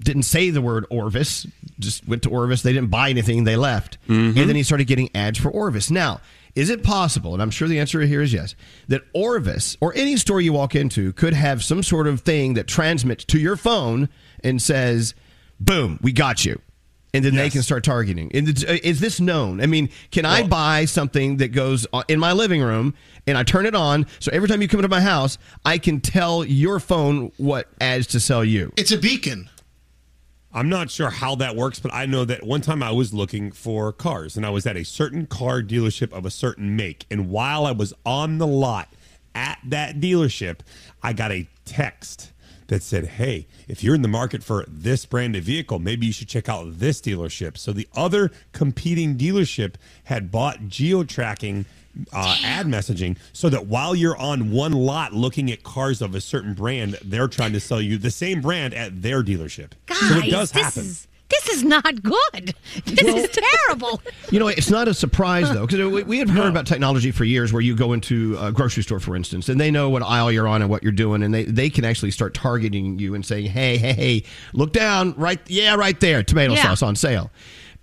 didn't 0.00 0.24
say 0.24 0.50
the 0.50 0.60
word 0.60 0.86
Orvis. 0.90 1.46
Just 1.78 2.06
went 2.06 2.22
to 2.22 2.30
Orvis. 2.30 2.62
They 2.62 2.72
didn't 2.72 2.90
buy 2.90 3.10
anything. 3.10 3.44
They 3.44 3.56
left, 3.56 3.98
and 4.08 4.34
then 4.36 4.56
he 4.56 4.62
started 4.62 4.86
getting 4.86 5.10
ads 5.14 5.38
for 5.38 5.50
Orvis. 5.50 5.90
Now, 5.90 6.20
is 6.54 6.70
it 6.70 6.82
possible? 6.82 7.34
And 7.34 7.42
I'm 7.42 7.50
sure 7.50 7.68
the 7.68 7.78
answer 7.78 8.00
here 8.00 8.22
is 8.22 8.32
yes. 8.32 8.54
That 8.88 9.02
Orvis 9.14 9.76
or 9.80 9.92
any 9.94 10.16
store 10.16 10.40
you 10.40 10.52
walk 10.54 10.74
into 10.74 11.12
could 11.12 11.34
have 11.34 11.62
some 11.62 11.82
sort 11.82 12.06
of 12.06 12.20
thing 12.22 12.54
that 12.54 12.66
transmits 12.66 13.24
to 13.26 13.38
your 13.38 13.56
phone 13.56 14.08
and 14.42 14.60
says, 14.60 15.14
"Boom, 15.60 15.98
we 16.02 16.12
got 16.12 16.44
you." 16.44 16.60
And 17.14 17.24
then 17.24 17.34
they 17.34 17.48
can 17.48 17.62
start 17.62 17.82
targeting. 17.82 18.30
And 18.34 18.48
uh, 18.68 18.76
is 18.82 19.00
this 19.00 19.20
known? 19.20 19.62
I 19.62 19.66
mean, 19.66 19.88
can 20.10 20.26
I 20.26 20.46
buy 20.46 20.84
something 20.84 21.38
that 21.38 21.48
goes 21.48 21.86
in 22.08 22.20
my 22.20 22.32
living 22.32 22.60
room 22.60 22.92
and 23.26 23.38
I 23.38 23.42
turn 23.42 23.64
it 23.64 23.74
on 23.74 24.04
so 24.18 24.30
every 24.34 24.48
time 24.48 24.60
you 24.60 24.68
come 24.68 24.80
into 24.80 24.88
my 24.88 25.00
house, 25.00 25.38
I 25.64 25.78
can 25.78 26.00
tell 26.00 26.44
your 26.44 26.78
phone 26.78 27.32
what 27.38 27.68
ads 27.80 28.06
to 28.08 28.20
sell 28.20 28.44
you? 28.44 28.70
It's 28.76 28.92
a 28.92 28.98
beacon. 28.98 29.48
I'm 30.56 30.70
not 30.70 30.90
sure 30.90 31.10
how 31.10 31.34
that 31.34 31.54
works, 31.54 31.78
but 31.80 31.92
I 31.92 32.06
know 32.06 32.24
that 32.24 32.42
one 32.42 32.62
time 32.62 32.82
I 32.82 32.90
was 32.90 33.12
looking 33.12 33.52
for 33.52 33.92
cars 33.92 34.38
and 34.38 34.46
I 34.46 34.48
was 34.48 34.64
at 34.64 34.74
a 34.74 34.86
certain 34.86 35.26
car 35.26 35.60
dealership 35.60 36.14
of 36.14 36.24
a 36.24 36.30
certain 36.30 36.74
make. 36.74 37.04
And 37.10 37.28
while 37.28 37.66
I 37.66 37.72
was 37.72 37.92
on 38.06 38.38
the 38.38 38.46
lot 38.46 38.88
at 39.34 39.58
that 39.66 40.00
dealership, 40.00 40.60
I 41.02 41.12
got 41.12 41.30
a 41.30 41.46
text 41.66 42.32
that 42.68 42.82
said, 42.82 43.04
Hey, 43.04 43.46
if 43.68 43.84
you're 43.84 43.94
in 43.94 44.00
the 44.00 44.08
market 44.08 44.42
for 44.42 44.64
this 44.66 45.04
brand 45.04 45.36
of 45.36 45.44
vehicle, 45.44 45.78
maybe 45.78 46.06
you 46.06 46.12
should 46.14 46.28
check 46.28 46.48
out 46.48 46.78
this 46.78 47.02
dealership. 47.02 47.58
So 47.58 47.74
the 47.74 47.86
other 47.94 48.32
competing 48.52 49.18
dealership 49.18 49.74
had 50.04 50.30
bought 50.30 50.68
geo 50.68 51.04
tracking 51.04 51.66
uh, 52.12 52.36
ad 52.44 52.66
messaging 52.66 53.16
so 53.32 53.48
that 53.48 53.66
while 53.66 53.94
you're 53.94 54.16
on 54.16 54.50
one 54.50 54.72
lot 54.72 55.12
looking 55.12 55.50
at 55.50 55.62
cars 55.62 56.00
of 56.02 56.14
a 56.14 56.20
certain 56.20 56.54
brand, 56.54 56.98
they're 57.04 57.28
trying 57.28 57.52
to 57.52 57.60
sell 57.60 57.80
you 57.80 57.98
the 57.98 58.10
same 58.10 58.40
brand 58.40 58.74
at 58.74 59.02
their 59.02 59.22
dealership. 59.22 59.72
so 59.90 60.18
it 60.18 60.30
does 60.30 60.52
this 60.52 60.62
happen. 60.62 60.82
Is, 60.82 61.08
this 61.28 61.48
is 61.48 61.64
not 61.64 62.02
good. 62.02 62.54
This 62.84 63.02
is 63.30 63.38
terrible. 63.66 64.00
You 64.30 64.40
know, 64.40 64.48
it's 64.48 64.70
not 64.70 64.88
a 64.88 64.94
surprise 64.94 65.52
though, 65.52 65.66
because 65.66 65.78
we, 65.92 66.02
we 66.02 66.18
have 66.18 66.28
heard 66.28 66.48
about 66.48 66.66
technology 66.66 67.12
for 67.12 67.24
years. 67.24 67.52
Where 67.52 67.62
you 67.62 67.76
go 67.76 67.92
into 67.92 68.36
a 68.40 68.50
grocery 68.50 68.82
store, 68.82 68.98
for 68.98 69.14
instance, 69.14 69.48
and 69.48 69.60
they 69.60 69.70
know 69.70 69.88
what 69.88 70.02
aisle 70.02 70.32
you're 70.32 70.48
on 70.48 70.62
and 70.62 70.70
what 70.70 70.82
you're 70.82 70.90
doing, 70.92 71.22
and 71.22 71.32
they 71.32 71.44
they 71.44 71.70
can 71.70 71.84
actually 71.84 72.10
start 72.10 72.34
targeting 72.34 72.98
you 72.98 73.14
and 73.14 73.24
saying, 73.24 73.46
"Hey, 73.46 73.78
hey, 73.78 73.92
hey, 73.92 74.24
look 74.52 74.72
down, 74.72 75.14
right? 75.16 75.38
Yeah, 75.46 75.76
right 75.76 75.98
there, 76.00 76.22
tomato 76.24 76.54
Yeah. 76.54 76.62
sauce 76.64 76.82
on 76.82 76.96
sale." 76.96 77.30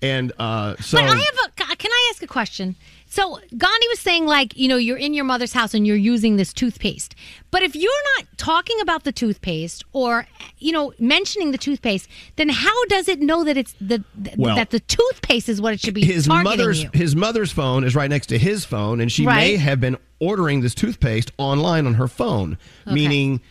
And 0.02 0.34
uh, 0.38 0.76
so, 0.82 0.98
but 0.98 1.06
I 1.10 1.16
have 1.18 1.38
a. 1.72 1.76
Can 1.78 1.92
I 1.92 2.10
ask 2.14 2.22
a 2.22 2.28
question? 2.28 2.76
So 3.14 3.38
Gandhi 3.56 3.88
was 3.90 4.00
saying, 4.00 4.26
like, 4.26 4.58
you 4.58 4.68
know, 4.68 4.76
you're 4.78 4.98
in 4.98 5.14
your 5.14 5.24
mother's 5.24 5.54
house 5.54 5.76
and 5.76 5.86
you're 5.86 5.96
using 5.96 6.36
this 6.38 6.52
toothpaste. 6.52 7.14
But 7.52 7.62
if 7.62 7.76
you're 7.76 7.92
not 8.18 8.26
talking 8.38 8.82
about 8.82 9.04
the 9.04 9.12
toothpaste 9.12 9.84
or, 9.94 10.26
you 10.58 10.72
know, 10.72 10.94
mentioning 10.98 11.52
the 11.52 11.60
toothpaste, 11.60 12.10
then 12.38 12.50
how 12.50 12.86
does 12.86 13.08
it 13.08 13.20
know 13.20 13.44
that 13.44 13.56
it's 13.56 13.76
the 13.80 14.04
th- 14.24 14.36
Well, 14.36 14.56
that 14.56 14.72
the 14.72 14.80
toothpaste 14.80 15.48
is 15.48 15.62
what 15.62 15.76
it 15.76 15.80
should 15.80 15.94
be 15.94 16.04
his 16.04 16.28
mother's 16.28 16.82
you? 16.82 16.90
his 16.92 17.16
mother's 17.16 17.52
phone 17.52 17.84
is 17.84 17.96
right 17.96 18.10
next 18.10 18.28
to 18.28 18.40
his 18.40 18.66
phone, 18.66 19.00
and 19.00 19.12
she 19.12 19.28
may 19.28 19.58
have 19.58 19.80
been 19.80 19.96
ordering 20.20 20.62
this 20.62 20.74
toothpaste 20.74 21.32
online 21.38 21.86
on 21.86 21.94
her 21.94 22.08
phone, 22.08 22.58
Okay. 22.88 22.96
meaning. 22.96 23.42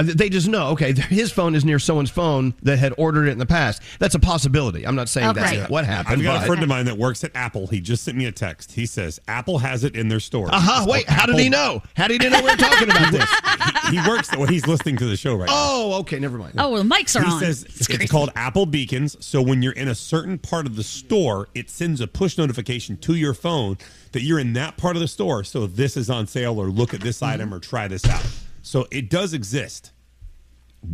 Uh, 0.00 0.12
They 0.14 0.28
just 0.28 0.48
know, 0.48 0.68
okay, 0.68 0.92
his 1.08 1.30
phone 1.32 1.54
is 1.54 1.64
near 1.64 1.78
someone's 1.78 2.10
phone 2.10 2.54
that 2.62 2.78
had 2.78 2.92
ordered 2.98 3.28
it 3.28 3.32
in 3.32 3.38
the 3.38 3.46
past. 3.46 3.82
That's 3.98 4.14
a 4.14 4.18
possibility. 4.18 4.86
I'm 4.86 4.94
not 4.96 5.08
saying 5.08 5.34
that's 5.34 5.70
what 5.70 5.84
happened. 5.84 6.18
I've 6.18 6.22
got 6.22 6.38
but- 6.38 6.44
a 6.44 6.46
friend 6.46 6.62
of 6.62 6.68
mine 6.68 6.84
that 6.86 6.96
works 6.98 7.22
at 7.24 7.30
Apple. 7.34 7.66
He 7.66 7.80
just 7.80 8.04
sent 8.04 8.16
me 8.16 8.26
a 8.26 8.32
text. 8.32 8.72
He 8.72 8.86
says 8.86 9.20
Apple 9.28 9.58
has 9.58 9.84
it 9.84 9.94
in 9.94 10.08
their 10.08 10.20
store. 10.20 10.48
Uh-huh. 10.52 10.86
Wait, 10.88 11.06
called 11.06 11.18
how 11.18 11.26
did 11.26 11.38
he 11.38 11.48
know? 11.48 11.82
How 11.96 12.08
did 12.08 12.22
he 12.22 12.28
know 12.28 12.42
we 12.42 12.50
are 12.50 12.56
talking 12.56 12.90
about 12.90 13.12
this? 13.12 13.28
he, 13.90 13.96
he 13.98 14.08
works. 14.08 14.30
Well, 14.36 14.46
he's 14.46 14.66
listening 14.66 14.96
to 14.98 15.06
the 15.06 15.16
show 15.16 15.34
right 15.34 15.46
now. 15.48 15.54
Oh, 15.56 15.94
okay, 16.00 16.18
never 16.18 16.38
mind. 16.38 16.54
Oh, 16.58 16.70
well, 16.70 16.82
the 16.82 16.88
mics 16.88 17.18
are 17.18 17.24
he 17.24 17.30
on. 17.30 17.40
says 17.40 17.64
it's, 17.64 18.10
called 18.10 18.30
Apple 18.36 18.66
Beacons. 18.66 19.16
So 19.24 19.42
when 19.42 19.62
you're 19.62 19.72
in 19.72 19.88
a 19.88 19.94
certain 19.94 20.38
part 20.38 20.66
of 20.66 20.76
the 20.76 20.82
store, 20.82 21.48
it 21.54 21.68
sends 21.70 22.00
a 22.00 22.06
push 22.06 22.38
notification 22.38 22.96
to 22.98 23.14
your 23.14 23.34
phone 23.34 23.78
that 24.12 24.22
you're 24.22 24.38
in 24.38 24.52
that 24.54 24.76
part 24.76 24.96
of 24.96 25.00
the 25.00 25.08
store. 25.08 25.44
So 25.44 25.66
this 25.66 25.96
is 25.96 26.08
on 26.10 26.26
sale, 26.26 26.58
or 26.58 26.66
look 26.68 26.94
at 26.94 27.00
this 27.00 27.22
item, 27.22 27.52
or 27.54 27.58
try 27.60 27.88
this 27.88 28.04
out. 28.06 28.24
So 28.70 28.86
it 28.92 29.10
does 29.10 29.34
exist. 29.34 29.90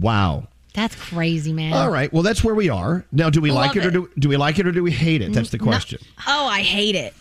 Wow. 0.00 0.48
That's 0.72 0.96
crazy, 0.96 1.52
man. 1.52 1.74
All 1.74 1.90
right. 1.90 2.10
Well, 2.10 2.22
that's 2.22 2.42
where 2.42 2.54
we 2.54 2.70
are. 2.70 3.04
Now, 3.12 3.28
do 3.28 3.42
we 3.42 3.50
like 3.50 3.74
Love 3.74 3.76
it 3.76 3.84
or 3.84 3.88
it. 3.88 3.92
do, 3.92 4.10
do 4.18 4.28
we 4.30 4.38
like 4.38 4.58
it 4.58 4.66
or 4.66 4.72
do 4.72 4.82
we 4.82 4.90
hate 4.92 5.20
it? 5.20 5.34
That's 5.34 5.50
the 5.50 5.58
No. 5.58 5.64
question. 5.64 5.98
Oh, 6.26 6.46
I 6.46 6.62
hate 6.62 6.94
it. 6.94 7.12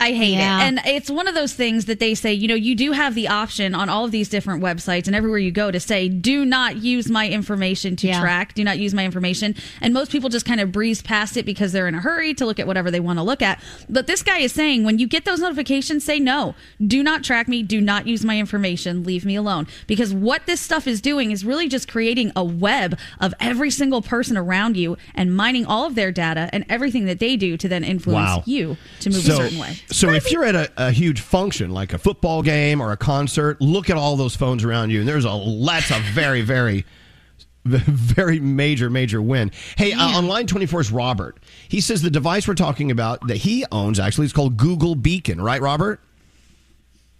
I 0.00 0.12
hate 0.12 0.34
Yeah. 0.34 0.60
it. 0.60 0.62
And 0.68 0.80
it's 0.86 1.10
one 1.10 1.26
of 1.26 1.34
those 1.34 1.52
things 1.54 1.86
that 1.86 1.98
they 1.98 2.14
say, 2.14 2.32
you 2.32 2.46
know, 2.46 2.54
you 2.54 2.76
do 2.76 2.92
have 2.92 3.16
the 3.16 3.26
option 3.26 3.74
on 3.74 3.88
all 3.88 4.04
of 4.04 4.12
these 4.12 4.28
different 4.28 4.62
websites 4.62 5.08
and 5.08 5.16
everywhere 5.16 5.40
you 5.40 5.50
go 5.50 5.72
to 5.72 5.80
say, 5.80 6.08
do 6.08 6.44
not 6.44 6.76
use 6.76 7.10
my 7.10 7.28
information 7.28 7.96
to 7.96 8.12
track, 8.12 8.54
do 8.54 8.62
not 8.62 8.78
use 8.78 8.94
my 8.94 9.04
information. 9.04 9.56
And 9.80 9.92
most 9.92 10.12
people 10.12 10.28
just 10.28 10.46
kind 10.46 10.60
of 10.60 10.70
breeze 10.70 11.02
past 11.02 11.36
it 11.36 11.44
because 11.44 11.72
they're 11.72 11.88
in 11.88 11.96
a 11.96 12.00
hurry 12.00 12.32
to 12.34 12.46
look 12.46 12.60
at 12.60 12.66
whatever 12.68 12.92
they 12.92 13.00
want 13.00 13.18
to 13.18 13.24
look 13.24 13.42
at. 13.42 13.60
But 13.88 14.06
this 14.06 14.22
guy 14.22 14.38
is 14.38 14.52
saying, 14.52 14.84
when 14.84 15.00
you 15.00 15.08
get 15.08 15.24
those 15.24 15.40
notifications, 15.40 16.04
say 16.04 16.20
no. 16.20 16.54
Do 16.84 17.02
not 17.02 17.24
track 17.24 17.48
me. 17.48 17.64
Do 17.64 17.80
not 17.80 18.06
use 18.06 18.24
my 18.24 18.38
information. 18.38 19.02
Leave 19.02 19.24
me 19.24 19.34
alone. 19.34 19.66
Because 19.88 20.14
what 20.14 20.46
this 20.46 20.60
stuff 20.60 20.86
is 20.86 21.00
doing 21.00 21.32
is 21.32 21.44
really 21.44 21.68
just 21.68 21.88
creating 21.88 22.30
a 22.36 22.44
web 22.44 22.96
of 23.18 23.34
every 23.40 23.70
single 23.72 24.00
person 24.02 24.36
around 24.36 24.76
you 24.76 24.96
and 25.16 25.34
mining 25.36 25.66
all 25.66 25.86
of 25.86 25.96
their 25.96 26.12
data 26.12 26.48
and 26.52 26.64
everything 26.68 27.06
that 27.06 27.18
they 27.18 27.36
do 27.36 27.56
to 27.56 27.66
then 27.68 27.82
influence 27.82 28.28
Wow. 28.28 28.42
you 28.46 28.76
to 29.00 29.10
move 29.10 29.22
so, 29.22 29.32
a 29.32 29.36
certain 29.36 29.58
way. 29.58 29.76
So 29.90 30.10
if 30.10 30.30
you're 30.30 30.44
at 30.44 30.54
a, 30.54 30.70
a 30.76 30.90
huge 30.90 31.20
function 31.20 31.70
like 31.70 31.92
a 31.92 31.98
football 31.98 32.42
game 32.42 32.80
or 32.80 32.92
a 32.92 32.96
concert, 32.96 33.60
look 33.60 33.88
at 33.90 33.96
all 33.96 34.16
those 34.16 34.36
phones 34.36 34.64
around 34.64 34.90
you, 34.90 35.00
and 35.00 35.08
there's 35.08 35.24
a 35.24 35.44
that's 35.64 35.90
a 35.90 35.98
very 36.12 36.42
very 36.42 36.84
very 37.64 38.40
major 38.40 38.90
major 38.90 39.20
win. 39.22 39.50
Hey, 39.76 39.92
uh, 39.92 40.16
on 40.18 40.26
line 40.26 40.46
24 40.46 40.80
is 40.80 40.92
Robert. 40.92 41.38
He 41.68 41.80
says 41.80 42.02
the 42.02 42.10
device 42.10 42.46
we're 42.48 42.54
talking 42.54 42.90
about 42.90 43.26
that 43.28 43.38
he 43.38 43.64
owns 43.72 43.98
actually 43.98 44.26
is 44.26 44.32
called 44.32 44.56
Google 44.56 44.94
Beacon, 44.94 45.40
right, 45.40 45.60
Robert? 45.60 46.00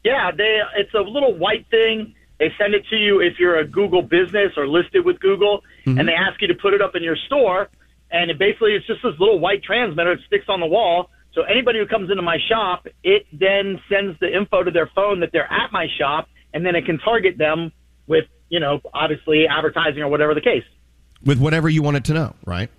Yeah, 0.05 0.31
they 0.31 0.61
it's 0.77 0.95
a 0.95 1.01
little 1.01 1.35
white 1.35 1.67
thing. 1.71 2.15
They 2.39 2.53
send 2.57 2.75
it 2.75 2.87
to 2.91 2.97
you 2.97 3.21
if 3.21 3.39
you're 3.39 3.59
a 3.59 3.67
Google 3.67 4.01
business 4.03 4.53
or 4.57 4.69
listed 4.69 5.05
with 5.05 5.19
Google, 5.21 5.65
Mm-hmm. 5.87 5.99
and 6.01 6.09
they 6.09 6.13
ask 6.15 6.41
you 6.43 6.49
to 6.49 6.55
put 6.55 6.75
it 6.75 6.83
up 6.83 6.95
in 6.97 7.03
your 7.03 7.17
store. 7.17 7.69
And 8.11 8.31
it 8.31 8.39
basically, 8.39 8.75
it's 8.75 8.87
just 8.87 9.03
this 9.03 9.19
little 9.19 9.39
white 9.39 9.63
transmitter 9.63 10.17
that 10.17 10.25
sticks 10.27 10.47
on 10.49 10.61
the 10.61 10.67
wall. 10.67 11.11
So 11.35 11.43
anybody 11.43 11.79
who 11.79 11.87
comes 11.87 12.11
into 12.11 12.23
my 12.23 12.39
shop, 12.49 12.87
it 13.05 13.27
then 13.33 13.81
sends 13.89 14.19
the 14.19 14.35
info 14.35 14.63
to 14.63 14.71
their 14.71 14.91
phone 14.95 15.21
that 15.21 15.31
they're 15.33 15.51
at 15.51 15.73
my 15.73 15.87
shop, 15.99 16.29
and 16.53 16.65
then 16.65 16.75
it 16.75 16.87
can 16.87 16.99
target 16.99 17.39
them 17.39 17.73
with, 18.07 18.25
you 18.49 18.61
know, 18.61 18.81
obviously 18.95 19.47
advertising 19.47 20.03
or 20.03 20.09
whatever 20.09 20.35
the 20.35 20.41
case. 20.41 20.65
With 21.25 21.39
whatever 21.39 21.69
you 21.69 21.83
want 21.83 21.97
it 21.97 22.05
to 22.07 22.15
know, 22.15 22.35
right? 22.47 22.71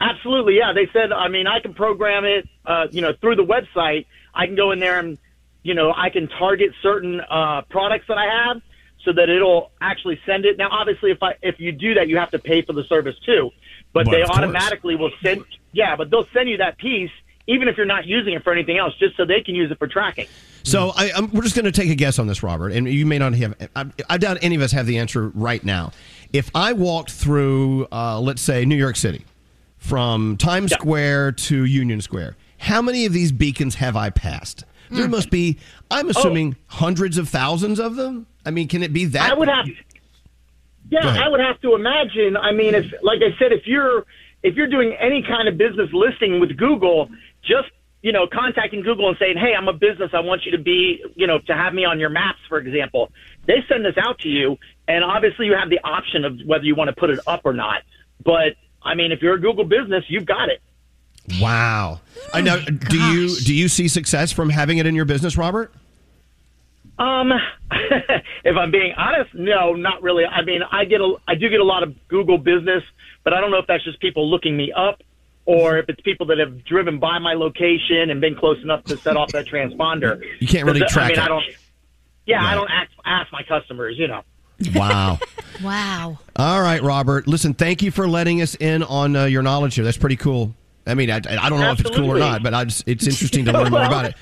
Absolutely, 0.00 0.56
yeah. 0.58 0.72
They 0.74 0.88
said, 0.92 1.12
I 1.12 1.28
mean, 1.28 1.46
I 1.46 1.60
can 1.60 1.72
program 1.72 2.24
it, 2.24 2.48
uh, 2.66 2.88
you 2.90 3.00
know, 3.00 3.12
through 3.20 3.36
the 3.36 3.44
website. 3.44 4.06
I 4.34 4.46
can 4.46 4.56
go 4.56 4.72
in 4.72 4.78
there 4.78 4.98
and, 4.98 5.16
you 5.62 5.74
know, 5.74 5.92
I 5.96 6.10
can 6.10 6.28
target 6.28 6.72
certain 6.82 7.20
uh, 7.20 7.62
products 7.70 8.06
that 8.08 8.18
I 8.18 8.26
have 8.46 8.62
so 9.04 9.12
that 9.12 9.30
it'll 9.30 9.70
actually 9.80 10.20
send 10.26 10.44
it. 10.44 10.58
Now, 10.58 10.68
obviously, 10.70 11.12
if 11.12 11.22
I 11.22 11.34
if 11.40 11.58
you 11.58 11.72
do 11.72 11.94
that, 11.94 12.08
you 12.08 12.18
have 12.18 12.30
to 12.32 12.38
pay 12.38 12.62
for 12.62 12.72
the 12.72 12.84
service 12.84 13.14
too. 13.24 13.50
But, 13.92 14.04
But 14.04 14.10
they 14.10 14.22
automatically 14.22 14.96
will 14.96 15.12
send, 15.22 15.44
yeah, 15.72 15.96
but 15.96 16.10
they'll 16.10 16.28
send 16.34 16.50
you 16.50 16.58
that 16.58 16.76
piece 16.76 17.10
even 17.46 17.68
if 17.68 17.76
you're 17.76 17.86
not 17.86 18.06
using 18.06 18.34
it 18.34 18.42
for 18.42 18.52
anything 18.52 18.78
else, 18.78 18.94
just 18.98 19.16
so 19.16 19.24
they 19.24 19.40
can 19.40 19.54
use 19.54 19.70
it 19.70 19.78
for 19.78 19.86
tracking. 19.86 20.26
So 20.62 20.92
I, 20.96 21.28
we're 21.32 21.42
just 21.42 21.54
going 21.54 21.66
to 21.66 21.72
take 21.72 21.90
a 21.90 21.94
guess 21.94 22.18
on 22.18 22.26
this, 22.26 22.42
Robert, 22.42 22.72
and 22.72 22.88
you 22.88 23.06
may 23.06 23.18
not 23.18 23.34
have. 23.34 23.54
I, 23.76 23.86
I 24.10 24.18
doubt 24.18 24.38
any 24.42 24.56
of 24.56 24.62
us 24.62 24.72
have 24.72 24.86
the 24.86 24.98
answer 24.98 25.28
right 25.28 25.64
now. 25.64 25.92
If 26.32 26.50
I 26.54 26.72
walked 26.72 27.12
through, 27.12 27.86
uh, 27.92 28.20
let's 28.20 28.42
say, 28.42 28.64
New 28.64 28.76
York 28.76 28.96
City, 28.96 29.24
from 29.78 30.36
Times 30.36 30.72
Square 30.72 31.32
to 31.32 31.64
Union 31.64 32.00
Square, 32.00 32.36
how 32.58 32.82
many 32.82 33.06
of 33.06 33.12
these 33.12 33.30
beacons 33.30 33.76
have 33.76 33.96
I 33.96 34.10
passed? 34.10 34.64
There 34.90 35.08
must 35.08 35.30
be. 35.30 35.58
I'm 35.90 36.08
assuming 36.10 36.56
hundreds 36.66 37.18
of 37.18 37.28
thousands 37.28 37.78
of 37.80 37.96
them. 37.96 38.26
I 38.44 38.50
mean, 38.50 38.68
can 38.68 38.82
it 38.82 38.92
be 38.92 39.04
that? 39.06 39.32
I 39.32 39.34
would 39.34 39.48
have. 39.48 39.66
Yeah. 40.88 41.24
I 41.24 41.28
would 41.28 41.40
have 41.40 41.60
to 41.62 41.74
imagine. 41.74 42.36
I 42.36 42.52
mean, 42.52 42.74
if 42.74 42.92
like 43.02 43.18
I 43.20 43.36
said, 43.38 43.52
if 43.52 43.66
you're 43.66 44.04
if 44.42 44.54
you're 44.54 44.68
doing 44.68 44.96
any 45.00 45.22
kind 45.22 45.48
of 45.48 45.58
business 45.58 45.90
listing 45.92 46.40
with 46.40 46.56
Google, 46.56 47.10
just 47.46 47.70
you 48.02 48.12
know, 48.12 48.28
contacting 48.32 48.82
Google 48.82 49.08
and 49.08 49.16
saying, 49.18 49.36
"Hey, 49.36 49.52
I'm 49.58 49.66
a 49.66 49.72
business. 49.72 50.10
I 50.12 50.20
want 50.20 50.44
you 50.44 50.52
to 50.52 50.62
be, 50.62 51.02
you 51.16 51.26
know, 51.26 51.40
to 51.40 51.54
have 51.54 51.74
me 51.74 51.84
on 51.84 51.98
your 51.98 52.08
maps, 52.08 52.38
for 52.48 52.58
example." 52.58 53.10
They 53.46 53.64
send 53.68 53.84
this 53.84 53.96
out 53.96 54.20
to 54.20 54.28
you, 54.28 54.58
and 54.86 55.02
obviously 55.02 55.46
you 55.46 55.54
have 55.54 55.70
the 55.70 55.80
option 55.82 56.24
of 56.24 56.38
whether 56.46 56.64
you 56.64 56.76
want 56.76 56.88
to 56.88 56.94
put 56.94 57.10
it 57.10 57.18
up 57.26 57.40
or 57.44 57.52
not. 57.52 57.82
But 58.24 58.54
I 58.80 58.94
mean, 58.94 59.10
if 59.10 59.22
you're 59.22 59.34
a 59.34 59.40
Google 59.40 59.64
business, 59.64 60.04
you've 60.06 60.24
got 60.24 60.50
it. 60.50 60.60
Wow. 61.40 62.00
I 62.32 62.42
know. 62.42 62.60
Do 62.60 62.96
you 62.96 63.34
do 63.40 63.52
you 63.52 63.68
see 63.68 63.88
success 63.88 64.30
from 64.30 64.50
having 64.50 64.78
it 64.78 64.86
in 64.86 64.94
your 64.94 65.04
business, 65.04 65.36
Robert? 65.36 65.74
Um, 66.98 67.32
if 68.44 68.56
I'm 68.56 68.70
being 68.70 68.92
honest, 68.96 69.34
no, 69.34 69.72
not 69.72 70.02
really. 70.02 70.24
I 70.24 70.42
mean, 70.42 70.60
I 70.62 70.84
get 70.84 71.00
a, 71.00 71.14
I 71.26 71.34
do 71.34 71.48
get 71.50 71.60
a 71.60 71.64
lot 71.64 71.82
of 71.82 71.94
Google 72.08 72.38
business, 72.38 72.84
but 73.24 73.32
I 73.32 73.40
don't 73.40 73.50
know 73.50 73.58
if 73.58 73.66
that's 73.66 73.84
just 73.84 74.00
people 74.00 74.30
looking 74.30 74.56
me 74.56 74.72
up 74.72 75.02
or 75.46 75.78
if 75.78 75.88
it's 75.88 76.00
people 76.02 76.26
that 76.26 76.38
have 76.38 76.64
driven 76.64 76.98
by 76.98 77.18
my 77.18 77.34
location 77.34 78.10
and 78.10 78.20
been 78.20 78.36
close 78.36 78.62
enough 78.62 78.84
to 78.84 78.96
set 78.96 79.16
off 79.16 79.32
that 79.32 79.46
transponder. 79.46 80.22
You 80.40 80.48
can't 80.48 80.66
really 80.66 80.80
track 80.80 81.04
I 81.04 81.08
mean, 81.08 81.18
it. 81.18 81.22
I 81.22 81.28
don't. 81.28 81.44
Yeah, 82.26 82.44
I 82.44 82.54
don't 82.54 82.70
ask, 82.70 82.90
ask 83.04 83.32
my 83.32 83.42
customers. 83.44 83.96
You 83.96 84.08
know. 84.08 84.22
Wow. 84.74 85.18
Wow. 85.62 86.18
All 86.36 86.60
right, 86.60 86.82
Robert. 86.82 87.26
Listen, 87.26 87.54
thank 87.54 87.80
you 87.80 87.90
for 87.90 88.06
letting 88.06 88.42
us 88.42 88.56
in 88.56 88.82
on 88.82 89.16
uh, 89.16 89.24
your 89.24 89.42
knowledge 89.42 89.74
here. 89.74 89.84
That's 89.84 89.96
pretty 89.96 90.16
cool. 90.16 90.54
I 90.86 90.92
mean, 90.92 91.10
I, 91.10 91.16
I 91.16 91.48
don't 91.48 91.60
know 91.60 91.72
if 91.72 91.80
it's 91.80 91.96
cool 91.96 92.10
or 92.10 92.18
not, 92.18 92.42
but 92.42 92.52
I 92.52 92.64
just, 92.64 92.86
it's 92.86 93.06
interesting 93.06 93.46
to 93.46 93.52
learn 93.54 93.70
more 93.70 93.82
about 93.82 94.04
it. 94.04 94.16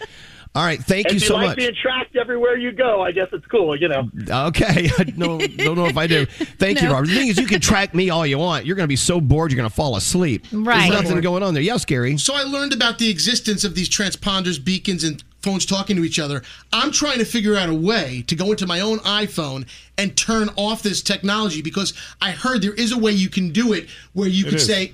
All 0.57 0.63
right, 0.65 0.81
thank 0.83 1.07
if 1.09 1.15
you 1.15 1.19
so 1.19 1.35
like 1.35 1.49
much. 1.49 1.57
being 1.57 1.75
tracked 1.75 2.15
everywhere 2.15 2.57
you 2.57 2.71
go, 2.71 3.03
I 3.03 3.11
guess 3.11 3.27
it's 3.33 3.45
cool. 3.47 3.75
You 3.75 3.89
know. 3.89 4.09
Okay, 4.49 4.89
I 4.99 5.03
don't, 5.05 5.57
don't 5.57 5.77
know 5.77 5.87
if 5.87 5.97
I 5.97 6.07
do. 6.07 6.27
Thank 6.27 6.81
you, 6.81 6.89
No. 6.89 6.95
Robert. 6.95 7.09
The 7.09 7.15
thing 7.17 7.29
is, 7.29 7.39
you 7.39 7.47
can 7.47 7.61
track 7.61 7.93
me 7.93 8.11
all 8.11 8.25
you 8.25 8.39
want. 8.39 8.65
You're 8.65 8.77
going 8.77 8.85
to 8.85 8.89
be 8.89 8.95
so 8.97 9.21
bored, 9.21 9.51
you're 9.51 9.57
going 9.57 9.69
to 9.69 9.75
fall 9.75 9.97
asleep. 9.97 10.47
Right. 10.53 10.89
There's 10.91 11.03
nothing 11.03 11.21
going 11.23 11.43
on 11.43 11.55
there. 11.55 11.63
Yeah, 11.63 11.77
scary. 11.79 12.17
So 12.19 12.35
I 12.35 12.43
learned 12.43 12.73
about 12.73 12.99
the 12.99 13.11
existence 13.11 13.65
of 13.65 13.75
these 13.75 13.89
transponders, 13.89 14.65
beacons, 14.65 15.03
and 15.03 15.25
phones 15.43 15.67
talking 15.67 15.97
to 15.97 16.05
each 16.05 16.19
other. 16.21 16.43
I'm 16.73 16.93
trying 16.93 17.19
to 17.19 17.25
figure 17.25 17.57
out 17.57 17.69
a 17.69 17.75
way 17.75 18.23
to 18.29 18.37
go 18.37 18.53
into 18.53 18.67
my 18.67 18.79
own 18.81 18.99
iPhone 19.01 19.67
and 19.99 20.17
turn 20.17 20.49
off 20.57 20.83
this 20.83 21.03
technology 21.03 21.63
because 21.63 21.93
I 22.23 22.31
heard 22.31 22.63
there 22.63 22.73
is 22.75 22.93
a 22.93 22.99
way 22.99 23.11
you 23.13 23.29
can 23.29 23.51
do 23.51 23.73
it 23.73 23.89
where 24.13 24.29
you 24.29 24.47
It 24.47 24.51
could 24.51 24.55
is. 24.61 24.67
say, 24.67 24.93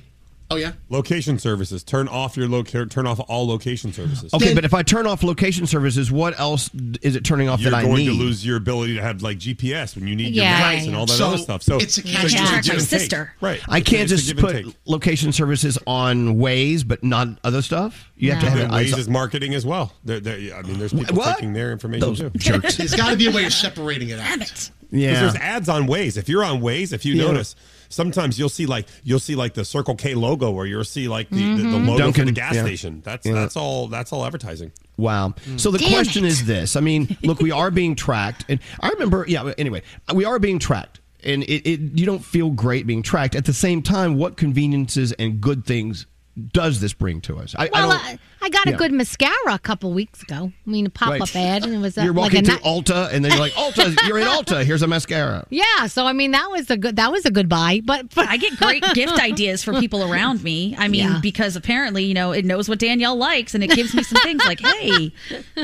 "Oh 0.51 0.57
yeah." 0.57 0.73
Location 0.89 1.39
services. 1.39 1.83
Turn 1.83 2.09
off 2.09 2.37
your 2.37 2.49
loca- 2.49 2.87
Turn 2.87 3.07
off 3.07 3.21
all 3.29 3.47
location 3.47 3.93
services. 3.93 4.33
Okay, 4.35 4.55
but 4.55 4.65
if 4.65 4.75
I 4.75 4.83
turn 4.83 5.07
off 5.07 5.23
location 5.23 5.67
services, 5.67 6.11
what 6.11 6.39
else 6.39 6.71
is 7.03 7.17
it 7.17 7.25
turning 7.25 7.49
off 7.49 7.61
You're 7.61 7.71
that 7.71 7.77
I 7.79 7.83
need? 7.83 7.89
You're 7.89 7.97
going 7.97 8.07
need? 8.07 8.19
to 8.19 8.25
lose 8.25 8.45
your 8.47 8.57
ability 8.57 8.95
to 8.97 9.03
have 9.03 9.23
like 9.23 9.39
GPS 9.39 9.95
when 9.97 10.07
you 10.09 10.17
need 10.17 10.35
Yeah. 10.35 10.51
your 10.59 10.59
maps 10.77 10.87
and 10.87 10.97
all 10.97 11.07
that 11.07 11.13
So 11.13 11.29
other 11.29 11.39
stuff. 11.39 11.63
So 11.63 11.77
it's 11.79 11.99
a 11.99 12.03
catch- 12.03 12.25
it's 12.25 12.35
Track 12.35 12.65
give 12.65 12.73
my 12.75 12.79
and 12.81 12.89
take. 12.89 13.01
sister. 13.01 13.33
Right. 13.41 13.61
I 13.69 13.81
can't 13.81 14.09
just 14.09 14.37
put 14.37 14.53
take. 14.53 14.67
location 14.87 15.33
services 15.33 15.79
on 15.87 16.37
Waze, 16.37 16.87
but 16.87 17.03
not 17.05 17.29
other 17.45 17.63
stuff. 17.63 18.11
You 18.17 18.33
have 18.33 18.43
to 18.43 18.51
have 18.51 18.59
Yeah, 18.59 18.65
it. 18.79 18.87
Waze 18.93 18.99
is 18.99 19.09
marketing 19.09 19.55
as 19.55 19.65
well. 19.65 19.93
They're, 20.05 20.21
they're, 20.21 20.55
I 20.55 20.63
mean, 20.63 20.79
there's 20.79 20.93
people 20.93 21.17
What? 21.17 21.37
taking 21.37 21.53
their 21.55 21.73
information 21.73 22.01
Those 22.07 22.19
too. 22.19 22.31
jerks. 22.37 22.77
There's 22.77 22.95
got 22.95 23.11
to 23.11 23.17
be 23.17 23.27
a 23.27 23.31
way 23.31 23.45
of 23.47 23.53
separating 23.53 24.11
it 24.11 24.19
out. 24.19 24.71
Yeah. 24.93 25.11
Because 25.13 25.33
there's 25.33 25.37
ads 25.37 25.69
on 25.69 25.87
Waze. 25.87 26.17
If 26.19 26.29
you're 26.29 26.45
on 26.45 26.61
Waze, 26.61 26.93
if 26.93 27.05
you 27.05 27.15
Yeah. 27.15 27.25
notice, 27.29 27.55
sometimes 27.91 28.39
you'll 28.39 28.49
see 28.49 28.65
like 28.65 28.87
you'll 29.05 29.19
see 29.21 29.35
like 29.35 29.53
the 29.53 29.65
Circle 29.67 29.97
K 29.97 30.15
logo, 30.15 30.51
or 30.53 30.67
you'll 30.67 30.85
see 30.85 31.07
like 31.09 31.29
the, 31.29 31.37
the, 31.57 31.63
the 31.63 31.69
Mhm. 31.79 31.87
logo 31.89 32.13
for 32.13 32.25
the 32.25 32.33
gas 32.33 32.55
yeah. 32.55 32.65
station. 32.65 33.03
That's 33.05 33.27
Yeah. 33.27 33.35
that's 33.35 33.57
all. 33.57 33.89
That's 33.89 34.13
all 34.13 34.25
advertising. 34.25 34.73
Wow. 34.97 35.35
So 35.57 35.71
the 35.71 35.79
Damn 35.79 35.91
question 35.93 36.25
it. 36.25 36.29
is 36.29 36.47
this. 36.47 36.77
I 36.77 36.81
mean, 36.81 37.17
look, 37.23 37.41
we 37.41 37.51
are 37.51 37.71
being 37.71 37.95
tracked. 37.97 38.45
And 38.49 38.61
I 38.81 38.89
remember, 38.91 39.25
yeah, 39.29 39.53
anyway, 39.59 39.83
we 40.15 40.25
are 40.25 40.39
being 40.39 40.59
tracked. 40.59 41.01
And 41.25 41.43
it, 41.45 41.69
it 41.69 41.81
you 41.99 42.07
don't 42.07 42.25
feel 42.25 42.51
great 42.51 42.87
being 42.87 43.03
tracked. 43.03 43.35
At 43.35 43.45
the 43.45 43.53
same 43.53 43.83
time, 43.83 44.17
what 44.17 44.37
conveniences 44.39 45.13
and 45.13 45.41
good 45.41 45.67
things 45.67 46.07
does 46.53 46.81
this 46.81 46.93
bring 46.95 47.21
to 47.23 47.39
us? 47.39 47.55
I, 47.59 47.69
I 47.75 47.81
don't. 48.09 48.21
I, 48.43 48.47
I 48.47 48.49
got 48.51 48.67
a 48.67 48.71
yeah. 48.71 48.77
good 48.77 48.93
mascara 48.93 49.55
a 49.55 49.59
couple 49.59 49.93
weeks 49.93 50.23
ago. 50.23 50.53
I 50.67 50.71
mean, 50.71 50.87
a 50.87 50.91
pop 50.91 51.09
up 51.11 51.21
Right. 51.21 51.37
ad, 51.37 51.65
and 51.65 51.75
it 51.75 51.79
was 51.79 51.97
a, 51.99 52.05
You're 52.05 52.13
like 52.13 52.33
walking 52.33 52.41
a 52.41 52.43
through 52.57 52.57
ni- 52.57 52.83
Ulta, 52.83 53.13
and 53.13 53.25
then 53.25 53.33
you're 53.33 53.41
like, 53.41 53.53
Ulta, 53.53 53.97
you're 54.09 54.19
in 54.19 54.27
Ulta. 54.27 54.65
Here's 54.65 54.83
a 54.83 54.87
mascara. 54.87 55.47
Yeah, 55.51 55.87
so 55.87 56.07
I 56.07 56.13
mean 56.13 56.31
that 56.33 56.51
was 56.51 56.71
a 56.71 56.77
good 56.77 56.97
that 56.97 57.13
was 57.13 57.25
a 57.27 57.31
good 57.31 57.49
buy, 57.49 57.81
but, 57.85 58.15
but 58.15 58.29
I 58.29 58.37
get 58.37 58.57
great 58.59 58.83
gift 58.95 59.19
ideas 59.19 59.63
for 59.63 59.75
people 59.75 60.11
around 60.13 60.43
me. 60.43 60.75
I 60.79 60.89
mean, 60.89 61.01
Yeah. 61.03 61.19
because 61.23 61.57
apparently, 61.57 62.05
you 62.05 62.15
know, 62.15 62.33
it 62.33 62.45
knows 62.45 62.69
what 62.69 62.79
Danielle 62.79 63.17
likes 63.17 63.55
and 63.55 63.63
it 63.63 63.71
gives 63.71 63.95
me 63.95 64.03
some 64.03 64.21
things 64.23 64.45
like, 64.45 64.61
hey, 64.61 65.13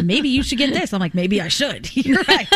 maybe 0.02 0.28
you 0.28 0.42
should 0.42 0.58
get 0.58 0.72
this. 0.72 0.92
I'm 0.92 1.00
like, 1.00 1.14
maybe 1.14 1.40
I 1.40 1.48
should. 1.48 1.94
You're 2.06 2.22
right. 2.28 2.48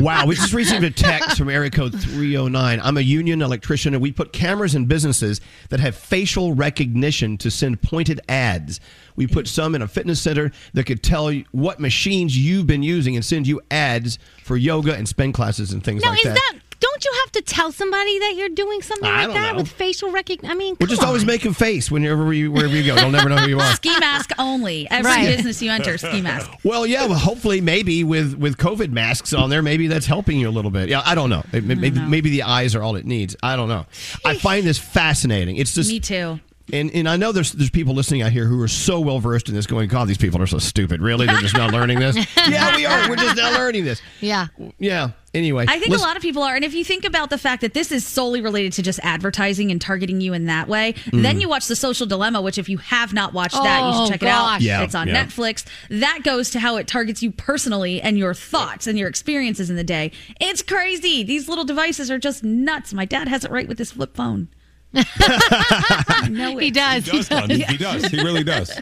Wow, 0.00 0.26
we 0.26 0.34
just 0.34 0.52
received 0.52 0.84
a 0.84 0.90
text 0.90 1.38
from 1.38 1.48
area 1.48 1.70
code 1.70 1.92
309. 2.00 2.80
I'm 2.82 2.96
a 2.96 3.00
union 3.00 3.42
electrician, 3.42 3.94
and 3.94 4.02
we 4.02 4.10
put 4.12 4.32
cameras 4.32 4.74
in 4.74 4.86
businesses 4.86 5.40
that 5.70 5.80
have 5.80 5.94
facial 5.94 6.52
recognition 6.54 7.38
to 7.38 7.50
send 7.50 7.80
pointed 7.82 8.20
ads. 8.28 8.80
We 9.16 9.26
put 9.26 9.46
some 9.48 9.74
in 9.74 9.82
a 9.82 9.88
fitness 9.88 10.20
center 10.20 10.50
that 10.74 10.84
could 10.84 11.02
tell 11.02 11.30
you 11.32 11.44
what 11.52 11.80
machines 11.80 12.36
you've 12.36 12.66
been 12.66 12.82
using 12.82 13.14
and 13.16 13.24
send 13.24 13.46
you 13.46 13.60
ads 13.70 14.18
for 14.42 14.56
yoga 14.56 14.94
and 14.94 15.08
spin 15.08 15.32
classes 15.32 15.72
and 15.72 15.82
things 15.84 16.02
no, 16.02 16.10
like 16.10 16.18
is 16.18 16.24
that. 16.24 16.34
that 16.34 16.58
don't 16.80 17.04
you 17.04 17.12
have 17.22 17.32
to 17.32 17.40
tell 17.42 17.72
somebody 17.72 18.18
that 18.18 18.34
you're 18.36 18.50
doing 18.50 18.82
something 18.82 19.08
I 19.08 19.24
like 19.24 19.34
that 19.34 19.52
know. 19.52 19.58
with 19.62 19.68
facial 19.68 20.10
recognition? 20.10 20.50
I 20.50 20.54
mean, 20.58 20.76
We're 20.78 20.86
just 20.86 21.00
come 21.00 21.08
always 21.08 21.22
on. 21.22 21.28
making 21.28 21.54
face 21.54 21.90
whenever 21.90 22.30
you 22.32 22.52
wherever 22.52 22.74
you 22.76 22.84
go. 22.84 22.94
They'll 22.96 23.10
never 23.10 23.28
know 23.30 23.36
who 23.36 23.48
you 23.48 23.58
are. 23.60 23.72
Ski 23.76 23.98
mask 24.00 24.32
only. 24.38 24.86
Every 24.90 25.10
Right. 25.10 25.26
business 25.36 25.62
you 25.62 25.70
enter, 25.70 25.96
ski 25.96 26.20
mask. 26.20 26.50
Well, 26.62 26.84
yeah. 26.86 27.06
Well, 27.06 27.18
hopefully, 27.18 27.60
maybe 27.62 28.04
with 28.04 28.34
with 28.34 28.58
COVID 28.58 28.90
masks 28.90 29.32
on 29.32 29.48
there, 29.50 29.62
maybe 29.62 29.86
that's 29.86 30.04
helping 30.06 30.38
you 30.38 30.48
a 30.48 30.50
little 30.52 30.70
bit. 30.70 30.88
Yeah, 30.90 31.02
I 31.06 31.14
don't 31.14 31.30
know. 31.30 31.42
Maybe 31.52 31.74
maybe, 31.74 32.00
maybe 32.00 32.30
the 32.30 32.42
eyes 32.42 32.74
are 32.74 32.82
all 32.82 32.96
it 32.96 33.06
needs. 33.06 33.34
I 33.42 33.56
don't 33.56 33.68
know. 33.68 33.86
I 34.24 34.36
find 34.36 34.66
this 34.66 34.78
fascinating. 34.78 35.56
It's 35.56 35.72
just 35.72 35.88
Me 35.90 36.00
too. 36.00 36.40
And 36.72 36.90
and 36.92 37.06
I 37.08 37.16
know 37.16 37.30
there's 37.30 37.52
there's 37.52 37.68
people 37.70 37.94
listening 37.94 38.22
out 38.22 38.32
here 38.32 38.46
who 38.46 38.60
are 38.62 38.68
so 38.68 38.98
well 38.98 39.18
versed 39.18 39.48
in 39.50 39.54
this, 39.54 39.66
going, 39.66 39.88
God, 39.88 40.08
these 40.08 40.16
people 40.16 40.40
are 40.40 40.46
so 40.46 40.58
stupid. 40.58 41.02
Really, 41.02 41.26
they're 41.26 41.36
just 41.40 41.54
not 41.56 41.72
learning 41.72 41.98
this. 42.00 42.16
yeah, 42.48 42.74
we 42.74 42.86
are. 42.86 43.08
We're 43.08 43.16
just 43.16 43.36
not 43.36 43.52
learning 43.52 43.84
this. 43.84 44.00
Yeah. 44.20 44.46
Yeah. 44.78 45.10
Anyway, 45.34 45.64
I 45.68 45.78
think 45.78 45.88
listen- 45.90 46.04
a 46.04 46.08
lot 46.08 46.16
of 46.16 46.22
people 46.22 46.42
are. 46.42 46.54
And 46.54 46.64
if 46.64 46.72
you 46.74 46.84
think 46.84 47.04
about 47.04 47.28
the 47.28 47.36
fact 47.36 47.60
that 47.62 47.74
this 47.74 47.90
is 47.92 48.06
solely 48.06 48.40
related 48.40 48.72
to 48.74 48.82
just 48.82 48.98
advertising 49.02 49.70
and 49.72 49.80
targeting 49.80 50.20
you 50.22 50.32
in 50.32 50.46
that 50.46 50.68
way, 50.68 50.94
then 51.12 51.36
Mm. 51.36 51.40
you 51.42 51.48
watch 51.48 51.66
The 51.66 51.74
Social 51.76 52.06
Dilemma, 52.06 52.40
which 52.40 52.56
if 52.56 52.68
you 52.68 52.78
have 52.78 53.12
not 53.12 53.34
watched 53.34 53.56
that, 53.56 53.80
you 53.80 53.86
Oh, 53.92 54.04
should 54.06 54.12
check 54.12 54.22
it 54.22 54.28
out. 54.28 54.60
Yeah, 54.62 54.82
it's 54.84 54.94
on 54.94 55.08
yeah. 55.08 55.24
Netflix. 55.26 55.64
That 55.90 56.20
goes 56.22 56.50
to 56.50 56.60
how 56.60 56.76
it 56.76 56.86
targets 56.86 57.20
you 57.22 57.30
personally 57.32 58.00
and 58.00 58.16
your 58.16 58.32
thoughts 58.32 58.86
and 58.86 58.96
your 58.98 59.08
experiences 59.08 59.68
in 59.68 59.76
the 59.76 59.84
day. 59.84 60.12
It's 60.40 60.62
crazy. 60.62 61.22
These 61.24 61.48
little 61.48 61.64
devices 61.64 62.10
are 62.12 62.18
just 62.18 62.42
nuts. 62.44 62.94
My 62.94 63.04
dad 63.04 63.26
has 63.28 63.44
it 63.44 63.50
right 63.50 63.66
with 63.68 63.78
his 63.78 63.90
flip 63.90 64.14
phone. 64.16 64.48
no, 66.30 66.56
he 66.56 66.70
does. 66.70 67.06
He 67.06 67.12
does, 67.12 67.28
Gandhi. 67.28 67.62
He 67.62 67.76
does. 67.76 68.04
He 68.06 68.22
really 68.22 68.44
does. 68.44 68.80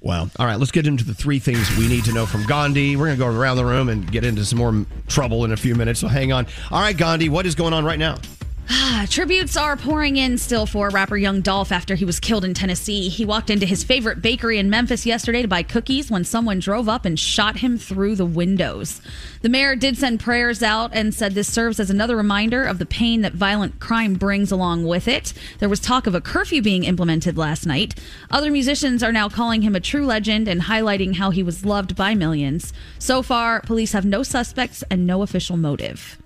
Wow. 0.00 0.30
All 0.38 0.46
right, 0.46 0.58
let's 0.58 0.70
get 0.70 0.86
into 0.86 1.04
the 1.04 1.14
three 1.14 1.38
things 1.38 1.76
we 1.76 1.88
need 1.88 2.04
to 2.04 2.12
know 2.12 2.24
from 2.24 2.44
Gandhi. 2.46 2.96
We're 2.96 3.06
going 3.06 3.18
to 3.18 3.24
go 3.24 3.26
around 3.26 3.56
the 3.56 3.64
room 3.64 3.88
and 3.88 4.10
get 4.10 4.24
into 4.24 4.44
some 4.44 4.58
more 4.58 4.86
trouble 5.08 5.44
in 5.44 5.52
a 5.52 5.56
few 5.56 5.74
minutes, 5.74 6.00
so 6.00 6.08
hang 6.08 6.32
on. 6.32 6.46
All 6.70 6.80
right, 6.80 6.96
Gandhi, 6.96 7.28
what 7.28 7.46
is 7.46 7.54
going 7.54 7.72
on 7.72 7.84
right 7.84 7.98
now? 7.98 8.16
Ah, 8.70 9.06
Tributes 9.08 9.56
are 9.56 9.78
pouring 9.78 10.16
in 10.16 10.36
still 10.36 10.66
for 10.66 10.90
rapper 10.90 11.16
Young 11.16 11.40
Dolph 11.40 11.72
after 11.72 11.94
he 11.94 12.04
was 12.04 12.20
killed 12.20 12.44
in 12.44 12.52
Tennessee. 12.52 13.08
He 13.08 13.24
walked 13.24 13.48
into 13.48 13.64
his 13.64 13.82
favorite 13.82 14.20
bakery 14.20 14.58
in 14.58 14.68
Memphis 14.68 15.06
yesterday 15.06 15.40
to 15.40 15.48
buy 15.48 15.62
cookies 15.62 16.10
when 16.10 16.22
someone 16.22 16.58
drove 16.58 16.86
up 16.86 17.06
and 17.06 17.18
shot 17.18 17.58
him 17.58 17.78
through 17.78 18.16
the 18.16 18.26
windows. 18.26 19.00
The 19.40 19.48
mayor 19.48 19.74
did 19.74 19.96
send 19.96 20.20
prayers 20.20 20.62
out 20.62 20.90
and 20.92 21.14
said 21.14 21.32
this 21.32 21.50
serves 21.50 21.80
as 21.80 21.88
another 21.88 22.14
reminder 22.14 22.62
of 22.62 22.78
the 22.78 22.84
pain 22.84 23.22
that 23.22 23.32
violent 23.32 23.80
crime 23.80 24.14
brings 24.14 24.52
along 24.52 24.84
with 24.86 25.08
it. 25.08 25.32
There 25.60 25.68
was 25.68 25.80
talk 25.80 26.06
of 26.06 26.14
a 26.14 26.20
curfew 26.20 26.60
being 26.60 26.84
implemented 26.84 27.38
last 27.38 27.64
night. 27.64 27.94
Other 28.30 28.50
musicians 28.50 29.02
are 29.02 29.12
now 29.12 29.30
calling 29.30 29.62
him 29.62 29.74
a 29.74 29.80
true 29.80 30.04
legend 30.04 30.46
and 30.46 30.62
highlighting 30.62 31.14
how 31.14 31.30
he 31.30 31.42
was 31.42 31.64
loved 31.64 31.96
by 31.96 32.14
millions. 32.14 32.74
So 32.98 33.22
far, 33.22 33.62
police 33.62 33.92
have 33.92 34.04
no 34.04 34.22
suspects 34.22 34.84
and 34.90 35.06
no 35.06 35.22
official 35.22 35.56
motive. 35.56 36.18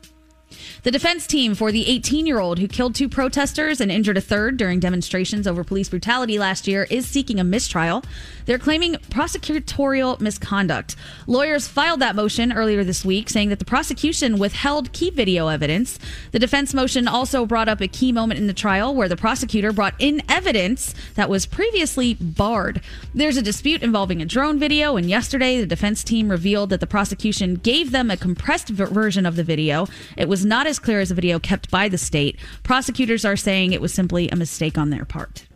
The 0.83 0.91
defense 0.91 1.27
team 1.27 1.55
for 1.55 1.73
the 1.73 1.89
18 1.89 2.27
year 2.27 2.41
old 2.41 2.59
who 2.59 2.69
killed 2.69 2.95
two 2.95 3.09
protesters 3.09 3.81
and 3.81 3.91
injured 3.91 4.17
a 4.17 4.21
third 4.21 4.57
during 4.57 4.81
demonstrations 4.81 5.47
over 5.47 5.65
police 5.65 5.89
brutality 5.89 6.39
last 6.39 6.67
year 6.67 6.87
is 6.91 7.07
seeking 7.07 7.39
a 7.39 7.45
mistrial. 7.45 8.03
They're 8.47 8.59
claiming 8.59 8.95
prosecutorial 9.11 10.21
misconduct. 10.21 10.97
Lawyers 11.27 11.69
filed 11.69 12.01
that 12.01 12.17
motion 12.17 12.53
earlier 12.53 12.85
this 12.85 13.05
week, 13.05 13.31
saying 13.31 13.49
that 13.51 13.59
the 13.59 13.65
prosecution 13.65 14.39
withheld 14.39 14.93
key 14.93 15.11
video 15.11 15.49
evidence. 15.49 15.99
The 16.33 16.39
defense 16.39 16.75
motion 16.75 17.07
also 17.07 17.47
brought 17.47 17.69
up 17.69 17.81
a 17.81 17.89
key 17.89 18.13
moment 18.13 18.41
in 18.41 18.47
the 18.47 18.53
trial 18.53 18.95
where 18.95 19.09
the 19.09 19.17
prosecutor 19.17 19.73
brought 19.73 19.95
in 19.99 20.23
evidence 20.29 20.95
that 21.15 21.29
was 21.29 21.47
previously 21.47 22.15
barred. 22.15 22.81
There's 23.15 23.37
a 23.37 23.43
dispute 23.43 23.83
involving 23.83 24.21
a 24.21 24.27
drone 24.27 24.59
video, 24.59 24.97
and 24.97 25.09
yesterday 25.09 25.61
the 25.61 25.67
defense 25.67 26.03
team 26.03 26.29
revealed 26.29 26.71
that 26.71 26.81
the 26.81 26.87
prosecution 26.87 27.57
gave 27.57 27.93
them 27.93 28.11
a 28.11 28.17
compressed 28.17 28.69
ver- 28.69 28.87
version 28.87 29.27
of 29.27 29.37
the 29.37 29.45
video. 29.45 29.87
It 30.17 30.29
was 30.29 30.45
not 30.53 30.67
as 30.67 30.79
clear 30.79 31.01
as 31.01 31.11
a 31.11 31.15
video 31.15 31.39
kept 31.39 31.71
by 31.71 31.89
the 31.89 31.97
state. 31.97 32.39
Prosecutors 32.63 33.25
are 33.25 33.37
saying 33.37 33.73
it 33.73 33.81
was 33.81 33.95
simply 33.95 34.29
a 34.29 34.37
mistake 34.37 34.77
on 34.77 34.91
their 34.91 35.07
part. 35.07 35.47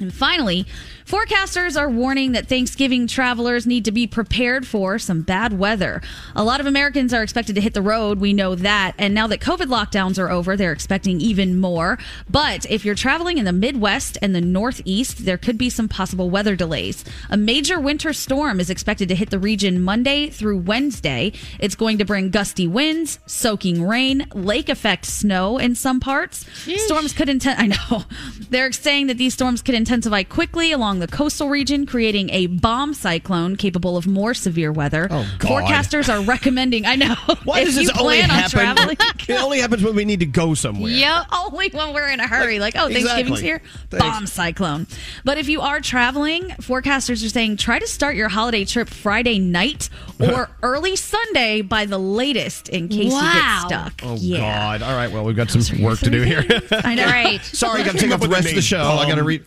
And 0.00 0.12
finally, 0.12 0.66
forecasters 1.04 1.80
are 1.80 1.88
warning 1.88 2.32
that 2.32 2.46
Thanksgiving 2.46 3.06
travelers 3.06 3.66
need 3.66 3.84
to 3.86 3.92
be 3.92 4.06
prepared 4.06 4.66
for 4.66 4.98
some 4.98 5.22
bad 5.22 5.58
weather. 5.58 6.02
A 6.34 6.44
lot 6.44 6.60
of 6.60 6.66
Americans 6.66 7.12
are 7.14 7.22
expected 7.22 7.54
to 7.54 7.60
hit 7.60 7.74
the 7.74 7.82
road, 7.82 8.20
we 8.20 8.32
know 8.32 8.54
that. 8.54 8.92
And 8.98 9.14
now 9.14 9.26
that 9.26 9.40
COVID 9.40 9.66
lockdowns 9.66 10.18
are 10.18 10.30
over, 10.30 10.56
they're 10.56 10.72
expecting 10.72 11.20
even 11.20 11.58
more. 11.58 11.98
But 12.28 12.64
if 12.70 12.84
you're 12.84 12.94
traveling 12.94 13.38
in 13.38 13.44
the 13.44 13.52
Midwest 13.52 14.18
and 14.22 14.34
the 14.34 14.40
Northeast, 14.40 15.24
there 15.24 15.38
could 15.38 15.58
be 15.58 15.70
some 15.70 15.88
possible 15.88 16.30
weather 16.30 16.56
delays. 16.56 17.04
A 17.30 17.36
major 17.36 17.80
winter 17.80 18.12
storm 18.12 18.60
is 18.60 18.70
expected 18.70 19.08
to 19.08 19.14
hit 19.14 19.30
the 19.30 19.38
region 19.38 19.82
Monday 19.82 20.28
through 20.30 20.58
Wednesday. 20.58 21.32
It's 21.58 21.74
going 21.74 21.98
to 21.98 22.04
bring 22.04 22.30
gusty 22.30 22.68
winds, 22.68 23.18
soaking 23.26 23.82
rain, 23.82 24.26
lake 24.34 24.68
effect 24.68 25.04
snow 25.06 25.58
in 25.58 25.74
some 25.74 26.00
parts. 26.00 26.44
Storms 26.76 27.12
could 27.12 27.28
intend 27.28 27.56
I 27.58 27.66
know. 27.68 28.04
They're 28.50 28.72
saying 28.72 29.06
that 29.06 29.18
these 29.18 29.34
storms 29.34 29.62
could 29.62 29.74
intensify 29.86 30.24
quickly 30.24 30.72
along 30.72 30.98
the 30.98 31.06
coastal 31.06 31.48
region, 31.48 31.86
creating 31.86 32.28
a 32.30 32.48
bomb 32.48 32.92
cyclone 32.92 33.54
capable 33.54 33.96
of 33.96 34.04
more 34.04 34.34
severe 34.34 34.72
weather. 34.72 35.06
Oh, 35.08 35.36
God. 35.38 35.48
Forecasters 35.64 36.12
are 36.12 36.20
recommending. 36.24 36.84
I 36.86 36.96
know. 36.96 37.14
Why 37.44 37.62
does 37.64 37.76
you 37.76 37.86
this 37.86 37.96
only 37.96 38.16
plan 38.16 38.30
on 38.32 38.36
happen? 38.36 38.50
traveling, 38.50 38.96
it 39.28 39.40
only 39.40 39.60
happens 39.60 39.84
when 39.84 39.94
we 39.94 40.04
need 40.04 40.18
to 40.20 40.26
go 40.26 40.54
somewhere. 40.54 40.90
Yep. 40.90 41.26
Only 41.46 41.68
when 41.70 41.94
we're 41.94 42.08
in 42.08 42.18
a 42.18 42.26
hurry. 42.26 42.58
Like, 42.58 42.74
oh, 42.76 42.88
Thanksgiving's 42.88 43.40
Exactly. 43.40 43.42
here. 43.42 43.62
Thanks. 43.90 44.04
Bomb 44.04 44.26
cyclone. 44.26 44.86
But 45.24 45.38
if 45.38 45.48
you 45.48 45.60
are 45.60 45.80
traveling, 45.80 46.42
forecasters 46.60 47.24
are 47.24 47.28
saying 47.28 47.58
try 47.58 47.78
to 47.78 47.86
start 47.86 48.16
your 48.16 48.28
holiday 48.28 48.64
trip 48.64 48.88
Friday 48.88 49.38
night 49.38 49.88
or 50.18 50.50
early 50.62 50.96
Sunday 50.96 51.62
by 51.62 51.86
the 51.86 51.98
latest 51.98 52.68
in 52.70 52.88
case 52.88 53.12
Wow. 53.12 53.20
you 53.22 53.32
get 53.40 53.60
stuck. 53.68 54.00
Oh 54.02 54.16
yeah. 54.16 54.38
God! 54.40 54.82
All 54.82 54.96
right, 54.96 55.10
well 55.12 55.24
we've 55.24 55.36
got 55.36 55.50
some 55.50 55.82
work 55.82 55.98
to 56.00 56.10
do 56.10 56.22
here. 56.22 56.44
I 56.72 56.94
know. 56.96 57.04
Right. 57.06 57.40
Sorry, 57.44 57.84
got 57.84 57.92
to 57.92 57.98
take 57.98 58.10
up 58.10 58.16
off 58.16 58.20
the 58.22 58.28
rest 58.28 58.46
of 58.48 58.50
the 58.50 58.52
name 58.56 58.60
show. 58.62 58.82
I 58.82 59.06
got 59.08 59.16
to 59.16 59.24
read. 59.24 59.44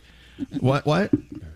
What? 0.60 0.86
What? 0.86 1.12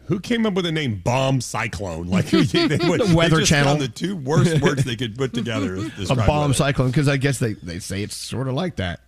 Who 0.08 0.20
came 0.20 0.46
up 0.46 0.54
with 0.54 0.66
the 0.66 0.72
name 0.72 1.00
bomb 1.04 1.40
cyclone? 1.40 2.08
Like 2.08 2.26
they, 2.26 2.42
they, 2.68 2.78
would- 2.90 3.00
The 3.02 3.16
Weather 3.16 3.36
they 3.38 3.42
just 3.42 3.50
Channel. 3.50 3.70
found 3.76 3.82
the 3.82 3.88
two 3.88 4.16
worst 4.18 4.62
words 4.62 4.84
they 4.84 4.96
could 4.98 5.18
put 5.18 5.34
together. 5.34 5.76
to 5.78 5.92
A 6.12 6.16
bomb 6.16 6.42
weather. 6.42 6.54
cyclone 6.54 6.88
because 6.92 7.08
I 7.08 7.18
guess 7.18 7.40
they, 7.40 7.54
they 7.54 7.80
say 7.80 8.04
it's 8.04 8.16
sort 8.16 8.48
of 8.48 8.54
like 8.54 8.76
that. 8.78 9.00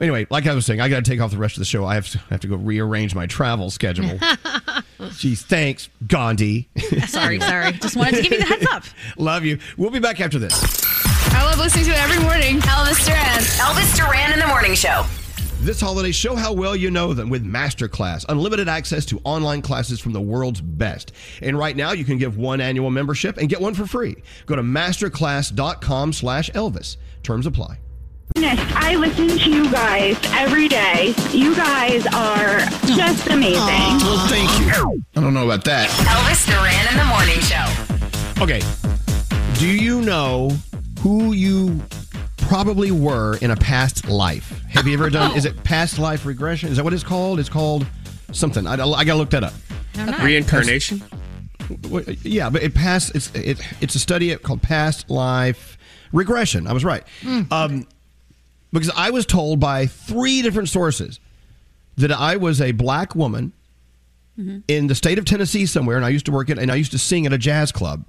Anyway, 0.00 0.26
like 0.30 0.46
I 0.48 0.54
was 0.54 0.66
saying, 0.66 0.80
I 0.80 0.88
got 0.88 1.04
to 1.04 1.08
take 1.08 1.20
off 1.20 1.30
the 1.30 1.36
rest 1.38 1.54
of 1.56 1.60
the 1.60 1.64
show. 1.66 1.84
I 1.84 1.94
have 1.94 2.08
to 2.08 2.18
have 2.30 2.40
to 2.40 2.48
go 2.48 2.56
rearrange 2.56 3.14
my 3.14 3.26
travel 3.26 3.70
schedule. 3.70 4.18
Geez, 5.18 5.42
thanks, 5.42 5.88
Gandhi. 6.08 6.68
Sorry, 7.06 7.38
sorry. 7.38 7.72
Just 7.72 7.94
wanted 7.96 8.16
to 8.16 8.22
give 8.22 8.32
you 8.32 8.38
the 8.40 8.44
heads 8.46 8.66
up. 8.72 8.82
Love 9.16 9.44
you. 9.44 9.58
We'll 9.76 9.90
be 9.90 10.00
back 10.00 10.20
after 10.20 10.38
this. 10.40 10.52
I 11.32 11.44
love 11.44 11.58
listening 11.58 11.84
to 11.84 11.90
it 11.92 11.98
every 11.98 12.18
morning. 12.22 12.58
Elvis 12.60 13.06
Duran. 13.06 13.38
Elvis 13.58 13.96
Duran 13.96 14.32
in 14.32 14.40
the 14.40 14.46
morning 14.48 14.74
show. 14.74 15.04
This 15.62 15.78
holiday, 15.78 16.10
show 16.10 16.36
how 16.36 16.54
well 16.54 16.74
you 16.74 16.90
know 16.90 17.12
them 17.12 17.28
with 17.28 17.44
Masterclass, 17.44 18.24
unlimited 18.30 18.66
access 18.66 19.04
to 19.04 19.20
online 19.24 19.60
classes 19.60 20.00
from 20.00 20.14
the 20.14 20.20
world's 20.20 20.62
best. 20.62 21.12
And 21.42 21.58
right 21.58 21.76
now, 21.76 21.92
you 21.92 22.02
can 22.02 22.16
give 22.16 22.38
one 22.38 22.62
annual 22.62 22.90
membership 22.90 23.36
and 23.36 23.46
get 23.46 23.60
one 23.60 23.74
for 23.74 23.86
free. 23.86 24.16
Go 24.46 24.56
to 24.56 24.62
masterclass.com 24.62 26.14
slash 26.14 26.48
Elvis. 26.52 26.96
Terms 27.22 27.44
apply. 27.44 27.78
I 28.38 28.94
listen 28.94 29.28
to 29.28 29.50
you 29.50 29.70
guys 29.70 30.18
every 30.32 30.66
day. 30.66 31.14
You 31.30 31.54
guys 31.54 32.06
are 32.06 32.60
just 32.96 33.26
amazing. 33.26 33.58
Well, 33.58 34.28
thank 34.28 34.50
you. 34.60 35.02
I 35.14 35.20
don't 35.20 35.34
know 35.34 35.44
about 35.44 35.64
that. 35.64 35.90
Elvis 35.90 36.46
Duran 36.46 36.88
in 36.90 36.96
the 36.96 37.04
morning 37.04 37.40
show. 37.40 38.42
Okay. 38.42 38.62
Do 39.58 39.68
you 39.68 40.00
know 40.00 40.52
who 41.00 41.34
you 41.34 41.82
probably 42.50 42.90
were 42.90 43.36
in 43.36 43.52
a 43.52 43.56
past 43.56 44.08
life? 44.08 44.60
Have 44.70 44.88
you 44.88 44.94
ever 44.94 45.08
done, 45.08 45.36
is 45.36 45.44
it 45.44 45.62
past 45.62 46.00
life 46.00 46.26
regression? 46.26 46.68
Is 46.68 46.78
that 46.78 46.82
what 46.84 46.92
it's 46.92 47.04
called? 47.04 47.38
It's 47.38 47.48
called 47.48 47.86
something. 48.32 48.66
I, 48.66 48.72
I 48.72 49.04
got 49.04 49.12
to 49.12 49.14
look 49.14 49.30
that 49.30 49.44
up. 49.44 49.52
Reincarnation? 50.20 51.00
Well, 51.88 52.02
Yeah, 52.22 52.50
but 52.50 52.64
it 52.64 52.74
passed. 52.74 53.14
It's 53.14 53.32
it, 53.36 53.60
it's 53.80 53.94
a 53.94 54.00
study 54.00 54.34
called 54.36 54.62
past 54.62 55.08
life 55.08 55.78
regression. 56.12 56.66
I 56.66 56.72
was 56.72 56.84
right, 56.84 57.04
um, 57.52 57.86
because 58.72 58.90
I 58.96 59.10
was 59.10 59.26
told 59.26 59.60
by 59.60 59.86
three 59.86 60.42
different 60.42 60.68
sources 60.68 61.20
that 61.98 62.10
I 62.10 62.34
was 62.34 62.60
a 62.60 62.72
black 62.72 63.14
woman 63.14 63.52
in 64.66 64.88
the 64.88 64.96
state 64.96 65.20
of 65.20 65.24
Tennessee 65.24 65.66
somewhere, 65.66 65.96
and 65.96 66.04
I 66.04 66.08
used 66.08 66.26
to 66.26 66.32
work 66.32 66.50
at, 66.50 66.58
and 66.58 66.72
I 66.72 66.74
used 66.74 66.90
to 66.92 66.98
sing 66.98 67.26
at 67.26 67.32
a 67.32 67.38
jazz 67.38 67.70
club. 67.70 68.08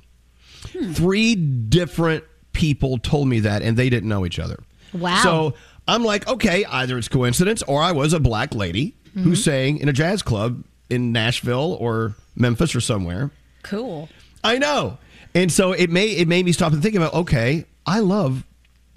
Three 0.94 1.36
different 1.36 2.24
people 2.54 2.98
told 2.98 3.28
me 3.28 3.40
that, 3.42 3.62
and 3.62 3.78
they 3.78 3.90
didn't 3.90 4.10
know 4.10 4.26
each 4.26 4.40
other. 4.40 4.60
Wow. 4.94 5.22
So 5.24 5.54
I'm 5.88 6.04
like, 6.04 6.28
okay, 6.28 6.66
either 6.66 6.98
it's 6.98 7.08
coincidence 7.08 7.62
or 7.64 7.82
I 7.82 7.92
was 7.92 8.14
a 8.14 8.20
black 8.20 8.54
lady 8.54 8.96
who 9.14 9.32
Mhm. 9.32 9.38
sang 9.38 9.78
in 9.78 9.90
a 9.90 9.94
jazz 9.94 10.22
club 10.22 10.64
in 10.90 11.12
Nashville 11.12 11.78
or 11.80 12.16
Memphis 12.36 12.76
or 12.76 12.82
somewhere. 12.82 13.32
Cool. 13.64 14.10
I 14.44 14.58
know. 14.58 14.98
And 15.34 15.52
so 15.52 15.72
it 15.72 15.90
may 15.90 16.08
it 16.08 16.28
made 16.28 16.46
me 16.46 16.52
stop 16.52 16.74
and 16.74 16.82
think 16.84 16.96
about, 16.96 17.14
okay, 17.14 17.66
I 17.86 18.00
love 18.00 18.44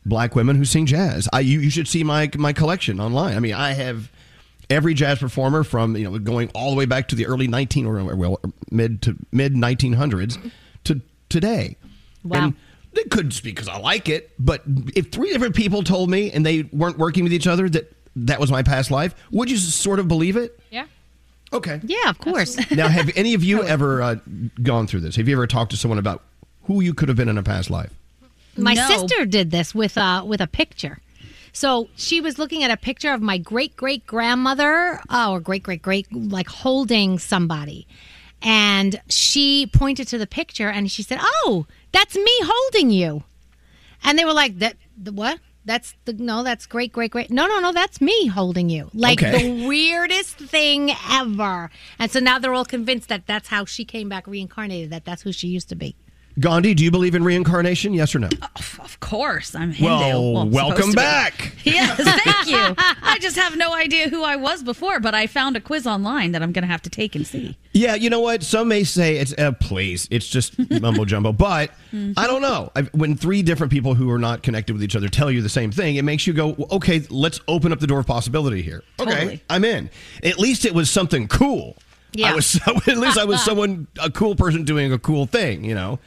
black 0.07 0.35
women 0.35 0.57
who 0.57 0.65
sing 0.65 0.87
jazz. 0.87 1.29
I 1.33 1.41
you, 1.41 1.61
you 1.61 1.71
should 1.71 1.87
see 1.89 2.03
my 2.05 2.31
my 2.37 2.53
collection 2.53 2.99
online. 3.01 3.37
I 3.37 3.41
mean, 3.41 3.55
I 3.55 3.73
have 3.73 4.11
every 4.71 4.95
jazz 4.95 5.19
performer 5.19 5.63
from, 5.63 5.97
you 5.97 6.05
know, 6.11 6.19
going 6.19 6.51
all 6.55 6.71
the 6.71 6.77
way 6.77 6.87
back 6.87 7.09
to 7.09 7.15
the 7.15 7.27
early 7.27 7.47
19 7.47 7.87
or 7.87 8.03
well 8.17 8.41
mid 8.71 9.01
to 9.03 9.17
mid 9.33 9.55
1900s 9.55 10.39
to 10.85 11.01
today. 11.29 11.77
Wow. 12.25 12.45
And 12.47 12.55
it 12.97 13.11
could 13.11 13.31
just 13.31 13.43
be 13.45 13.51
because 13.51 13.69
I 13.69 13.79
like 13.79 14.09
it, 14.09 14.31
but 14.39 14.63
if 14.95 15.11
three 15.11 15.33
different 15.33 15.55
people 15.55 15.83
told 15.83 16.11
me 16.11 16.31
and 16.31 16.45
they 16.45 16.63
weren't 16.65 16.99
working 16.99 17.25
with 17.25 17.33
each 17.33 17.47
other 17.47 17.69
that 17.71 17.93
that 18.17 18.39
was 18.41 18.51
my 18.51 18.63
past 18.63 18.91
life, 18.91 19.15
would 19.31 19.51
you 19.51 19.57
sort 19.57 19.99
of 19.99 20.09
believe 20.09 20.37
it? 20.37 20.59
Yeah. 20.71 20.87
Okay. 21.53 21.81
Yeah, 21.85 22.09
of 22.11 22.19
course. 22.19 22.59
Now, 22.73 22.89
have 22.89 23.11
any 23.17 23.35
of 23.35 23.45
you 23.45 23.63
ever 23.75 24.03
uh, 24.03 24.17
gone 24.63 24.87
through 24.87 25.01
this? 25.01 25.17
Have 25.17 25.29
you 25.29 25.37
ever 25.37 25.47
talked 25.47 25.71
to 25.73 25.77
someone 25.77 25.99
about 25.99 26.23
who 26.65 26.81
you 26.81 26.95
could 26.95 27.09
have 27.09 27.17
been 27.17 27.29
in 27.29 27.39
a 27.39 27.43
past 27.43 27.71
life? 27.71 27.93
My 28.57 28.75
No. 28.75 28.87
sister 28.89 29.27
did 29.27 29.51
this 29.51 29.75
with 29.75 29.99
uh 29.99 30.23
with 30.27 30.41
a 30.41 30.47
picture. 30.47 30.99
So 31.53 31.89
she 31.97 32.21
was 32.21 32.39
looking 32.39 32.63
at 32.65 32.71
a 32.71 32.77
picture 32.77 33.13
of 33.13 33.21
my 33.23 33.39
great 33.39 33.77
great 33.77 34.07
grandmother, 34.07 35.01
uh, 35.09 35.31
or 35.31 35.41
great 35.41 35.63
great 35.63 35.83
great, 35.83 36.13
like 36.13 36.49
holding 36.49 37.19
somebody, 37.19 37.87
and 38.43 39.01
she 39.09 39.67
pointed 39.67 40.09
to 40.09 40.19
the 40.19 40.27
picture 40.27 40.69
and 40.69 40.91
she 40.91 41.03
said, 41.03 41.19
"Oh, 41.21 41.67
that's 41.95 42.17
me 42.17 42.35
holding 42.43 42.91
you," 42.91 43.25
and 44.05 44.19
they 44.19 44.25
were 44.27 44.35
like, 44.43 44.59
"That 44.59 44.77
the 45.03 45.13
what?" 45.13 45.39
That's 45.67 45.95
the 46.05 46.13
no. 46.13 46.43
That's 46.45 46.67
great, 46.67 46.93
great, 46.93 47.11
great. 47.11 47.31
No, 47.31 47.47
no, 47.47 47.59
no. 47.59 47.73
That's 47.73 47.99
me 47.99 48.27
holding 48.27 48.69
you. 48.69 48.91
Like 48.93 49.23
Okay. 49.23 49.33
the 49.33 49.67
weirdest 49.67 50.37
thing 50.37 50.93
ever. 51.11 51.71
And 51.99 52.11
so 52.13 52.21
now 52.21 52.39
they're 52.39 52.53
all 52.53 52.67
convinced 52.67 53.09
that 53.09 53.27
that's 53.27 53.49
how 53.49 53.65
she 53.65 53.87
came 53.87 54.11
back 54.11 54.27
reincarnated. 54.27 54.91
That 54.91 55.07
that's 55.07 55.23
who 55.23 55.33
she 55.33 55.49
used 55.49 55.71
to 55.71 55.75
be. 55.75 55.97
Gandhi, 56.41 56.75
do 56.75 56.83
you 56.83 56.91
believe 56.91 57.15
in 57.15 57.23
reincarnation? 57.23 57.95
Yes 57.95 58.15
or 58.15 58.19
no? 58.19 58.29
Of 58.57 58.99
course, 59.01 59.55
I'm 59.55 59.71
Hindu. 59.71 59.85
Well, 59.95 60.37
I'm 60.39 60.51
welcome 60.51 60.91
supposed 60.91 60.93
to 60.93 60.97
be. 60.97 61.03
back. 61.03 61.53
Yes, 61.65 61.97
thank 61.97 62.49
you. 62.49 62.75
I 63.03 63.19
just 63.21 63.37
have 63.37 63.57
no 63.57 63.73
idea 63.73 64.09
who 64.11 64.23
I 64.23 64.37
was 64.37 64.63
before, 64.63 65.01
but 65.01 65.15
I 65.15 65.27
found 65.27 65.57
a 65.57 65.61
quiz 65.61 65.87
online 65.87 66.33
that 66.33 66.43
I'm 66.43 66.53
going 66.53 66.63
to 66.63 66.69
have 66.71 66.83
to 66.83 66.91
take 66.91 67.15
and 67.17 67.27
see. 67.27 67.57
Yeah, 67.73 67.95
you 67.95 68.11
know 68.11 68.21
what? 68.21 68.43
Some 68.43 68.69
may 68.69 68.85
say 68.85 69.17
it's 69.17 69.33
uh, 69.39 69.53
please, 69.53 70.07
it's 70.11 70.29
just 70.29 70.59
mumbo 70.81 71.05
jumbo, 71.05 71.33
but 71.33 71.71
Mhm. 71.93 72.15
I 72.17 72.27
don't 72.27 72.43
know. 72.43 72.71
I, 72.77 72.83
when 72.93 73.17
three 73.17 73.43
different 73.43 73.73
people 73.73 73.95
who 73.95 74.11
are 74.11 74.19
not 74.19 74.43
connected 74.43 74.73
with 74.75 74.83
each 74.83 74.97
other 74.97 75.09
tell 75.09 75.31
you 75.31 75.41
the 75.41 75.49
same 75.49 75.71
thing, 75.71 75.97
it 75.97 76.03
makes 76.05 76.27
you 76.27 76.33
go, 76.33 76.49
well, 76.49 76.69
okay, 76.73 77.03
let's 77.11 77.41
open 77.49 77.73
up 77.73 77.79
the 77.81 77.87
door 77.87 78.01
of 78.01 78.07
possibility 78.07 78.61
here. 78.61 78.83
Okay, 79.01 79.11
Totally. 79.15 79.43
I'm 79.49 79.65
in. 79.65 79.89
At 80.23 80.39
least 80.39 80.65
it 80.65 80.75
was 80.75 80.91
something 80.91 81.29
cool. 81.29 81.77
Yeah. 82.13 82.31
I 82.33 82.35
was 82.35 82.57
at 82.67 82.97
least 82.99 83.17
I 83.19 83.25
was 83.25 83.43
someone 83.43 83.87
a 84.03 84.11
cool 84.11 84.35
person 84.37 84.65
doing 84.65 84.93
a 84.93 84.99
cool 84.99 85.27
thing. 85.27 85.65
You 85.65 85.75
know. 85.75 85.99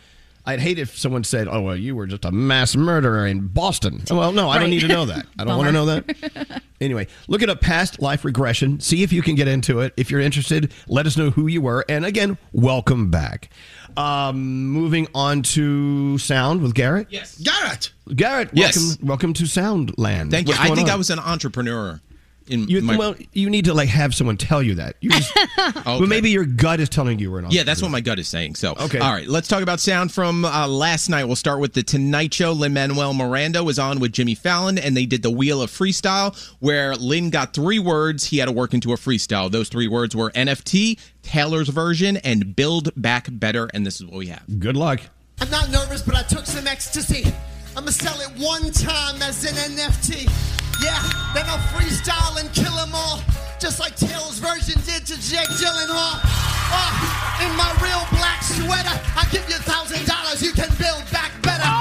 I'd 0.48 0.60
hate 0.61 0.80
if 0.80 0.98
someone 0.98 1.24
said, 1.26 1.48
"Oh, 1.49 1.61
well, 1.61 1.76
you 1.76 1.94
were 1.95 2.07
just 2.07 2.24
a 2.26 2.32
mass 2.32 2.76
murderer 2.76 3.28
in 3.28 3.48
Boston." 3.48 4.02
Well, 4.10 4.32
no, 4.32 4.49
I 4.49 4.57
don't 4.60 4.69
need 4.69 4.80
to 4.80 4.88
know 4.88 5.06
that. 5.06 5.26
I 5.38 5.44
don't 5.44 5.57
want 5.57 5.68
to 5.68 5.74
know 5.74 5.86
that. 5.86 6.61
Anyway, 6.80 7.07
look 7.28 7.41
at 7.44 7.49
a 7.49 7.56
past 7.56 8.02
life 8.02 8.24
regression. 8.24 8.80
See 8.80 9.03
if 9.03 9.11
you 9.11 9.22
can 9.22 9.36
get 9.36 9.48
into 9.48 9.82
it. 9.82 9.94
If 9.98 10.10
you're 10.10 10.22
interested, 10.22 10.72
let 10.88 11.06
us 11.06 11.18
know 11.18 11.32
who 11.32 11.48
you 11.48 11.60
were. 11.61 11.84
And 11.90 12.06
again, 12.06 12.38
welcome 12.53 13.11
back. 13.11 13.49
Um, 13.98 14.68
moving 14.68 15.07
on 15.15 15.41
to 15.41 16.18
sound 16.19 16.61
with 16.61 16.76
Garrett. 16.76 17.07
Yes. 17.10 17.38
Garrett. 17.40 17.91
Garrett, 18.15 18.49
Yes. 18.53 18.78
welcome, 18.78 19.07
welcome 19.07 19.34
to 19.34 19.44
Soundland. 19.44 20.30
Thank 20.32 20.48
you. 20.48 20.53
I 20.57 20.68
think 20.76 20.88
on? 20.88 20.91
I 20.91 20.95
was 20.95 21.10
an 21.10 21.19
entrepreneur. 21.19 21.99
In 22.49 22.68
You, 22.68 22.82
my, 22.82 22.98
well, 22.98 23.15
you 23.34 23.49
need 23.49 23.65
to 23.65 23.74
like 23.74 23.90
have 23.90 24.14
someone 24.15 24.38
tell 24.38 24.61
you 24.64 24.76
that. 24.76 24.95
You 25.02 25.10
just, 25.10 25.34
Well, 25.86 26.06
maybe 26.07 26.30
your 26.30 26.45
gut 26.45 26.80
is 26.80 26.90
telling 26.90 27.19
you 27.19 27.32
we're 27.32 27.41
not. 27.41 27.52
Yeah, 27.52 27.64
that's 27.64 27.82
what 27.82 27.91
my 27.91 28.02
gut 28.02 28.19
is 28.19 28.28
saying. 28.28 28.56
So, 28.56 28.76
Okay. 28.80 28.99
All 28.99 29.11
right, 29.11 29.28
let's 29.28 29.48
talk 29.48 29.61
about 29.61 29.80
sound 29.80 30.11
from 30.11 30.45
uh, 30.45 30.68
last 30.68 31.10
night. 31.10 31.26
We'll 31.26 31.36
start 31.36 31.60
with 31.60 31.74
the 31.74 31.84
Tonight 31.84 32.34
Show. 32.34 32.52
Lin 32.53 32.74
Manuel 32.74 33.14
Miranda 33.14 33.64
was 33.64 33.80
on 33.80 33.99
with 33.99 34.11
Jimmy 34.14 34.36
Fallon, 34.36 34.78
and 34.78 34.95
they 34.95 35.06
did 35.06 35.24
the 35.24 35.32
Wheel 35.32 35.61
of 35.61 35.69
Freestyle, 35.72 36.36
where 36.60 36.95
Lin 36.95 37.30
got 37.30 37.53
three 37.53 37.80
words 37.80 38.26
he 38.26 38.38
had 38.38 38.45
to 38.45 38.52
work 38.52 38.74
into 38.74 38.94
a 38.94 38.95
freestyle. 38.98 39.52
Those 39.52 39.69
three 39.69 39.88
words 39.88 40.15
were 40.15 40.32
NFT, 40.32 40.99
Taylor's 41.22 41.69
version, 41.69 42.18
and 42.18 42.56
Build 42.56 42.90
Back 42.95 43.28
Better. 43.32 43.69
And 43.74 43.86
this 43.86 43.99
is 43.99 44.06
what 44.06 44.18
we 44.18 44.28
have. 44.28 44.44
Good 44.60 44.78
luck. 44.78 45.02
I'm 45.41 45.49
not 45.49 45.69
nervous, 45.69 46.02
but 46.02 46.15
I 46.15 46.24
took 46.24 46.45
some 46.45 46.65
ecstasy. 46.68 47.32
I'ma 47.76 47.91
sell 47.91 48.19
it 48.22 48.30
one 48.41 48.72
time 48.72 49.22
as 49.22 49.44
an 49.45 49.53
NFT. 49.76 50.66
Yeah, 50.81 51.01
then 51.33 51.45
I'll 51.47 51.57
freestyle 51.73 52.39
and 52.39 52.51
kill 52.53 52.77
'em 52.79 52.93
all. 52.93 53.21
Just 53.59 53.79
like 53.79 53.95
Taylor's 53.95 54.39
version 54.39 54.79
did 54.85 55.05
to 55.07 55.15
Jake 55.19 55.49
Gyllenhaal. 55.57 56.19
Uh, 56.69 57.43
in 57.43 57.55
my 57.55 57.71
real 57.81 58.03
black 58.17 58.43
sweater, 58.43 58.95
I 59.15 59.25
give 59.31 59.47
you 59.49 59.55
a 59.55 59.59
thousand 59.59 60.05
dollars, 60.05 60.41
you 60.41 60.51
can 60.51 60.69
build 60.77 61.03
back 61.11 61.31
better. 61.41 61.71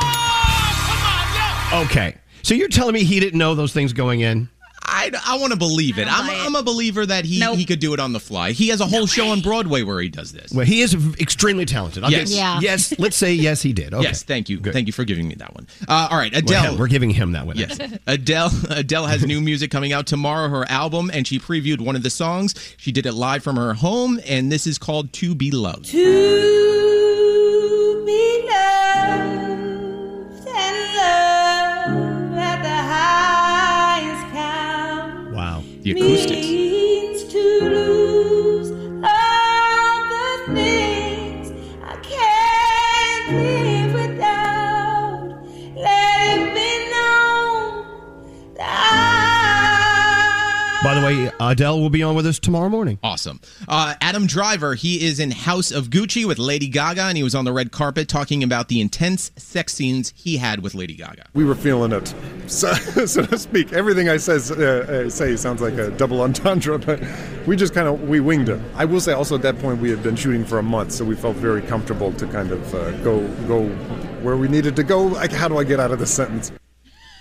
Okay. 1.84 2.14
So 2.42 2.54
you're 2.54 2.68
telling 2.68 2.94
me 2.94 3.02
he 3.04 3.18
didn't 3.20 3.38
know 3.38 3.54
those 3.54 3.72
things 3.72 3.92
going 3.92 4.20
in? 4.20 4.48
I, 4.88 5.10
I 5.26 5.38
want 5.38 5.52
to 5.52 5.58
believe 5.58 5.98
it. 5.98 6.06
I'm, 6.10 6.30
I'm 6.46 6.54
a 6.54 6.62
believer 6.62 7.04
that 7.04 7.24
he, 7.24 7.40
he 7.56 7.64
could 7.64 7.80
do 7.80 7.92
it 7.92 8.00
on 8.00 8.12
the 8.12 8.20
fly. 8.20 8.52
He 8.52 8.68
has 8.68 8.80
a 8.80 8.86
whole 8.86 9.06
show 9.06 9.28
on 9.28 9.40
Broadway 9.40 9.82
where 9.82 10.00
he 10.00 10.08
does 10.08 10.32
this. 10.32 10.52
Well, 10.52 10.64
he 10.64 10.80
is 10.80 10.94
extremely 11.20 11.64
talented. 11.66 12.04
I'll 12.04 12.10
Yes. 12.10 12.28
give- 12.30 12.38
Yeah. 12.38 12.60
Yes. 12.60 12.94
Let's 12.98 13.16
say 13.16 13.34
yes, 13.34 13.62
he 13.62 13.72
did. 13.72 13.92
Okay. 13.94 14.04
Yes, 14.04 14.22
thank 14.22 14.48
you. 14.48 14.60
Thank 14.60 14.86
you 14.86 14.92
for 14.92 15.04
giving 15.04 15.26
me 15.28 15.34
that 15.36 15.54
one. 15.54 15.66
Uh, 15.88 16.08
all 16.10 16.18
right, 16.18 16.34
Adele. 16.34 16.62
Well, 16.62 16.78
we're 16.78 16.88
giving 16.88 17.10
him 17.10 17.32
that 17.32 17.46
one. 17.46 17.56
Yes. 17.56 17.78
Adele 18.06 18.50
Adele 18.70 19.06
has 19.06 19.24
new 19.26 19.40
music 19.40 19.70
coming 19.70 19.92
out 19.92 20.06
tomorrow, 20.06 20.48
her 20.48 20.64
album, 20.70 21.10
and 21.12 21.26
she 21.26 21.38
previewed 21.38 21.80
one 21.80 21.96
of 21.96 22.02
the 22.02 22.10
songs. 22.10 22.54
She 22.76 22.92
did 22.92 23.06
it 23.06 23.12
live 23.12 23.42
from 23.42 23.56
her 23.56 23.74
home, 23.74 24.20
and 24.26 24.50
this 24.52 24.66
is 24.66 24.78
called 24.78 25.12
To 25.14 25.34
Be 25.34 25.50
Loved. 25.50 25.86
To 25.86 26.85
The 35.86 35.92
acoustics. 35.92 36.55
Way, 51.06 51.30
Adele 51.40 51.80
will 51.80 51.90
be 51.90 52.02
on 52.02 52.14
with 52.14 52.26
us 52.26 52.38
tomorrow 52.38 52.68
morning. 52.68 52.98
Awesome. 53.02 53.40
Uh, 53.68 53.94
Adam 54.00 54.26
Driver, 54.26 54.74
he 54.74 55.04
is 55.06 55.20
in 55.20 55.30
House 55.30 55.70
of 55.70 55.88
Gucci 55.90 56.26
with 56.26 56.38
Lady 56.38 56.68
Gaga, 56.68 57.02
and 57.04 57.16
he 57.16 57.22
was 57.22 57.34
on 57.34 57.44
the 57.44 57.52
red 57.52 57.72
carpet 57.72 58.08
talking 58.08 58.42
about 58.42 58.68
the 58.68 58.80
intense 58.80 59.30
sex 59.36 59.74
scenes 59.74 60.12
he 60.16 60.36
had 60.36 60.60
with 60.60 60.74
Lady 60.74 60.94
Gaga. 60.94 61.26
We 61.34 61.44
were 61.44 61.54
feeling 61.54 61.92
it, 61.92 62.12
so, 62.46 62.72
so 63.06 63.22
to 63.22 63.38
speak. 63.38 63.72
Everything 63.72 64.08
I 64.08 64.16
says, 64.16 64.50
uh, 64.50 65.04
uh, 65.06 65.10
say 65.10 65.36
sounds 65.36 65.60
like 65.60 65.74
a 65.74 65.90
double 65.90 66.20
entendre, 66.22 66.78
but 66.78 67.02
we 67.46 67.56
just 67.56 67.74
kind 67.74 67.88
of 67.88 68.08
we 68.08 68.20
winged 68.20 68.48
it. 68.48 68.60
I 68.74 68.84
will 68.84 69.00
say 69.00 69.12
also 69.12 69.34
at 69.34 69.42
that 69.42 69.58
point 69.58 69.80
we 69.80 69.90
had 69.90 70.02
been 70.02 70.16
shooting 70.16 70.44
for 70.44 70.58
a 70.58 70.62
month, 70.62 70.92
so 70.92 71.04
we 71.04 71.14
felt 71.14 71.36
very 71.36 71.62
comfortable 71.62 72.12
to 72.12 72.26
kind 72.26 72.50
of 72.50 72.74
uh, 72.74 72.90
go 73.02 73.26
go 73.46 73.68
where 74.22 74.36
we 74.36 74.48
needed 74.48 74.76
to 74.76 74.82
go. 74.82 75.02
Like, 75.02 75.32
how 75.32 75.48
do 75.48 75.58
I 75.58 75.64
get 75.64 75.78
out 75.78 75.92
of 75.92 75.98
this 75.98 76.12
sentence? 76.12 76.52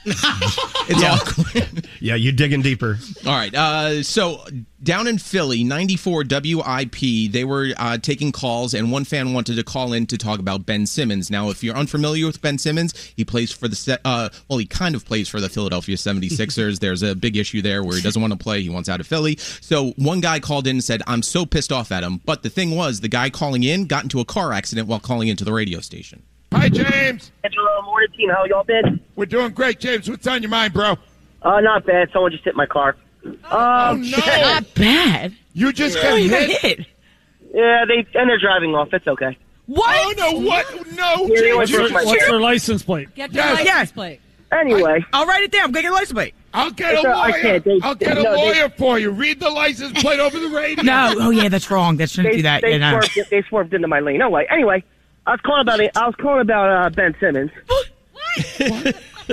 It's 0.88 1.04
awkward. 1.04 1.88
Yeah, 2.00 2.14
you're 2.14 2.34
digging 2.34 2.62
deeper. 2.62 3.00
All 3.26 3.34
right. 3.34 3.54
Uh, 3.56 4.04
so 4.04 4.46
down 4.84 5.08
in 5.08 5.18
Philly, 5.18 5.64
94 5.64 6.26
WIP, 6.30 7.32
they 7.32 7.44
were 7.44 7.74
uh, 7.78 7.98
taking 7.98 8.32
calls, 8.32 8.76
and 8.76 8.92
one 8.92 9.06
fan 9.06 9.34
wanted 9.34 9.56
to 9.56 9.64
call 9.64 9.94
in 9.94 10.06
to 10.08 10.18
talk 10.18 10.40
about 10.40 10.68
Ben 10.68 10.86
Simmons. 10.86 11.32
Now, 11.32 11.50
if 11.50 11.64
you're 11.64 11.76
unfamiliar 11.76 12.28
with 12.28 12.42
Ben 12.42 12.60
Simmons, 12.60 12.94
he 13.16 13.26
plays 13.26 13.52
for 13.52 13.68
the. 13.68 14.00
Uh, 14.06 14.30
well, 14.48 14.60
he 14.60 14.66
kind 14.68 14.94
of 14.94 15.06
plays 15.06 15.28
for 15.28 15.42
the 15.42 15.50
Philadelphia 15.50 15.96
76ers. 15.96 16.80
There's 16.86 17.02
a 17.02 17.16
big 17.16 17.36
issue 17.38 17.64
there 17.64 17.84
where 17.84 17.96
he 17.96 18.04
doesn't 18.04 18.22
want 18.22 18.34
to 18.34 18.40
play. 18.40 18.62
He 18.62 18.70
wants 18.70 18.88
out 18.90 19.00
of 19.00 19.08
Philly. 19.08 19.38
So 19.38 19.92
one 19.94 20.22
guy 20.22 20.40
called 20.40 20.68
in 20.68 20.76
and 20.76 20.84
said, 20.84 21.02
"I'm 21.08 21.24
so 21.24 21.48
pissed 21.48 21.72
off 21.72 21.92
at 21.92 22.04
him." 22.04 22.22
But 22.24 22.44
the 22.44 22.52
thing 22.52 22.76
was, 22.76 23.02
the 23.02 23.08
guy 23.08 23.32
calling 23.32 23.64
in 23.64 23.86
got 23.86 24.04
into 24.04 24.20
a 24.20 24.26
car 24.26 24.54
accident 24.54 24.88
while 24.88 25.00
calling 25.00 25.30
into 25.30 25.44
the 25.44 25.54
radio 25.54 25.80
station. 25.80 26.22
Hi, 26.54 26.70
James. 26.70 27.32
Angelo, 27.44 27.82
morning 27.84 28.10
team. 28.18 28.30
How 28.30 28.46
y'all 28.46 28.64
been? 28.64 29.00
We're 29.16 29.26
doing 29.26 29.52
great, 29.52 29.80
James. 29.80 30.10
What's 30.10 30.26
on 30.28 30.42
your 30.42 30.50
mind, 30.50 30.74
bro? 30.74 30.96
Uh, 31.42 31.60
not 31.62 31.86
bad. 31.86 32.10
Someone 32.14 32.32
just 32.32 32.44
hit 32.44 32.56
my 32.56 32.66
car. 32.66 32.96
Oh, 33.52 33.98
no. 34.00 34.18
Not 34.42 34.72
bad. 34.76 35.36
You 35.54 35.74
just 35.74 35.96
got 36.00 36.18
hit. 36.20 36.80
Yeah, 37.54 37.84
they 37.88 38.06
and 38.14 38.30
they're 38.30 38.40
driving 38.40 38.76
off. 38.76 38.90
It's 38.94 39.08
okay. 39.08 39.36
What? 39.66 39.96
Oh, 39.98 40.14
no, 40.32 40.40
what? 40.48 40.92
No, 40.94 41.26
Yeah, 41.28 41.42
they 41.42 41.66
James. 41.66 41.72
for 41.72 41.90
my- 41.90 42.04
What's 42.04 42.28
their 42.28 42.40
license 42.40 42.84
plate? 42.84 43.14
Get 43.16 43.32
the 43.34 43.40
license 43.40 43.92
plate. 43.94 44.22
Anyway, 44.52 45.04
I'll 45.12 45.26
write 45.26 45.42
it 45.44 45.52
down. 45.52 45.72
Get 45.72 45.84
your 45.84 45.94
license 45.94 46.14
plate. 46.14 46.36
I'll 46.54 46.70
get 46.70 46.94
a 46.94 46.98
It's, 46.98 47.06
I 47.06 47.12
lawyer. 47.30 47.42
can't. 47.42 47.64
They- 47.66 47.80
I'll 47.82 47.96
get 47.96 48.18
a 48.18 48.24
no, 48.24 48.36
they- 48.36 48.38
lawyer 48.38 48.70
for 48.78 49.00
you. 49.00 49.10
Read 49.10 49.40
the 49.40 49.50
license 49.50 50.00
plate 50.04 50.20
over 50.20 50.40
the 50.40 50.50
radio. 50.50 50.84
No, 50.84 51.16
oh 51.18 51.30
yeah, 51.32 51.50
that's 51.50 51.72
wrong. 51.72 51.98
That 51.98 52.12
shouldn't 52.12 52.34
they, 52.34 52.38
do 52.38 52.44
that. 52.44 52.62
They, 52.62 52.72
Yeah, 52.78 52.92
no. 52.92 53.02
swerved, 53.02 53.30
they 53.32 53.42
swerved 53.44 53.74
into 53.74 53.88
my 53.88 54.02
lane. 54.02 54.20
No 54.20 54.30
way. 54.30 54.46
Anyway, 54.52 54.84
I 55.28 55.32
was 55.32 55.42
calling 55.42 55.62
about. 55.62 55.80
I 55.80 56.06
was 56.06 56.16
calling 56.16 56.42
about 56.42 56.70
uh, 56.70 56.90
Ben 56.90 57.16
Simmons. 57.20 57.52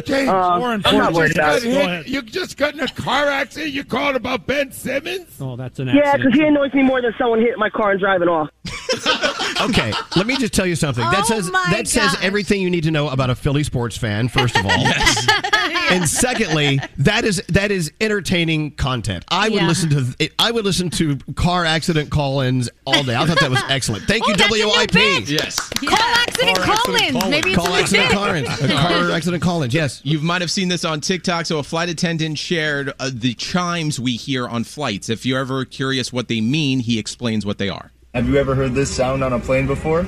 James, 0.04 0.28
Uh, 0.28 0.32
I'm 0.32 0.82
I'm 0.84 0.96
not 0.96 1.10
you 1.12 1.16
worried 1.16 1.28
just 1.34 1.36
about 1.38 1.62
got 1.62 1.64
it. 1.64 2.06
hit- 2.06 2.08
You 2.08 2.22
just 2.22 2.56
got 2.56 2.74
in 2.74 2.80
a 2.80 2.88
car 2.88 3.28
accident. 3.28 3.72
You 3.72 3.84
called 3.84 4.16
about 4.16 4.46
Ben 4.46 4.72
Simmons? 4.72 5.28
Oh, 5.40 5.56
that's 5.56 5.78
an 5.78 5.88
accident. 5.88 6.04
Yeah, 6.06 6.16
because 6.16 6.32
he 6.34 6.42
annoys 6.46 6.72
me 6.74 6.82
more 6.82 7.00
than 7.02 7.14
someone 7.18 7.40
hitting 7.40 7.58
my 7.58 7.70
car 7.70 7.90
and 7.92 8.00
driving 8.00 8.28
off. 8.28 8.48
Okay, 9.62 9.92
let 10.16 10.26
me 10.26 10.36
just 10.36 10.52
tell 10.54 10.66
you 10.66 10.74
something. 10.74 11.04
That 11.04 11.20
Oh 11.20 11.24
says 11.24 11.48
my 11.50 11.64
that 11.70 11.86
says 11.86 12.16
everything 12.20 12.60
you 12.60 12.68
need 12.68 12.82
to 12.82 12.90
know 12.90 13.08
about 13.10 13.30
a 13.30 13.34
Philly 13.36 13.62
sports 13.62 13.96
fan. 13.96 14.26
First 14.28 14.56
of 14.56 14.64
all, 14.66 14.72
yes. 14.76 15.26
and 15.90 16.08
secondly, 16.08 16.80
that 16.98 17.24
is 17.24 17.40
that 17.48 17.70
is 17.70 17.92
entertaining 18.00 18.72
content. 18.72 19.24
I 19.28 19.48
would 19.50 19.60
Yeah. 19.62 19.68
listen 19.68 19.90
to 19.90 20.14
it, 20.18 20.32
I 20.38 20.50
would 20.50 20.64
listen 20.64 20.90
to 20.90 21.16
car 21.36 21.64
accident 21.64 22.10
call-ins 22.10 22.70
all 22.84 23.04
day. 23.04 23.14
I 23.14 23.24
thought 23.24 23.38
that 23.38 23.50
was 23.50 23.62
excellent. 23.68 24.02
Thank 24.04 24.26
you, 24.26 24.34
Oh, 24.34 24.36
that's 24.36 24.52
a 24.52 24.58
new 24.58 24.66
WIP. 24.68 24.90
bit. 24.92 25.28
Yes. 25.30 25.56
Call 25.70 25.96
accident 25.98 26.58
call-ins. 26.58 27.24
Maybe 27.30 27.50
it's 27.50 27.56
Call 27.56 27.66
legit. 27.70 27.82
accident 28.00 28.10
call-ins. 28.10 28.72
Car 28.72 29.10
accident 29.12 29.42
call-ins. 29.44 29.74
Yes. 29.74 29.81
You 30.04 30.20
might 30.20 30.40
have 30.40 30.50
seen 30.50 30.68
this 30.68 30.84
on 30.84 31.00
TikTok. 31.00 31.46
So, 31.46 31.58
a 31.58 31.62
flight 31.62 31.88
attendant 31.88 32.38
shared 32.38 32.92
uh, 32.98 33.10
the 33.12 33.34
chimes 33.34 33.98
we 33.98 34.16
hear 34.16 34.46
on 34.46 34.64
flights. 34.64 35.08
If 35.08 35.26
you're 35.26 35.40
ever 35.40 35.64
curious 35.64 36.12
what 36.12 36.28
they 36.28 36.40
mean, 36.40 36.80
he 36.80 36.98
explains 36.98 37.44
what 37.44 37.58
they 37.58 37.68
are. 37.68 37.90
Have 38.14 38.28
you 38.28 38.36
ever 38.36 38.54
heard 38.54 38.74
this 38.74 38.94
sound 38.94 39.24
on 39.24 39.32
a 39.32 39.38
plane 39.38 39.66
before? 39.66 40.06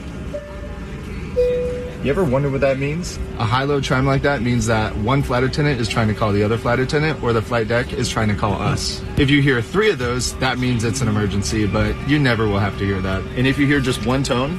You 2.04 2.10
ever 2.10 2.22
wonder 2.22 2.50
what 2.50 2.60
that 2.60 2.78
means? 2.78 3.18
A 3.38 3.46
high-low 3.46 3.80
chime 3.80 4.04
like 4.04 4.20
that 4.22 4.42
means 4.42 4.66
that 4.66 4.94
one 4.98 5.22
flight 5.22 5.42
attendant 5.42 5.80
is 5.80 5.88
trying 5.88 6.08
to 6.08 6.14
call 6.14 6.32
the 6.32 6.42
other 6.42 6.58
flight 6.58 6.78
attendant 6.78 7.22
or 7.22 7.32
the 7.32 7.40
flight 7.40 7.66
deck 7.66 7.94
is 7.94 8.10
trying 8.10 8.28
to 8.28 8.34
call 8.34 8.60
us. 8.60 9.02
If 9.16 9.30
you 9.30 9.40
hear 9.40 9.62
three 9.62 9.90
of 9.90 9.98
those, 9.98 10.36
that 10.36 10.58
means 10.58 10.84
it's 10.84 11.00
an 11.00 11.08
emergency, 11.08 11.66
but 11.66 11.96
you 12.06 12.18
never 12.18 12.46
will 12.46 12.58
have 12.58 12.76
to 12.78 12.84
hear 12.84 13.00
that. 13.00 13.22
And 13.38 13.46
if 13.46 13.58
you 13.58 13.66
hear 13.66 13.80
just 13.80 14.04
one 14.04 14.22
tone, 14.22 14.58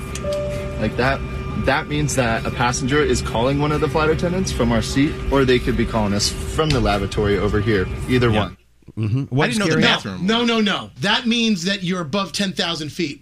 like 0.79 0.97
that, 0.97 1.21
that 1.65 1.87
means 1.87 2.15
that 2.15 2.45
a 2.45 2.51
passenger 2.51 3.01
is 3.01 3.21
calling 3.21 3.59
one 3.59 3.71
of 3.71 3.81
the 3.81 3.87
flight 3.87 4.09
attendants 4.09 4.51
from 4.51 4.71
our 4.71 4.81
seat 4.81 5.13
or 5.31 5.45
they 5.45 5.59
could 5.59 5.77
be 5.77 5.85
calling 5.85 6.13
us 6.13 6.29
from 6.29 6.69
the 6.69 6.79
lavatory 6.79 7.37
over 7.37 7.61
here. 7.61 7.87
Either 8.09 8.31
one. 8.31 8.57
Mm-hmm. 8.97 9.39
I 9.39 9.47
didn't 9.47 9.59
know 9.59 9.75
the 9.75 9.81
bathroom. 9.81 10.25
No, 10.25 10.45
no, 10.45 10.61
no. 10.61 10.91
That 11.01 11.25
means 11.25 11.65
that 11.65 11.83
you're 11.83 12.01
above 12.01 12.31
10,000 12.31 12.89
feet. 12.89 13.21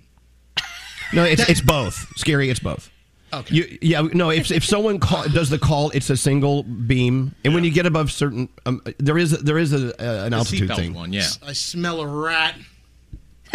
No, 1.14 1.24
it's 1.24 1.48
it's 1.48 1.62
both. 1.62 2.08
Scary. 2.18 2.50
It's 2.50 2.60
both. 2.60 2.90
Okay. 3.32 3.56
You, 3.56 3.78
yeah, 3.82 4.02
no. 4.14 4.30
If 4.30 4.52
if 4.52 4.64
someone 4.64 5.00
call, 5.00 5.28
does 5.30 5.50
the 5.50 5.60
call, 5.60 5.90
it's 5.92 6.10
a 6.10 6.18
single 6.18 6.64
beam, 6.64 7.36
and 7.44 7.54
when 7.54 7.64
you 7.64 7.72
get 7.72 7.86
above 7.86 8.12
certain, 8.12 8.50
um, 8.66 8.82
there 9.00 9.18
is 9.18 9.32
there 9.32 9.58
is 9.58 9.74
a, 9.74 9.90
uh, 10.02 10.26
an 10.26 10.34
altitude 10.34 10.70
seatbelt 10.70 10.76
thing. 10.76 10.94
one, 10.94 11.14
yeah. 11.14 11.28
I 11.46 11.54
smell 11.54 12.02
a 12.02 12.08
rat. 12.08 12.56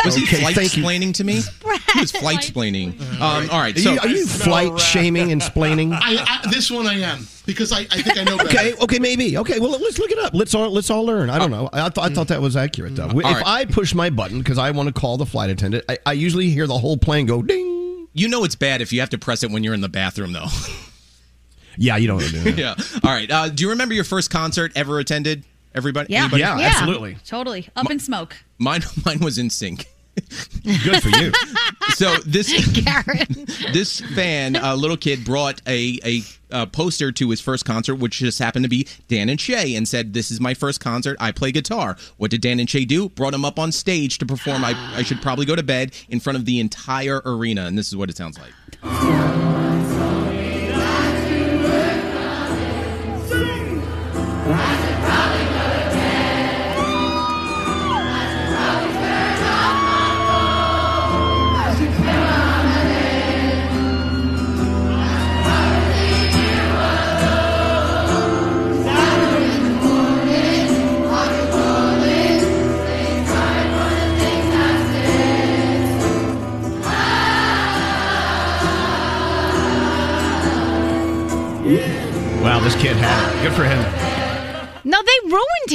Was 0.04 0.14
he 0.14 0.26
flight 0.26 0.54
thank 0.54 0.72
explaining 0.72 1.12
to 1.14 1.24
me? 1.24 1.40
He 1.92 2.00
was 2.00 2.12
flight 2.20 2.38
explaining. 2.38 3.00
Um, 3.20 3.48
all 3.50 3.58
right. 3.60 3.76
Are 3.76 3.80
So, 3.80 3.92
you, 3.92 3.98
are 4.00 4.08
you 4.08 4.26
flight 4.26 4.78
shaming 4.78 5.32
and 5.32 5.40
splaining? 5.40 5.92
I, 6.00 6.40
I, 6.44 6.50
this 6.50 6.70
one 6.70 6.86
I 6.86 7.00
am 7.00 7.26
because 7.46 7.72
I, 7.72 7.80
I 7.80 8.02
think 8.02 8.16
I 8.18 8.24
know 8.24 8.36
better. 8.36 8.48
Okay, 8.48 8.74
okay, 8.80 8.98
maybe. 8.98 9.36
Okay, 9.38 9.58
well, 9.58 9.70
let's 9.70 9.98
look 9.98 10.10
it 10.10 10.18
up. 10.18 10.34
Let's 10.34 10.54
all 10.54 10.70
let's 10.70 10.90
all 10.90 11.04
learn. 11.04 11.30
I 11.30 11.38
don't 11.38 11.50
know. 11.50 11.68
I, 11.72 11.88
th- 11.88 11.98
I 11.98 12.14
thought 12.14 12.28
that 12.28 12.40
was 12.40 12.56
accurate 12.56 12.94
though. 12.96 13.08
if 13.08 13.14
right. 13.24 13.42
I 13.44 13.64
push 13.64 13.94
my 13.94 14.10
button 14.10 14.38
because 14.38 14.58
I 14.58 14.70
want 14.70 14.88
to 14.88 14.92
call 14.98 15.16
the 15.16 15.26
flight 15.26 15.50
attendant, 15.50 15.84
I, 15.88 15.98
I 16.06 16.12
usually 16.12 16.50
hear 16.50 16.66
the 16.66 16.78
whole 16.78 16.96
plane 16.96 17.26
go 17.26 17.42
ding. 17.42 18.08
you 18.12 18.28
know 18.28 18.44
it's 18.44 18.54
bad 18.54 18.80
if 18.80 18.92
you 18.92 19.00
have 19.00 19.10
to 19.10 19.18
press 19.18 19.42
it 19.42 19.50
when 19.50 19.64
you're 19.64 19.74
in 19.74 19.80
the 19.80 19.88
bathroom, 19.88 20.32
though. 20.32 20.46
Yeah, 21.80 21.96
you 21.96 22.08
don't 22.08 22.16
want 22.16 22.28
to 22.30 22.42
do 22.42 22.50
that. 22.52 22.58
yeah. 22.58 22.74
All 23.08 23.12
right. 23.14 23.30
Uh, 23.30 23.48
do 23.50 23.62
you 23.62 23.70
remember 23.70 23.94
your 23.94 24.02
first 24.02 24.30
concert 24.32 24.72
ever 24.74 24.98
attended? 24.98 25.44
Everybody? 25.74 26.12
Yeah. 26.12 26.20
Anybody? 26.20 26.40
Yeah, 26.42 26.58
absolutely. 26.58 27.16
Totally. 27.24 27.68
Up 27.76 27.90
in 27.90 27.98
smoke. 27.98 28.36
Mine, 28.58 28.82
mine 29.04 29.20
was 29.20 29.38
NSYNC. 29.38 29.86
Good 30.84 31.02
for 31.02 31.10
you. 31.10 31.32
So 31.90 32.16
this 32.26 32.48
this 33.72 34.00
fan, 34.00 34.56
a 34.56 34.74
little 34.74 34.96
kid, 34.96 35.24
brought 35.24 35.62
a, 35.66 35.98
a 36.04 36.22
uh 36.50 36.66
poster 36.66 37.12
to 37.12 37.30
his 37.30 37.40
first 37.40 37.64
concert, 37.64 37.96
which 37.96 38.18
just 38.18 38.38
happened 38.38 38.64
to 38.64 38.68
be 38.68 38.86
Dan 39.06 39.28
and 39.28 39.40
Shay, 39.40 39.76
and 39.76 39.86
said, 39.86 40.14
"This 40.14 40.30
is 40.32 40.40
my 40.40 40.54
first 40.54 40.80
concert. 40.80 41.16
I 41.20 41.30
play 41.30 41.52
guitar." 41.52 41.96
What 42.16 42.32
did 42.32 42.40
Dan 42.40 42.58
and 42.58 42.68
Shay 42.68 42.84
do? 42.84 43.10
Brought 43.10 43.34
him 43.34 43.44
up 43.44 43.58
on 43.60 43.70
stage 43.70 44.18
to 44.18 44.26
perform. 44.26 44.64
I, 44.64 44.74
I 44.96 45.02
should 45.02 45.22
probably 45.22 45.46
go 45.46 45.54
to 45.54 45.62
bed 45.62 45.94
in 46.08 46.18
front 46.20 46.36
of 46.36 46.44
the 46.46 46.58
entire 46.58 47.22
arena, 47.24 47.66
and 47.66 47.78
this 47.78 47.86
is 47.86 47.96
what 47.96 48.10
it 48.10 48.16
sounds 48.16 48.38
like. 48.38 49.67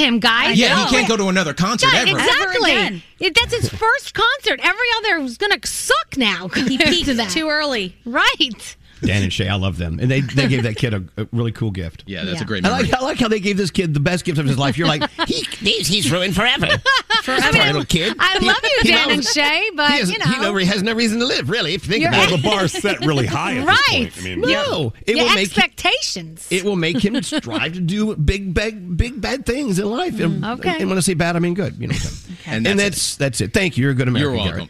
Him, 0.03 0.19
guys. 0.19 0.57
Yeah, 0.59 0.85
he 0.85 0.91
can't 0.95 1.07
go 1.07 1.17
to 1.17 1.27
another 1.29 1.53
concert 1.53 1.89
Yeah, 1.93 2.01
ever. 2.01 2.11
exactly. 2.11 2.71
Ever 2.71 2.79
again. 2.87 3.03
It- 3.19 3.35
that's 3.35 3.53
his 3.55 3.69
first 3.69 4.13
concert. 4.13 4.59
Every 4.63 4.87
other 4.97 5.17
is 5.23 5.37
gonna 5.37 5.59
suck 5.65 6.17
now. 6.17 6.47
He 6.55 6.77
peaked 6.77 7.05
to 7.05 7.13
that. 7.15 7.31
too 7.31 7.49
early. 7.49 7.95
Right. 8.05 8.75
Dan 9.05 9.23
and 9.23 9.31
Shay, 9.33 9.47
I 9.49 9.55
love 9.55 9.77
them, 9.77 9.99
and 9.99 10.09
they 10.09 10.21
they 10.21 10.47
gave 10.47 10.63
that 10.63 10.75
kid 10.75 10.93
a, 10.93 11.03
a 11.17 11.27
really 11.31 11.51
cool 11.51 11.71
gift. 11.71 12.03
Yeah, 12.07 12.23
that's 12.25 12.41
a 12.41 12.45
great 12.45 12.65
I 12.65 12.69
memory. 12.69 12.89
like 12.89 12.93
I 13.01 13.03
like 13.03 13.19
how 13.19 13.27
they 13.27 13.39
gave 13.39 13.57
this 13.57 13.71
kid 13.71 13.93
the 13.93 13.99
best 13.99 14.25
gift 14.25 14.37
of 14.39 14.45
his 14.45 14.57
life. 14.57 14.77
You're 14.77 14.87
like, 14.87 15.09
he 15.27 15.45
he's, 15.59 15.87
he's 15.87 16.11
ruined 16.11 16.35
forever. 16.35 16.67
Forever. 17.23 17.53
Poor 17.53 17.65
little 17.67 17.85
kid. 17.85 18.17
I 18.19 18.37
He- 18.37 18.45
love 18.47 18.57
you, 18.63 18.79
he 18.81 18.87
Dan 18.89 19.07
knows- 19.07 19.17
and 19.19 19.25
Shay, 19.25 19.69
but 19.75 19.91
he, 19.91 19.99
has, 19.99 20.11
you 20.11 20.17
know, 20.19 20.25
he, 20.25 20.39
never, 20.41 20.59
he 20.59 20.65
has 20.65 20.83
no 20.83 20.93
reason 20.93 21.19
to 21.19 21.25
live, 21.25 21.49
really. 21.49 21.73
If 21.73 21.85
you 21.85 21.91
think 21.93 22.01
You're- 22.03 22.13
about 22.13 22.25
Well, 22.31 22.33
it, 22.39 22.41
the 22.41 22.49
bar's 22.49 22.71
set 22.73 22.99
really 22.99 23.25
high 23.25 23.53
at 23.55 23.65
this 23.65 23.67
right. 23.67 24.11
point. 24.13 24.17
I 24.17 24.21
mean, 24.23 24.41
no, 24.41 24.91
it 25.07 25.15
Your 25.15 25.25
will 25.27 25.33
make 25.35 25.47
expectations. 25.47 26.45
it 26.51 26.65
will 26.65 26.75
make 26.75 26.97
him 27.03 27.21
strive 27.23 27.73
to 27.75 27.79
do 27.79 28.13
big, 28.17 28.53
big, 28.53 28.97
big 28.97 29.21
bad 29.21 29.45
things 29.45 29.79
in 29.79 29.89
life. 29.89 30.19
And, 30.19 30.43
mm, 30.43 30.57
Okay. 30.59 30.75
And 30.81 30.89
when 30.89 30.97
I 30.97 31.01
say 31.01 31.13
bad, 31.13 31.37
I 31.37 31.39
mean 31.39 31.53
good. 31.53 31.79
You 31.79 31.87
know. 31.87 31.93
What 31.93 32.03
I'm 32.03 32.09
saying. 32.09 32.37
And 32.45 32.67
And, 32.67 32.79
that's 32.79 33.15
that's 33.15 33.39
that's 33.39 33.41
it. 33.41 33.53
Thank 33.53 33.77
you. 33.77 33.83
You're 33.83 33.91
a 33.91 33.95
good 33.95 34.09
American. 34.09 34.35
You're 34.35 34.45
welcome. 34.57 34.69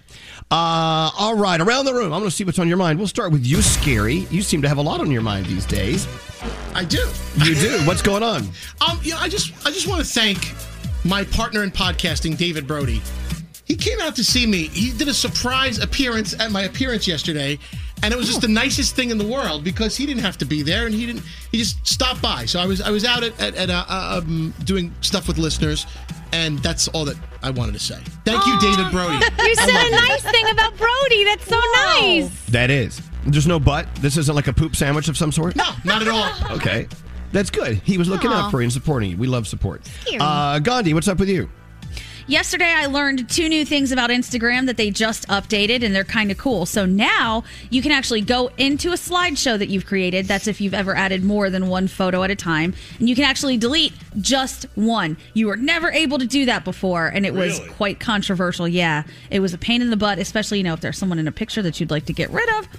Uh, 0.53 1.09
all 1.17 1.35
right, 1.35 1.59
around 1.59 1.85
the 1.85 1.93
room. 1.95 2.13
I'm 2.13 2.19
going 2.19 2.25
to 2.25 2.31
see 2.31 2.43
what's 2.43 2.59
on 2.59 2.67
your 2.67 2.77
mind. 2.77 2.99
We'll 2.99 3.07
start 3.07 3.31
with 3.31 3.43
you, 3.43 3.63
Scary. 3.63 4.27
You 4.30 4.43
seem 4.43 4.61
to 4.61 4.67
have 4.67 4.77
a 4.77 4.84
lot 4.84 5.01
on 5.01 5.09
your 5.09 5.23
mind 5.23 5.47
these 5.47 5.65
days. 5.65 6.07
I 6.75 6.85
do. 6.85 7.09
You 7.38 7.55
do. 7.55 7.80
What's 7.88 8.03
going 8.03 8.21
on? 8.21 8.43
Um, 8.88 8.99
you 9.01 9.13
know, 9.13 9.17
I 9.17 9.30
just 9.30 9.51
I 9.65 9.71
just 9.71 9.88
want 9.88 10.05
to 10.05 10.05
thank 10.05 10.53
my 11.05 11.23
partner 11.23 11.63
in 11.63 11.71
podcasting, 11.71 12.38
David 12.38 12.67
Brody. 12.67 13.01
He 13.65 13.75
came 13.75 13.99
out 14.01 14.15
to 14.17 14.23
see 14.23 14.45
me. 14.45 14.67
He 14.67 14.95
did 14.95 15.07
a 15.07 15.13
surprise 15.13 15.80
appearance 15.80 16.38
at 16.39 16.51
my 16.51 16.63
appearance 16.63 17.07
yesterday, 17.07 17.57
and 18.03 18.13
it 18.13 18.17
was 18.17 18.27
just 18.27 18.41
the 18.41 18.47
nicest 18.47 18.95
thing 18.95 19.09
in 19.09 19.17
the 19.17 19.25
world 19.25 19.63
because 19.63 19.95
he 19.95 20.05
didn't 20.05 20.21
have 20.21 20.38
to 20.39 20.45
be 20.45 20.61
there, 20.61 20.85
and 20.85 20.93
he 20.93 21.05
didn't. 21.05 21.23
He 21.51 21.57
just 21.57 21.88
stopped 21.88 22.21
by. 22.21 22.45
So 22.45 22.59
I 22.59 22.67
was 22.67 22.81
I 22.81 22.91
was 22.91 23.05
out 23.05 23.23
at, 23.23 23.41
at, 23.41 23.55
at 23.55 23.69
uh, 23.69 23.85
uh, 23.88 24.21
um, 24.21 24.53
doing 24.65 24.93
stuff 25.01 25.27
with 25.27 25.38
listeners, 25.38 25.88
and 26.34 26.60
that's 26.60 26.88
all 26.89 27.05
that 27.05 27.15
I 27.41 27.51
wanted 27.51 27.73
to 27.73 27.80
say. 27.80 27.99
Thank 28.26 28.45
you, 28.45 28.60
David 28.60 28.91
Brody. 28.91 29.23
You 29.43 29.55
said 29.55 29.69
a 29.69 29.91
nice 29.91 30.23
thing 30.23 30.49
about 30.51 30.76
Brody. 30.77 31.23
That's 31.26 31.45
so 31.47 31.60
nice. 31.73 32.45
That 32.47 32.69
is. 32.72 33.01
There's 33.26 33.47
no 33.47 33.60
but. 33.60 33.93
This 33.95 34.18
isn't 34.18 34.35
like 34.35 34.47
a 34.47 34.53
poop 34.53 34.76
sandwich 34.76 35.07
of 35.07 35.15
some 35.18 35.31
sort. 35.31 35.55
No, 35.55 35.69
not 35.85 36.01
at 36.01 36.07
all. 36.07 36.55
Okay, 36.57 36.88
that's 37.31 37.49
good. 37.49 37.76
He 37.77 37.97
was 37.97 38.10
looking 38.10 38.31
Aw. 38.31 38.45
out 38.45 38.51
for 38.51 38.60
you 38.61 38.64
and 38.64 38.73
supporting 38.73 39.11
you. 39.11 39.18
We 39.18 39.27
love 39.27 39.47
support. 39.47 39.85
Scary. 39.85 40.18
Uh, 40.19 40.60
Gandhi, 40.60 40.93
what's 40.93 41.07
up 41.07 41.19
with 41.19 41.30
you? 41.30 41.49
Yesterday, 42.26 42.72
I 42.72 42.86
learned 42.86 43.30
two 43.30 43.50
new 43.50 43.66
things 43.66 43.91
about 43.91 44.10
Instagram 44.10 44.66
that 44.68 44.78
they 44.78 44.91
just 44.91 45.28
updated, 45.28 45.84
and 45.84 45.94
they're 45.94 46.06
kind 46.06 46.32
of 46.32 46.38
cool. 46.38 46.66
So 46.66 46.86
now 46.86 47.44
you 47.70 47.82
can 47.82 47.91
actually 47.91 48.22
go 48.22 48.50
into 48.58 48.91
a 48.91 48.95
slideshow 48.95 49.60
that 49.60 49.68
you've 49.68 49.86
created. 49.86 50.28
That's 50.28 50.48
if 50.48 50.62
you've 50.62 50.74
ever 50.74 50.95
added 50.95 51.26
more 51.26 51.50
than 51.50 51.68
one 51.68 51.90
photo 51.90 52.24
at 52.24 52.32
a 52.32 52.36
time, 52.36 52.74
and 52.98 53.10
you 53.10 53.16
can 53.16 53.26
actually 53.26 53.58
delete 53.58 53.94
just 54.22 54.66
one. 54.76 55.18
You 55.34 55.48
were 55.48 55.58
never 55.58 55.91
able 55.91 56.18
to 56.18 56.26
do 56.26 56.45
that 56.45 56.64
before, 56.64 57.08
and 57.08 57.26
it 57.26 57.34
was 57.34 57.60
quite 57.72 58.00
controversial. 58.00 58.70
Yeah, 58.70 59.04
it 59.30 59.41
was 59.41 59.54
a 59.54 59.58
pain 59.58 59.82
in 59.82 59.90
the 59.90 59.98
butt, 59.98 60.18
especially 60.18 60.60
you 60.60 60.64
know 60.64 60.74
if 60.74 60.80
there's 60.80 60.98
someone 60.98 61.20
in 61.20 61.28
a 61.28 61.32
picture 61.32 61.62
that 61.62 61.82
you'd 61.82 61.91
like 61.91 62.06
to 62.06 62.14
get 62.14 62.30
rid 62.30 62.48
of. 62.58 62.70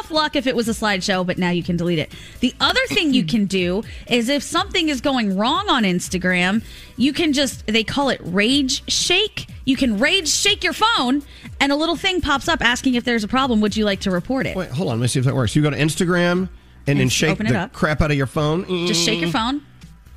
Tough 0.00 0.10
luck 0.10 0.34
if 0.34 0.46
it 0.46 0.56
was 0.56 0.66
a 0.66 0.72
slideshow, 0.72 1.26
but 1.26 1.36
now 1.36 1.50
you 1.50 1.62
can 1.62 1.76
delete 1.76 1.98
it. 1.98 2.10
The 2.40 2.54
other 2.58 2.80
thing 2.88 3.12
you 3.12 3.22
can 3.22 3.44
do 3.44 3.82
is 4.06 4.30
if 4.30 4.42
something 4.42 4.88
is 4.88 5.02
going 5.02 5.36
wrong 5.36 5.68
on 5.68 5.82
Instagram, 5.82 6.64
you 6.96 7.12
can 7.12 7.34
just, 7.34 7.66
they 7.66 7.84
call 7.84 8.08
it 8.08 8.18
rage 8.24 8.82
shake. 8.90 9.46
You 9.66 9.76
can 9.76 9.98
rage 9.98 10.26
shake 10.26 10.64
your 10.64 10.72
phone, 10.72 11.22
and 11.60 11.70
a 11.70 11.76
little 11.76 11.96
thing 11.96 12.22
pops 12.22 12.48
up 12.48 12.62
asking 12.62 12.94
if 12.94 13.04
there's 13.04 13.24
a 13.24 13.28
problem. 13.28 13.60
Would 13.60 13.76
you 13.76 13.84
like 13.84 14.00
to 14.00 14.10
report 14.10 14.46
it? 14.46 14.56
Wait, 14.56 14.70
hold 14.70 14.88
on. 14.88 14.98
Let 14.98 15.02
me 15.02 15.08
see 15.08 15.18
if 15.18 15.26
that 15.26 15.34
works. 15.34 15.54
You 15.54 15.60
go 15.60 15.68
to 15.68 15.76
Instagram 15.76 16.48
and, 16.86 16.98
then 16.98 17.10
shake 17.10 17.36
the 17.36 17.58
up. 17.58 17.74
crap 17.74 18.00
out 18.00 18.10
of 18.10 18.16
your 18.16 18.26
phone. 18.26 18.86
Just 18.86 19.04
shake 19.04 19.20
your 19.20 19.28
phone. 19.28 19.60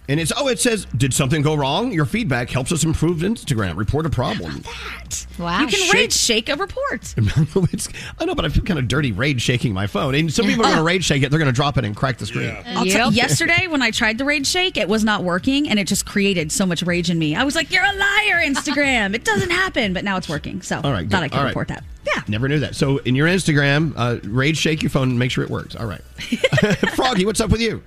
And 0.10 0.20
it's 0.20 0.34
oh, 0.36 0.50
it 0.50 0.60
says, 0.60 0.86
did 0.98 1.14
something 1.14 1.42
go 1.42 1.56
wrong? 1.56 1.94
Your 1.94 2.06
feedback 2.06 2.50
helps 2.50 2.72
us 2.74 2.84
improve 2.84 3.20
Instagram. 3.20 3.78
Report 3.78 4.06
a 4.06 4.10
problem. 4.10 4.52
What 4.52 4.58
is 4.58 5.26
that? 5.26 5.40
Wow. 5.40 5.62
You 5.62 5.68
can 5.68 5.90
rage 5.94 6.14
shake 6.14 6.50
a 6.50 6.56
report. 6.56 7.14
it's, 7.74 7.88
I 8.20 8.26
know, 8.26 8.36
but 8.36 8.44
I 8.44 8.50
feel 8.50 8.64
kind 8.64 8.80
of 8.80 8.88
dirty 8.88 9.14
rage 9.14 9.42
shaking 9.42 9.74
my 9.74 9.88
phone. 9.88 10.14
And 10.14 10.32
some 10.32 10.46
people 10.46 10.66
are 10.66 10.68
going 10.68 10.78
to 10.78 10.84
rage 10.84 11.06
shake 11.06 11.24
it. 11.24 11.30
They're 11.30 11.40
going 11.40 11.52
to 11.52 11.56
drop 11.56 11.78
it 11.78 11.86
and 11.86 11.96
crack 11.96 12.18
the 12.18 12.26
screen. 12.26 12.56
I'll 12.68 12.86
tell 12.86 13.14
yesterday 13.14 13.68
when 13.68 13.82
I 13.82 13.92
tried 13.92 14.18
the 14.18 14.26
rage 14.26 14.46
shake, 14.48 14.76
it 14.76 14.90
was 14.90 15.04
not 15.06 15.24
working, 15.24 15.70
and 15.70 15.80
it 15.80 15.88
just 15.88 16.06
created 16.06 16.52
so 16.52 16.66
much 16.66 16.84
rage 16.84 17.10
in 17.10 17.18
me. 17.18 17.36
I 17.36 17.44
was 17.44 17.56
like, 17.56 17.72
"You're 17.72 17.84
a 17.84 17.94
liar, 17.94 18.42
Instagram! 18.44 19.16
it 19.16 19.24
doesn't 19.24 19.52
happen." 19.52 19.94
But 19.94 20.04
now 20.04 20.18
it's 20.18 20.28
working, 20.28 20.62
so 20.62 20.82
All 20.84 20.92
right, 20.92 21.10
thought 21.10 21.20
good. 21.20 21.24
I 21.24 21.30
could 21.30 21.38
All 21.38 21.44
right. 21.44 21.50
report 21.50 21.70
that. 21.70 21.84
Yeah. 22.06 22.22
Never 22.28 22.50
knew 22.50 22.60
that. 22.60 22.76
So 22.76 22.98
in 23.00 23.16
your 23.16 23.28
Instagram, 23.28 23.94
uh, 23.96 24.20
rage 24.24 24.58
shake 24.58 24.84
your 24.84 24.90
phone 24.90 25.10
and 25.12 25.20
make 25.20 25.32
sure 25.32 25.44
it 25.44 25.50
works. 25.50 25.76
All 25.76 25.86
right. 25.86 26.02
Froggy, 26.96 27.26
what's 27.26 27.40
up 27.40 27.50
with 27.50 27.62
you? 27.62 27.82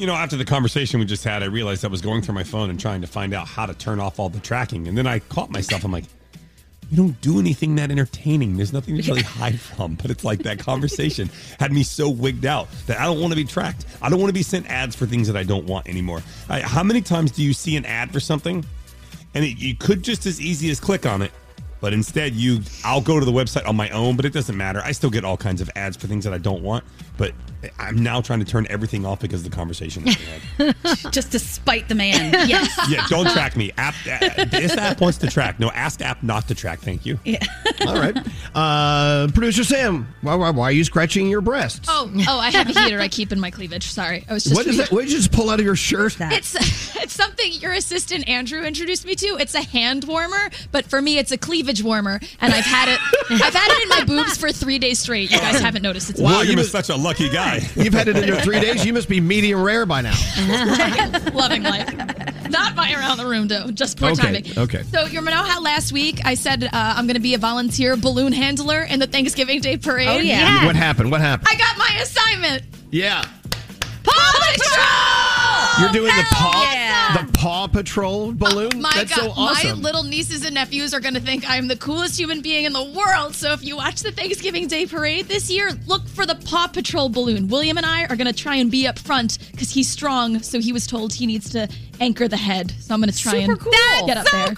You 0.00 0.06
know, 0.06 0.14
after 0.14 0.38
the 0.38 0.46
conversation 0.46 0.98
we 0.98 1.04
just 1.04 1.24
had, 1.24 1.42
I 1.42 1.46
realized 1.46 1.84
I 1.84 1.88
was 1.88 2.00
going 2.00 2.22
through 2.22 2.34
my 2.34 2.42
phone 2.42 2.70
and 2.70 2.80
trying 2.80 3.02
to 3.02 3.06
find 3.06 3.34
out 3.34 3.46
how 3.46 3.66
to 3.66 3.74
turn 3.74 4.00
off 4.00 4.18
all 4.18 4.30
the 4.30 4.40
tracking. 4.40 4.88
And 4.88 4.96
then 4.96 5.06
I 5.06 5.18
caught 5.18 5.50
myself. 5.50 5.84
I'm 5.84 5.92
like, 5.92 6.06
you 6.90 6.96
don't 6.96 7.20
do 7.20 7.38
anything 7.38 7.74
that 7.74 7.90
entertaining. 7.90 8.56
There's 8.56 8.72
nothing 8.72 8.96
to 8.96 9.02
really 9.02 9.20
hide 9.20 9.60
from. 9.60 9.96
But 9.96 10.10
it's 10.10 10.24
like 10.24 10.38
that 10.44 10.58
conversation 10.58 11.28
had 11.58 11.70
me 11.70 11.82
so 11.82 12.08
wigged 12.08 12.46
out 12.46 12.68
that 12.86 12.98
I 12.98 13.04
don't 13.04 13.20
want 13.20 13.32
to 13.32 13.36
be 13.36 13.44
tracked. 13.44 13.84
I 14.00 14.08
don't 14.08 14.18
want 14.18 14.30
to 14.30 14.34
be 14.34 14.42
sent 14.42 14.70
ads 14.70 14.96
for 14.96 15.04
things 15.04 15.26
that 15.26 15.36
I 15.36 15.42
don't 15.42 15.66
want 15.66 15.86
anymore. 15.86 16.22
I, 16.48 16.60
how 16.60 16.82
many 16.82 17.02
times 17.02 17.30
do 17.30 17.42
you 17.42 17.52
see 17.52 17.76
an 17.76 17.84
ad 17.84 18.10
for 18.10 18.20
something 18.20 18.64
and 19.34 19.44
it, 19.44 19.58
you 19.58 19.76
could 19.76 20.02
just 20.02 20.24
as 20.24 20.40
easy 20.40 20.70
as 20.70 20.80
click 20.80 21.04
on 21.04 21.20
it? 21.20 21.30
But 21.82 21.92
instead, 21.92 22.32
you, 22.32 22.60
I'll 22.86 23.02
go 23.02 23.20
to 23.20 23.26
the 23.26 23.32
website 23.32 23.68
on 23.68 23.76
my 23.76 23.90
own, 23.90 24.16
but 24.16 24.24
it 24.24 24.32
doesn't 24.32 24.56
matter. 24.56 24.80
I 24.82 24.92
still 24.92 25.10
get 25.10 25.26
all 25.26 25.36
kinds 25.36 25.60
of 25.60 25.68
ads 25.76 25.98
for 25.98 26.06
things 26.06 26.24
that 26.24 26.32
I 26.32 26.38
don't 26.38 26.62
want. 26.62 26.84
But 27.18 27.34
I'm 27.78 28.02
now 28.02 28.20
trying 28.20 28.38
to 28.40 28.44
turn 28.44 28.66
everything 28.70 29.04
off 29.04 29.20
because 29.20 29.44
of 29.44 29.50
the 29.50 29.56
conversation 29.56 30.04
that 30.04 30.18
we 30.58 30.64
had. 30.64 31.12
just 31.12 31.32
to 31.32 31.38
spite 31.38 31.88
the 31.88 31.94
man. 31.94 32.32
Yes. 32.48 32.70
yeah, 32.88 33.06
don't 33.08 33.30
track 33.30 33.56
me. 33.56 33.72
App, 33.76 33.94
uh, 34.06 34.44
this 34.46 34.76
app 34.76 35.00
wants 35.00 35.18
to 35.18 35.26
track. 35.28 35.60
No, 35.60 35.70
ask 35.70 36.00
app 36.00 36.22
not 36.22 36.48
to 36.48 36.54
track. 36.54 36.80
Thank 36.80 37.04
you. 37.04 37.18
Yeah. 37.24 37.44
All 37.86 37.94
right. 37.94 38.16
Uh, 38.54 39.28
Producer 39.32 39.64
Sam, 39.64 40.12
why, 40.22 40.34
why, 40.34 40.50
why 40.50 40.64
are 40.64 40.72
you 40.72 40.84
scratching 40.84 41.28
your 41.28 41.40
breasts? 41.40 41.88
Oh, 41.90 42.10
oh, 42.28 42.38
I 42.38 42.50
have 42.50 42.68
a 42.68 42.80
heater 42.80 43.00
I 43.00 43.08
keep 43.08 43.32
in 43.32 43.40
my 43.40 43.50
cleavage. 43.50 43.86
Sorry, 43.90 44.24
I 44.28 44.34
was 44.34 44.44
just. 44.44 44.56
What 44.56 44.66
is 44.66 44.78
that? 44.78 44.90
What 44.90 45.02
did 45.02 45.10
you 45.10 45.16
just 45.16 45.32
pull 45.32 45.50
out 45.50 45.60
of 45.60 45.64
your 45.64 45.76
shirt? 45.76 46.16
It's 46.18 46.54
it's 46.96 47.14
something 47.14 47.52
your 47.52 47.72
assistant 47.72 48.28
Andrew 48.28 48.62
introduced 48.62 49.04
me 49.04 49.14
to. 49.16 49.36
It's 49.38 49.54
a 49.54 49.62
hand 49.62 50.04
warmer, 50.04 50.50
but 50.72 50.86
for 50.86 51.00
me, 51.00 51.18
it's 51.18 51.32
a 51.32 51.38
cleavage 51.38 51.82
warmer, 51.82 52.20
and 52.40 52.52
I've 52.54 52.64
had 52.64 52.88
it. 52.88 52.98
I've 53.30 53.54
had 53.54 53.70
it 53.70 53.82
in 53.82 53.88
my 53.88 54.04
boobs 54.04 54.36
for 54.36 54.50
three 54.50 54.78
days 54.78 54.98
straight. 54.98 55.30
You 55.30 55.38
guys 55.38 55.60
haven't 55.60 55.82
noticed 55.82 56.10
it's 56.10 56.20
William 56.20 56.58
is 56.58 56.70
such 56.70 56.88
a 56.88 56.96
lucky 56.96 57.28
guy. 57.28 57.49
You've 57.76 57.94
had 57.94 58.08
it 58.08 58.16
in 58.16 58.26
your 58.26 58.40
three 58.40 58.60
days. 58.60 58.84
You 58.84 58.92
must 58.92 59.08
be 59.08 59.20
medium 59.20 59.62
rare 59.62 59.86
by 59.86 60.00
now. 60.02 60.14
loving 61.34 61.62
life. 61.62 61.88
Not 62.50 62.74
by 62.74 62.92
around 62.92 63.18
the 63.18 63.26
room, 63.26 63.48
though. 63.48 63.70
Just 63.70 63.98
poor 63.98 64.10
Okay, 64.10 64.22
timing. 64.22 64.58
okay. 64.58 64.82
So 64.84 65.06
you 65.06 65.20
know 65.20 65.30
how 65.30 65.62
last 65.62 65.92
week 65.92 66.20
I 66.24 66.34
said 66.34 66.64
uh, 66.64 66.68
I'm 66.72 67.06
going 67.06 67.14
to 67.14 67.20
be 67.20 67.34
a 67.34 67.38
volunteer 67.38 67.96
balloon 67.96 68.32
handler 68.32 68.82
in 68.82 68.98
the 68.98 69.06
Thanksgiving 69.06 69.60
Day 69.60 69.76
parade? 69.76 70.08
Oh, 70.08 70.18
yeah. 70.18 70.66
What 70.66 70.76
happened? 70.76 71.10
What 71.10 71.20
happened? 71.20 71.48
I 71.50 71.56
got 71.56 71.78
my 71.78 72.00
assignment. 72.02 72.62
Yeah. 72.90 73.24
Paw 74.02 74.32
Patrol. 74.52 75.80
You're 75.80 75.92
doing 75.92 76.16
the 76.16 76.26
paw 76.30 76.62
yeah. 76.72 77.16
the 77.16 77.19
Paw 77.40 77.66
Patrol 77.68 78.32
balloon. 78.34 78.82
My 78.82 78.92
That's 78.94 79.16
God, 79.16 79.24
so 79.24 79.30
awesome. 79.34 79.68
my 79.68 79.74
little 79.82 80.02
nieces 80.02 80.44
and 80.44 80.54
nephews 80.54 80.92
are 80.92 81.00
going 81.00 81.14
to 81.14 81.20
think 81.20 81.48
I'm 81.48 81.68
the 81.68 81.76
coolest 81.76 82.18
human 82.18 82.42
being 82.42 82.66
in 82.66 82.74
the 82.74 82.84
world. 82.84 83.34
So 83.34 83.52
if 83.54 83.64
you 83.64 83.76
watch 83.78 84.02
the 84.02 84.12
Thanksgiving 84.12 84.66
Day 84.66 84.84
parade 84.84 85.26
this 85.26 85.50
year, 85.50 85.70
look 85.86 86.06
for 86.06 86.26
the 86.26 86.34
Paw 86.34 86.66
Patrol 86.66 87.08
balloon. 87.08 87.48
William 87.48 87.78
and 87.78 87.86
I 87.86 88.02
are 88.04 88.16
going 88.16 88.26
to 88.26 88.34
try 88.34 88.56
and 88.56 88.70
be 88.70 88.86
up 88.86 88.98
front 88.98 89.38
because 89.52 89.70
he's 89.70 89.88
strong. 89.88 90.40
So 90.40 90.60
he 90.60 90.74
was 90.74 90.86
told 90.86 91.14
he 91.14 91.24
needs 91.24 91.48
to 91.52 91.66
anchor 91.98 92.28
the 92.28 92.36
head. 92.36 92.74
So 92.78 92.92
I'm 92.92 93.00
going 93.00 93.10
to 93.10 93.18
try 93.18 93.32
Super 93.40 93.52
and 93.52 93.60
cool. 93.60 93.72
get 94.06 94.18
up 94.18 94.28
So 94.28 94.36
there. 94.36 94.54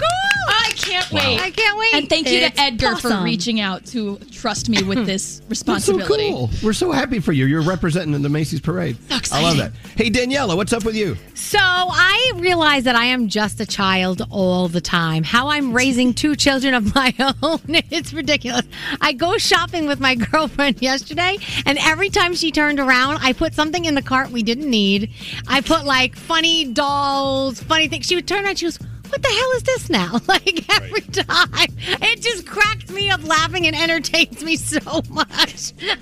I 0.49 0.73
can't 0.75 1.13
Wow. 1.13 1.21
wait. 1.21 1.41
I 1.41 1.51
can't 1.51 1.79
wait. 1.79 1.95
And 1.95 2.09
thank 2.09 2.29
you 2.29 2.39
It's 2.41 2.57
to 2.57 2.63
Edgar 2.63 2.97
for 2.97 3.23
reaching 3.23 3.61
out 3.61 3.85
to 3.87 4.17
trust 4.33 4.69
me 4.69 4.83
with 4.83 5.07
this 5.07 5.39
That's 5.49 5.61
so 5.61 5.67
responsibility. 5.95 6.31
cool. 6.31 6.51
We're 6.63 6.73
so 6.73 6.91
happy 6.91 7.21
for 7.21 7.33
you. 7.33 7.47
You're 7.47 7.63
representing 7.63 8.21
the 8.23 8.29
Macy's 8.29 8.61
parade. 8.61 8.97
I 9.31 9.41
love 9.43 9.57
that. 9.59 9.73
Hey 9.97 10.11
Daniela, 10.11 10.57
what's 10.57 10.73
up 10.73 10.85
with 10.85 10.97
you? 10.97 11.17
So 11.35 11.59
I 11.61 12.33
realize 12.73 12.85
that 12.85 12.97
I 12.97 13.07
am 13.07 13.29
just 13.29 13.61
a 13.61 13.67
child 13.67 14.23
all 14.31 14.67
the 14.67 14.81
time. 14.81 15.25
How 15.25 15.49
I'm 15.49 15.75
raising 15.75 16.15
two 16.15 16.35
children 16.35 16.73
of 16.73 16.95
my 16.95 17.15
own, 17.43 17.61
it's 17.69 18.15
ridiculous. 18.15 18.63
I 18.99 19.13
go 19.13 19.37
shopping 19.37 19.87
with 19.87 20.01
my 20.01 20.15
girlfriend 20.31 20.81
yesterday, 20.81 21.37
and 21.67 21.77
every 21.79 22.09
time 22.09 22.35
she 22.35 22.51
turned 22.51 22.81
around, 22.81 23.19
I 23.21 23.35
put 23.35 23.53
something 23.53 23.85
in 23.85 23.95
the 23.95 24.01
cart 24.01 24.31
we 24.31 24.43
didn't 24.43 24.71
need. 24.71 25.11
I 25.47 25.61
put 25.61 25.85
like 25.85 26.17
funny 26.17 26.65
dolls, 26.65 27.63
funny 27.63 27.89
things. 27.89 28.07
She 28.07 28.15
would 28.15 28.27
turn 28.27 28.43
around, 28.43 28.59
she 28.59 28.65
goes, 28.65 28.79
what 29.13 29.23
the 29.23 29.29
hell 29.29 29.51
is 29.57 29.63
this 29.65 29.91
now? 29.91 30.19
Like 30.33 30.65
every 30.75 31.01
time. 31.03 31.69
It 31.79 32.23
just 32.23 32.47
cracks 32.47 32.89
me 32.91 33.11
up 33.11 33.23
laughing 33.27 33.67
and 33.67 33.77
entertains 33.77 34.43
me 34.43 34.57
so 34.57 35.03
much. 35.11 35.73
and 35.83 35.99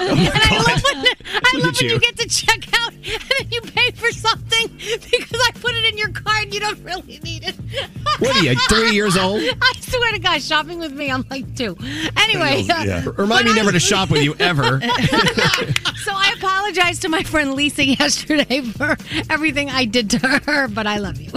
I 0.00 0.58
love 0.58 0.82
when, 0.82 1.06
I 1.30 1.50
Look 1.54 1.64
love 1.64 1.74
when 1.74 1.74
you. 1.80 1.90
you. 1.90 2.00
get 2.00 2.16
to 2.18 2.28
check 2.28 2.64
out 2.80 2.92
and 2.94 3.04
then 3.04 3.48
you 3.50 3.60
pay 3.60 3.90
for 3.92 4.10
something 4.10 4.66
because 4.76 5.40
I 5.46 5.50
put 5.54 5.72
it 5.74 5.84
in 5.92 5.98
your 5.98 6.10
card 6.10 6.44
and 6.44 6.54
you 6.54 6.58
don't 6.60 6.82
really 6.82 7.20
need 7.22 7.44
it. 7.46 7.54
What 8.18 8.36
are 8.36 8.42
you, 8.44 8.56
three 8.68 8.90
years 8.92 9.16
old? 9.16 9.40
I 9.40 9.72
swear 9.80 10.12
to 10.12 10.18
God, 10.18 10.42
shopping 10.42 10.80
with 10.80 10.92
me, 10.92 11.10
I'm 11.12 11.24
like 11.30 11.54
two. 11.54 11.76
Anyway, 12.16 12.66
uh, 12.68 13.12
Remind 13.12 13.46
me 13.46 13.54
never 13.54 13.70
to 13.70 13.78
shop 13.80 14.10
with 14.10 14.24
you 14.24 14.34
ever. 14.40 14.80
so 14.80 16.12
I 16.12 16.34
apologize 16.36 16.98
to 17.00 17.08
my 17.08 17.22
friend 17.22 17.54
Lisa 17.54 17.84
yesterday 17.84 18.62
for 18.62 18.96
everything 19.30 19.70
I 19.70 19.84
did 19.84 20.10
to 20.10 20.18
her, 20.46 20.66
but 20.68 20.86
I 20.88 20.98
love 20.98 21.20
you. 21.20 21.30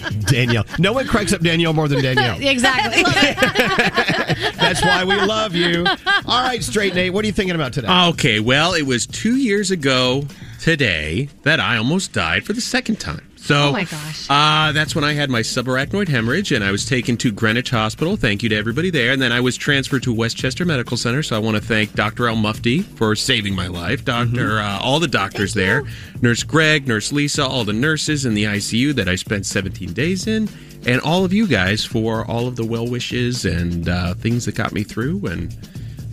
Danielle. 0.20 0.64
No 0.78 0.92
one 0.92 1.06
cracks 1.06 1.32
up 1.32 1.40
Danielle 1.40 1.72
more 1.72 1.88
than 1.88 2.02
Danielle. 2.02 2.38
exactly. 2.40 3.02
That's 4.56 4.82
why 4.82 5.04
we 5.04 5.16
love 5.16 5.54
you. 5.54 5.86
All 6.26 6.42
right, 6.42 6.62
Straight 6.62 6.94
Nate, 6.94 7.12
what 7.12 7.24
are 7.24 7.26
you 7.26 7.32
thinking 7.32 7.54
about 7.54 7.72
today? 7.72 7.88
Okay, 8.08 8.40
well, 8.40 8.74
it 8.74 8.82
was 8.82 9.06
two 9.06 9.36
years 9.36 9.70
ago 9.70 10.24
today 10.60 11.28
that 11.42 11.60
I 11.60 11.76
almost 11.76 12.12
died 12.12 12.44
for 12.44 12.52
the 12.52 12.60
second 12.60 13.00
time. 13.00 13.28
So, 13.44 13.68
Oh 13.68 13.72
my 13.72 13.84
gosh. 13.84 14.26
Uh, 14.30 14.72
that's 14.72 14.94
when 14.94 15.04
I 15.04 15.12
had 15.12 15.28
my 15.28 15.40
subarachnoid 15.42 16.08
hemorrhage, 16.08 16.50
and 16.50 16.64
I 16.64 16.70
was 16.70 16.86
taken 16.86 17.18
to 17.18 17.30
Greenwich 17.30 17.68
Hospital. 17.68 18.16
Thank 18.16 18.42
you 18.42 18.48
to 18.48 18.56
everybody 18.56 18.88
there. 18.88 19.12
And 19.12 19.20
then 19.20 19.32
I 19.32 19.40
was 19.40 19.58
transferred 19.58 20.02
to 20.04 20.14
Westchester 20.14 20.64
Medical 20.64 20.96
Center. 20.96 21.22
So 21.22 21.36
I 21.36 21.38
want 21.40 21.58
to 21.58 21.62
thank 21.62 21.92
Dr. 21.92 22.26
El 22.26 22.36
Mufti 22.36 22.80
for 22.80 23.14
saving 23.14 23.54
my 23.54 23.66
life. 23.66 24.02
Doctor, 24.02 24.60
uh, 24.60 24.78
all 24.80 24.98
the 24.98 25.08
doctors 25.08 25.52
there, 25.52 25.84
Nurse 26.22 26.42
Greg, 26.42 26.88
Nurse 26.88 27.12
Lisa, 27.12 27.46
all 27.46 27.64
the 27.64 27.74
nurses 27.74 28.24
in 28.24 28.32
the 28.32 28.44
ICU 28.44 28.94
that 28.94 29.08
I 29.08 29.14
spent 29.16 29.44
17 29.44 29.92
days 29.92 30.26
in, 30.26 30.48
and 30.86 31.02
all 31.02 31.26
of 31.26 31.34
you 31.34 31.46
guys 31.46 31.84
for 31.84 32.24
all 32.24 32.48
of 32.48 32.56
the 32.56 32.64
well 32.64 32.88
wishes 32.88 33.44
and 33.44 33.90
uh, 33.90 34.14
things 34.14 34.46
that 34.46 34.54
got 34.54 34.72
me 34.72 34.84
through. 34.84 35.26
And 35.26 35.52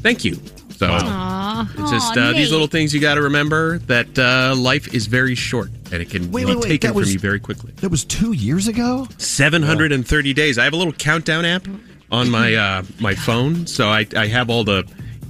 thank 0.01 0.25
you. 0.25 0.37
So 0.81 1.83
it's 1.83 1.91
just 1.91 2.17
uh, 2.17 2.31
these 2.33 2.51
little 2.51 2.65
things 2.67 2.91
you 2.93 2.99
got 2.99 3.15
to 3.15 3.21
remember 3.21 3.77
that 3.79 4.17
uh, 4.17 4.55
life 4.57 4.93
is 4.95 5.05
very 5.05 5.35
short 5.35 5.69
and 5.91 6.01
it 6.01 6.09
can 6.09 6.31
Wait, 6.31 6.41
be 6.41 6.47
wait, 6.47 6.55
wait, 6.57 6.63
taken 6.67 6.87
that 6.87 6.93
from 6.93 7.01
was- 7.01 7.13
you 7.13 7.19
very 7.19 7.39
quickly. 7.39 7.71
That 7.81 7.89
was 7.89 8.03
two 8.03 8.31
years 8.31 8.67
ago? 8.67 9.07
730 9.19 10.33
days. 10.33 10.57
I 10.57 10.63
have 10.63 10.73
a 10.73 10.77
little 10.77 10.93
countdown 10.93 11.45
app 11.45 11.67
on 12.11 12.29
my 12.31 12.55
uh, 12.55 12.83
my 12.99 13.13
phone, 13.13 13.67
so 13.67 13.89
I, 13.89 14.07
I 14.17 14.25
have 14.27 14.49
all 14.49 14.63
the 14.63 14.83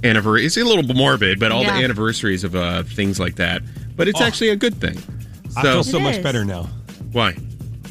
anniversaries. 0.05 0.45
It's 0.45 0.57
a 0.57 0.63
little 0.67 0.95
morbid, 0.95 1.37
but 1.39 1.51
all 1.51 1.63
Yeah. 1.63 1.77
the 1.77 1.83
anniversaries 1.83 2.43
of 2.45 2.55
uh, 2.55 2.83
things 2.83 3.19
like 3.19 3.35
that. 3.35 3.61
But 3.97 4.07
it's 4.07 4.21
Oh. 4.21 4.23
actually 4.23 4.49
a 4.49 4.55
good 4.55 4.75
thing. 4.79 4.97
I 5.57 5.63
feel 5.63 5.83
so 5.83 5.99
much 5.99 6.23
better 6.23 6.45
now. 6.45 6.69
Why? 7.11 7.35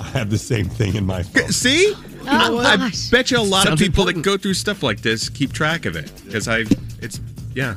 I 0.01 0.05
have 0.11 0.31
the 0.31 0.39
same 0.39 0.67
thing 0.69 0.97
in 0.97 1.05
my 1.05 1.23
phone. 1.25 1.53
See? 1.53 1.93
Oh, 2.23 2.59
I 2.59 2.77
gosh. 2.79 3.11
bet 3.11 3.31
you 3.31 3.39
a 3.39 3.41
lot 3.43 3.65
Sounds 3.67 3.81
of 3.81 3.87
people 3.87 4.07
that 4.07 4.23
go 4.23 4.39
through 4.39 4.55
stuff 4.55 4.83
like 4.83 5.03
this 5.03 5.29
keep 5.29 5.53
track 5.53 5.85
of 5.85 5.95
it 5.95 6.11
because 6.25 6.49
I, 6.49 6.65
it's 7.01 7.21
yeah. 7.55 7.75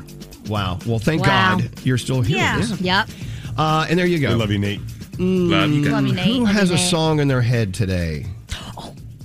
Wow. 0.47 0.77
Well, 0.85 0.99
thank 0.99 1.21
Wow. 1.25 1.57
God 1.59 1.69
you're 1.85 1.97
still 1.97 2.21
here. 2.21 2.37
Yeah. 2.37 2.61
Yep. 2.79 3.09
Uh, 3.57 3.85
and 3.89 3.97
there 3.99 4.05
you 4.05 4.19
go. 4.19 4.29
I 4.31 4.33
love 4.33 4.51
you, 4.51 4.59
Nate. 4.59 4.81
Love 5.19 5.71
you 5.71 5.83
guys. 5.83 5.93
Love 5.93 6.07
you, 6.07 6.13
Nate. 6.13 6.25
Who 6.37 6.43
Love 6.43 6.53
has 6.55 6.69
you, 6.69 6.75
a 6.75 6.79
Nate. 6.79 6.89
song 6.89 7.19
in 7.19 7.27
their 7.27 7.41
head 7.41 7.73
today? 7.73 8.25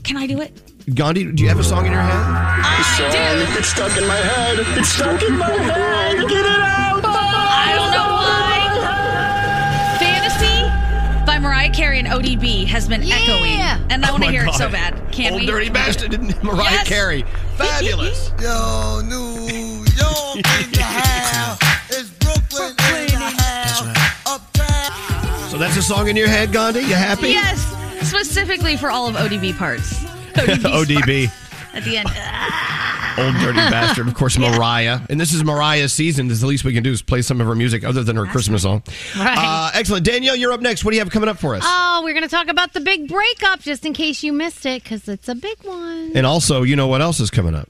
Can 0.04 0.16
I 0.16 0.26
do 0.26 0.40
it? 0.40 0.62
Gandhi, 0.94 1.30
do 1.32 1.42
you 1.42 1.48
have 1.50 1.58
a 1.58 1.64
song 1.64 1.84
in 1.86 1.92
your 1.92 2.00
head? 2.00 2.18
It's 3.58 3.68
stuck 3.68 3.96
in 3.98 4.06
my 4.06 4.14
head. 4.16 4.58
It's 4.78 4.88
stuck 4.88 5.22
in 5.22 5.36
my 5.36 5.46
head. 5.50 6.16
Get 6.28 6.30
it 6.30 6.46
out. 6.46 7.02
I 7.04 7.74
don't 7.76 7.90
know 7.90 8.08
why. 8.14 9.98
Fantasy 9.98 11.26
by 11.26 11.38
Mariah 11.38 11.70
Carey 11.72 11.98
and 11.98 12.08
ODB 12.08 12.64
has 12.66 12.88
been 12.88 13.02
echoing, 13.02 13.60
and 13.90 14.04
I 14.04 14.08
Oh 14.08 14.12
want 14.12 14.22
to 14.24 14.28
my 14.28 14.32
hear 14.32 14.46
it 14.46 14.54
so 14.54 14.70
bad. 14.70 14.94
Can 15.12 15.32
Old 15.32 15.42
we? 15.42 15.46
dirty 15.46 15.68
bastard, 15.68 16.18
Mariah 16.42 16.62
Yes. 16.70 16.88
Carey. 16.88 17.22
Fabulous. 17.56 18.30
Yo, 18.40 19.00
New 19.04 19.77
York 20.44 20.64
in 20.66 20.72
the 20.72 20.82
house. 20.82 21.58
It's 21.90 22.10
Brooklyn 22.10 22.70
in 22.70 23.18
the 23.18 23.42
house. 23.42 24.26
Uptown. 24.26 25.50
So 25.50 25.58
that's 25.58 25.76
a 25.76 25.82
song 25.82 26.08
in 26.08 26.16
your 26.16 26.28
head, 26.28 26.52
Gandhi? 26.52 26.80
You 26.80 26.94
happy? 26.94 27.28
Yes, 27.28 27.60
specifically 28.08 28.76
for 28.76 28.90
all 28.90 29.06
of 29.08 29.14
ODB 29.16 29.56
parts. 29.56 29.92
ODB, 30.34 30.96
ODB. 31.00 31.74
at 31.74 31.84
the 31.84 31.96
end. 31.98 32.08
Old 33.18 33.34
dirty 33.42 33.56
bastard. 33.56 34.06
Of 34.06 34.14
course, 34.14 34.38
Mariah. 34.38 35.00
And 35.10 35.18
this 35.20 35.32
is 35.34 35.42
Mariah's 35.42 35.92
season. 35.92 36.28
This 36.28 36.36
is 36.36 36.40
the 36.42 36.46
least 36.46 36.62
we 36.64 36.72
can 36.72 36.84
do 36.84 36.92
is 36.92 37.02
play 37.02 37.20
some 37.20 37.40
of 37.40 37.48
her 37.48 37.56
music 37.56 37.82
other 37.82 38.04
than 38.04 38.14
her 38.14 38.26
Christmas 38.26 38.62
song. 38.62 38.84
Right. 39.18 39.36
Uh, 39.36 39.70
excellent. 39.74 40.04
Danielle, 40.06 40.36
you're 40.36 40.52
up 40.52 40.60
next. 40.60 40.84
What 40.84 40.92
do 40.92 40.96
you 40.98 41.00
have 41.00 41.10
coming 41.10 41.28
up 41.28 41.38
for 41.40 41.56
us? 41.56 41.64
Oh, 41.66 42.02
we're 42.04 42.12
going 42.12 42.22
to 42.22 42.28
talk 42.28 42.46
about 42.46 42.74
the 42.74 42.80
big 42.80 43.08
breakup 43.08 43.58
just 43.58 43.84
in 43.84 43.92
case 43.92 44.22
you 44.22 44.32
missed 44.32 44.64
it 44.66 44.84
because 44.84 45.08
it's 45.08 45.28
a 45.28 45.34
big 45.34 45.56
one. 45.64 46.12
and 46.14 46.24
also, 46.26 46.62
you 46.62 46.76
know 46.76 46.86
what 46.86 47.02
else 47.02 47.18
is 47.18 47.28
coming 47.28 47.56
up? 47.56 47.68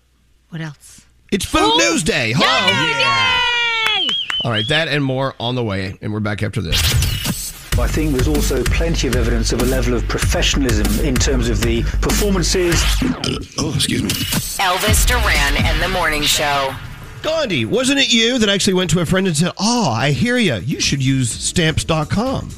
What 0.51 0.61
else? 0.61 0.98
It's 1.31 1.45
Food 1.45 1.61
Oh, 1.63 1.77
News 1.91 2.03
Day. 2.03 2.33
Hello. 2.35 4.01
Yay! 4.01 4.09
All 4.45 4.51
right, 4.51 4.67
that 4.69 4.89
and 4.89 5.05
more 5.05 5.35
on 5.39 5.55
the 5.57 5.63
way. 5.65 5.99
And 6.01 6.13
we're 6.13 6.21
back 6.21 6.43
after 6.43 6.63
this. 6.63 6.79
I 7.79 7.87
think 7.87 8.13
there's 8.13 8.29
also 8.29 8.65
plenty 8.65 9.07
of 9.09 9.15
evidence 9.15 9.53
of 9.53 9.61
a 9.63 9.67
level 9.67 9.95
of 9.95 10.09
professionalism 10.09 11.05
in 11.05 11.15
terms 11.15 11.49
of 11.49 11.61
the 11.61 11.83
performances. 12.01 12.83
Oh, 13.59 13.73
excuse 13.75 14.03
me. 14.03 14.09
Elvis 14.09 15.07
Duran 15.07 15.65
and 15.65 15.83
the 15.83 15.89
Morning 15.89 16.23
Show. 16.23 16.75
Gandhi, 17.23 17.65
wasn't 17.67 17.99
it 18.01 18.13
you 18.13 18.39
that 18.39 18.49
actually 18.49 18.75
went 18.75 18.91
to 18.91 19.01
a 19.01 19.07
friend 19.07 19.27
and 19.27 19.37
said, 19.37 19.53
Oh, 19.59 19.91
I 19.91 20.13
hear 20.13 20.39
you. 20.39 20.57
You 20.57 20.81
should 20.81 21.03
use 21.05 21.31
stamps.com? 21.31 22.51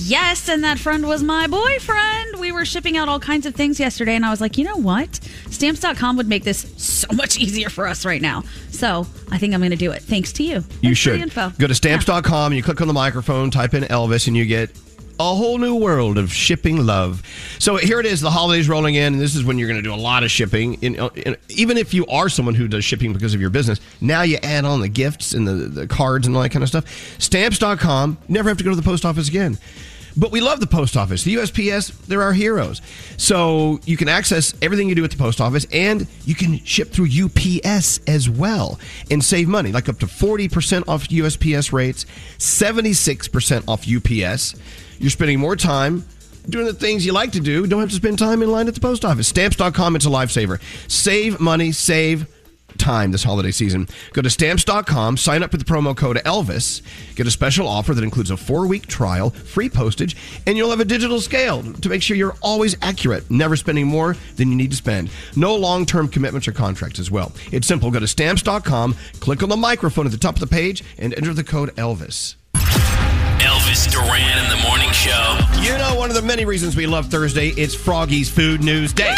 Yes, 0.00 0.48
and 0.48 0.62
that 0.64 0.78
friend 0.78 1.06
was 1.06 1.22
my 1.22 1.46
boyfriend. 1.48 2.36
We 2.38 2.52
were 2.52 2.64
shipping 2.64 2.96
out 2.96 3.08
all 3.08 3.18
kinds 3.18 3.46
of 3.46 3.54
things 3.54 3.80
yesterday, 3.80 4.14
and 4.14 4.24
I 4.24 4.30
was 4.30 4.40
like, 4.40 4.56
you 4.56 4.64
know 4.64 4.76
what? 4.76 5.16
Stamps.com 5.50 6.16
would 6.16 6.28
make 6.28 6.44
this 6.44 6.72
so 6.76 7.08
much 7.14 7.36
easier 7.38 7.68
for 7.68 7.86
us 7.86 8.04
right 8.04 8.22
now. 8.22 8.44
So 8.70 9.06
I 9.30 9.38
think 9.38 9.54
I'm 9.54 9.60
going 9.60 9.70
to 9.70 9.76
do 9.76 9.90
it. 9.90 10.02
Thanks 10.02 10.32
to 10.34 10.44
you. 10.44 10.54
You 10.54 10.62
Thanks 10.82 10.98
should. 10.98 11.20
info. 11.20 11.52
Go 11.58 11.66
to 11.66 11.74
stamps.com 11.74 12.52
and 12.52 12.56
you 12.56 12.62
click 12.62 12.80
on 12.80 12.86
the 12.86 12.94
microphone, 12.94 13.50
type 13.50 13.74
in 13.74 13.82
Elvis, 13.84 14.28
and 14.28 14.36
you 14.36 14.46
get 14.46 14.70
a 15.20 15.34
whole 15.34 15.58
new 15.58 15.74
world 15.74 16.16
of 16.16 16.32
shipping 16.32 16.86
love. 16.86 17.22
So 17.58 17.76
here 17.76 17.98
it 17.98 18.06
is, 18.06 18.20
the 18.20 18.30
holidays 18.30 18.68
rolling 18.68 18.94
in, 18.94 19.14
and 19.14 19.20
this 19.20 19.34
is 19.34 19.42
when 19.42 19.58
you're 19.58 19.68
going 19.68 19.82
to 19.82 19.88
do 19.88 19.92
a 19.92 19.96
lot 19.96 20.22
of 20.22 20.30
shipping. 20.30 20.74
In, 20.74 20.98
uh, 20.98 21.08
in, 21.16 21.36
even 21.48 21.76
if 21.76 21.92
you 21.92 22.06
are 22.06 22.28
someone 22.28 22.54
who 22.54 22.68
does 22.68 22.84
shipping 22.84 23.12
because 23.12 23.34
of 23.34 23.40
your 23.40 23.50
business, 23.50 23.80
now 24.00 24.22
you 24.22 24.38
add 24.42 24.64
on 24.64 24.80
the 24.80 24.88
gifts 24.88 25.32
and 25.32 25.46
the, 25.46 25.52
the 25.52 25.86
cards 25.88 26.26
and 26.26 26.36
all 26.36 26.42
that 26.42 26.50
kind 26.50 26.62
of 26.62 26.68
stuff. 26.68 26.84
Stamps.com, 27.20 28.18
never 28.28 28.48
have 28.48 28.58
to 28.58 28.64
go 28.64 28.70
to 28.70 28.76
the 28.76 28.82
post 28.82 29.04
office 29.04 29.28
again. 29.28 29.58
But 30.18 30.32
we 30.32 30.40
love 30.40 30.58
the 30.58 30.66
post 30.66 30.96
office. 30.96 31.22
The 31.22 31.36
USPS, 31.36 31.96
they're 32.06 32.22
our 32.22 32.32
heroes. 32.32 32.82
So 33.16 33.78
you 33.84 33.96
can 33.96 34.08
access 34.08 34.52
everything 34.60 34.88
you 34.88 34.96
do 34.96 35.04
at 35.04 35.12
the 35.12 35.16
post 35.16 35.40
office 35.40 35.64
and 35.72 36.08
you 36.24 36.34
can 36.34 36.58
ship 36.64 36.90
through 36.90 37.06
UPS 37.06 38.00
as 38.08 38.28
well 38.28 38.80
and 39.12 39.22
save 39.22 39.46
money, 39.46 39.70
like 39.70 39.88
up 39.88 40.00
to 40.00 40.06
40% 40.06 40.88
off 40.88 41.06
USPS 41.08 41.72
rates, 41.72 42.04
76% 42.38 43.68
off 43.68 43.86
UPS. 43.88 44.56
You're 44.98 45.10
spending 45.10 45.38
more 45.38 45.54
time 45.54 46.04
doing 46.48 46.66
the 46.66 46.74
things 46.74 47.06
you 47.06 47.12
like 47.12 47.30
to 47.32 47.40
do. 47.40 47.68
Don't 47.68 47.80
have 47.80 47.90
to 47.90 47.94
spend 47.94 48.18
time 48.18 48.42
in 48.42 48.50
line 48.50 48.66
at 48.66 48.74
the 48.74 48.80
post 48.80 49.04
office. 49.04 49.28
Stamps.com, 49.28 49.94
it's 49.94 50.06
a 50.06 50.10
lifesaver. 50.10 50.60
Save 50.90 51.38
money, 51.38 51.70
save 51.70 52.26
time 52.78 53.12
this 53.12 53.24
holiday 53.24 53.50
season. 53.50 53.88
Go 54.12 54.22
to 54.22 54.30
stamps.com, 54.30 55.16
sign 55.16 55.42
up 55.42 55.52
with 55.52 55.64
the 55.64 55.72
promo 55.72 55.96
code 55.96 56.16
Elvis, 56.24 56.82
get 57.14 57.26
a 57.26 57.30
special 57.30 57.68
offer 57.68 57.94
that 57.94 58.04
includes 58.04 58.30
a 58.30 58.36
four 58.36 58.66
week 58.66 58.86
trial, 58.86 59.30
free 59.30 59.68
postage, 59.68 60.16
and 60.46 60.56
you'll 60.56 60.70
have 60.70 60.80
a 60.80 60.84
digital 60.84 61.20
scale 61.20 61.62
to 61.62 61.88
make 61.88 62.02
sure 62.02 62.16
you're 62.16 62.36
always 62.42 62.76
accurate, 62.82 63.30
never 63.30 63.56
spending 63.56 63.86
more 63.86 64.16
than 64.36 64.50
you 64.50 64.56
need 64.56 64.70
to 64.70 64.76
spend. 64.76 65.10
No 65.36 65.54
long 65.54 65.84
term 65.84 66.08
commitments 66.08 66.48
or 66.48 66.52
contracts 66.52 66.98
as 66.98 67.10
well. 67.10 67.32
It's 67.52 67.66
simple. 67.66 67.90
Go 67.90 68.00
to 68.00 68.08
stamps.com, 68.08 68.96
click 69.20 69.42
on 69.42 69.48
the 69.48 69.56
microphone 69.56 70.06
at 70.06 70.12
the 70.12 70.18
top 70.18 70.34
of 70.34 70.40
the 70.40 70.46
page, 70.46 70.84
and 70.98 71.14
enter 71.14 71.34
the 71.34 71.44
code 71.44 71.74
Elvis. 71.76 72.36
Elvis 73.40 73.90
Duran 73.90 74.44
in 74.44 74.50
the 74.50 74.62
morning 74.66 74.90
show. 74.92 75.38
You 75.60 75.78
know, 75.78 75.94
one 75.96 76.10
of 76.10 76.16
the 76.16 76.22
many 76.22 76.44
reasons 76.44 76.74
we 76.74 76.86
love 76.86 77.06
Thursday, 77.06 77.48
it's 77.50 77.74
Froggy's 77.74 78.28
Food 78.28 78.62
News 78.62 78.92
Day. 78.92 79.14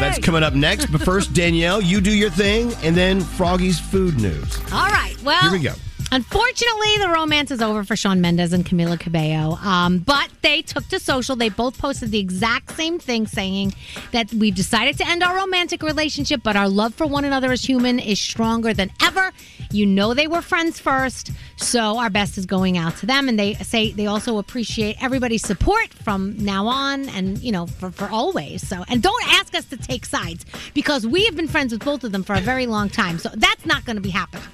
That's 0.00 0.18
coming 0.18 0.42
up 0.42 0.54
next. 0.54 0.86
But 0.86 1.02
first, 1.02 1.32
Danielle, 1.34 1.80
you 1.80 2.00
do 2.00 2.10
your 2.12 2.30
thing, 2.30 2.72
and 2.82 2.96
then 2.96 3.20
Froggy's 3.20 3.78
Food 3.78 4.20
News. 4.20 4.58
All 4.72 4.88
right. 4.88 5.14
Well, 5.22 5.40
Here 5.42 5.52
we 5.52 5.60
go. 5.60 5.74
Unfortunately, 6.12 6.96
the 6.98 7.08
romance 7.08 7.52
is 7.52 7.62
over 7.62 7.84
for 7.84 7.94
Shawn 7.94 8.20
Mendes 8.20 8.52
and 8.52 8.66
Camila 8.66 8.98
Cabello. 8.98 9.56
Um, 9.62 9.98
but 9.98 10.28
they 10.42 10.60
took 10.60 10.88
to 10.88 10.98
social. 10.98 11.36
They 11.36 11.50
both 11.50 11.78
posted 11.78 12.10
the 12.10 12.18
exact 12.18 12.72
same 12.72 12.98
thing, 12.98 13.28
saying 13.28 13.74
that 14.10 14.32
we've 14.34 14.54
decided 14.54 14.98
to 14.98 15.06
end 15.06 15.22
our 15.22 15.36
romantic 15.36 15.84
relationship, 15.84 16.40
but 16.42 16.56
our 16.56 16.68
love 16.68 16.94
for 16.94 17.06
one 17.06 17.24
another 17.24 17.52
as 17.52 17.64
human 17.64 18.00
is 18.00 18.18
stronger 18.18 18.74
than 18.74 18.90
ever. 19.00 19.30
You 19.72 19.86
know 19.86 20.14
they 20.14 20.26
were 20.26 20.42
friends 20.42 20.80
first, 20.80 21.30
so 21.56 21.98
our 21.98 22.10
best 22.10 22.36
is 22.38 22.46
going 22.46 22.76
out 22.76 22.96
to 22.98 23.06
them. 23.06 23.28
And 23.28 23.38
they 23.38 23.54
say 23.54 23.92
they 23.92 24.06
also 24.06 24.38
appreciate 24.38 25.02
everybody's 25.02 25.42
support 25.42 25.88
from 25.94 26.36
now 26.44 26.66
on, 26.66 27.08
and 27.10 27.38
you 27.38 27.52
know 27.52 27.66
for 27.66 27.90
for 27.90 28.08
always. 28.08 28.66
So 28.66 28.84
and 28.88 29.02
don't 29.02 29.28
ask 29.28 29.54
us 29.54 29.64
to 29.66 29.76
take 29.76 30.04
sides 30.06 30.44
because 30.74 31.06
we 31.06 31.24
have 31.26 31.36
been 31.36 31.48
friends 31.48 31.72
with 31.72 31.84
both 31.84 32.04
of 32.04 32.12
them 32.12 32.22
for 32.24 32.34
a 32.34 32.40
very 32.40 32.66
long 32.66 32.88
time. 32.88 33.18
So 33.18 33.28
that's 33.34 33.64
not 33.66 33.84
going 33.84 33.96
to 33.96 34.02
be 34.02 34.10
happening. 34.10 34.44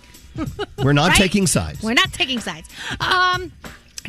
We're 0.82 0.92
not 0.92 1.08
Right? 1.10 1.16
taking 1.16 1.46
sides. 1.46 1.82
We're 1.82 1.94
not 1.94 2.12
taking 2.12 2.40
sides. 2.40 2.68
Um, 3.00 3.52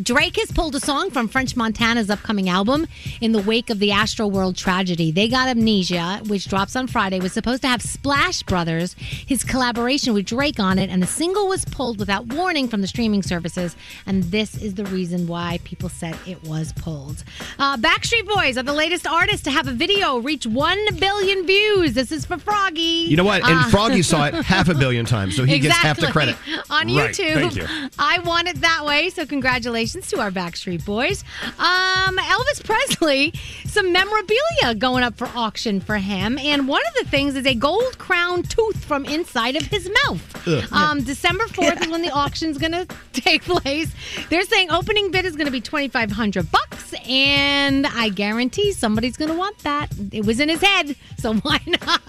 Drake 0.03 0.35
has 0.37 0.51
pulled 0.51 0.75
a 0.75 0.79
song 0.79 1.09
from 1.09 1.27
French 1.27 1.55
Montana's 1.55 2.09
upcoming 2.09 2.49
album 2.49 2.85
in 3.19 3.31
the 3.31 3.41
wake 3.41 3.69
of 3.69 3.79
the 3.79 3.89
Astroworld 3.89 4.55
tragedy. 4.55 5.11
They 5.11 5.27
Got 5.27 5.47
Amnesia, 5.47 6.21
which 6.27 6.47
drops 6.47 6.75
on 6.75 6.87
Friday, 6.87 7.19
was 7.19 7.33
supposed 7.33 7.63
to 7.63 7.67
have 7.67 7.81
Splash 7.81 8.43
Brothers, 8.43 8.93
his 8.99 9.43
collaboration 9.43 10.13
with 10.13 10.25
Drake 10.25 10.59
on 10.59 10.77
it, 10.77 10.89
and 10.91 11.01
the 11.01 11.07
single 11.07 11.47
was 11.47 11.65
pulled 11.65 11.97
without 11.99 12.27
warning 12.27 12.67
from 12.67 12.81
the 12.81 12.87
streaming 12.87 13.23
services. 13.23 13.75
And 14.05 14.23
this 14.25 14.55
is 14.61 14.75
the 14.75 14.85
reason 14.85 15.25
why 15.25 15.59
people 15.63 15.89
said 15.89 16.15
it 16.27 16.43
was 16.43 16.73
pulled. 16.73 17.23
Uh, 17.57 17.77
Backstreet 17.77 18.27
Boys 18.27 18.57
are 18.57 18.63
the 18.63 18.73
latest 18.73 19.07
artists 19.07 19.43
to 19.45 19.51
have 19.51 19.67
a 19.67 19.71
video 19.73 20.17
reach 20.19 20.45
1 20.45 20.95
billion 20.99 21.47
views. 21.47 21.93
This 21.93 22.11
is 22.11 22.23
for 22.25 22.37
Froggy. 22.37 22.81
You 22.81 23.17
know 23.17 23.23
what? 23.23 23.43
And 23.43 23.57
Uh, 23.59 23.69
Froggy 23.69 24.03
saw 24.03 24.25
it 24.25 24.33
half 24.45 24.69
a 24.69 24.75
billion 24.75 25.05
times, 25.05 25.35
so 25.35 25.43
he 25.43 25.57
gets 25.59 25.75
half 25.75 25.99
the 25.99 26.07
credit. 26.07 26.35
on 26.69 26.85
Right, 26.87 27.13
YouTube. 27.15 27.33
thank 27.33 27.55
you. 27.55 27.65
I 27.97 28.19
want 28.19 28.47
it 28.47 28.61
that 28.61 28.85
way, 28.85 29.09
so 29.09 29.25
congratulations 29.25 29.86
to 29.93 30.19
our 30.19 30.31
Backstreet 30.31 30.83
Boys. 30.85 31.23
Um, 31.59 32.17
Elvis 32.17 32.61
Presley, 32.63 33.33
some 33.65 33.93
memorabilia 33.93 34.75
going 34.77 35.03
up 35.03 35.15
for 35.15 35.27
auction 35.33 35.79
for 35.79 35.95
him, 35.97 36.37
and 36.37 36.67
one 36.67 36.81
of 36.87 36.93
the 37.03 37.09
things 37.09 37.35
is 37.35 37.45
a 37.45 37.55
gold 37.55 37.97
crown 37.97 38.43
tooth 38.43 38.83
from 38.83 39.05
inside 39.05 39.55
of 39.55 39.63
his 39.63 39.89
mouth. 40.03 40.47
Ugh. 40.47 40.73
Um, 40.73 41.03
December 41.03 41.47
fourth 41.47 41.81
is 41.81 41.87
when 41.87 42.01
the 42.01 42.11
auction's 42.13 42.57
going 42.57 42.73
to 42.73 42.85
take 43.13 43.43
place. 43.43 43.93
They're 44.29 44.43
saying 44.43 44.71
opening 44.71 45.09
bid 45.09 45.25
is 45.25 45.35
going 45.37 45.45
to 45.45 45.51
be 45.51 45.61
twenty 45.61 45.87
five 45.87 46.11
hundred 46.11 46.51
bucks, 46.51 46.93
and 47.07 47.87
I 47.87 48.09
guarantee 48.09 48.73
somebody's 48.73 49.15
going 49.15 49.31
to 49.31 49.37
want 49.37 49.57
that. 49.59 49.89
It 50.11 50.25
was 50.25 50.39
in 50.41 50.49
his 50.49 50.61
head, 50.61 50.95
so 51.17 51.33
why 51.43 51.59
not? 51.65 51.81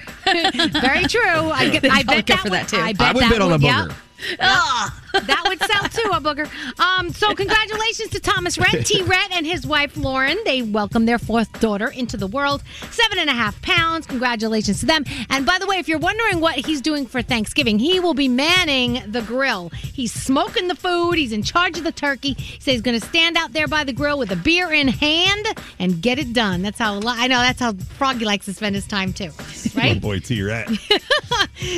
Very 0.80 1.04
true. 1.04 1.50
I, 1.50 1.68
get, 1.68 1.84
I 1.90 2.02
bet 2.04 2.26
go 2.26 2.34
that 2.34 2.42
for 2.42 2.50
would, 2.50 2.60
that, 2.60 2.68
too. 2.68 2.76
I, 2.76 2.92
bet 2.92 3.08
I 3.08 3.12
would 3.12 3.22
that 3.24 3.32
bid 3.32 3.40
on 3.42 3.52
a 3.52 3.58
booger. 3.58 3.88
yep. 3.88 3.96
Booger. 4.20 4.92
That 5.12 5.44
would 5.48 5.58
sell 5.60 5.82
too, 5.88 6.10
a 6.10 6.20
booger. 6.20 6.48
Um, 6.80 7.10
so 7.10 7.34
congratulations 7.34 8.10
to 8.10 8.20
Thomas 8.20 8.58
Rhett, 8.58 8.86
T. 8.86 9.02
Rhett, 9.10 9.32
and 9.32 9.46
his 9.46 9.66
wife 9.66 9.96
Lauren. 9.96 10.38
They 10.44 10.62
welcomed 10.62 11.08
their 11.08 11.18
fourth 11.18 11.60
daughter 11.60 11.88
into 11.88 12.16
the 12.16 12.26
world, 12.26 12.62
seven 12.90 13.18
and 13.18 13.28
a 13.28 13.32
half 13.32 13.60
pounds. 13.62 14.06
Congratulations 14.06 14.80
to 14.80 14.86
them. 14.86 15.04
And 15.28 15.44
by 15.44 15.58
the 15.58 15.66
way, 15.66 15.76
if 15.76 15.88
you're 15.88 15.98
wondering 15.98 16.40
what 16.40 16.54
he's 16.54 16.80
doing 16.80 17.06
for 17.06 17.22
Thanksgiving, 17.22 17.78
he 17.78 18.00
will 18.00 18.14
be 18.14 18.28
manning 18.28 19.02
the 19.10 19.22
grill. 19.22 19.70
He's 19.70 20.12
smoking 20.12 20.68
the 20.68 20.74
food. 20.74 21.14
He's 21.14 21.32
in 21.32 21.42
charge 21.42 21.78
of 21.78 21.84
the 21.84 21.92
turkey. 21.92 22.34
He 22.34 22.60
says 22.60 22.74
he's 22.74 22.82
going 22.82 22.98
to 22.98 23.06
stand 23.06 23.36
out 23.36 23.52
there 23.52 23.68
by 23.68 23.84
the 23.84 23.92
grill 23.92 24.18
with 24.18 24.30
a 24.30 24.36
beer 24.36 24.72
in 24.72 24.88
hand 24.88 25.46
and 25.78 26.00
get 26.00 26.18
it 26.18 26.32
done. 26.32 26.62
That's 26.62 26.78
how 26.78 27.00
I 27.04 27.26
know. 27.26 27.40
That's 27.40 27.60
how 27.60 27.72
Froggy 27.72 28.24
likes 28.24 28.46
to 28.46 28.54
spend 28.54 28.74
his 28.74 28.86
time 28.86 29.12
too, 29.12 29.30
right? 29.74 29.96
Oh 29.96 30.00
boy, 30.00 30.20
T 30.20 30.42
Rat. 30.42 30.68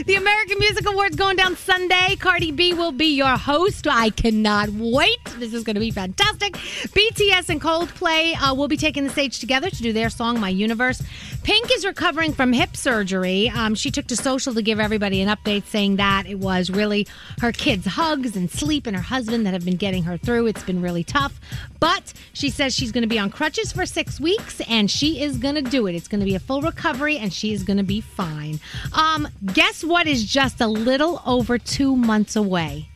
The 0.06 0.14
American 0.14 0.58
Music 0.58 0.88
Awards 0.88 1.16
going 1.16 1.36
down 1.36 1.56
Sunday. 1.56 2.16
Cardi 2.16 2.52
B 2.52 2.72
will 2.72 2.92
be 2.92 3.16
your 3.22 3.38
host. 3.38 3.86
I 3.86 4.10
cannot 4.10 4.68
wait. 4.70 5.24
This 5.38 5.54
is 5.54 5.62
going 5.62 5.74
to 5.74 5.80
be 5.80 5.92
fantastic. 5.92 6.54
BTS 6.54 7.50
and 7.50 7.60
Coldplay 7.60 8.34
uh, 8.34 8.52
will 8.52 8.66
be 8.66 8.76
taking 8.76 9.04
the 9.04 9.10
stage 9.10 9.38
together 9.38 9.70
to 9.70 9.82
do 9.82 9.92
their 9.92 10.10
song 10.10 10.40
"My 10.40 10.48
Universe." 10.48 11.00
Pink 11.44 11.70
is 11.72 11.84
recovering 11.84 12.32
from 12.32 12.52
hip 12.52 12.76
surgery. 12.76 13.48
Um, 13.48 13.76
she 13.76 13.92
took 13.92 14.06
to 14.08 14.16
social 14.16 14.54
to 14.54 14.62
give 14.62 14.80
everybody 14.80 15.20
an 15.20 15.28
update, 15.28 15.66
saying 15.66 15.96
that 15.96 16.26
it 16.26 16.40
was 16.40 16.68
really 16.68 17.06
her 17.40 17.52
kids' 17.52 17.86
hugs 17.86 18.34
and 18.36 18.50
sleep 18.50 18.88
and 18.88 18.96
her 18.96 19.02
husband 19.02 19.46
that 19.46 19.52
have 19.52 19.64
been 19.64 19.76
getting 19.76 20.02
her 20.02 20.16
through. 20.16 20.46
It's 20.46 20.64
been 20.64 20.82
really 20.82 21.04
tough, 21.04 21.40
but 21.78 22.12
she 22.32 22.50
says 22.50 22.74
she's 22.74 22.90
going 22.90 23.02
to 23.02 23.08
be 23.08 23.18
on 23.20 23.30
crutches 23.30 23.72
for 23.72 23.86
six 23.86 24.18
weeks 24.20 24.60
and 24.68 24.90
she 24.90 25.22
is 25.22 25.36
going 25.36 25.54
to 25.54 25.62
do 25.62 25.86
it. 25.86 25.94
It's 25.94 26.08
going 26.08 26.20
to 26.20 26.26
be 26.26 26.34
a 26.34 26.40
full 26.40 26.62
recovery 26.62 27.18
and 27.18 27.32
she 27.32 27.52
is 27.52 27.62
going 27.62 27.76
to 27.76 27.84
be 27.84 28.00
fine. 28.00 28.58
Um, 28.92 29.28
guess 29.52 29.84
what 29.84 30.08
is 30.08 30.24
just 30.24 30.60
a 30.60 30.66
little 30.66 31.22
over 31.24 31.56
two 31.56 31.94
months 31.94 32.34
away? 32.34 32.88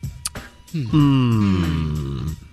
Hmm. 0.71 2.46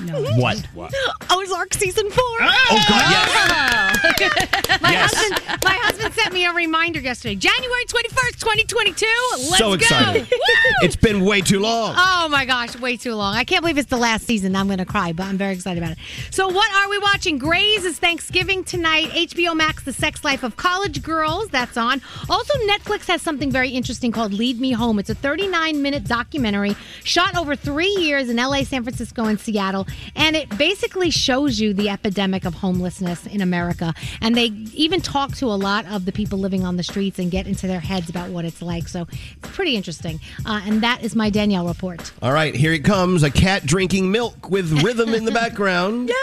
What? 0.40 0.58
What? 0.74 0.94
Ozark 1.30 1.74
season 1.74 2.10
four. 2.10 2.24
Oh, 2.40 2.84
God, 2.88 3.10
yes. 3.10 3.30
Oh. 3.36 4.78
my 4.82 4.90
Yes. 4.92 5.14
husband, 5.14 5.60
my 5.64 5.74
husband 5.74 6.14
sent 6.14 6.32
me 6.32 6.40
me 6.40 6.46
a 6.46 6.52
reminder 6.54 7.00
yesterday. 7.00 7.34
January 7.34 7.84
21st, 7.84 8.38
2022. 8.38 9.06
Let's 9.50 9.58
so 9.58 9.72
excited. 9.74 10.22
Woo! 10.30 10.36
It's 10.82 10.96
been 10.96 11.24
way 11.24 11.40
too 11.42 11.58
long. 11.60 11.94
Oh 11.98 12.28
my 12.30 12.46
gosh, 12.46 12.78
way 12.78 12.96
too 12.96 13.14
long. 13.14 13.34
I 13.34 13.44
can't 13.44 13.60
believe 13.62 13.76
it's 13.76 13.90
the 13.90 13.96
last 13.98 14.26
season. 14.26 14.56
I'm 14.56 14.66
going 14.68 14.78
to 14.78 14.86
cry, 14.86 15.12
but 15.12 15.24
I'm 15.26 15.36
very 15.36 15.52
excited 15.52 15.82
about 15.82 15.92
it. 15.92 15.98
So, 16.30 16.48
what 16.48 16.72
are 16.72 16.88
we 16.88 16.98
watching? 16.98 17.36
Grey's 17.36 17.84
is 17.84 17.98
Thanksgiving 17.98 18.64
tonight. 18.64 19.08
HBO 19.10 19.54
Max, 19.54 19.82
The 19.82 19.92
Sex 19.92 20.24
Life 20.24 20.42
of 20.42 20.56
College 20.56 21.02
Girls, 21.02 21.48
that's 21.48 21.76
on. 21.76 22.00
Also, 22.30 22.54
Netflix 22.66 23.06
has 23.08 23.20
something 23.20 23.50
very 23.50 23.70
interesting 23.70 24.12
called 24.12 24.32
Lead 24.32 24.60
Me 24.60 24.72
Home. 24.72 24.98
It's 24.98 25.10
a 25.10 25.14
39 25.14 25.82
minute 25.82 26.04
documentary 26.04 26.74
shot 27.04 27.36
over 27.36 27.54
three 27.54 27.94
years 27.98 28.30
in 28.30 28.36
LA, 28.36 28.62
San 28.62 28.82
Francisco, 28.82 29.24
and 29.24 29.38
Seattle. 29.38 29.86
And 30.14 30.36
it 30.36 30.56
basically 30.56 31.10
shows 31.10 31.60
you 31.60 31.72
the 31.74 31.88
epidemic 31.88 32.44
of 32.44 32.54
homelessness 32.54 33.26
in 33.26 33.40
America. 33.40 33.94
And 34.20 34.34
they 34.36 34.46
even 34.74 35.00
talk 35.00 35.36
to 35.36 35.46
a 35.46 35.56
lot 35.56 35.86
of 35.86 36.04
the 36.04 36.12
people 36.12 36.38
living 36.38 36.64
on 36.64 36.76
the 36.76 36.82
streets 36.82 37.18
and 37.18 37.30
get 37.30 37.46
into 37.46 37.66
their 37.66 37.80
heads 37.80 38.08
about 38.08 38.30
what 38.30 38.44
it's 38.44 38.62
like. 38.62 38.88
So, 38.88 39.06
it's 39.10 39.52
pretty 39.52 39.76
interesting. 39.76 40.20
Uh, 40.44 40.60
and 40.64 40.82
that 40.82 41.02
is 41.02 41.14
my 41.14 41.30
Danielle 41.30 41.66
report. 41.66 42.12
All 42.22 42.32
right, 42.32 42.54
here 42.54 42.72
it 42.72 42.84
comes. 42.84 43.22
A 43.22 43.30
cat 43.30 43.66
drinking 43.66 44.10
milk 44.10 44.50
with 44.50 44.82
rhythm 44.82 45.14
in 45.14 45.24
the 45.24 45.32
background. 45.32 46.10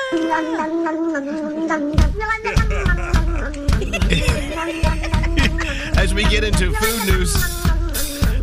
As 5.98 6.14
we 6.14 6.24
get 6.24 6.44
into 6.44 6.72
food 6.74 7.06
news, 7.08 7.34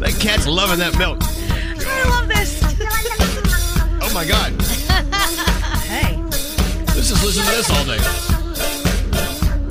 that 0.01 0.17
cat's 0.21 0.47
loving 0.47 0.79
that 0.81 0.99
milk. 0.99 1.19
I 1.23 2.09
love 2.11 2.29
this. 2.29 2.63
Oh 4.03 4.13
my 4.13 4.27
God. 4.27 4.84
Hey. 7.05 7.15
Let's 7.15 7.23
just 7.23 7.25
listen 7.25 7.45
to 7.45 7.51
this 7.51 7.71
all 7.71 7.85
day. 7.85 7.99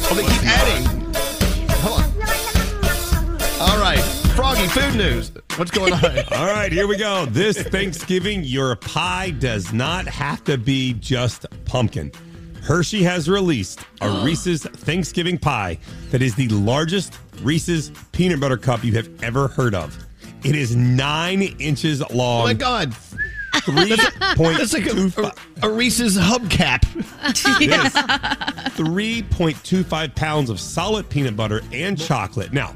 Oh, 0.06 0.16
they 0.16 0.24
keep 0.24 0.44
adding. 0.46 0.86
Hold 1.82 2.02
on. 2.02 2.12
All 3.62 3.80
right, 3.80 4.02
Froggy, 4.36 4.68
food 4.68 4.96
news. 4.96 5.32
What's 5.56 5.72
going 5.72 5.94
on? 5.94 6.04
All 6.32 6.46
right, 6.48 6.72
here 6.72 6.88
we 6.88 6.98
go. 6.98 7.26
This 7.26 7.62
Thanksgiving, 7.62 8.44
your 8.44 8.76
pie 8.76 9.32
does 9.32 9.72
not 9.72 10.08
have 10.08 10.44
to 10.46 10.58
be 10.58 10.94
just 10.94 11.46
pumpkin. 11.66 12.12
Hershey 12.62 13.04
has 13.04 13.30
released 13.30 13.80
a 14.02 14.10
Reese's 14.24 14.64
Thanksgiving 14.64 15.38
pie 15.38 15.80
that 16.12 16.22
is 16.22 16.36
the 16.36 16.48
largest 16.50 17.20
Reese's 17.42 17.92
peanut 18.12 18.40
butter 18.40 18.58
cup 18.58 18.84
you 18.84 18.94
have 18.94 19.10
ever 19.24 19.48
heard 19.48 19.76
of. 19.76 19.98
It 20.44 20.56
is 20.56 20.76
nine 20.76 21.42
inches 21.60 22.02
long. 22.12 22.42
Oh 22.42 22.46
my 22.46 22.54
God. 22.54 22.94
Three 23.62 23.96
point 24.36 24.58
That's 24.58 24.74
like 24.74 24.86
two 24.86 25.12
a, 25.18 25.22
a, 25.22 25.34
a 25.64 25.70
Reese's 25.70 26.18
hubcap. 26.18 26.84
Yes. 27.60 27.94
3.25 28.78 30.16
pounds 30.16 30.50
of 30.50 30.60
solid 30.60 31.10
peanut 31.10 31.36
butter 31.38 31.62
and 31.72 31.98
chocolate. 31.98 32.52
Now, 32.52 32.76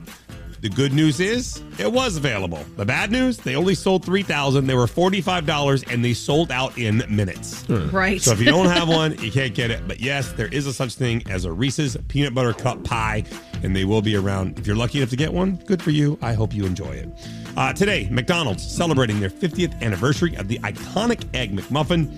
the 0.62 0.70
good 0.70 0.94
news 0.94 1.20
is 1.20 1.62
it 1.78 1.92
was 1.92 2.18
available. 2.18 2.64
The 2.76 2.86
bad 2.86 3.12
news, 3.12 3.38
they 3.38 3.56
only 3.56 3.76
sold 3.76 4.04
3,000. 4.04 4.68
They 4.68 4.74
were 4.74 4.86
$45 4.88 5.92
and 5.94 6.04
they 6.04 6.14
sold 6.14 6.52
out 6.52 6.78
in 6.78 7.04
minutes. 7.10 7.70
Right. 7.70 8.22
So 8.22 8.32
if 8.32 8.40
you 8.40 8.46
don't 8.46 8.68
have 8.68 8.88
one, 8.90 9.18
you 9.20 9.32
can't 9.32 9.54
get 9.54 9.72
it. 9.72 9.88
But 9.88 10.00
yes, 10.00 10.32
there 10.34 10.48
is 10.48 10.66
a 10.68 10.74
such 10.74 10.96
thing 10.96 11.24
as 11.30 11.46
a 11.46 11.52
Reese's 11.52 11.96
peanut 12.08 12.34
butter 12.34 12.54
cup 12.54 12.84
pie, 12.84 13.24
and 13.64 13.76
they 13.76 13.86
will 13.86 14.02
be 14.02 14.16
around. 14.16 14.58
If 14.60 14.66
you're 14.68 14.76
lucky 14.76 14.98
enough 15.00 15.10
to 15.12 15.16
get 15.16 15.34
one, 15.34 15.58
good 15.66 15.82
for 15.82 15.92
you. 15.92 16.18
I 16.22 16.34
hope 16.34 16.54
you 16.54 16.66
enjoy 16.66 16.92
it. 16.92 17.10
Uh, 17.56 17.74
today, 17.74 18.08
McDonald's 18.12 18.64
celebrating 18.66 19.20
their 19.20 19.30
50th 19.30 19.82
anniversary 19.82 20.36
of 20.36 20.48
the 20.48 20.60
iconic 20.60 21.24
Egg 21.36 21.56
McMuffin. 21.56 22.12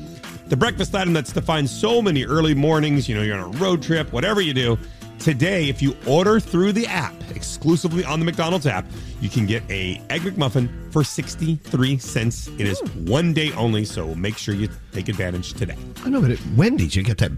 The 0.50 0.58
breakfast 0.58 0.96
item 0.96 1.14
that's 1.14 1.32
defined 1.32 1.70
so 1.70 2.02
many 2.02 2.26
early 2.26 2.56
mornings, 2.56 3.08
you 3.08 3.16
know, 3.16 3.22
you're 3.22 3.38
on 3.38 3.54
a 3.54 3.58
road 3.60 3.84
trip, 3.84 4.12
whatever 4.12 4.42
you 4.42 4.54
do. 4.54 4.78
Today, 5.20 5.68
if 5.68 5.82
you 5.82 5.98
order 6.08 6.40
through 6.40 6.72
the 6.72 6.88
app, 6.88 7.14
exclusively 7.36 8.06
on 8.06 8.20
the 8.20 8.26
McDonald's 8.26 8.66
app, 8.66 8.86
you 9.20 9.30
can 9.30 9.46
get 9.46 9.62
a 9.70 10.02
Egg 10.10 10.22
McMuffin 10.22 10.70
for 10.94 11.04
63 11.04 11.98
cents. 11.98 12.48
It 12.58 12.62
is 12.62 12.80
hmm. 12.80 13.06
one 13.06 13.34
day 13.34 13.52
only, 13.54 13.84
so 13.84 14.16
make 14.16 14.38
sure 14.38 14.56
you 14.56 14.70
take 14.94 15.10
advantage 15.10 15.54
today. 15.54 15.76
I 16.06 16.10
know, 16.10 16.22
but 16.22 16.32
at 16.32 16.40
Wendy's, 16.56 16.96
you 16.96 17.04
get 17.04 17.18
that 17.18 17.32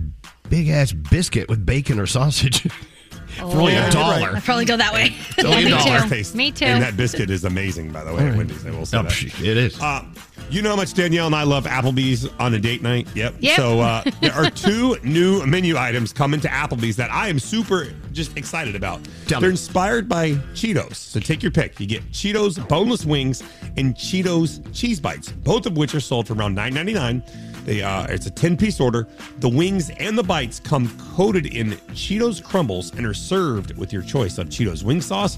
big 0.48 0.70
ass 0.70 0.92
biscuit 0.92 1.50
with 1.50 1.66
bacon 1.66 2.00
or 2.00 2.06
sausage 2.06 2.68
for 3.32 3.46
only 3.46 3.74
yeah. 3.74 3.88
a 3.88 3.92
dollar. 3.92 4.36
I'd 4.36 4.44
probably 4.44 4.66
go 4.66 4.78
that 4.78 4.94
way. 4.94 5.16
It's 5.38 5.46
only 5.46 5.62
a 5.64 5.66
me 5.66 5.72
dollar. 5.72 6.02
too. 6.02 6.10
Taste. 6.10 6.36
Me 6.36 6.52
too. 6.52 6.66
And 6.66 6.84
that 6.84 6.96
biscuit 6.98 7.30
is 7.30 7.46
amazing, 7.46 7.92
by 7.92 8.04
the 8.04 8.14
way, 8.14 8.28
at 8.28 8.38
Wendy's. 8.38 8.66
I 8.66 8.72
will 8.72 8.86
say 8.86 8.98
Oh, 9.00 9.04
that. 9.04 9.24
it 9.24 9.58
is. 9.58 9.80
Uh, 9.82 10.04
you 10.50 10.62
know 10.62 10.72
how 10.72 10.76
much 10.76 10.94
Danielle 10.94 11.28
and 11.28 11.36
I 11.36 11.44
love 11.44 11.64
Applebee's 11.66 12.28
on 12.40 12.54
a 12.54 12.60
date 12.60 12.82
night? 12.84 13.08
Yep. 13.16 13.36
Yep. 13.40 13.56
So 13.56 13.80
uh, 13.80 14.04
there 14.22 14.34
are 14.34 14.50
two 14.50 14.98
new 15.04 15.46
menu 15.46 15.78
items 15.78 16.12
coming 16.14 16.40
to 16.42 16.48
Applebee's 16.50 16.98
that 16.98 17.10
I 17.12 17.30
am 17.30 17.40
super 17.40 17.88
just 18.12 18.38
excited 18.38 18.76
about. 18.76 19.00
Tell 19.28 19.40
They're 19.40 19.50
me. 19.50 19.54
inspired 19.54 20.10
by 20.10 20.32
Cheetos. 20.54 20.96
So 20.96 21.20
take 21.20 21.42
your 21.42 21.52
pick. 21.52 21.80
You 21.80 21.88
get 21.88 22.04
Cheetos 22.12 22.68
boneless 22.68 23.06
wings 23.06 23.42
and 23.78 23.96
Cheetos 23.96 24.62
cheese 24.74 25.00
bites, 25.00 25.32
both 25.32 25.66
of 25.66 25.78
which 25.78 25.96
are 25.96 26.02
sold 26.02 26.28
for 26.28 26.34
around 26.34 26.58
$9.99. 26.58 27.24
They 27.66 27.82
uh, 27.82 28.08
it's 28.10 28.26
a 28.26 28.32
10 28.32 28.58
piece 28.58 28.80
order. 28.80 29.08
The 29.40 29.50
wings 29.50 29.90
and 29.92 30.18
the 30.18 30.24
bites 30.24 30.60
come 30.60 30.96
coated 31.16 31.46
in 31.46 31.72
Cheetos 31.94 32.44
crumbles 32.44 32.94
and 32.96 33.06
are 33.06 33.14
served 33.14 33.78
with 33.78 33.94
your 33.94 34.02
choice 34.02 34.38
of 34.38 34.48
Cheetos 34.50 34.84
wing 34.84 35.02
sauce 35.02 35.38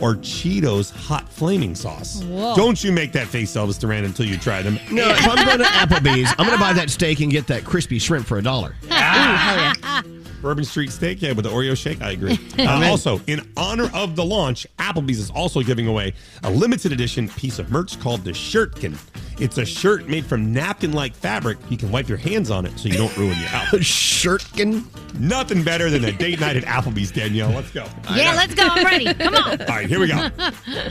or 0.00 0.14
Cheetos 0.16 0.90
hot 0.92 1.28
flaming 1.28 1.74
sauce. 1.74 2.22
Whoa. 2.22 2.54
Don't 2.56 2.82
you 2.82 2.92
make 2.92 3.12
that 3.12 3.26
face, 3.26 3.54
Elvis 3.54 3.78
Duran, 3.78 4.04
until 4.04 4.26
you 4.26 4.36
try 4.38 4.62
them. 4.62 4.78
No, 4.90 5.10
if 5.10 5.26
I'm 5.26 5.44
going 5.44 5.58
to 5.58 5.64
Applebee's, 5.64 6.32
I'm 6.38 6.46
going 6.46 6.58
to 6.58 6.62
buy 6.62 6.72
that 6.72 6.90
steak 6.90 7.20
and 7.20 7.30
get 7.30 7.46
that 7.48 7.64
crispy 7.64 7.98
shrimp 7.98 8.26
for 8.26 8.38
a 8.38 8.42
dollar. 8.42 8.74
Bourbon 10.40 10.64
Street 10.64 10.90
Steak, 10.90 11.20
yeah, 11.22 11.32
with 11.32 11.44
the 11.44 11.50
Oreo 11.50 11.76
shake. 11.76 12.00
I 12.02 12.12
agree. 12.12 12.38
Uh, 12.60 12.84
also, 12.86 13.20
in 13.26 13.40
honor 13.56 13.90
of 13.94 14.14
the 14.16 14.24
launch, 14.24 14.66
Applebee's 14.78 15.18
is 15.18 15.30
also 15.30 15.62
giving 15.62 15.86
away 15.86 16.12
a 16.44 16.50
limited 16.50 16.92
edition 16.92 17.28
piece 17.28 17.58
of 17.58 17.70
merch 17.70 17.98
called 17.98 18.22
the 18.22 18.30
Shirtkin. 18.32 18.96
It's 19.40 19.56
a 19.58 19.64
shirt 19.64 20.06
made 20.08 20.26
from 20.26 20.52
napkin-like 20.52 21.14
fabric. 21.14 21.56
You 21.70 21.76
can 21.78 21.90
wipe 21.90 22.08
your 22.08 22.18
hands 22.18 22.50
on 22.50 22.66
it 22.66 22.78
so 22.78 22.88
you 22.88 22.94
don't 22.98 23.16
ruin 23.16 23.38
your 23.38 23.48
outfit. 23.52 23.80
Shirtkin. 23.80 24.84
Nothing 25.18 25.64
better 25.64 25.88
than 25.90 26.04
a 26.04 26.12
date 26.12 26.38
night 26.40 26.56
at 26.56 26.64
Applebee's, 26.64 27.10
Danielle. 27.10 27.50
Let's 27.50 27.70
go. 27.70 27.86
Yeah, 28.14 28.34
let's 28.34 28.54
go. 28.54 28.68
I'm 28.70 28.84
ready. 28.84 29.12
Come 29.14 29.34
on. 29.34 29.60
All 29.62 29.66
right, 29.68 29.88
here 29.88 29.98
we 30.00 30.08
go. 30.08 30.28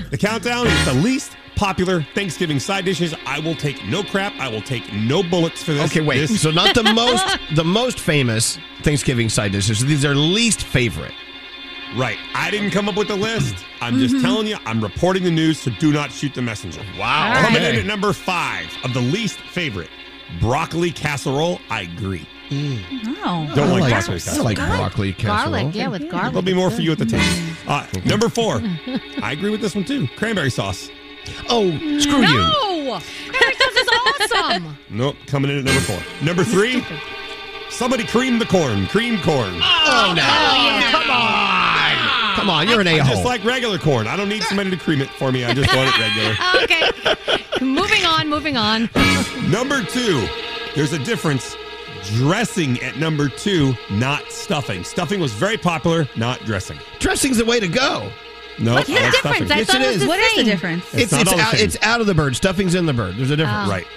The 0.10 0.18
countdown 0.18 0.66
is 0.68 0.86
the 0.86 0.94
least 0.96 1.34
popular 1.60 2.04
Thanksgiving 2.16 2.58
side 2.58 2.86
dishes. 2.86 3.14
I 3.26 3.40
will 3.40 3.54
take 3.56 3.84
no 3.86 4.02
crap. 4.02 4.34
I 4.40 4.48
will 4.48 4.62
take 4.62 4.92
no 4.94 5.22
bullets 5.22 5.62
for 5.62 5.74
this. 5.74 5.92
Okay, 5.92 6.00
wait. 6.00 6.20
This- 6.20 6.42
So 6.42 6.52
not 6.52 6.74
the 6.74 6.84
most 6.94 7.26
the 7.56 7.66
most 7.66 8.00
famous 8.00 8.58
Thanksgiving 8.82 9.28
side 9.28 9.52
dishes. 9.52 9.82
These 9.82 10.06
are 10.06 10.16
least 10.16 10.64
favorite. 10.64 11.14
Right. 11.98 12.18
I 12.34 12.50
didn't 12.50 12.72
come 12.72 12.88
up 12.88 12.96
with 12.96 13.10
the 13.10 13.16
list. 13.16 13.56
I'm 13.82 14.00
just 14.00 14.22
telling 14.22 14.48
you, 14.48 14.58
I'm 14.66 14.80
reporting 14.82 15.24
the 15.24 15.32
news, 15.32 15.60
so 15.60 15.72
do 15.80 15.92
not 15.92 16.12
shoot 16.12 16.34
the 16.34 16.42
messenger. 16.42 16.82
Wow. 16.98 17.34
All 17.36 17.44
Coming 17.44 17.64
in 17.64 17.76
at 17.76 17.86
number 17.86 18.14
five 18.14 18.68
of 18.86 18.94
the 18.94 19.02
least 19.02 19.40
favorite 19.40 19.90
broccoli 20.40 20.92
casserole. 20.92 21.60
I 21.70 21.82
agree. 21.82 22.26
Oh. 22.52 23.52
Don't 23.54 23.80
like, 23.80 23.82
I 23.84 23.90
like, 23.90 23.90
broccoli 23.90 23.90
casserole. 23.92 24.16
I 24.16 24.20
casserole. 24.20 24.46
like 24.46 24.58
broccoli 24.58 25.14
casserole. 25.14 25.52
Garlic, 25.52 25.76
yeah, 25.76 25.88
with 25.90 26.10
garlic. 26.10 26.32
There'll 26.32 26.42
be 26.42 26.54
more 26.54 26.72
for 26.72 26.82
you 26.82 26.92
at 26.94 27.00
the 27.00 27.06
table. 27.06 27.26
Uh, 27.68 27.86
number 28.06 28.30
four. 28.30 28.62
I 29.22 29.34
agree 29.34 29.50
with 29.50 29.60
this 29.62 29.76
one 29.76 29.84
too. 29.86 30.08
Cranberry 30.16 30.50
sauce. 30.52 30.90
Oh, 31.50 31.70
screw 32.00 32.22
you. 32.22 32.38
No! 32.38 33.00
Cranberry 33.28 33.56
sauce 33.56 33.76
is 33.76 33.90
awesome. 34.32 34.78
Nope. 34.90 35.16
Coming 35.28 35.52
in 35.52 35.60
at 35.60 35.66
number 35.66 35.82
four. 35.82 36.00
Number 36.26 36.44
three. 36.44 36.84
Somebody 37.70 38.06
cream 38.06 38.40
the 38.40 38.46
corn. 38.46 38.88
Cream 38.88 39.20
corn. 39.22 39.54
Oh, 39.62 39.62
oh 39.62 40.14
no. 40.16 40.90
Come 40.92 41.12
on. 41.12 42.36
Come 42.36 42.50
on, 42.50 42.68
you're 42.68 42.82
an 42.82 42.88
a-hole. 42.88 43.14
just 43.16 43.26
like 43.26 43.44
regular 43.44 43.78
corn. 43.78 44.08
I 44.08 44.16
don't 44.16 44.30
need 44.30 44.44
somebody 44.44 44.70
to 44.72 44.78
cream 44.78 45.02
it 45.02 45.10
for 45.10 45.32
me. 45.32 45.46
I 45.46 45.54
just 45.54 45.74
want 45.76 45.90
it 45.94 46.00
regular. 46.00 46.36
Okay. 46.64 47.66
moving 47.66 48.06
on, 48.06 48.28
moving 48.30 48.58
on. 48.58 48.90
Number 49.50 49.84
two, 49.84 50.26
there's 50.76 50.94
a 50.94 51.00
difference. 51.00 51.56
Dressing 52.16 52.82
at 52.82 52.98
number 52.98 53.28
two, 53.30 53.74
not 53.92 54.32
stuffing. 54.32 54.84
Stuffing 54.84 55.20
was 55.20 55.34
very 55.34 55.58
popular, 55.58 56.08
not 56.16 56.40
dressing. 56.46 56.78
Dressing's 57.00 57.38
the 57.38 57.46
way 57.46 57.60
to 57.60 57.68
go. 57.68 58.10
No, 58.60 58.74
What's 58.76 58.88
the 58.88 58.94
not 58.96 59.12
difference? 59.12 59.18
stuffing. 59.38 59.52
I 59.52 59.58
Yes, 59.58 59.68
thought 59.68 59.76
it 59.82 59.82
it 59.84 59.88
was 59.88 59.96
is. 59.96 60.02
the 60.02 60.08
What 60.08 60.20
is 60.20 60.30
the 60.32 60.36
same. 60.38 60.46
difference? 60.46 60.84
It's 60.94 61.04
It's 61.04 61.12
not 61.12 61.22
it's 61.22 61.32
all 61.32 61.38
the 61.38 61.44
out, 61.44 61.52
same. 61.56 61.66
it's 61.66 61.78
out 61.82 62.02
of 62.02 62.08
the 62.08 62.14
bird. 62.14 62.36
Stuffing's 62.36 62.76
in 62.76 62.86
the 62.86 62.94
bird. 62.94 63.16
There's 63.18 63.32
a 63.32 63.38
difference. 63.38 63.68
Oh. 63.68 63.72
Right. 63.72 63.88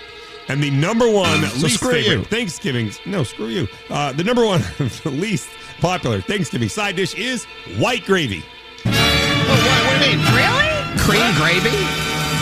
And 0.48 0.62
the 0.62 0.70
number 0.70 1.08
one 1.08 1.42
So 1.46 1.58
least 1.66 1.76
screw 1.76 1.92
favorite 1.92 2.18
you. 2.18 2.24
Thanksgiving, 2.24 2.92
no, 3.06 3.22
screw 3.22 3.46
you. 3.48 3.68
Uh, 3.90 4.12
the 4.12 4.24
number 4.24 4.44
one 4.44 4.62
least 5.04 5.48
popular 5.80 6.20
Thanksgiving 6.20 6.68
side 6.68 6.96
dish 6.96 7.14
is 7.14 7.44
white 7.78 8.04
gravy. 8.04 8.42
Oh, 8.84 8.90
what, 8.90 9.86
what 9.86 10.04
do 10.04 10.10
you 10.10 10.16
mean? 10.18 10.26
Really? 10.34 10.98
Cream 10.98 11.34
gravy? 11.36 11.76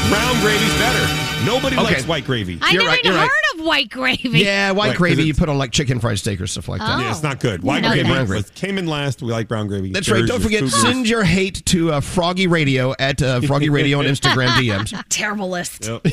Brown 0.09 0.40
gravy's 0.40 0.74
better. 0.78 1.30
Nobody 1.44 1.76
Okay. 1.76 1.84
likes 1.84 2.06
white 2.06 2.24
gravy. 2.26 2.58
I 2.60 2.70
You're 2.70 2.80
never 2.82 2.90
right, 2.90 2.98
even 3.00 3.12
you're 3.12 3.20
heard 3.20 3.28
right. 3.28 3.60
of 3.60 3.64
white 3.64 3.88
gravy. 3.90 4.28
Yeah, 4.40 4.72
white 4.72 4.76
Right, 4.88 4.88
'cause 4.92 4.98
gravy 4.98 5.22
you 5.24 5.32
put 5.34 5.48
on 5.48 5.56
like 5.56 5.72
chicken 5.72 5.98
fried 5.98 6.18
steak 6.18 6.38
or 6.40 6.46
stuff 6.46 6.68
like 6.68 6.80
that. 6.80 6.98
Oh. 6.98 7.00
Yeah, 7.00 7.10
it's 7.10 7.22
not 7.22 7.40
good. 7.40 7.62
White 7.62 7.82
Okay. 7.84 7.94
gravy 7.94 8.08
Brown 8.10 8.26
gravy. 8.26 8.44
came 8.54 8.76
in 8.76 8.86
last. 8.86 9.22
We 9.22 9.32
like 9.32 9.48
brown 9.48 9.66
gravy. 9.66 9.90
That's 9.90 10.06
There's 10.06 10.20
right. 10.20 10.28
Don't 10.28 10.40
forget, 10.42 10.60
food 10.60 10.70
send 10.72 11.08
your 11.08 11.24
hate 11.24 11.64
to 11.66 11.92
uh, 11.92 12.00
Froggy 12.00 12.46
Radio 12.46 12.94
at 12.98 13.22
uh, 13.22 13.40
Froggy 13.40 13.70
Radio 13.70 14.00
on 14.00 14.04
Instagram 14.04 14.48
DMs. 14.50 15.02
Terrible 15.08 15.48
list. 15.48 15.86
Yep. 15.86 16.06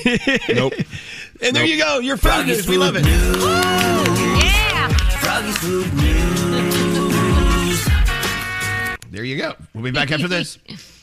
nope. 0.55 0.73
And 1.41 1.55
there 1.55 1.63
Nope. 1.63 1.71
you 1.71 1.77
go. 1.77 1.99
Your 1.99 2.17
food 2.17 2.47
news. 2.47 2.67
We 2.67 2.77
love 2.77 2.95
it. 2.95 3.05
Yeah. 3.05 4.87
Froggy's 5.19 5.57
Food 5.57 5.93
News. 5.93 7.85
There 9.11 9.23
you 9.23 9.37
go. 9.37 9.53
We'll 9.75 9.83
be 9.83 9.91
back 9.91 10.11
after 10.11 10.27
this. 10.27 10.57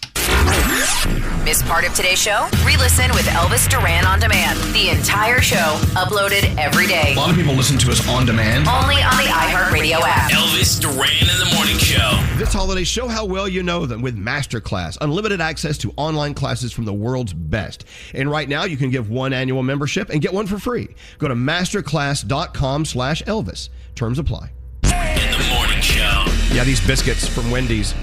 Miss 1.45 1.63
part 1.63 1.87
of 1.87 1.95
today's 1.95 2.19
show? 2.19 2.49
Re-listen 2.65 3.11
with 3.13 3.27
Elvis 3.27 3.69
Duran 3.69 4.07
on 4.07 4.19
demand. 4.19 4.59
The 4.75 4.89
entire 4.89 5.41
show 5.41 5.79
uploaded 5.95 6.57
every 6.57 6.87
day. 6.87 7.13
A 7.13 7.17
lot 7.17 7.29
of 7.31 7.37
people 7.37 7.53
listen 7.55 7.79
to 7.79 7.91
us 7.91 8.09
on 8.09 8.25
demand. 8.25 8.67
Only 8.67 8.97
on 8.97 9.17
the 9.19 9.31
iHeartRadio 9.31 10.01
app. 10.01 10.31
Elvis 10.31 10.81
Duran 10.81 11.11
in 11.21 11.39
the 11.39 11.55
morning 11.55 11.77
show. 11.77 12.19
This 12.37 12.53
holiday, 12.53 12.85
show 12.85 13.09
how 13.09 13.27
well 13.27 13.47
you 13.47 13.63
know 13.63 13.85
them 13.85 14.01
with 14.01 14.17
Masterclass. 14.17 14.97
Unlimited 15.01 15.41
access 15.41 15.77
to 15.79 15.93
online 15.97 16.33
classes 16.33 16.73
from 16.73 16.87
the 16.87 16.95
world's 16.95 17.35
best. 17.35 17.85
And 18.15 18.31
right 18.31 18.49
now, 18.49 18.65
you 18.65 18.77
can 18.79 18.91
give 18.91 19.11
one 19.11 19.33
annual 19.35 19.63
membership 19.63 20.09
and 20.09 20.23
get 20.23 20.33
one 20.33 20.47
for 20.47 20.59
free. 20.59 20.89
Go 21.19 21.29
to 21.29 21.35
masterclass.com 21.35 22.85
slash 22.87 23.23
Elvis. 23.25 23.69
Terms 23.95 24.19
apply. 24.19 24.51
In 24.85 24.91
the 24.91 25.55
morning 25.55 25.81
show. 25.81 26.25
Yeah, 26.53 26.65
these 26.65 26.85
biscuits 26.87 27.29
from 27.29 27.51
Wendy's. 27.51 27.95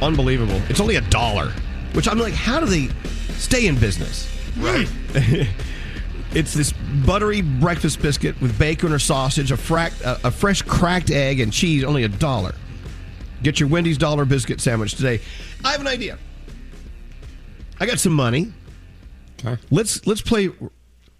Unbelievable. 0.00 0.60
It's 0.70 0.80
only 0.80 0.96
a 0.96 1.02
dollar. 1.02 1.52
Which 1.92 2.08
I'm 2.08 2.18
like, 2.18 2.34
how 2.34 2.60
do 2.60 2.66
they 2.66 2.88
stay 3.34 3.66
in 3.66 3.78
business? 3.78 4.28
Right. 4.58 4.88
it's 6.34 6.54
this 6.54 6.72
buttery 7.04 7.40
breakfast 7.40 8.00
biscuit 8.00 8.40
with 8.40 8.58
bacon 8.58 8.92
or 8.92 8.98
sausage, 8.98 9.50
a, 9.50 9.56
frac- 9.56 10.00
a, 10.02 10.28
a 10.28 10.30
fresh 10.30 10.62
cracked 10.62 11.10
egg, 11.10 11.40
and 11.40 11.52
cheese, 11.52 11.84
only 11.84 12.04
a 12.04 12.08
dollar. 12.08 12.54
Get 13.42 13.58
your 13.58 13.68
Wendy's 13.68 13.98
dollar 13.98 14.24
biscuit 14.24 14.60
sandwich 14.60 14.94
today. 14.94 15.20
I 15.64 15.72
have 15.72 15.80
an 15.80 15.86
idea. 15.86 16.18
I 17.80 17.86
got 17.86 17.98
some 17.98 18.12
money. 18.12 18.52
Let's 19.70 20.06
let's 20.06 20.20
play 20.20 20.50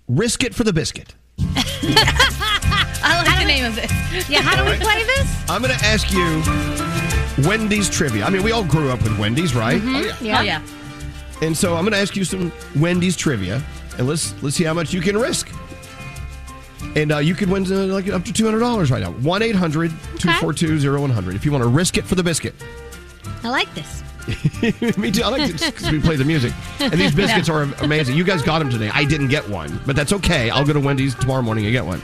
risk 0.09 0.45
it 0.45 0.55
for 0.55 0.63
the 0.63 0.75
biscuit. 0.75 1.15
I 3.03 3.23
like 3.27 3.39
the 3.41 3.47
name 3.47 3.65
of 3.65 3.75
this. 3.75 4.29
Yeah, 4.29 4.43
how 4.43 4.63
do 4.63 4.71
we 4.71 4.77
play 4.77 5.03
this? 5.05 5.45
I'm 5.49 5.63
going 5.63 5.75
to 5.75 5.85
ask 5.85 6.13
you 6.13 6.43
Wendy's 7.47 7.89
trivia. 7.91 8.25
I 8.25 8.31
mean, 8.31 8.43
we 8.43 8.53
all 8.53 8.65
grew 8.65 8.91
up 8.91 9.03
with 9.03 9.19
Wendy's, 9.19 9.55
right? 9.55 9.81
Mhm, 9.81 10.21
yeah. 10.21 10.39
Oh, 10.39 10.43
yeah. 10.43 10.63
And 11.43 11.57
so 11.57 11.75
I'm 11.77 11.83
going 11.85 11.93
to 11.93 11.99
ask 11.99 12.17
you 12.17 12.25
some 12.25 12.53
Wendy's 12.77 13.17
trivia, 13.17 13.63
and 13.99 14.07
let's 14.07 14.35
let's 14.43 14.57
see 14.57 14.65
how 14.65 14.75
much 14.75 14.93
you 14.93 15.01
can 15.01 15.17
risk. 15.17 15.51
And 16.97 17.13
uh, 17.13 17.19
you 17.19 17.35
could 17.35 17.49
win 17.51 17.65
uh, 17.73 17.87
like 17.93 18.09
up 18.09 18.25
to 18.25 18.33
two 18.33 18.45
hundred 18.45 18.61
dollars 18.61 18.91
right 18.91 19.03
now. 19.03 19.13
One 19.13 19.41
242 19.43 21.35
If 21.35 21.45
you 21.45 21.53
want 21.53 21.63
to 21.63 21.69
risk 21.69 21.97
it 21.99 22.05
for 22.05 22.15
the 22.15 22.23
biscuit. 22.23 22.55
I 23.43 23.49
like 23.49 23.73
this. 23.75 24.03
Me 24.99 25.11
too. 25.11 25.23
I 25.23 25.29
like 25.29 25.49
it 25.51 25.61
because 25.61 25.91
we 25.91 26.01
play 26.01 26.17
the 26.17 26.25
music. 26.25 26.53
And 26.79 26.93
these 26.93 27.15
biscuits 27.23 27.49
are 27.49 27.63
amazing. 27.83 28.17
You 28.17 28.25
guys 28.25 28.43
got 28.43 28.59
them 28.59 28.71
today. 28.71 28.91
I 28.93 29.05
didn't 29.05 29.29
get 29.29 29.49
one, 29.49 29.81
but 29.87 29.97
that's 29.97 30.13
okay. 30.13 30.51
I'll 30.51 30.65
go 30.65 30.73
to 30.73 30.81
Wendy's 30.81 31.15
tomorrow 31.15 31.43
morning 31.43 31.65
and 31.65 31.73
get 31.73 31.85
one. 31.85 32.03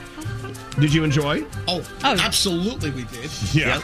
Did 0.79 0.93
you 0.93 1.03
enjoy? 1.03 1.43
Oh, 1.67 1.83
absolutely, 2.03 2.91
we 2.91 3.03
did. 3.05 3.29
Yeah. 3.53 3.81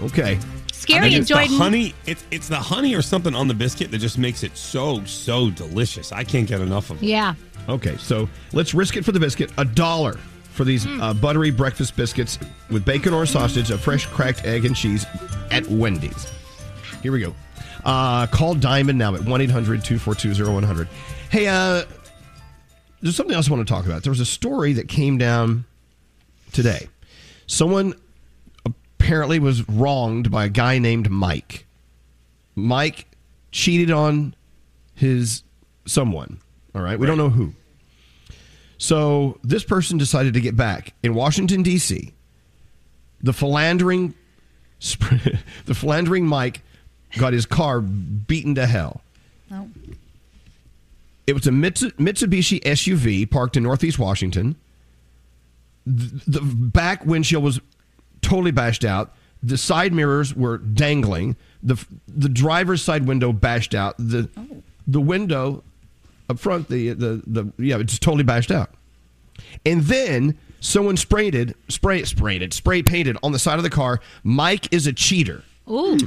Okay. 0.00 0.38
Scary 0.86 1.06
I 1.06 1.08
and 1.08 1.22
the 1.24 1.26
Jordan. 1.26 1.56
honey. 1.56 1.94
It's 2.06 2.24
it's 2.30 2.48
the 2.48 2.56
honey 2.56 2.94
or 2.94 3.02
something 3.02 3.34
on 3.34 3.48
the 3.48 3.54
biscuit 3.54 3.90
that 3.90 3.98
just 3.98 4.18
makes 4.18 4.42
it 4.42 4.56
so 4.56 5.04
so 5.04 5.50
delicious. 5.50 6.12
I 6.12 6.24
can't 6.24 6.46
get 6.46 6.60
enough 6.60 6.90
of 6.90 7.02
it. 7.02 7.06
Yeah. 7.06 7.34
Okay, 7.68 7.96
so 7.96 8.28
let's 8.52 8.74
risk 8.74 8.96
it 8.96 9.04
for 9.04 9.12
the 9.12 9.18
biscuit. 9.20 9.50
A 9.58 9.64
dollar 9.64 10.18
for 10.52 10.64
these 10.64 10.86
uh, 10.86 11.12
buttery 11.14 11.50
breakfast 11.50 11.96
biscuits 11.96 12.38
with 12.70 12.84
bacon 12.84 13.12
or 13.12 13.26
sausage, 13.26 13.70
a 13.70 13.78
fresh 13.78 14.06
cracked 14.06 14.44
egg, 14.44 14.64
and 14.64 14.74
cheese 14.76 15.04
at 15.50 15.66
Wendy's. 15.66 16.30
Here 17.02 17.12
we 17.12 17.20
go. 17.20 17.34
Uh, 17.84 18.26
call 18.28 18.54
Diamond 18.54 18.98
now 18.98 19.14
at 19.14 19.22
1 19.24 19.40
800 19.40 19.84
242 19.84 20.44
0100. 20.52 20.88
Hey, 21.30 21.46
uh, 21.46 21.84
there's 23.02 23.16
something 23.16 23.34
else 23.34 23.48
I 23.48 23.52
want 23.52 23.66
to 23.66 23.72
talk 23.72 23.84
about. 23.86 24.02
There 24.02 24.10
was 24.10 24.20
a 24.20 24.26
story 24.26 24.72
that 24.74 24.88
came 24.88 25.18
down 25.18 25.64
today. 26.52 26.88
Someone 27.46 27.94
apparently 29.06 29.38
was 29.38 29.68
wronged 29.68 30.32
by 30.32 30.46
a 30.46 30.48
guy 30.48 30.80
named 30.80 31.08
Mike. 31.08 31.64
Mike 32.56 33.06
cheated 33.52 33.92
on 33.92 34.34
his 34.94 35.44
someone. 35.86 36.40
All 36.74 36.82
right, 36.82 36.98
we 36.98 37.06
don't 37.06 37.16
know 37.16 37.30
who. 37.30 37.52
So 38.78 39.38
this 39.44 39.62
person 39.62 39.96
decided 39.96 40.34
to 40.34 40.40
get 40.40 40.56
back 40.56 40.92
in 41.04 41.14
Washington 41.14 41.62
D.C. 41.62 42.12
The 43.22 43.32
philandering, 43.32 44.12
the 44.80 45.74
philandering 45.74 46.26
Mike 46.26 46.62
got 47.16 47.32
his 47.32 47.46
car 47.46 47.80
beaten 47.80 48.56
to 48.56 48.66
hell. 48.66 49.02
Oh. 49.52 49.68
It 51.28 51.32
was 51.34 51.46
a 51.46 51.50
Mitsubishi 51.50 52.60
SUV 52.62 53.30
parked 53.30 53.56
in 53.56 53.62
Northeast 53.62 54.00
Washington. 54.00 54.56
The, 55.86 56.40
the 56.40 56.40
back 56.40 57.06
windshield 57.06 57.44
was 57.44 57.60
totally 58.26 58.50
bashed 58.50 58.84
out. 58.84 59.12
The 59.42 59.56
side 59.58 59.92
mirrors 59.92 60.34
were 60.34 60.58
dangling. 60.58 61.36
the 61.62 61.76
The 62.08 62.28
driver's 62.28 62.82
side 62.82 63.06
window 63.06 63.32
bashed 63.32 63.74
out. 63.74 63.96
the 63.98 64.28
The 64.86 65.00
window 65.00 65.62
up 66.28 66.38
front, 66.38 66.68
the 66.68 66.90
the 66.92 67.22
the 67.26 67.52
yeah, 67.58 67.78
it's 67.78 67.98
totally 67.98 68.24
bashed 68.24 68.50
out. 68.50 68.70
And 69.64 69.82
then 69.82 70.36
someone 70.60 70.96
sprayed 70.96 71.34
it, 71.34 71.56
spray 71.68 72.02
sprayed 72.04 72.42
it, 72.42 72.52
spray 72.52 72.82
painted 72.82 73.16
on 73.22 73.32
the 73.32 73.38
side 73.38 73.58
of 73.58 73.62
the 73.62 73.70
car. 73.70 74.00
Mike 74.24 74.72
is 74.72 74.86
a 74.86 74.92
cheater. 74.92 75.42
Ooh. 75.68 75.98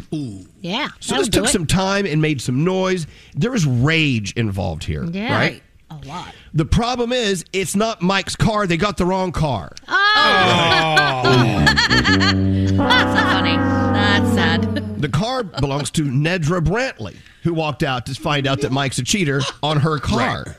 Yeah. 0.62 0.90
So 1.00 1.16
this 1.18 1.28
took 1.30 1.46
it. 1.46 1.50
some 1.50 1.66
time 1.68 2.06
and 2.06 2.22
made 2.22 2.42
some 2.42 2.64
noise. 2.64 3.06
There 3.36 3.52
was 3.52 3.66
rage 3.66 4.34
involved 4.34 4.84
here, 4.86 5.04
Yeah. 5.06 5.36
right? 5.38 5.64
A 5.92 6.08
lot. 6.08 6.34
The 6.54 6.66
problem 6.66 7.12
is, 7.12 7.46
it's 7.52 7.76
not 7.76 8.02
Mike's 8.02 8.36
car. 8.36 8.68
They 8.68 8.78
got 8.78 8.98
the 8.98 9.06
wrong 9.06 9.32
car. 9.32 9.74
Oh. 9.88 11.24
oh. 11.26 11.66
That's 11.90 12.72
not 12.74 13.32
funny. 13.32 13.56
That's 13.58 14.34
sad. 14.34 15.02
The 15.02 15.10
car 15.10 15.44
belongs 15.44 15.90
to 15.92 16.04
Nedra 16.04 16.62
Brantley, 16.62 17.16
who 17.44 17.54
walked 17.54 17.84
out 17.84 18.06
to 18.08 18.14
find 18.14 18.46
out 18.48 18.62
that 18.62 18.72
Mike's 18.72 19.00
a 19.00 19.04
cheater 19.04 19.42
on 19.64 19.80
her 19.80 19.98
car. 19.98 20.58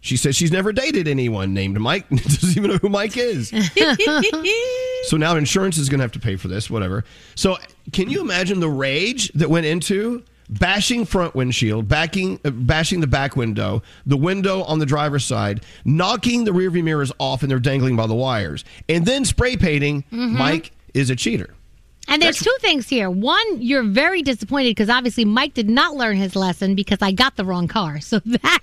She 0.00 0.16
says 0.16 0.36
she's 0.36 0.52
never 0.52 0.72
dated 0.72 1.06
anyone 1.06 1.52
named 1.52 1.78
Mike. 1.80 2.08
Doesn't 2.10 2.56
even 2.56 2.70
know 2.70 2.78
who 2.78 2.88
Mike 2.88 3.16
is. 3.16 3.52
So 5.04 5.16
now 5.16 5.36
insurance 5.36 5.78
is 5.78 5.88
going 5.88 6.00
to 6.00 6.04
have 6.04 6.12
to 6.12 6.18
pay 6.18 6.36
for 6.36 6.48
this, 6.48 6.68
whatever. 6.68 7.04
So 7.34 7.56
can 7.92 8.10
you 8.10 8.20
imagine 8.20 8.58
the 8.60 8.68
rage 8.68 9.30
that 9.34 9.48
went 9.48 9.64
into 9.64 10.24
bashing 10.50 11.04
front 11.04 11.34
windshield, 11.34 11.88
backing, 11.88 12.40
uh, 12.44 12.50
bashing 12.50 13.00
the 13.00 13.06
back 13.06 13.36
window, 13.36 13.82
the 14.06 14.16
window 14.16 14.62
on 14.64 14.78
the 14.78 14.86
driver's 14.86 15.24
side, 15.24 15.62
knocking 15.84 16.44
the 16.44 16.50
rearview 16.52 16.82
mirrors 16.82 17.12
off 17.18 17.42
and 17.42 17.50
they're 17.50 17.58
dangling 17.58 17.96
by 17.96 18.06
the 18.06 18.14
wires, 18.14 18.64
and 18.88 19.04
then 19.06 19.24
spray 19.24 19.56
painting 19.56 20.04
Mhm. 20.12 20.32
Mike 20.32 20.72
is 20.94 21.10
a 21.10 21.16
cheater. 21.16 21.50
And 22.10 22.22
there's 22.22 22.38
two 22.38 22.54
things 22.62 22.88
here. 22.88 23.10
One, 23.10 23.60
you're 23.60 23.82
very 23.82 24.22
disappointed 24.22 24.70
because 24.70 24.88
obviously 24.88 25.26
Mike 25.26 25.52
did 25.52 25.68
not 25.68 25.94
learn 25.94 26.16
his 26.16 26.34
lesson 26.34 26.74
because 26.74 26.96
I 27.02 27.12
got 27.12 27.36
the 27.36 27.44
wrong 27.44 27.68
car. 27.68 28.00
So 28.00 28.18
that 28.24 28.60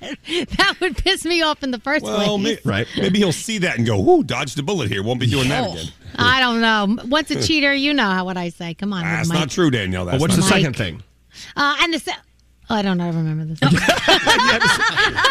that 0.57 0.74
would 0.82 0.98
piss 0.98 1.24
me 1.26 1.44
off 1.44 1.62
in 1.62 1.70
the 1.70 1.78
first 1.80 2.03
Well, 2.03 2.40
place. 2.40 2.57
may, 2.66 2.70
right. 2.72 2.88
Maybe 2.98 3.20
he'll 3.20 3.32
see 3.32 3.60
that 3.60 3.78
and 3.78 3.86
go, 3.86 3.99
"Ooh, 4.03 4.24
dodged 4.24 4.57
a 4.57 4.64
bullet 4.64 4.90
here. 4.90 5.03
Won't 5.03 5.20
be 5.20 5.28
doing 5.28 5.49
that 5.49 5.70
again." 5.72 5.90
I 6.18 6.40
don't 6.40 6.60
know. 6.60 7.03
Once 7.07 7.30
a 7.30 7.40
cheater, 7.40 7.72
you 7.72 7.94
know 7.94 8.10
how 8.10 8.26
what 8.26 8.36
I 8.36 8.49
say. 8.49 8.74
Come 8.74 8.94
on, 8.94 9.03
That's 9.03 9.30
Mike. 9.30 9.38
not 9.38 9.49
true, 9.52 9.70
Danielle. 9.70 10.06
That's 10.06 10.14
Well, 10.14 10.22
what's 10.22 10.38
not 10.38 10.45
the 10.45 10.49
true. 10.52 10.60
second 10.62 10.76
thing? 10.76 11.03
Uh, 11.56 11.76
and 11.82 11.94
the 11.94 12.00
se- 12.00 12.12
oh, 12.70 12.76
I 12.76 12.82
don't 12.82 12.98
know. 12.98 13.06
I 13.06 13.10
remember 13.10 13.46
this. 13.46 13.60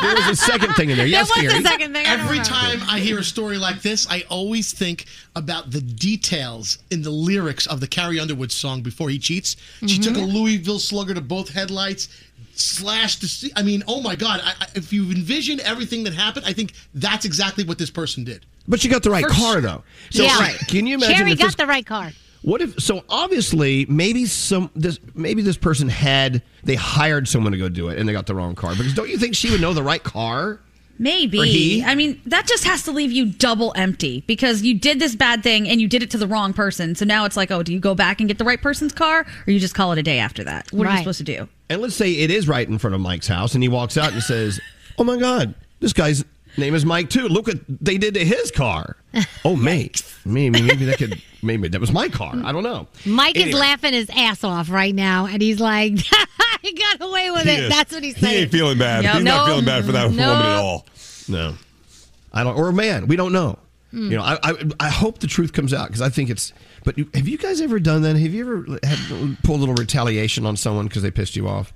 There 0.02 0.14
was 0.16 0.28
a 0.28 0.36
second 0.36 0.74
thing 0.74 0.90
in 0.90 0.96
there. 0.96 1.06
Yes, 1.06 1.30
There 1.34 1.44
was 1.44 1.54
a 1.54 1.62
second 1.62 1.92
thing. 1.92 2.06
I 2.06 2.16
don't 2.16 2.20
Every 2.26 2.38
time 2.40 2.80
I 2.88 2.98
hear 3.00 3.18
a 3.18 3.24
story 3.24 3.58
like 3.58 3.82
this, 3.82 4.06
I 4.10 4.24
always 4.28 4.72
think 4.72 5.06
about 5.34 5.70
the 5.70 5.80
details 5.80 6.78
in 6.90 7.02
the 7.02 7.10
lyrics 7.10 7.66
of 7.66 7.80
the 7.80 7.86
Carrie 7.86 8.20
Underwood 8.20 8.52
song 8.52 8.82
"Before 8.82 9.08
He 9.10 9.18
Cheats." 9.18 9.56
She 9.86 9.98
took 9.98 10.14
a 10.16 10.18
Mm-hmm. 10.20 10.36
Louisville 10.36 10.78
Slugger 10.78 11.14
to 11.14 11.20
both 11.20 11.48
headlights, 11.50 12.08
slashed 12.54 13.20
the. 13.20 13.28
se- 13.28 13.52
I 13.56 13.62
mean, 13.62 13.82
oh 13.88 14.00
my 14.00 14.14
God! 14.16 14.40
I, 14.44 14.52
I, 14.60 14.66
if 14.74 14.92
you 14.92 15.04
envision 15.10 15.60
everything 15.60 16.04
that 16.04 16.14
happened, 16.14 16.44
I 16.46 16.52
think 16.52 16.72
that's 16.94 17.24
exactly 17.24 17.64
what 17.64 17.78
this 17.78 17.90
person 17.90 18.24
did. 18.24 18.44
But 18.68 18.80
she 18.80 18.88
got 18.88 19.02
the 19.02 19.10
right 19.10 19.24
For 19.24 19.30
car 19.30 19.52
sure. 19.54 19.60
though. 19.60 19.82
So 20.10 20.22
yeah. 20.24 20.38
right, 20.38 20.58
can 20.68 20.86
you 20.86 20.94
imagine 20.96 21.16
Cherry 21.16 21.32
if 21.32 21.38
got 21.38 21.46
this, 21.46 21.54
the 21.56 21.66
right 21.66 21.84
car. 21.84 22.12
What 22.44 22.60
if 22.60 22.78
so 22.78 23.02
obviously 23.08 23.86
maybe 23.86 24.26
some 24.26 24.70
this 24.76 24.98
maybe 25.14 25.40
this 25.40 25.56
person 25.56 25.88
had 25.88 26.42
they 26.62 26.74
hired 26.74 27.26
someone 27.26 27.52
to 27.52 27.58
go 27.58 27.70
do 27.70 27.88
it 27.88 27.98
and 27.98 28.06
they 28.06 28.12
got 28.12 28.26
the 28.26 28.34
wrong 28.34 28.54
car 28.54 28.74
because 28.76 28.92
don't 28.92 29.08
you 29.08 29.18
think 29.18 29.34
she 29.34 29.50
would 29.50 29.60
know 29.60 29.72
the 29.72 29.82
right 29.82 30.02
car? 30.02 30.60
Maybe. 30.96 31.82
I 31.84 31.96
mean, 31.96 32.20
that 32.26 32.46
just 32.46 32.64
has 32.64 32.84
to 32.84 32.92
leave 32.92 33.10
you 33.10 33.26
double 33.26 33.72
empty 33.74 34.22
because 34.28 34.62
you 34.62 34.78
did 34.78 35.00
this 35.00 35.16
bad 35.16 35.42
thing 35.42 35.68
and 35.68 35.80
you 35.80 35.88
did 35.88 36.04
it 36.04 36.10
to 36.12 36.18
the 36.18 36.26
wrong 36.28 36.52
person. 36.52 36.94
So 36.94 37.04
now 37.04 37.24
it's 37.24 37.36
like, 37.36 37.50
oh, 37.50 37.64
do 37.64 37.72
you 37.72 37.80
go 37.80 37.96
back 37.96 38.20
and 38.20 38.28
get 38.28 38.38
the 38.38 38.44
right 38.44 38.62
person's 38.62 38.92
car 38.92 39.26
or 39.46 39.50
you 39.50 39.58
just 39.58 39.74
call 39.74 39.90
it 39.90 39.98
a 39.98 40.04
day 40.04 40.20
after 40.20 40.44
that? 40.44 40.72
What 40.72 40.86
are 40.86 40.92
you 40.92 40.98
supposed 40.98 41.18
to 41.18 41.24
do? 41.24 41.48
And 41.68 41.82
let's 41.82 41.96
say 41.96 42.12
it 42.12 42.30
is 42.30 42.46
right 42.46 42.68
in 42.68 42.78
front 42.78 42.94
of 42.94 43.00
Mike's 43.00 43.26
house 43.26 43.54
and 43.54 43.62
he 43.62 43.68
walks 43.68 43.96
out 43.96 44.12
and 44.12 44.22
says, 44.22 44.60
"Oh 44.96 45.02
my 45.02 45.16
god, 45.16 45.54
this 45.80 45.92
guy's 45.92 46.24
name 46.56 46.74
is 46.74 46.84
Mike 46.84 47.10
too. 47.10 47.28
Look 47.28 47.46
what 47.46 47.58
they 47.68 47.98
did 47.98 48.14
to 48.14 48.24
his 48.24 48.50
car." 48.50 48.96
Oh, 49.44 49.54
mate. 49.54 50.02
Maybe 50.24 50.60
maybe 50.62 50.86
that 50.86 50.98
could 50.98 51.22
maybe 51.42 51.68
that 51.68 51.80
was 51.80 51.92
my 51.92 52.08
car. 52.08 52.32
I 52.44 52.50
don't 52.50 52.62
know. 52.64 52.88
Mike 53.06 53.36
is 53.36 53.52
laughing 53.54 53.92
his 53.92 54.08
ass 54.10 54.42
off 54.42 54.70
right 54.70 54.94
now, 54.94 55.26
and 55.26 55.40
he's 55.42 55.60
like, 55.60 55.92
"I 56.12 56.72
got 56.98 57.06
away 57.08 57.30
with 57.30 57.42
He 57.42 57.50
it." 57.50 57.60
is. 57.64 57.68
That's 57.70 57.92
what 57.92 58.02
he's 58.02 58.14
saying. 58.16 58.24
He 58.24 58.26
saying. 58.32 58.42
ain't 58.44 58.50
feeling 58.52 58.78
bad. 58.78 59.04
Yep. 59.04 59.14
He's 59.16 59.24
not 59.24 59.46
feeling 59.46 59.64
bad 59.66 59.84
for 59.84 59.92
that 59.92 60.10
No. 60.10 60.28
woman 60.28 60.46
at 60.46 60.56
all. 60.56 60.86
No, 61.28 61.54
I 62.32 62.42
don't. 62.42 62.56
Or 62.56 62.68
a 62.68 62.72
man, 62.72 63.06
we 63.06 63.16
don't 63.16 63.32
know. 63.32 63.58
Hmm. 63.92 64.10
You 64.10 64.16
know, 64.16 64.22
I, 64.24 64.38
I 64.42 64.54
I 64.80 64.88
hope 64.88 65.18
the 65.20 65.26
truth 65.28 65.52
comes 65.52 65.72
out 65.72 65.86
because 65.88 66.02
I 66.02 66.08
think 66.08 66.28
it's 66.30 66.52
But 66.84 66.96
have 67.14 67.28
you 67.28 67.38
guys 67.38 67.60
ever 67.60 67.78
done 67.78 68.02
that? 68.02 68.16
Have 68.16 68.34
you 68.34 68.40
ever 68.66 68.78
had, 68.82 69.38
pulled 69.44 69.58
a 69.58 69.60
little 69.60 69.74
retaliation 69.76 70.44
on 70.46 70.56
someone 70.56 70.86
because 70.88 71.02
they 71.02 71.10
pissed 71.12 71.36
you 71.36 71.46
off? 71.46 71.72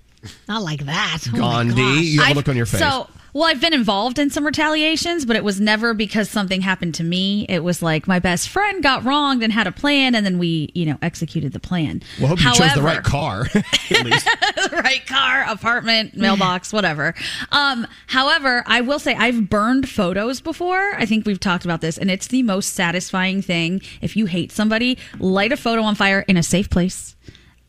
Not 0.49 0.63
like 0.63 0.87
that. 0.87 1.19
Oh 1.35 1.37
Gandhi, 1.37 1.75
gosh. 1.77 2.01
you 2.03 2.19
have 2.21 2.27
a 2.27 2.31
I've- 2.31 2.35
look 2.37 2.49
on 2.49 2.57
your 2.57 2.67
face. 2.67 2.81
So, 2.81 3.09
well, 3.33 3.45
I've 3.45 3.61
been 3.61 3.75
involved 3.75 4.19
in 4.19 4.31
some 4.31 4.45
retaliations, 4.45 5.25
but 5.25 5.37
it 5.37 5.45
was 5.45 5.61
never 5.61 5.95
because 5.95 6.31
something 6.31 6.61
happened 6.61 6.95
to 6.97 7.05
me. 7.05 7.47
It 7.49 7.63
was 7.63 7.83
like 7.83 8.07
my 8.07 8.19
best 8.19 8.49
friend 8.49 8.83
got 8.83 9.05
wronged 9.05 9.43
and 9.43 9.53
had 9.53 9.67
a 9.67 9.73
plan, 9.73 10.15
and 10.15 10.25
then 10.25 10.39
we, 10.39 10.71
you 10.75 10.87
know, 10.87 10.99
executed 11.03 11.53
the 11.53 11.61
plan. 11.61 12.03
well, 12.19 12.29
hope 12.29 12.41
you 12.41 12.53
chose 12.55 12.75
the 12.75 12.83
right 12.83 13.03
car. 13.03 13.45
the 13.53 14.71
right 14.85 15.07
car, 15.07 15.45
apartment, 15.49 16.17
mailbox, 16.17 16.73
whatever. 16.73 17.15
Um, 17.53 17.87
however, 18.07 18.65
I 18.67 18.81
will 18.81 18.99
say 18.99 19.15
I've 19.15 19.49
burned 19.49 19.89
photos 19.89 20.41
before. 20.41 20.95
I 20.97 21.07
think 21.07 21.27
we've 21.27 21.41
talked 21.41 21.65
about 21.65 21.81
this, 21.81 21.99
and 21.99 22.11
it's 22.11 22.29
the 22.29 22.43
most 22.43 22.75
satisfying 22.75 23.43
thing. 23.43 23.83
If 24.01 24.17
you 24.17 24.27
hate 24.27 24.53
somebody, 24.53 24.99
light 25.19 25.53
a 25.53 25.57
photo 25.57 25.83
on 25.83 25.95
fire 25.95 26.25
in 26.29 26.37
a 26.37 26.43
safe 26.43 26.71
place. 26.71 27.15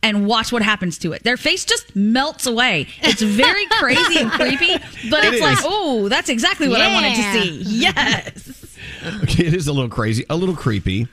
And 0.02 0.26
watch 0.26 0.50
what 0.50 0.62
happens 0.62 0.96
to 0.98 1.12
it. 1.12 1.22
Their 1.24 1.36
face 1.36 1.64
just 1.66 1.94
melts 1.94 2.46
away. 2.46 2.86
It's 3.02 3.20
very 3.20 3.66
crazy 3.70 4.18
and 4.20 4.30
creepy, 4.30 4.72
but 5.10 5.24
It 5.24 5.34
it's 5.34 5.42
like, 5.42 5.58
oh, 5.62 6.08
that's 6.08 6.30
exactly 6.30 6.68
what 6.68 6.80
I 6.80 6.92
wanted 6.94 7.16
to 7.16 7.32
see. 7.42 7.62
Yes. 7.80 8.76
Okay, 9.24 9.46
it 9.46 9.54
is 9.54 9.66
a 9.66 9.72
little 9.72 9.90
crazy, 9.90 10.24
a 10.30 10.36
little 10.36 10.56
creepy. 10.56 11.06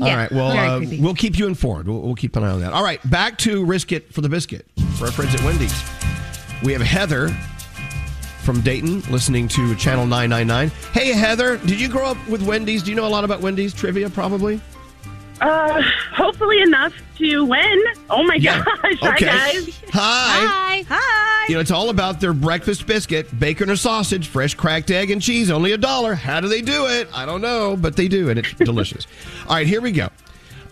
All 0.00 0.06
Yeah, 0.06 0.16
right, 0.16 0.30
well, 0.32 0.50
uh, 0.52 0.80
we'll 1.00 1.14
keep 1.14 1.36
you 1.36 1.48
informed. 1.48 1.88
We'll, 1.88 2.00
we'll 2.00 2.14
keep 2.14 2.36
an 2.36 2.44
eye 2.44 2.50
on 2.50 2.60
that. 2.60 2.72
All 2.72 2.84
right, 2.84 3.00
back 3.10 3.38
to 3.38 3.64
Risk 3.64 3.90
It 3.90 4.12
for 4.14 4.20
the 4.20 4.28
Biscuit 4.28 4.64
for 4.96 5.06
our 5.06 5.12
friends 5.12 5.34
at 5.34 5.42
Wendy's. 5.42 5.74
We 6.62 6.72
have 6.72 6.82
Heather 6.82 7.30
from 8.42 8.60
Dayton 8.60 9.00
listening 9.10 9.48
to 9.48 9.74
Channel 9.74 10.06
999. 10.06 10.70
Hey, 10.92 11.12
Heather, 11.12 11.56
did 11.58 11.80
you 11.80 11.88
grow 11.88 12.06
up 12.06 12.28
with 12.28 12.42
Wendy's? 12.46 12.82
Do 12.84 12.90
you 12.90 12.96
know 12.96 13.06
a 13.06 13.08
lot 13.10 13.24
about 13.24 13.40
Wendy's 13.40 13.74
trivia, 13.74 14.08
probably? 14.08 14.60
Uh, 15.40 15.82
hopefully 16.12 16.60
enough 16.62 16.92
to 17.16 17.44
win. 17.44 17.82
Oh 18.10 18.22
my 18.24 18.34
Yeah. 18.34 18.64
gosh! 18.64 18.98
Hi 19.00 19.18
guys. 19.18 19.80
Hi. 19.92 20.46
Hi. 20.46 20.84
Hi. 20.88 21.46
You 21.48 21.54
know, 21.54 21.60
it's 21.60 21.70
all 21.70 21.90
about 21.90 22.20
their 22.20 22.32
breakfast 22.32 22.86
biscuit, 22.86 23.38
bacon 23.38 23.70
or 23.70 23.76
sausage, 23.76 24.26
fresh 24.28 24.54
cracked 24.54 24.90
egg 24.90 25.10
and 25.10 25.22
cheese, 25.22 25.50
only 25.50 25.72
a 25.72 25.78
dollar. 25.78 26.14
How 26.14 26.40
do 26.40 26.48
they 26.48 26.60
do 26.60 26.86
it? 26.86 27.08
I 27.14 27.24
don't 27.24 27.40
know, 27.40 27.76
but 27.76 27.96
they 27.96 28.08
do, 28.08 28.28
and 28.30 28.38
it's 28.38 28.52
delicious. 28.58 29.06
All 29.48 29.54
right, 29.56 29.66
here 29.66 29.80
we 29.80 29.92
go. 29.92 30.08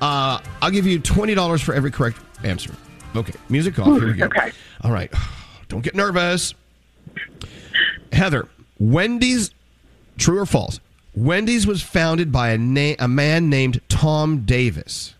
Uh, 0.01 0.39
I'll 0.61 0.71
give 0.71 0.87
you 0.87 1.01
$20 1.01 1.63
for 1.63 1.75
every 1.75 1.91
correct 1.91 2.19
answer. 2.45 2.75
Okay, 3.15 3.33
music 3.49 3.79
off. 3.79 3.87
Here 3.99 4.07
we 4.09 4.13
go. 4.13 4.27
Okay. 4.27 4.53
All 4.83 4.93
right. 4.93 5.11
Don't 5.69 5.81
get 5.83 5.95
nervous. 5.95 6.55
Heather, 8.13 8.47
Wendy's, 8.79 9.51
true 10.19 10.39
or 10.39 10.47
false? 10.47 10.81
Wendy's 11.17 11.67
was 11.67 11.83
founded 11.83 12.31
by 12.31 12.51
a, 12.51 12.59
na- 12.59 12.95
a 12.99 13.09
man 13.09 13.49
named 13.49 13.81
Tom 13.89 14.41
Davis. 14.45 15.15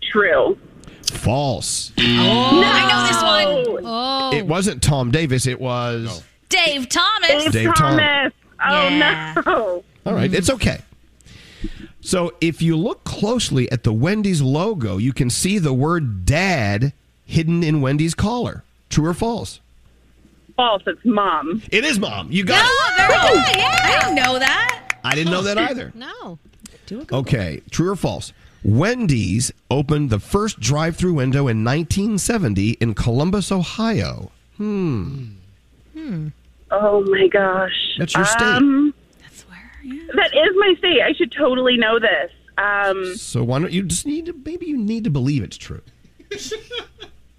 True. 0.00 0.58
False. 1.06 1.92
Oh, 1.98 2.02
I 2.64 2.88
know 2.88 3.06
this 3.06 3.76
one. 3.76 3.84
Oh. 3.86 4.32
It 4.34 4.46
wasn't 4.46 4.82
Tom 4.82 5.10
Davis. 5.10 5.46
It 5.46 5.60
was. 5.60 6.22
Dave 6.48 6.88
Thomas. 6.88 7.44
Dave, 7.44 7.52
Dave 7.52 7.74
Thomas. 7.74 8.32
Oh 8.64 8.88
Yeah. 8.88 9.34
no. 9.46 9.84
All 10.06 10.14
right, 10.14 10.32
it's 10.32 10.50
okay. 10.50 10.80
So 12.00 12.34
if 12.40 12.60
you 12.62 12.76
look 12.76 13.04
closely 13.04 13.70
at 13.70 13.84
the 13.84 13.92
Wendy's 13.92 14.42
logo, 14.42 14.96
you 14.96 15.12
can 15.12 15.30
see 15.30 15.58
the 15.58 15.72
word 15.72 16.24
dad 16.26 16.92
hidden 17.24 17.62
in 17.62 17.80
Wendy's 17.80 18.14
collar. 18.14 18.64
True 18.90 19.06
or 19.06 19.14
false? 19.14 19.60
False. 20.56 20.82
It's 20.86 21.04
mom. 21.04 21.62
It 21.70 21.84
is 21.84 21.98
mom. 21.98 22.30
You 22.30 22.44
got 22.44 22.64
Oh, 22.64 22.94
very 22.96 23.08
good. 23.08 23.56
I 23.58 24.00
didn't 24.00 24.14
know 24.16 24.38
that. 24.38 24.98
I 25.04 25.14
didn't 25.14 25.32
know 25.32 25.42
that 25.42 25.58
either. 25.58 25.92
No. 25.94 26.38
Okay, 27.12 27.62
true 27.70 27.90
or 27.90 27.96
false? 27.96 28.32
Wendy's 28.64 29.50
opened 29.70 30.10
the 30.10 30.20
first 30.20 30.60
drive-through 30.60 31.14
window 31.14 31.48
in 31.48 31.64
1970 31.64 32.72
in 32.72 32.94
Columbus, 32.94 33.50
Ohio. 33.50 34.30
Hmm. 34.58 35.24
Hmm. 35.94 36.28
Oh 36.70 37.02
my 37.06 37.26
gosh. 37.28 37.72
That's 37.98 38.14
your 38.14 38.24
state. 38.24 38.42
Um, 38.42 38.94
That's 39.22 39.42
where. 39.42 39.70
That 40.14 40.34
is 40.34 40.54
my 40.56 40.74
state. 40.78 41.00
I 41.02 41.12
should 41.14 41.32
totally 41.32 41.76
know 41.76 41.98
this. 41.98 42.30
Um, 42.58 43.16
So 43.16 43.42
why 43.42 43.58
don't 43.58 43.72
you 43.72 43.82
just 43.84 44.06
need 44.06 44.26
to 44.26 44.32
maybe 44.44 44.66
you 44.66 44.76
need 44.76 45.04
to 45.04 45.10
believe 45.10 45.42
it's 45.42 45.56
true. 45.56 45.80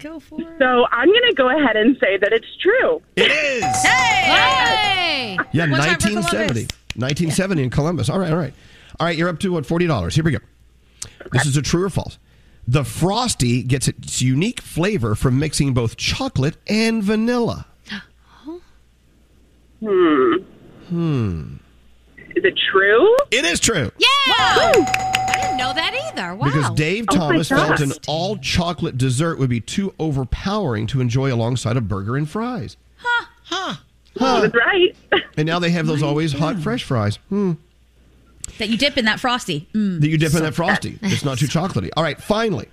Go 0.04 0.20
for 0.20 0.38
it. 0.38 0.46
so 0.58 0.86
I'm 0.92 1.08
going 1.08 1.30
to 1.30 1.34
go 1.34 1.48
ahead 1.48 1.76
and 1.76 1.96
say 1.98 2.18
that 2.18 2.30
it's 2.30 2.56
true. 2.60 3.00
It 3.16 3.30
is. 3.30 3.64
Hey. 3.82 5.38
Yeah, 5.52 5.62
One 5.62 5.80
time 5.80 5.88
1970. 5.88 6.46
Columbus. 6.46 6.68
1970 6.96 7.62
in 7.62 7.70
Columbus. 7.70 8.10
All 8.10 8.18
right, 8.18 8.30
all 8.30 8.36
right. 8.36 8.52
All 9.00 9.06
right, 9.06 9.16
you're 9.16 9.30
up 9.30 9.40
to 9.40 9.50
what, 9.52 9.64
$40. 9.64 10.12
Here 10.12 10.22
we 10.22 10.32
go. 10.32 10.38
This 11.32 11.46
is 11.46 11.56
a 11.56 11.62
true 11.62 11.84
or 11.84 11.88
false. 11.88 12.18
The 12.68 12.84
Frosty 12.84 13.62
gets 13.62 13.88
its 13.88 14.20
unique 14.20 14.60
flavor 14.60 15.14
from 15.14 15.38
mixing 15.38 15.72
both 15.72 15.96
chocolate 15.96 16.58
and 16.66 17.02
vanilla. 17.02 17.66
Hmm. 19.80 20.36
Hmm. 20.88 21.56
Is 22.36 22.44
it 22.44 22.58
true? 22.70 23.16
It 23.30 23.44
is 23.44 23.60
true. 23.60 23.90
Yeah. 23.98 24.06
I 24.36 25.13
didn't 25.56 25.66
know 25.68 25.74
that 25.74 26.12
either. 26.12 26.34
Wow. 26.34 26.46
Because 26.46 26.70
Dave 26.70 27.06
Oh 27.10 27.14
Thomas 27.16 27.48
felt 27.48 27.80
an 27.80 27.92
all 28.06 28.36
chocolate 28.36 28.98
dessert 28.98 29.38
would 29.38 29.50
be 29.50 29.60
too 29.60 29.94
overpowering 29.98 30.86
to 30.88 31.00
enjoy 31.00 31.32
alongside 31.32 31.76
a 31.76 31.80
burger 31.80 32.16
and 32.16 32.28
fries. 32.28 32.76
Huh. 32.96 33.26
Huh? 33.44 34.40
That's 34.40 34.54
right. 34.54 34.96
And 35.36 35.46
now 35.48 35.58
they 35.58 35.70
have 35.70 35.88
those 35.88 36.00
always 36.00 36.32
hot 36.32 36.60
fresh 36.60 36.84
fries. 36.84 37.16
Hmm. 37.28 37.54
That 38.58 38.68
you 38.68 38.76
dip 38.76 38.96
in 38.96 39.06
that 39.06 39.18
frosty. 39.18 39.68
Mm. 39.74 40.00
that 40.00 40.08
you 40.08 40.16
dip 40.16 40.32
in 40.32 40.44
that 40.44 40.54
frosty. 40.54 40.96
It's 41.02 41.24
not 41.24 41.38
too 41.38 41.46
chocolatey. 41.46 41.90
All 41.96 42.04
right, 42.04 42.20
finally, 42.20 42.68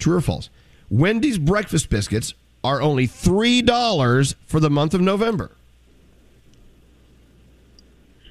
true 0.00 0.16
or 0.16 0.20
false? 0.20 0.50
Wendy's 0.90 1.38
breakfast 1.38 1.90
biscuits 1.90 2.34
are 2.64 2.82
only 2.82 3.06
three 3.06 3.62
dollars 3.62 4.34
for 4.46 4.58
the 4.58 4.68
month 4.68 4.94
of 4.94 5.00
November. 5.00 5.52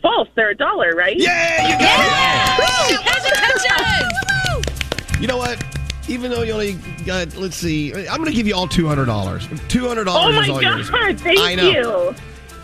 False. 0.01 0.27
They're 0.35 0.49
a 0.49 0.55
dollar, 0.55 0.91
right? 0.93 1.15
Yeah, 1.17 1.67
you 1.67 1.77
got 1.79 2.87
Congratulations. 2.87 5.21
You 5.21 5.27
know 5.27 5.37
what? 5.37 5.63
Even 6.09 6.31
though 6.31 6.43
you 6.43 6.53
only 6.53 6.73
got, 7.05 7.35
let's 7.35 7.57
see, 7.57 7.93
I'm 7.93 8.17
going 8.17 8.29
to 8.29 8.35
give 8.35 8.47
you 8.47 8.55
all 8.55 8.67
two 8.67 8.87
hundred 8.87 9.05
dollars. 9.05 9.47
Two 9.67 9.87
hundred 9.87 10.05
dollars 10.05 10.35
Oh 10.37 10.41
is 10.41 10.47
my 10.47 10.53
all 10.53 10.61
yours. 10.61 10.89
God. 10.89 11.19
Thank 11.19 11.39
I 11.39 11.55
know. 11.55 11.69
you. 11.69 12.15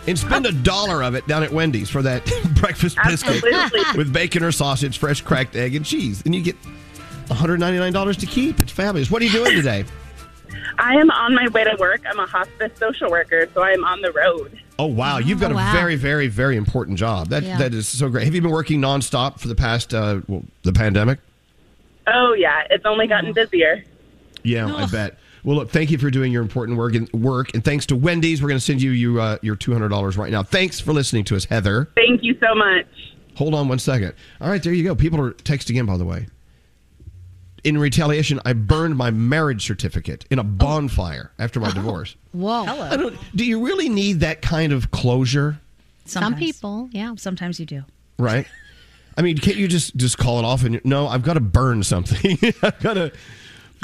And 0.06 0.18
spend 0.18 0.44
a 0.46 0.52
dollar 0.52 1.02
of 1.02 1.14
it 1.14 1.26
down 1.26 1.42
at 1.42 1.50
Wendy's 1.50 1.88
for 1.90 2.02
that 2.02 2.24
breakfast 2.60 2.96
biscuit 3.06 3.42
with 3.96 4.12
bacon 4.12 4.44
or 4.44 4.52
sausage, 4.52 4.98
fresh 4.98 5.20
cracked 5.22 5.56
egg, 5.56 5.74
and 5.74 5.84
cheese, 5.84 6.22
and 6.26 6.34
you 6.34 6.42
get 6.42 6.56
199 7.28 7.92
dollars 7.92 8.16
to 8.18 8.26
keep. 8.26 8.60
It's 8.60 8.72
fabulous. 8.72 9.10
What 9.10 9.22
are 9.22 9.24
you 9.24 9.32
doing 9.32 9.52
today? 9.56 9.84
I 10.78 10.94
am 10.96 11.10
on 11.10 11.34
my 11.34 11.48
way 11.48 11.64
to 11.64 11.76
work. 11.78 12.02
I'm 12.08 12.18
a 12.18 12.26
hospice 12.26 12.72
social 12.78 13.10
worker, 13.10 13.48
so 13.54 13.62
I 13.62 13.70
am 13.72 13.84
on 13.84 14.00
the 14.00 14.12
road. 14.12 14.58
Oh 14.78 14.86
wow, 14.86 15.18
you've 15.18 15.40
got 15.40 15.52
Oh, 15.52 15.58
a 15.58 15.72
very, 15.72 15.96
very, 15.96 16.26
very 16.28 16.56
important 16.56 16.98
job. 16.98 17.28
That 17.28 17.42
Yeah. 17.44 17.58
that 17.58 17.74
is 17.74 17.86
so 17.86 18.08
great. 18.08 18.24
Have 18.24 18.34
you 18.34 18.42
been 18.42 18.50
working 18.50 18.80
nonstop 18.80 19.38
for 19.38 19.48
the 19.48 19.54
past 19.54 19.94
uh, 19.94 20.20
well, 20.26 20.42
the 20.62 20.72
pandemic? 20.72 21.18
Oh 22.06 22.34
yeah, 22.34 22.64
it's 22.70 22.84
only 22.84 23.06
gotten 23.06 23.32
busier. 23.32 23.84
Yeah, 24.42 24.74
I 24.74 24.86
bet. 24.86 25.18
Well, 25.44 25.56
look, 25.56 25.70
thank 25.70 25.90
you 25.90 25.98
for 25.98 26.10
doing 26.10 26.32
your 26.32 26.42
important 26.42 26.78
work 26.78 26.94
and 26.94 27.10
work, 27.12 27.52
and 27.54 27.62
thanks 27.64 27.86
to 27.86 27.96
Wendy's, 27.96 28.42
we're 28.42 28.48
going 28.48 28.58
to 28.58 28.64
send 28.64 28.80
you 28.82 28.90
you 28.90 29.20
uh, 29.20 29.38
your 29.42 29.56
two 29.56 29.72
hundred 29.72 29.90
dollars 29.90 30.16
right 30.16 30.32
now. 30.32 30.42
Thanks 30.42 30.80
for 30.80 30.92
listening 30.92 31.24
to 31.24 31.36
us, 31.36 31.44
Heather. 31.44 31.88
Thank 31.94 32.22
you 32.22 32.36
so 32.40 32.54
much. 32.54 32.86
Hold 33.36 33.54
on 33.54 33.68
one 33.68 33.78
second. 33.78 34.14
All 34.40 34.48
right, 34.48 34.62
there 34.62 34.72
you 34.72 34.84
go. 34.84 34.94
People 34.94 35.20
are 35.20 35.32
texting 35.32 35.76
in, 35.76 35.86
by 35.86 35.96
the 35.96 36.04
way. 36.04 36.26
In 37.64 37.78
retaliation, 37.78 38.40
I 38.44 38.52
burned 38.52 38.96
my 38.96 39.10
marriage 39.10 39.66
certificate 39.66 40.26
in 40.30 40.38
a 40.38 40.42
oh. 40.42 40.44
bonfire 40.44 41.32
after 41.38 41.60
my 41.60 41.68
oh. 41.68 41.72
divorce. 41.72 42.14
Whoa. 42.32 42.64
I 42.64 42.96
don't, 42.96 43.18
do 43.34 43.44
you 43.44 43.64
really 43.64 43.88
need 43.88 44.20
that 44.20 44.42
kind 44.42 44.72
of 44.72 44.90
closure? 44.90 45.58
Some 46.04 46.36
people, 46.36 46.88
yeah. 46.92 47.14
Sometimes 47.16 47.58
you 47.58 47.66
do. 47.66 47.84
right? 48.18 48.46
I 49.16 49.22
mean, 49.22 49.38
can't 49.38 49.56
you 49.56 49.68
just 49.68 49.96
just 49.96 50.18
call 50.18 50.38
it 50.38 50.44
off 50.44 50.64
and 50.64 50.80
no, 50.84 51.06
I've 51.06 51.22
got 51.22 51.34
to 51.34 51.40
burn 51.40 51.82
something. 51.82 52.36
I've 52.62 52.80
got 52.80 52.94
to. 52.94 53.12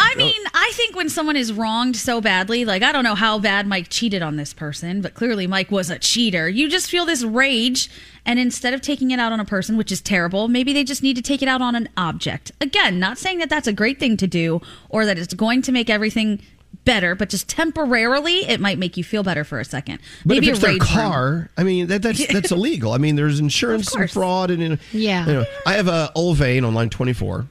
I 0.01 0.15
mean, 0.17 0.43
I 0.55 0.73
think 0.75 0.97
when 0.97 1.09
someone 1.09 1.37
is 1.37 1.53
wronged 1.53 1.97
so 1.97 2.21
badly, 2.21 2.65
like 2.65 2.83
I 2.83 2.91
don't 2.91 3.05
know 3.05 3.15
how 3.15 3.39
bad 3.39 3.67
Mike 3.67 3.89
cheated 3.91 4.23
on 4.23 4.37
this 4.37 4.55
person, 4.55 5.03
but 5.03 5.15
clearly 5.15 5.47
Mike 5.47 5.71
was 5.71 5.91
a 5.91 5.99
cheater. 5.99 6.49
You 6.49 6.69
just 6.69 6.91
feel 6.91 7.05
this 7.05 7.23
rage, 7.23 7.91
and 8.25 8.39
instead 8.39 8.73
of 8.73 8.81
taking 8.81 9.11
it 9.11 9.21
out 9.21 9.33
on 9.33 9.41
a 9.41 9.45
person, 9.45 9.77
which 9.77 9.93
is 9.93 10.01
terrible, 10.01 10.49
maybe 10.49 10.73
they 10.73 10.85
just 10.85 11.03
need 11.03 11.17
to 11.17 11.23
take 11.23 11.43
it 11.43 11.49
out 11.49 11.61
on 11.61 11.75
an 11.75 11.89
object. 11.97 12.51
Again, 12.61 12.99
not 12.99 13.19
saying 13.19 13.39
that 13.39 13.51
that's 13.51 13.69
a 13.69 13.73
great 13.73 14.01
thing 14.01 14.17
to 14.17 14.27
do 14.27 14.63
or 14.89 15.05
that 15.05 15.19
it's 15.19 15.35
going 15.35 15.63
to 15.63 15.73
make 15.73 15.91
everything 15.91 16.41
better, 16.85 17.15
but 17.15 17.29
just 17.29 17.49
temporarily, 17.49 18.49
it 18.49 18.59
might 18.61 18.79
make 18.79 18.97
you 18.97 19.05
feel 19.05 19.23
better 19.23 19.45
for 19.45 19.61
a 19.61 19.65
second. 19.65 20.01
But 20.25 20.35
maybe 20.35 20.49
if 20.49 20.55
it's 20.55 20.59
a 20.61 20.63
their 20.63 20.71
rage 20.73 20.81
room. 20.81 20.89
car, 20.89 21.51
I 21.57 21.65
mean 21.65 21.89
that, 21.89 22.03
that's 22.03 22.27
that's 22.33 22.51
illegal. 22.51 22.93
I 22.93 22.99
mean, 22.99 23.17
there's 23.17 23.39
insurance 23.39 23.95
and 23.95 24.11
fraud 24.11 24.51
and 24.51 24.79
Yeah. 24.93 25.27
Anyway, 25.29 25.47
I 25.67 25.75
have 25.75 25.89
a 25.89 26.11
Olvane 26.17 26.67
on 26.67 26.75
line 26.75 26.91
24. 26.91 27.47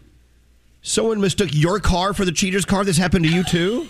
Someone 0.89 1.21
mistook 1.21 1.49
your 1.53 1.79
car 1.79 2.15
for 2.15 2.25
the 2.25 2.31
cheater's 2.31 2.65
car. 2.65 2.83
This 2.83 2.97
happened 2.97 3.23
to 3.25 3.31
you 3.31 3.43
too. 3.43 3.87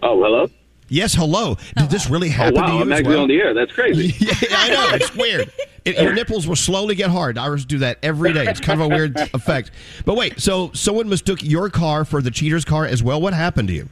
Oh, 0.00 0.22
hello. 0.22 0.48
Yes, 0.88 1.12
hello. 1.12 1.56
Did 1.76 1.90
this 1.90 2.08
really 2.08 2.28
happen 2.28 2.58
oh, 2.58 2.60
wow, 2.60 2.66
to 2.68 2.74
you 2.74 2.80
I'm 2.82 2.92
actually 2.92 3.14
well? 3.14 3.22
on 3.22 3.28
the 3.28 3.40
air. 3.40 3.52
That's 3.52 3.72
crazy. 3.72 4.14
yeah, 4.24 4.32
I 4.52 4.68
know. 4.68 4.90
It's 4.94 5.16
weird. 5.16 5.52
It, 5.84 6.00
your 6.00 6.12
nipples 6.12 6.46
will 6.46 6.54
slowly 6.54 6.94
get 6.94 7.10
hard. 7.10 7.36
Ours 7.36 7.64
do 7.64 7.78
that 7.78 7.98
every 8.04 8.32
day. 8.32 8.46
It's 8.46 8.60
kind 8.60 8.80
of 8.80 8.86
a 8.86 8.94
weird 8.94 9.16
effect. 9.34 9.72
But 10.04 10.16
wait, 10.16 10.38
so 10.38 10.70
someone 10.72 11.08
mistook 11.08 11.42
your 11.42 11.68
car 11.68 12.04
for 12.04 12.22
the 12.22 12.30
cheater's 12.30 12.64
car 12.64 12.84
as 12.86 13.02
well. 13.02 13.20
What 13.20 13.34
happened 13.34 13.66
to 13.66 13.74
you? 13.74 13.88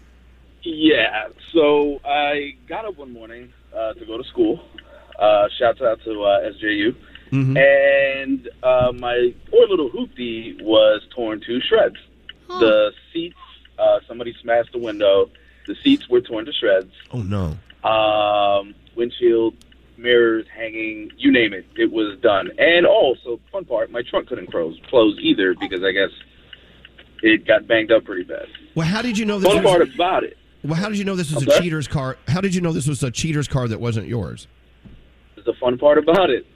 Yeah. 0.62 1.26
So 1.52 2.00
I 2.04 2.54
got 2.68 2.84
up 2.84 2.98
one 2.98 3.12
morning 3.12 3.52
uh, 3.76 3.94
to 3.94 4.06
go 4.06 4.16
to 4.16 4.22
school. 4.22 4.60
Uh, 5.18 5.48
shouts 5.58 5.80
out 5.80 5.98
to 6.04 6.22
uh, 6.22 6.52
SJU. 6.52 6.94
Mm-hmm. 7.32 7.56
And 7.56 8.48
uh, 8.62 8.92
my 8.92 9.34
poor 9.50 9.66
little 9.68 9.90
hoopty 9.90 10.62
was 10.62 11.02
torn 11.14 11.40
to 11.40 11.60
shreds. 11.60 11.96
The 12.48 12.92
seats, 13.12 13.36
uh, 13.78 13.98
somebody 14.06 14.34
smashed 14.40 14.72
the 14.72 14.78
window. 14.78 15.30
The 15.66 15.74
seats 15.82 16.08
were 16.08 16.20
torn 16.20 16.46
to 16.46 16.52
shreds. 16.52 16.92
Oh 17.12 17.22
no. 17.22 17.56
Um, 17.88 18.74
windshield, 18.94 19.54
mirrors 19.96 20.46
hanging, 20.54 21.10
you 21.18 21.32
name 21.32 21.52
it. 21.52 21.66
It 21.76 21.90
was 21.90 22.18
done. 22.20 22.50
And 22.58 22.86
also, 22.86 23.40
fun 23.50 23.64
part, 23.64 23.90
my 23.90 24.02
trunk 24.02 24.28
couldn't 24.28 24.50
close, 24.50 24.78
close 24.88 25.18
either 25.20 25.54
because 25.58 25.82
I 25.82 25.92
guess 25.92 26.10
it 27.22 27.46
got 27.46 27.66
banged 27.66 27.90
up 27.90 28.04
pretty 28.04 28.22
bad. 28.22 28.46
Well, 28.74 28.86
how 28.86 29.02
did 29.02 29.18
you 29.18 29.24
know 29.24 29.38
this 29.38 29.52
Fun 29.52 29.62
was 29.62 29.72
part 29.72 29.94
about 29.94 30.24
it. 30.24 30.36
Well, 30.62 30.74
how 30.74 30.88
did 30.88 30.98
you 30.98 31.04
know 31.04 31.16
this 31.16 31.32
was 31.32 31.42
I'm 31.42 31.48
a 31.48 31.60
cheater's 31.60 31.88
car? 31.88 32.16
How 32.28 32.40
did 32.40 32.54
you 32.54 32.60
know 32.60 32.72
this 32.72 32.88
was 32.88 33.02
a 33.02 33.10
cheater's 33.10 33.48
car 33.48 33.68
that 33.68 33.80
wasn't 33.80 34.06
yours? 34.06 34.46
is 35.36 35.44
the 35.44 35.54
fun 35.54 35.78
part 35.78 35.98
about 35.98 36.30
it. 36.30 36.46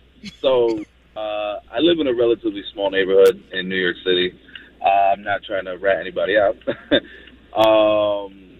So 0.41 0.81
uh, 1.17 1.61
I 1.71 1.79
live 1.79 1.99
in 2.01 2.07
a 2.07 2.15
relatively 2.15 2.63
small 2.73 2.91
neighborhood 2.91 3.43
in 3.53 3.69
New 3.69 3.77
York 3.77 3.97
City. 4.05 4.39
Uh, 4.85 5.13
I'm 5.13 5.23
not 5.23 5.43
trying 5.45 5.67
to 5.67 5.77
rat 5.77 6.01
anybody 6.01 6.37
out. 6.37 6.57
um, 7.57 8.59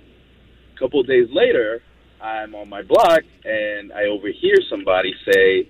a 0.75 0.79
couple 0.79 1.01
of 1.01 1.07
days 1.07 1.29
later, 1.33 1.83
I'm 2.21 2.55
on 2.55 2.69
my 2.69 2.83
block 2.83 3.21
and 3.45 3.93
I 3.93 4.05
overhear 4.05 4.57
somebody 4.69 5.15
say, 5.25 5.69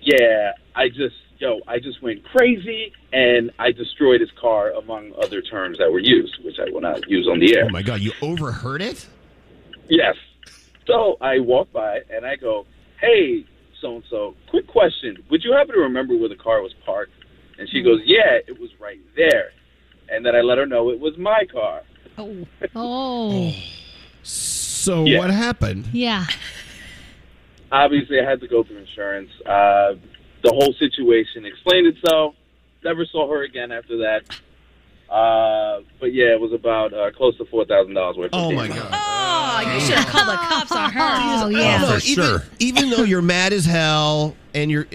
"Yeah, 0.00 0.52
I 0.74 0.88
just 0.88 1.14
yo, 1.38 1.60
I 1.68 1.78
just 1.78 2.02
went 2.02 2.24
crazy 2.24 2.92
and 3.12 3.52
I 3.58 3.70
destroyed 3.70 4.20
his 4.20 4.30
car." 4.40 4.72
Among 4.72 5.12
other 5.22 5.40
terms 5.40 5.78
that 5.78 5.92
were 5.92 6.00
used, 6.00 6.36
which 6.44 6.58
I 6.58 6.70
will 6.70 6.80
not 6.80 7.08
use 7.08 7.28
on 7.30 7.38
the 7.38 7.56
air. 7.56 7.66
Oh 7.66 7.70
my 7.70 7.82
god, 7.82 8.00
you 8.00 8.12
overheard 8.20 8.82
it? 8.82 9.06
Yes. 9.88 10.16
So 10.86 11.16
I 11.20 11.38
walk 11.38 11.72
by 11.72 12.00
and 12.10 12.26
I 12.26 12.36
go, 12.36 12.66
"Hey, 13.00 13.44
so 13.84 13.94
and 13.96 14.04
so, 14.08 14.34
quick 14.48 14.66
question. 14.66 15.18
Would 15.30 15.44
you 15.44 15.52
happen 15.52 15.74
to 15.74 15.80
remember 15.82 16.16
where 16.16 16.28
the 16.30 16.36
car 16.36 16.62
was 16.62 16.72
parked?" 16.86 17.12
And 17.58 17.68
she 17.68 17.82
goes, 17.82 18.00
"Yeah, 18.06 18.38
it 18.48 18.58
was 18.58 18.70
right 18.80 19.00
there." 19.14 19.50
And 20.08 20.24
then 20.24 20.34
I 20.34 20.40
let 20.40 20.56
her 20.58 20.66
know 20.66 20.90
it 20.90 20.98
was 21.00 21.16
my 21.18 21.42
car. 21.52 21.82
Oh. 22.16 22.46
Oh. 22.74 23.52
So 24.22 25.04
Yeah. 25.04 25.18
what 25.18 25.30
happened? 25.30 25.88
Yeah. 25.92 26.24
Obviously, 27.70 28.20
I 28.20 28.24
had 28.28 28.40
to 28.40 28.48
go 28.48 28.62
through 28.64 28.78
insurance. 28.78 29.30
Uh, 29.44 29.94
the 30.42 30.50
whole 30.50 30.72
situation 30.78 31.44
explained 31.44 31.86
itself. 31.88 32.34
Never 32.84 33.04
saw 33.06 33.28
her 33.30 33.42
again 33.42 33.72
after 33.72 33.98
that. 33.98 34.22
Uh, 35.10 35.80
but 36.00 36.12
yeah, 36.14 36.32
it 36.36 36.40
was 36.40 36.52
about 36.52 36.92
uh, 36.94 37.10
close 37.12 37.36
to 37.38 37.44
four 37.46 37.64
thousand 37.64 37.94
dollars 37.94 38.16
worth. 38.16 38.30
Oh 38.32 38.50
of 38.50 38.56
my 38.56 38.68
god. 38.68 38.90
Oh, 39.56 39.74
you 39.74 39.80
should 39.80 39.94
have 39.94 40.06
called 40.08 40.28
the 40.28 40.36
cops 40.36 40.72
on 40.72 40.90
her. 40.92 41.00
Oh, 41.04 41.46
I 41.48 41.50
don't 41.50 41.52
know, 41.88 41.98
even, 42.04 42.42
even 42.58 42.90
though 42.90 43.02
you're 43.02 43.22
mad 43.22 43.52
as 43.52 43.64
hell 43.64 44.34
and 44.54 44.70
you're 44.70 44.86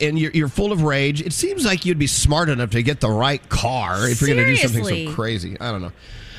and 0.00 0.18
you're, 0.18 0.30
you're 0.32 0.48
full 0.48 0.72
of 0.72 0.82
rage, 0.82 1.20
it 1.20 1.32
seems 1.32 1.64
like 1.64 1.84
you'd 1.84 1.98
be 1.98 2.06
smart 2.06 2.48
enough 2.48 2.70
to 2.70 2.82
get 2.82 3.00
the 3.00 3.10
right 3.10 3.46
car 3.48 4.08
if 4.08 4.20
you're 4.20 4.28
going 4.34 4.38
to 4.38 4.46
do 4.46 4.56
something 4.56 4.84
Seriously. 4.84 5.06
so 5.06 5.14
crazy. 5.14 5.60
I 5.60 5.70
don't 5.70 5.82
know. 5.82 5.92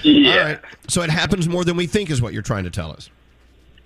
Yeah. 0.04 0.32
All 0.32 0.44
right. 0.46 0.60
So 0.88 1.02
it 1.04 1.10
happens 1.10 1.48
more 1.48 1.64
than 1.64 1.78
we 1.78 1.88
think, 1.88 2.10
is 2.10 2.22
what 2.22 2.34
you're 2.34 2.42
trying 2.42 2.64
to 2.64 2.70
tell 2.72 2.92
us. 2.92 3.10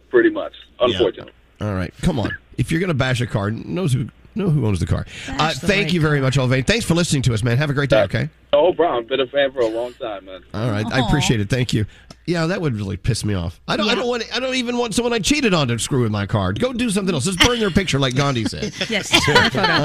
Pretty 0.09 0.29
much, 0.29 0.53
unfortunately. 0.79 1.33
All 1.61 1.73
right. 1.73 1.93
Come 2.01 2.19
on. 2.19 2.35
If 2.57 2.71
you're 2.71 2.79
going 2.79 2.87
to 2.89 2.93
bash 2.93 3.19
a 3.21 3.27
car, 3.27 3.51
knows 3.51 3.93
who 3.93 4.07
know 4.35 4.49
who 4.49 4.65
owns 4.65 4.79
the 4.79 4.85
car. 4.85 5.05
Uh, 5.27 5.53
thank 5.53 5.85
right 5.85 5.93
you 5.93 6.01
very 6.01 6.21
much, 6.21 6.37
Elvain. 6.37 6.63
Thanks 6.63 6.85
for 6.85 6.93
listening 6.93 7.21
to 7.23 7.33
us, 7.33 7.43
man. 7.43 7.57
Have 7.57 7.69
a 7.69 7.73
great 7.73 7.89
day. 7.89 8.03
Okay. 8.03 8.29
No 8.53 8.73
problem. 8.73 9.05
Been 9.05 9.19
a 9.19 9.27
fan 9.27 9.51
for 9.51 9.59
a 9.59 9.67
long 9.67 9.93
time, 9.93 10.25
man. 10.25 10.43
All 10.53 10.69
right, 10.69 10.85
I 10.91 11.05
appreciate 11.05 11.39
it. 11.39 11.49
Thank 11.49 11.73
you. 11.73 11.85
Yeah, 12.25 12.47
that 12.47 12.59
would 12.59 12.75
really 12.75 12.97
piss 12.97 13.23
me 13.23 13.33
off. 13.33 13.59
I 13.67 13.77
don't. 13.77 13.89
I 13.89 13.95
don't 13.95 14.07
want. 14.07 14.23
I 14.33 14.39
don't 14.39 14.55
even 14.55 14.77
want 14.77 14.95
someone 14.95 15.13
I 15.13 15.19
cheated 15.19 15.53
on 15.53 15.67
to 15.67 15.77
screw 15.77 16.01
with 16.01 16.11
my 16.11 16.25
car. 16.25 16.53
Go 16.53 16.73
do 16.73 16.89
something 16.89 17.13
else. 17.13 17.25
Just 17.25 17.39
burn 17.39 17.59
their 17.59 17.69
picture, 17.69 17.99
like 17.99 18.15
Gandhi 18.15 18.45
said. 18.45 18.73
Yes. 18.89 19.11
All 19.27 19.33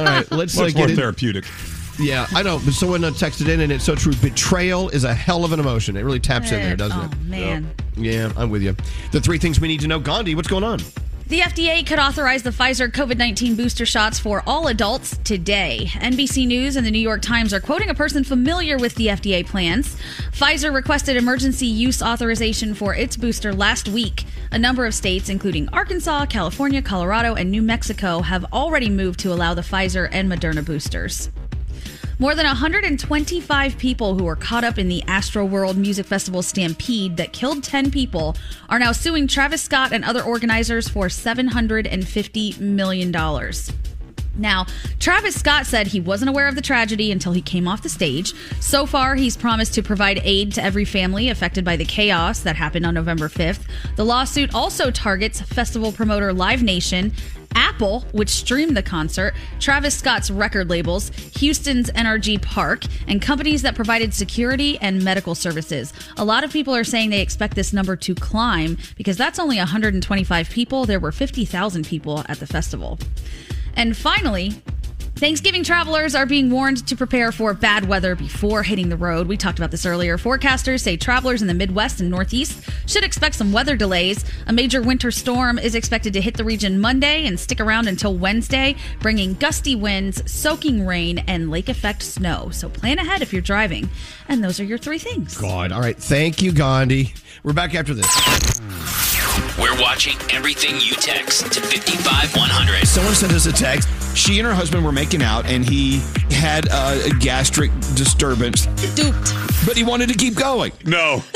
right, 0.04 0.30
let's 0.30 0.56
uh, 0.58 0.62
Much 0.62 0.74
get 0.74 0.78
more 0.78 0.88
in- 0.88 0.96
therapeutic. 0.96 1.44
Yeah, 1.98 2.26
I 2.34 2.42
know. 2.42 2.60
But 2.64 2.72
someone 2.74 3.04
uh, 3.04 3.10
texted 3.10 3.48
in, 3.48 3.60
and 3.60 3.70
it's 3.70 3.84
so 3.84 3.94
true. 3.94 4.14
Betrayal 4.22 4.88
is 4.88 5.04
a 5.04 5.12
hell 5.12 5.44
of 5.44 5.52
an 5.52 5.60
emotion. 5.60 5.96
It 5.96 6.02
really 6.02 6.20
taps 6.20 6.50
in 6.50 6.62
there, 6.62 6.76
doesn't 6.76 6.98
oh, 6.98 7.04
it? 7.04 7.22
man. 7.24 7.70
Yeah, 7.96 8.32
I'm 8.36 8.50
with 8.50 8.62
you. 8.62 8.74
The 9.12 9.20
three 9.20 9.38
things 9.38 9.60
we 9.60 9.68
need 9.68 9.80
to 9.80 9.88
know. 9.88 9.98
Gandhi, 9.98 10.34
what's 10.34 10.48
going 10.48 10.64
on? 10.64 10.80
The 11.30 11.42
FDA 11.42 11.86
could 11.86 12.00
authorize 12.00 12.42
the 12.42 12.50
Pfizer 12.50 12.90
COVID 12.90 13.16
19 13.16 13.54
booster 13.54 13.86
shots 13.86 14.18
for 14.18 14.42
all 14.48 14.66
adults 14.66 15.16
today. 15.18 15.86
NBC 15.92 16.44
News 16.44 16.74
and 16.74 16.84
the 16.84 16.90
New 16.90 16.98
York 16.98 17.22
Times 17.22 17.54
are 17.54 17.60
quoting 17.60 17.88
a 17.88 17.94
person 17.94 18.24
familiar 18.24 18.76
with 18.78 18.96
the 18.96 19.06
FDA 19.06 19.46
plans. 19.46 19.96
Pfizer 20.32 20.74
requested 20.74 21.16
emergency 21.16 21.68
use 21.68 22.02
authorization 22.02 22.74
for 22.74 22.96
its 22.96 23.16
booster 23.16 23.54
last 23.54 23.88
week. 23.88 24.24
A 24.50 24.58
number 24.58 24.86
of 24.86 24.92
states, 24.92 25.28
including 25.28 25.68
Arkansas, 25.68 26.26
California, 26.26 26.82
Colorado, 26.82 27.34
and 27.36 27.48
New 27.48 27.62
Mexico, 27.62 28.22
have 28.22 28.44
already 28.52 28.90
moved 28.90 29.20
to 29.20 29.32
allow 29.32 29.54
the 29.54 29.62
Pfizer 29.62 30.08
and 30.10 30.28
Moderna 30.28 30.66
boosters. 30.66 31.30
More 32.20 32.34
than 32.34 32.44
125 32.44 33.78
people 33.78 34.14
who 34.14 34.24
were 34.24 34.36
caught 34.36 34.62
up 34.62 34.76
in 34.76 34.88
the 34.88 35.02
Astroworld 35.06 35.76
Music 35.76 36.04
Festival 36.04 36.42
stampede 36.42 37.16
that 37.16 37.32
killed 37.32 37.64
10 37.64 37.90
people 37.90 38.36
are 38.68 38.78
now 38.78 38.92
suing 38.92 39.26
Travis 39.26 39.62
Scott 39.62 39.94
and 39.94 40.04
other 40.04 40.22
organizers 40.22 40.86
for 40.86 41.06
$750 41.06 42.60
million. 42.60 43.10
Now, 44.36 44.66
Travis 44.98 45.34
Scott 45.34 45.64
said 45.64 45.86
he 45.86 46.00
wasn't 46.00 46.28
aware 46.28 46.46
of 46.46 46.56
the 46.56 46.60
tragedy 46.60 47.10
until 47.10 47.32
he 47.32 47.40
came 47.40 47.66
off 47.66 47.80
the 47.80 47.88
stage. 47.88 48.34
So 48.60 48.84
far, 48.84 49.14
he's 49.14 49.36
promised 49.36 49.72
to 49.74 49.82
provide 49.82 50.20
aid 50.22 50.52
to 50.52 50.62
every 50.62 50.84
family 50.84 51.30
affected 51.30 51.64
by 51.64 51.76
the 51.76 51.86
chaos 51.86 52.40
that 52.40 52.54
happened 52.54 52.84
on 52.84 52.92
November 52.92 53.30
5th. 53.30 53.60
The 53.96 54.04
lawsuit 54.04 54.54
also 54.54 54.90
targets 54.90 55.40
festival 55.40 55.90
promoter 55.90 56.34
Live 56.34 56.62
Nation, 56.62 57.14
Apple, 57.54 58.00
which 58.12 58.30
streamed 58.30 58.76
the 58.76 58.82
concert, 58.82 59.34
Travis 59.58 59.96
Scott's 59.96 60.30
record 60.30 60.70
labels, 60.70 61.10
Houston's 61.38 61.90
NRG 61.90 62.42
Park, 62.42 62.84
and 63.06 63.20
companies 63.20 63.62
that 63.62 63.74
provided 63.74 64.14
security 64.14 64.78
and 64.78 65.02
medical 65.02 65.34
services. 65.34 65.92
A 66.16 66.24
lot 66.24 66.44
of 66.44 66.52
people 66.52 66.74
are 66.74 66.84
saying 66.84 67.10
they 67.10 67.20
expect 67.20 67.54
this 67.54 67.72
number 67.72 67.96
to 67.96 68.14
climb 68.14 68.78
because 68.96 69.16
that's 69.16 69.38
only 69.38 69.58
125 69.58 70.50
people. 70.50 70.84
There 70.84 71.00
were 71.00 71.12
50,000 71.12 71.86
people 71.86 72.24
at 72.28 72.38
the 72.38 72.46
festival. 72.46 72.98
And 73.74 73.96
finally, 73.96 74.62
Thanksgiving 75.20 75.62
travelers 75.62 76.14
are 76.14 76.24
being 76.24 76.48
warned 76.48 76.86
to 76.86 76.96
prepare 76.96 77.30
for 77.30 77.52
bad 77.52 77.86
weather 77.86 78.14
before 78.14 78.62
hitting 78.62 78.88
the 78.88 78.96
road. 78.96 79.26
We 79.26 79.36
talked 79.36 79.58
about 79.58 79.70
this 79.70 79.84
earlier. 79.84 80.16
Forecasters 80.16 80.80
say 80.80 80.96
travelers 80.96 81.42
in 81.42 81.46
the 81.46 81.52
Midwest 81.52 82.00
and 82.00 82.08
Northeast 82.08 82.66
should 82.86 83.04
expect 83.04 83.34
some 83.34 83.52
weather 83.52 83.76
delays. 83.76 84.24
A 84.46 84.52
major 84.54 84.80
winter 84.80 85.10
storm 85.10 85.58
is 85.58 85.74
expected 85.74 86.14
to 86.14 86.22
hit 86.22 86.38
the 86.38 86.44
region 86.44 86.80
Monday 86.80 87.26
and 87.26 87.38
stick 87.38 87.60
around 87.60 87.86
until 87.86 88.14
Wednesday, 88.14 88.76
bringing 89.00 89.34
gusty 89.34 89.76
winds, 89.76 90.22
soaking 90.32 90.86
rain, 90.86 91.18
and 91.18 91.50
lake 91.50 91.68
effect 91.68 92.02
snow. 92.02 92.48
So 92.50 92.70
plan 92.70 92.98
ahead 92.98 93.20
if 93.20 93.30
you're 93.30 93.42
driving. 93.42 93.90
And 94.26 94.42
those 94.42 94.58
are 94.58 94.64
your 94.64 94.78
three 94.78 94.98
things. 94.98 95.36
God. 95.36 95.70
All 95.70 95.82
right. 95.82 95.98
Thank 95.98 96.40
you, 96.40 96.50
Gandhi. 96.50 97.12
We're 97.42 97.54
back 97.54 97.74
after 97.74 97.94
this. 97.94 98.06
We're 99.58 99.80
watching 99.80 100.14
everything 100.30 100.74
you 100.74 100.92
text 100.92 101.50
to 101.52 101.60
55100. 101.62 102.86
Someone 102.86 103.14
sent 103.14 103.32
us 103.32 103.46
a 103.46 103.52
text. 103.52 103.88
She 104.14 104.38
and 104.38 104.46
her 104.46 104.52
husband 104.52 104.84
were 104.84 104.92
making 104.92 105.22
out, 105.22 105.46
and 105.46 105.64
he 105.64 106.00
had 106.30 106.68
uh, 106.70 107.00
a 107.06 107.10
gastric 107.18 107.70
disturbance. 107.94 108.66
Duped. 108.94 109.34
But 109.64 109.76
he 109.76 109.84
wanted 109.84 110.10
to 110.10 110.14
keep 110.14 110.34
going. 110.34 110.72
No. 110.84 111.22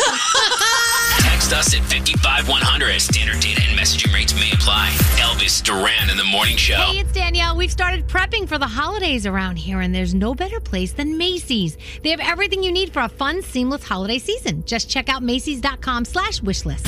Text 1.45 1.75
us 1.75 1.79
at 1.79 1.83
55100. 1.83 2.99
Standard 3.01 3.39
data 3.39 3.61
and 3.69 3.79
messaging 3.79 4.15
rates 4.15 4.33
may 4.35 4.51
apply. 4.53 4.89
Elvis 5.19 5.63
Duran 5.63 6.09
in 6.09 6.17
the 6.17 6.25
morning 6.25 6.57
show. 6.57 6.77
Hey, 6.77 7.01
it's 7.01 7.13
Danielle. 7.13 7.55
We've 7.55 7.71
started 7.71 8.09
prepping 8.09 8.49
for 8.49 8.57
the 8.57 8.67
holidays 8.67 9.27
around 9.27 9.57
here, 9.57 9.83
and 9.83 9.95
there's 9.95 10.15
no 10.15 10.35
better 10.35 10.59
place 10.59 10.93
than 10.93 11.19
Macy's. 11.19 11.77
They 12.03 12.09
have 12.09 12.21
everything 12.21 12.63
you 12.63 12.73
need 12.73 12.95
for 12.95 13.01
a 13.01 13.11
fun, 13.11 13.43
seamless 13.43 13.85
holiday 13.85 14.19
season. 14.19 14.65
Just 14.65 14.89
check 14.89 15.11
out 15.11 15.23
Macy's.com 15.23 16.07
slash 16.07 16.41
wishlist. 16.41 16.81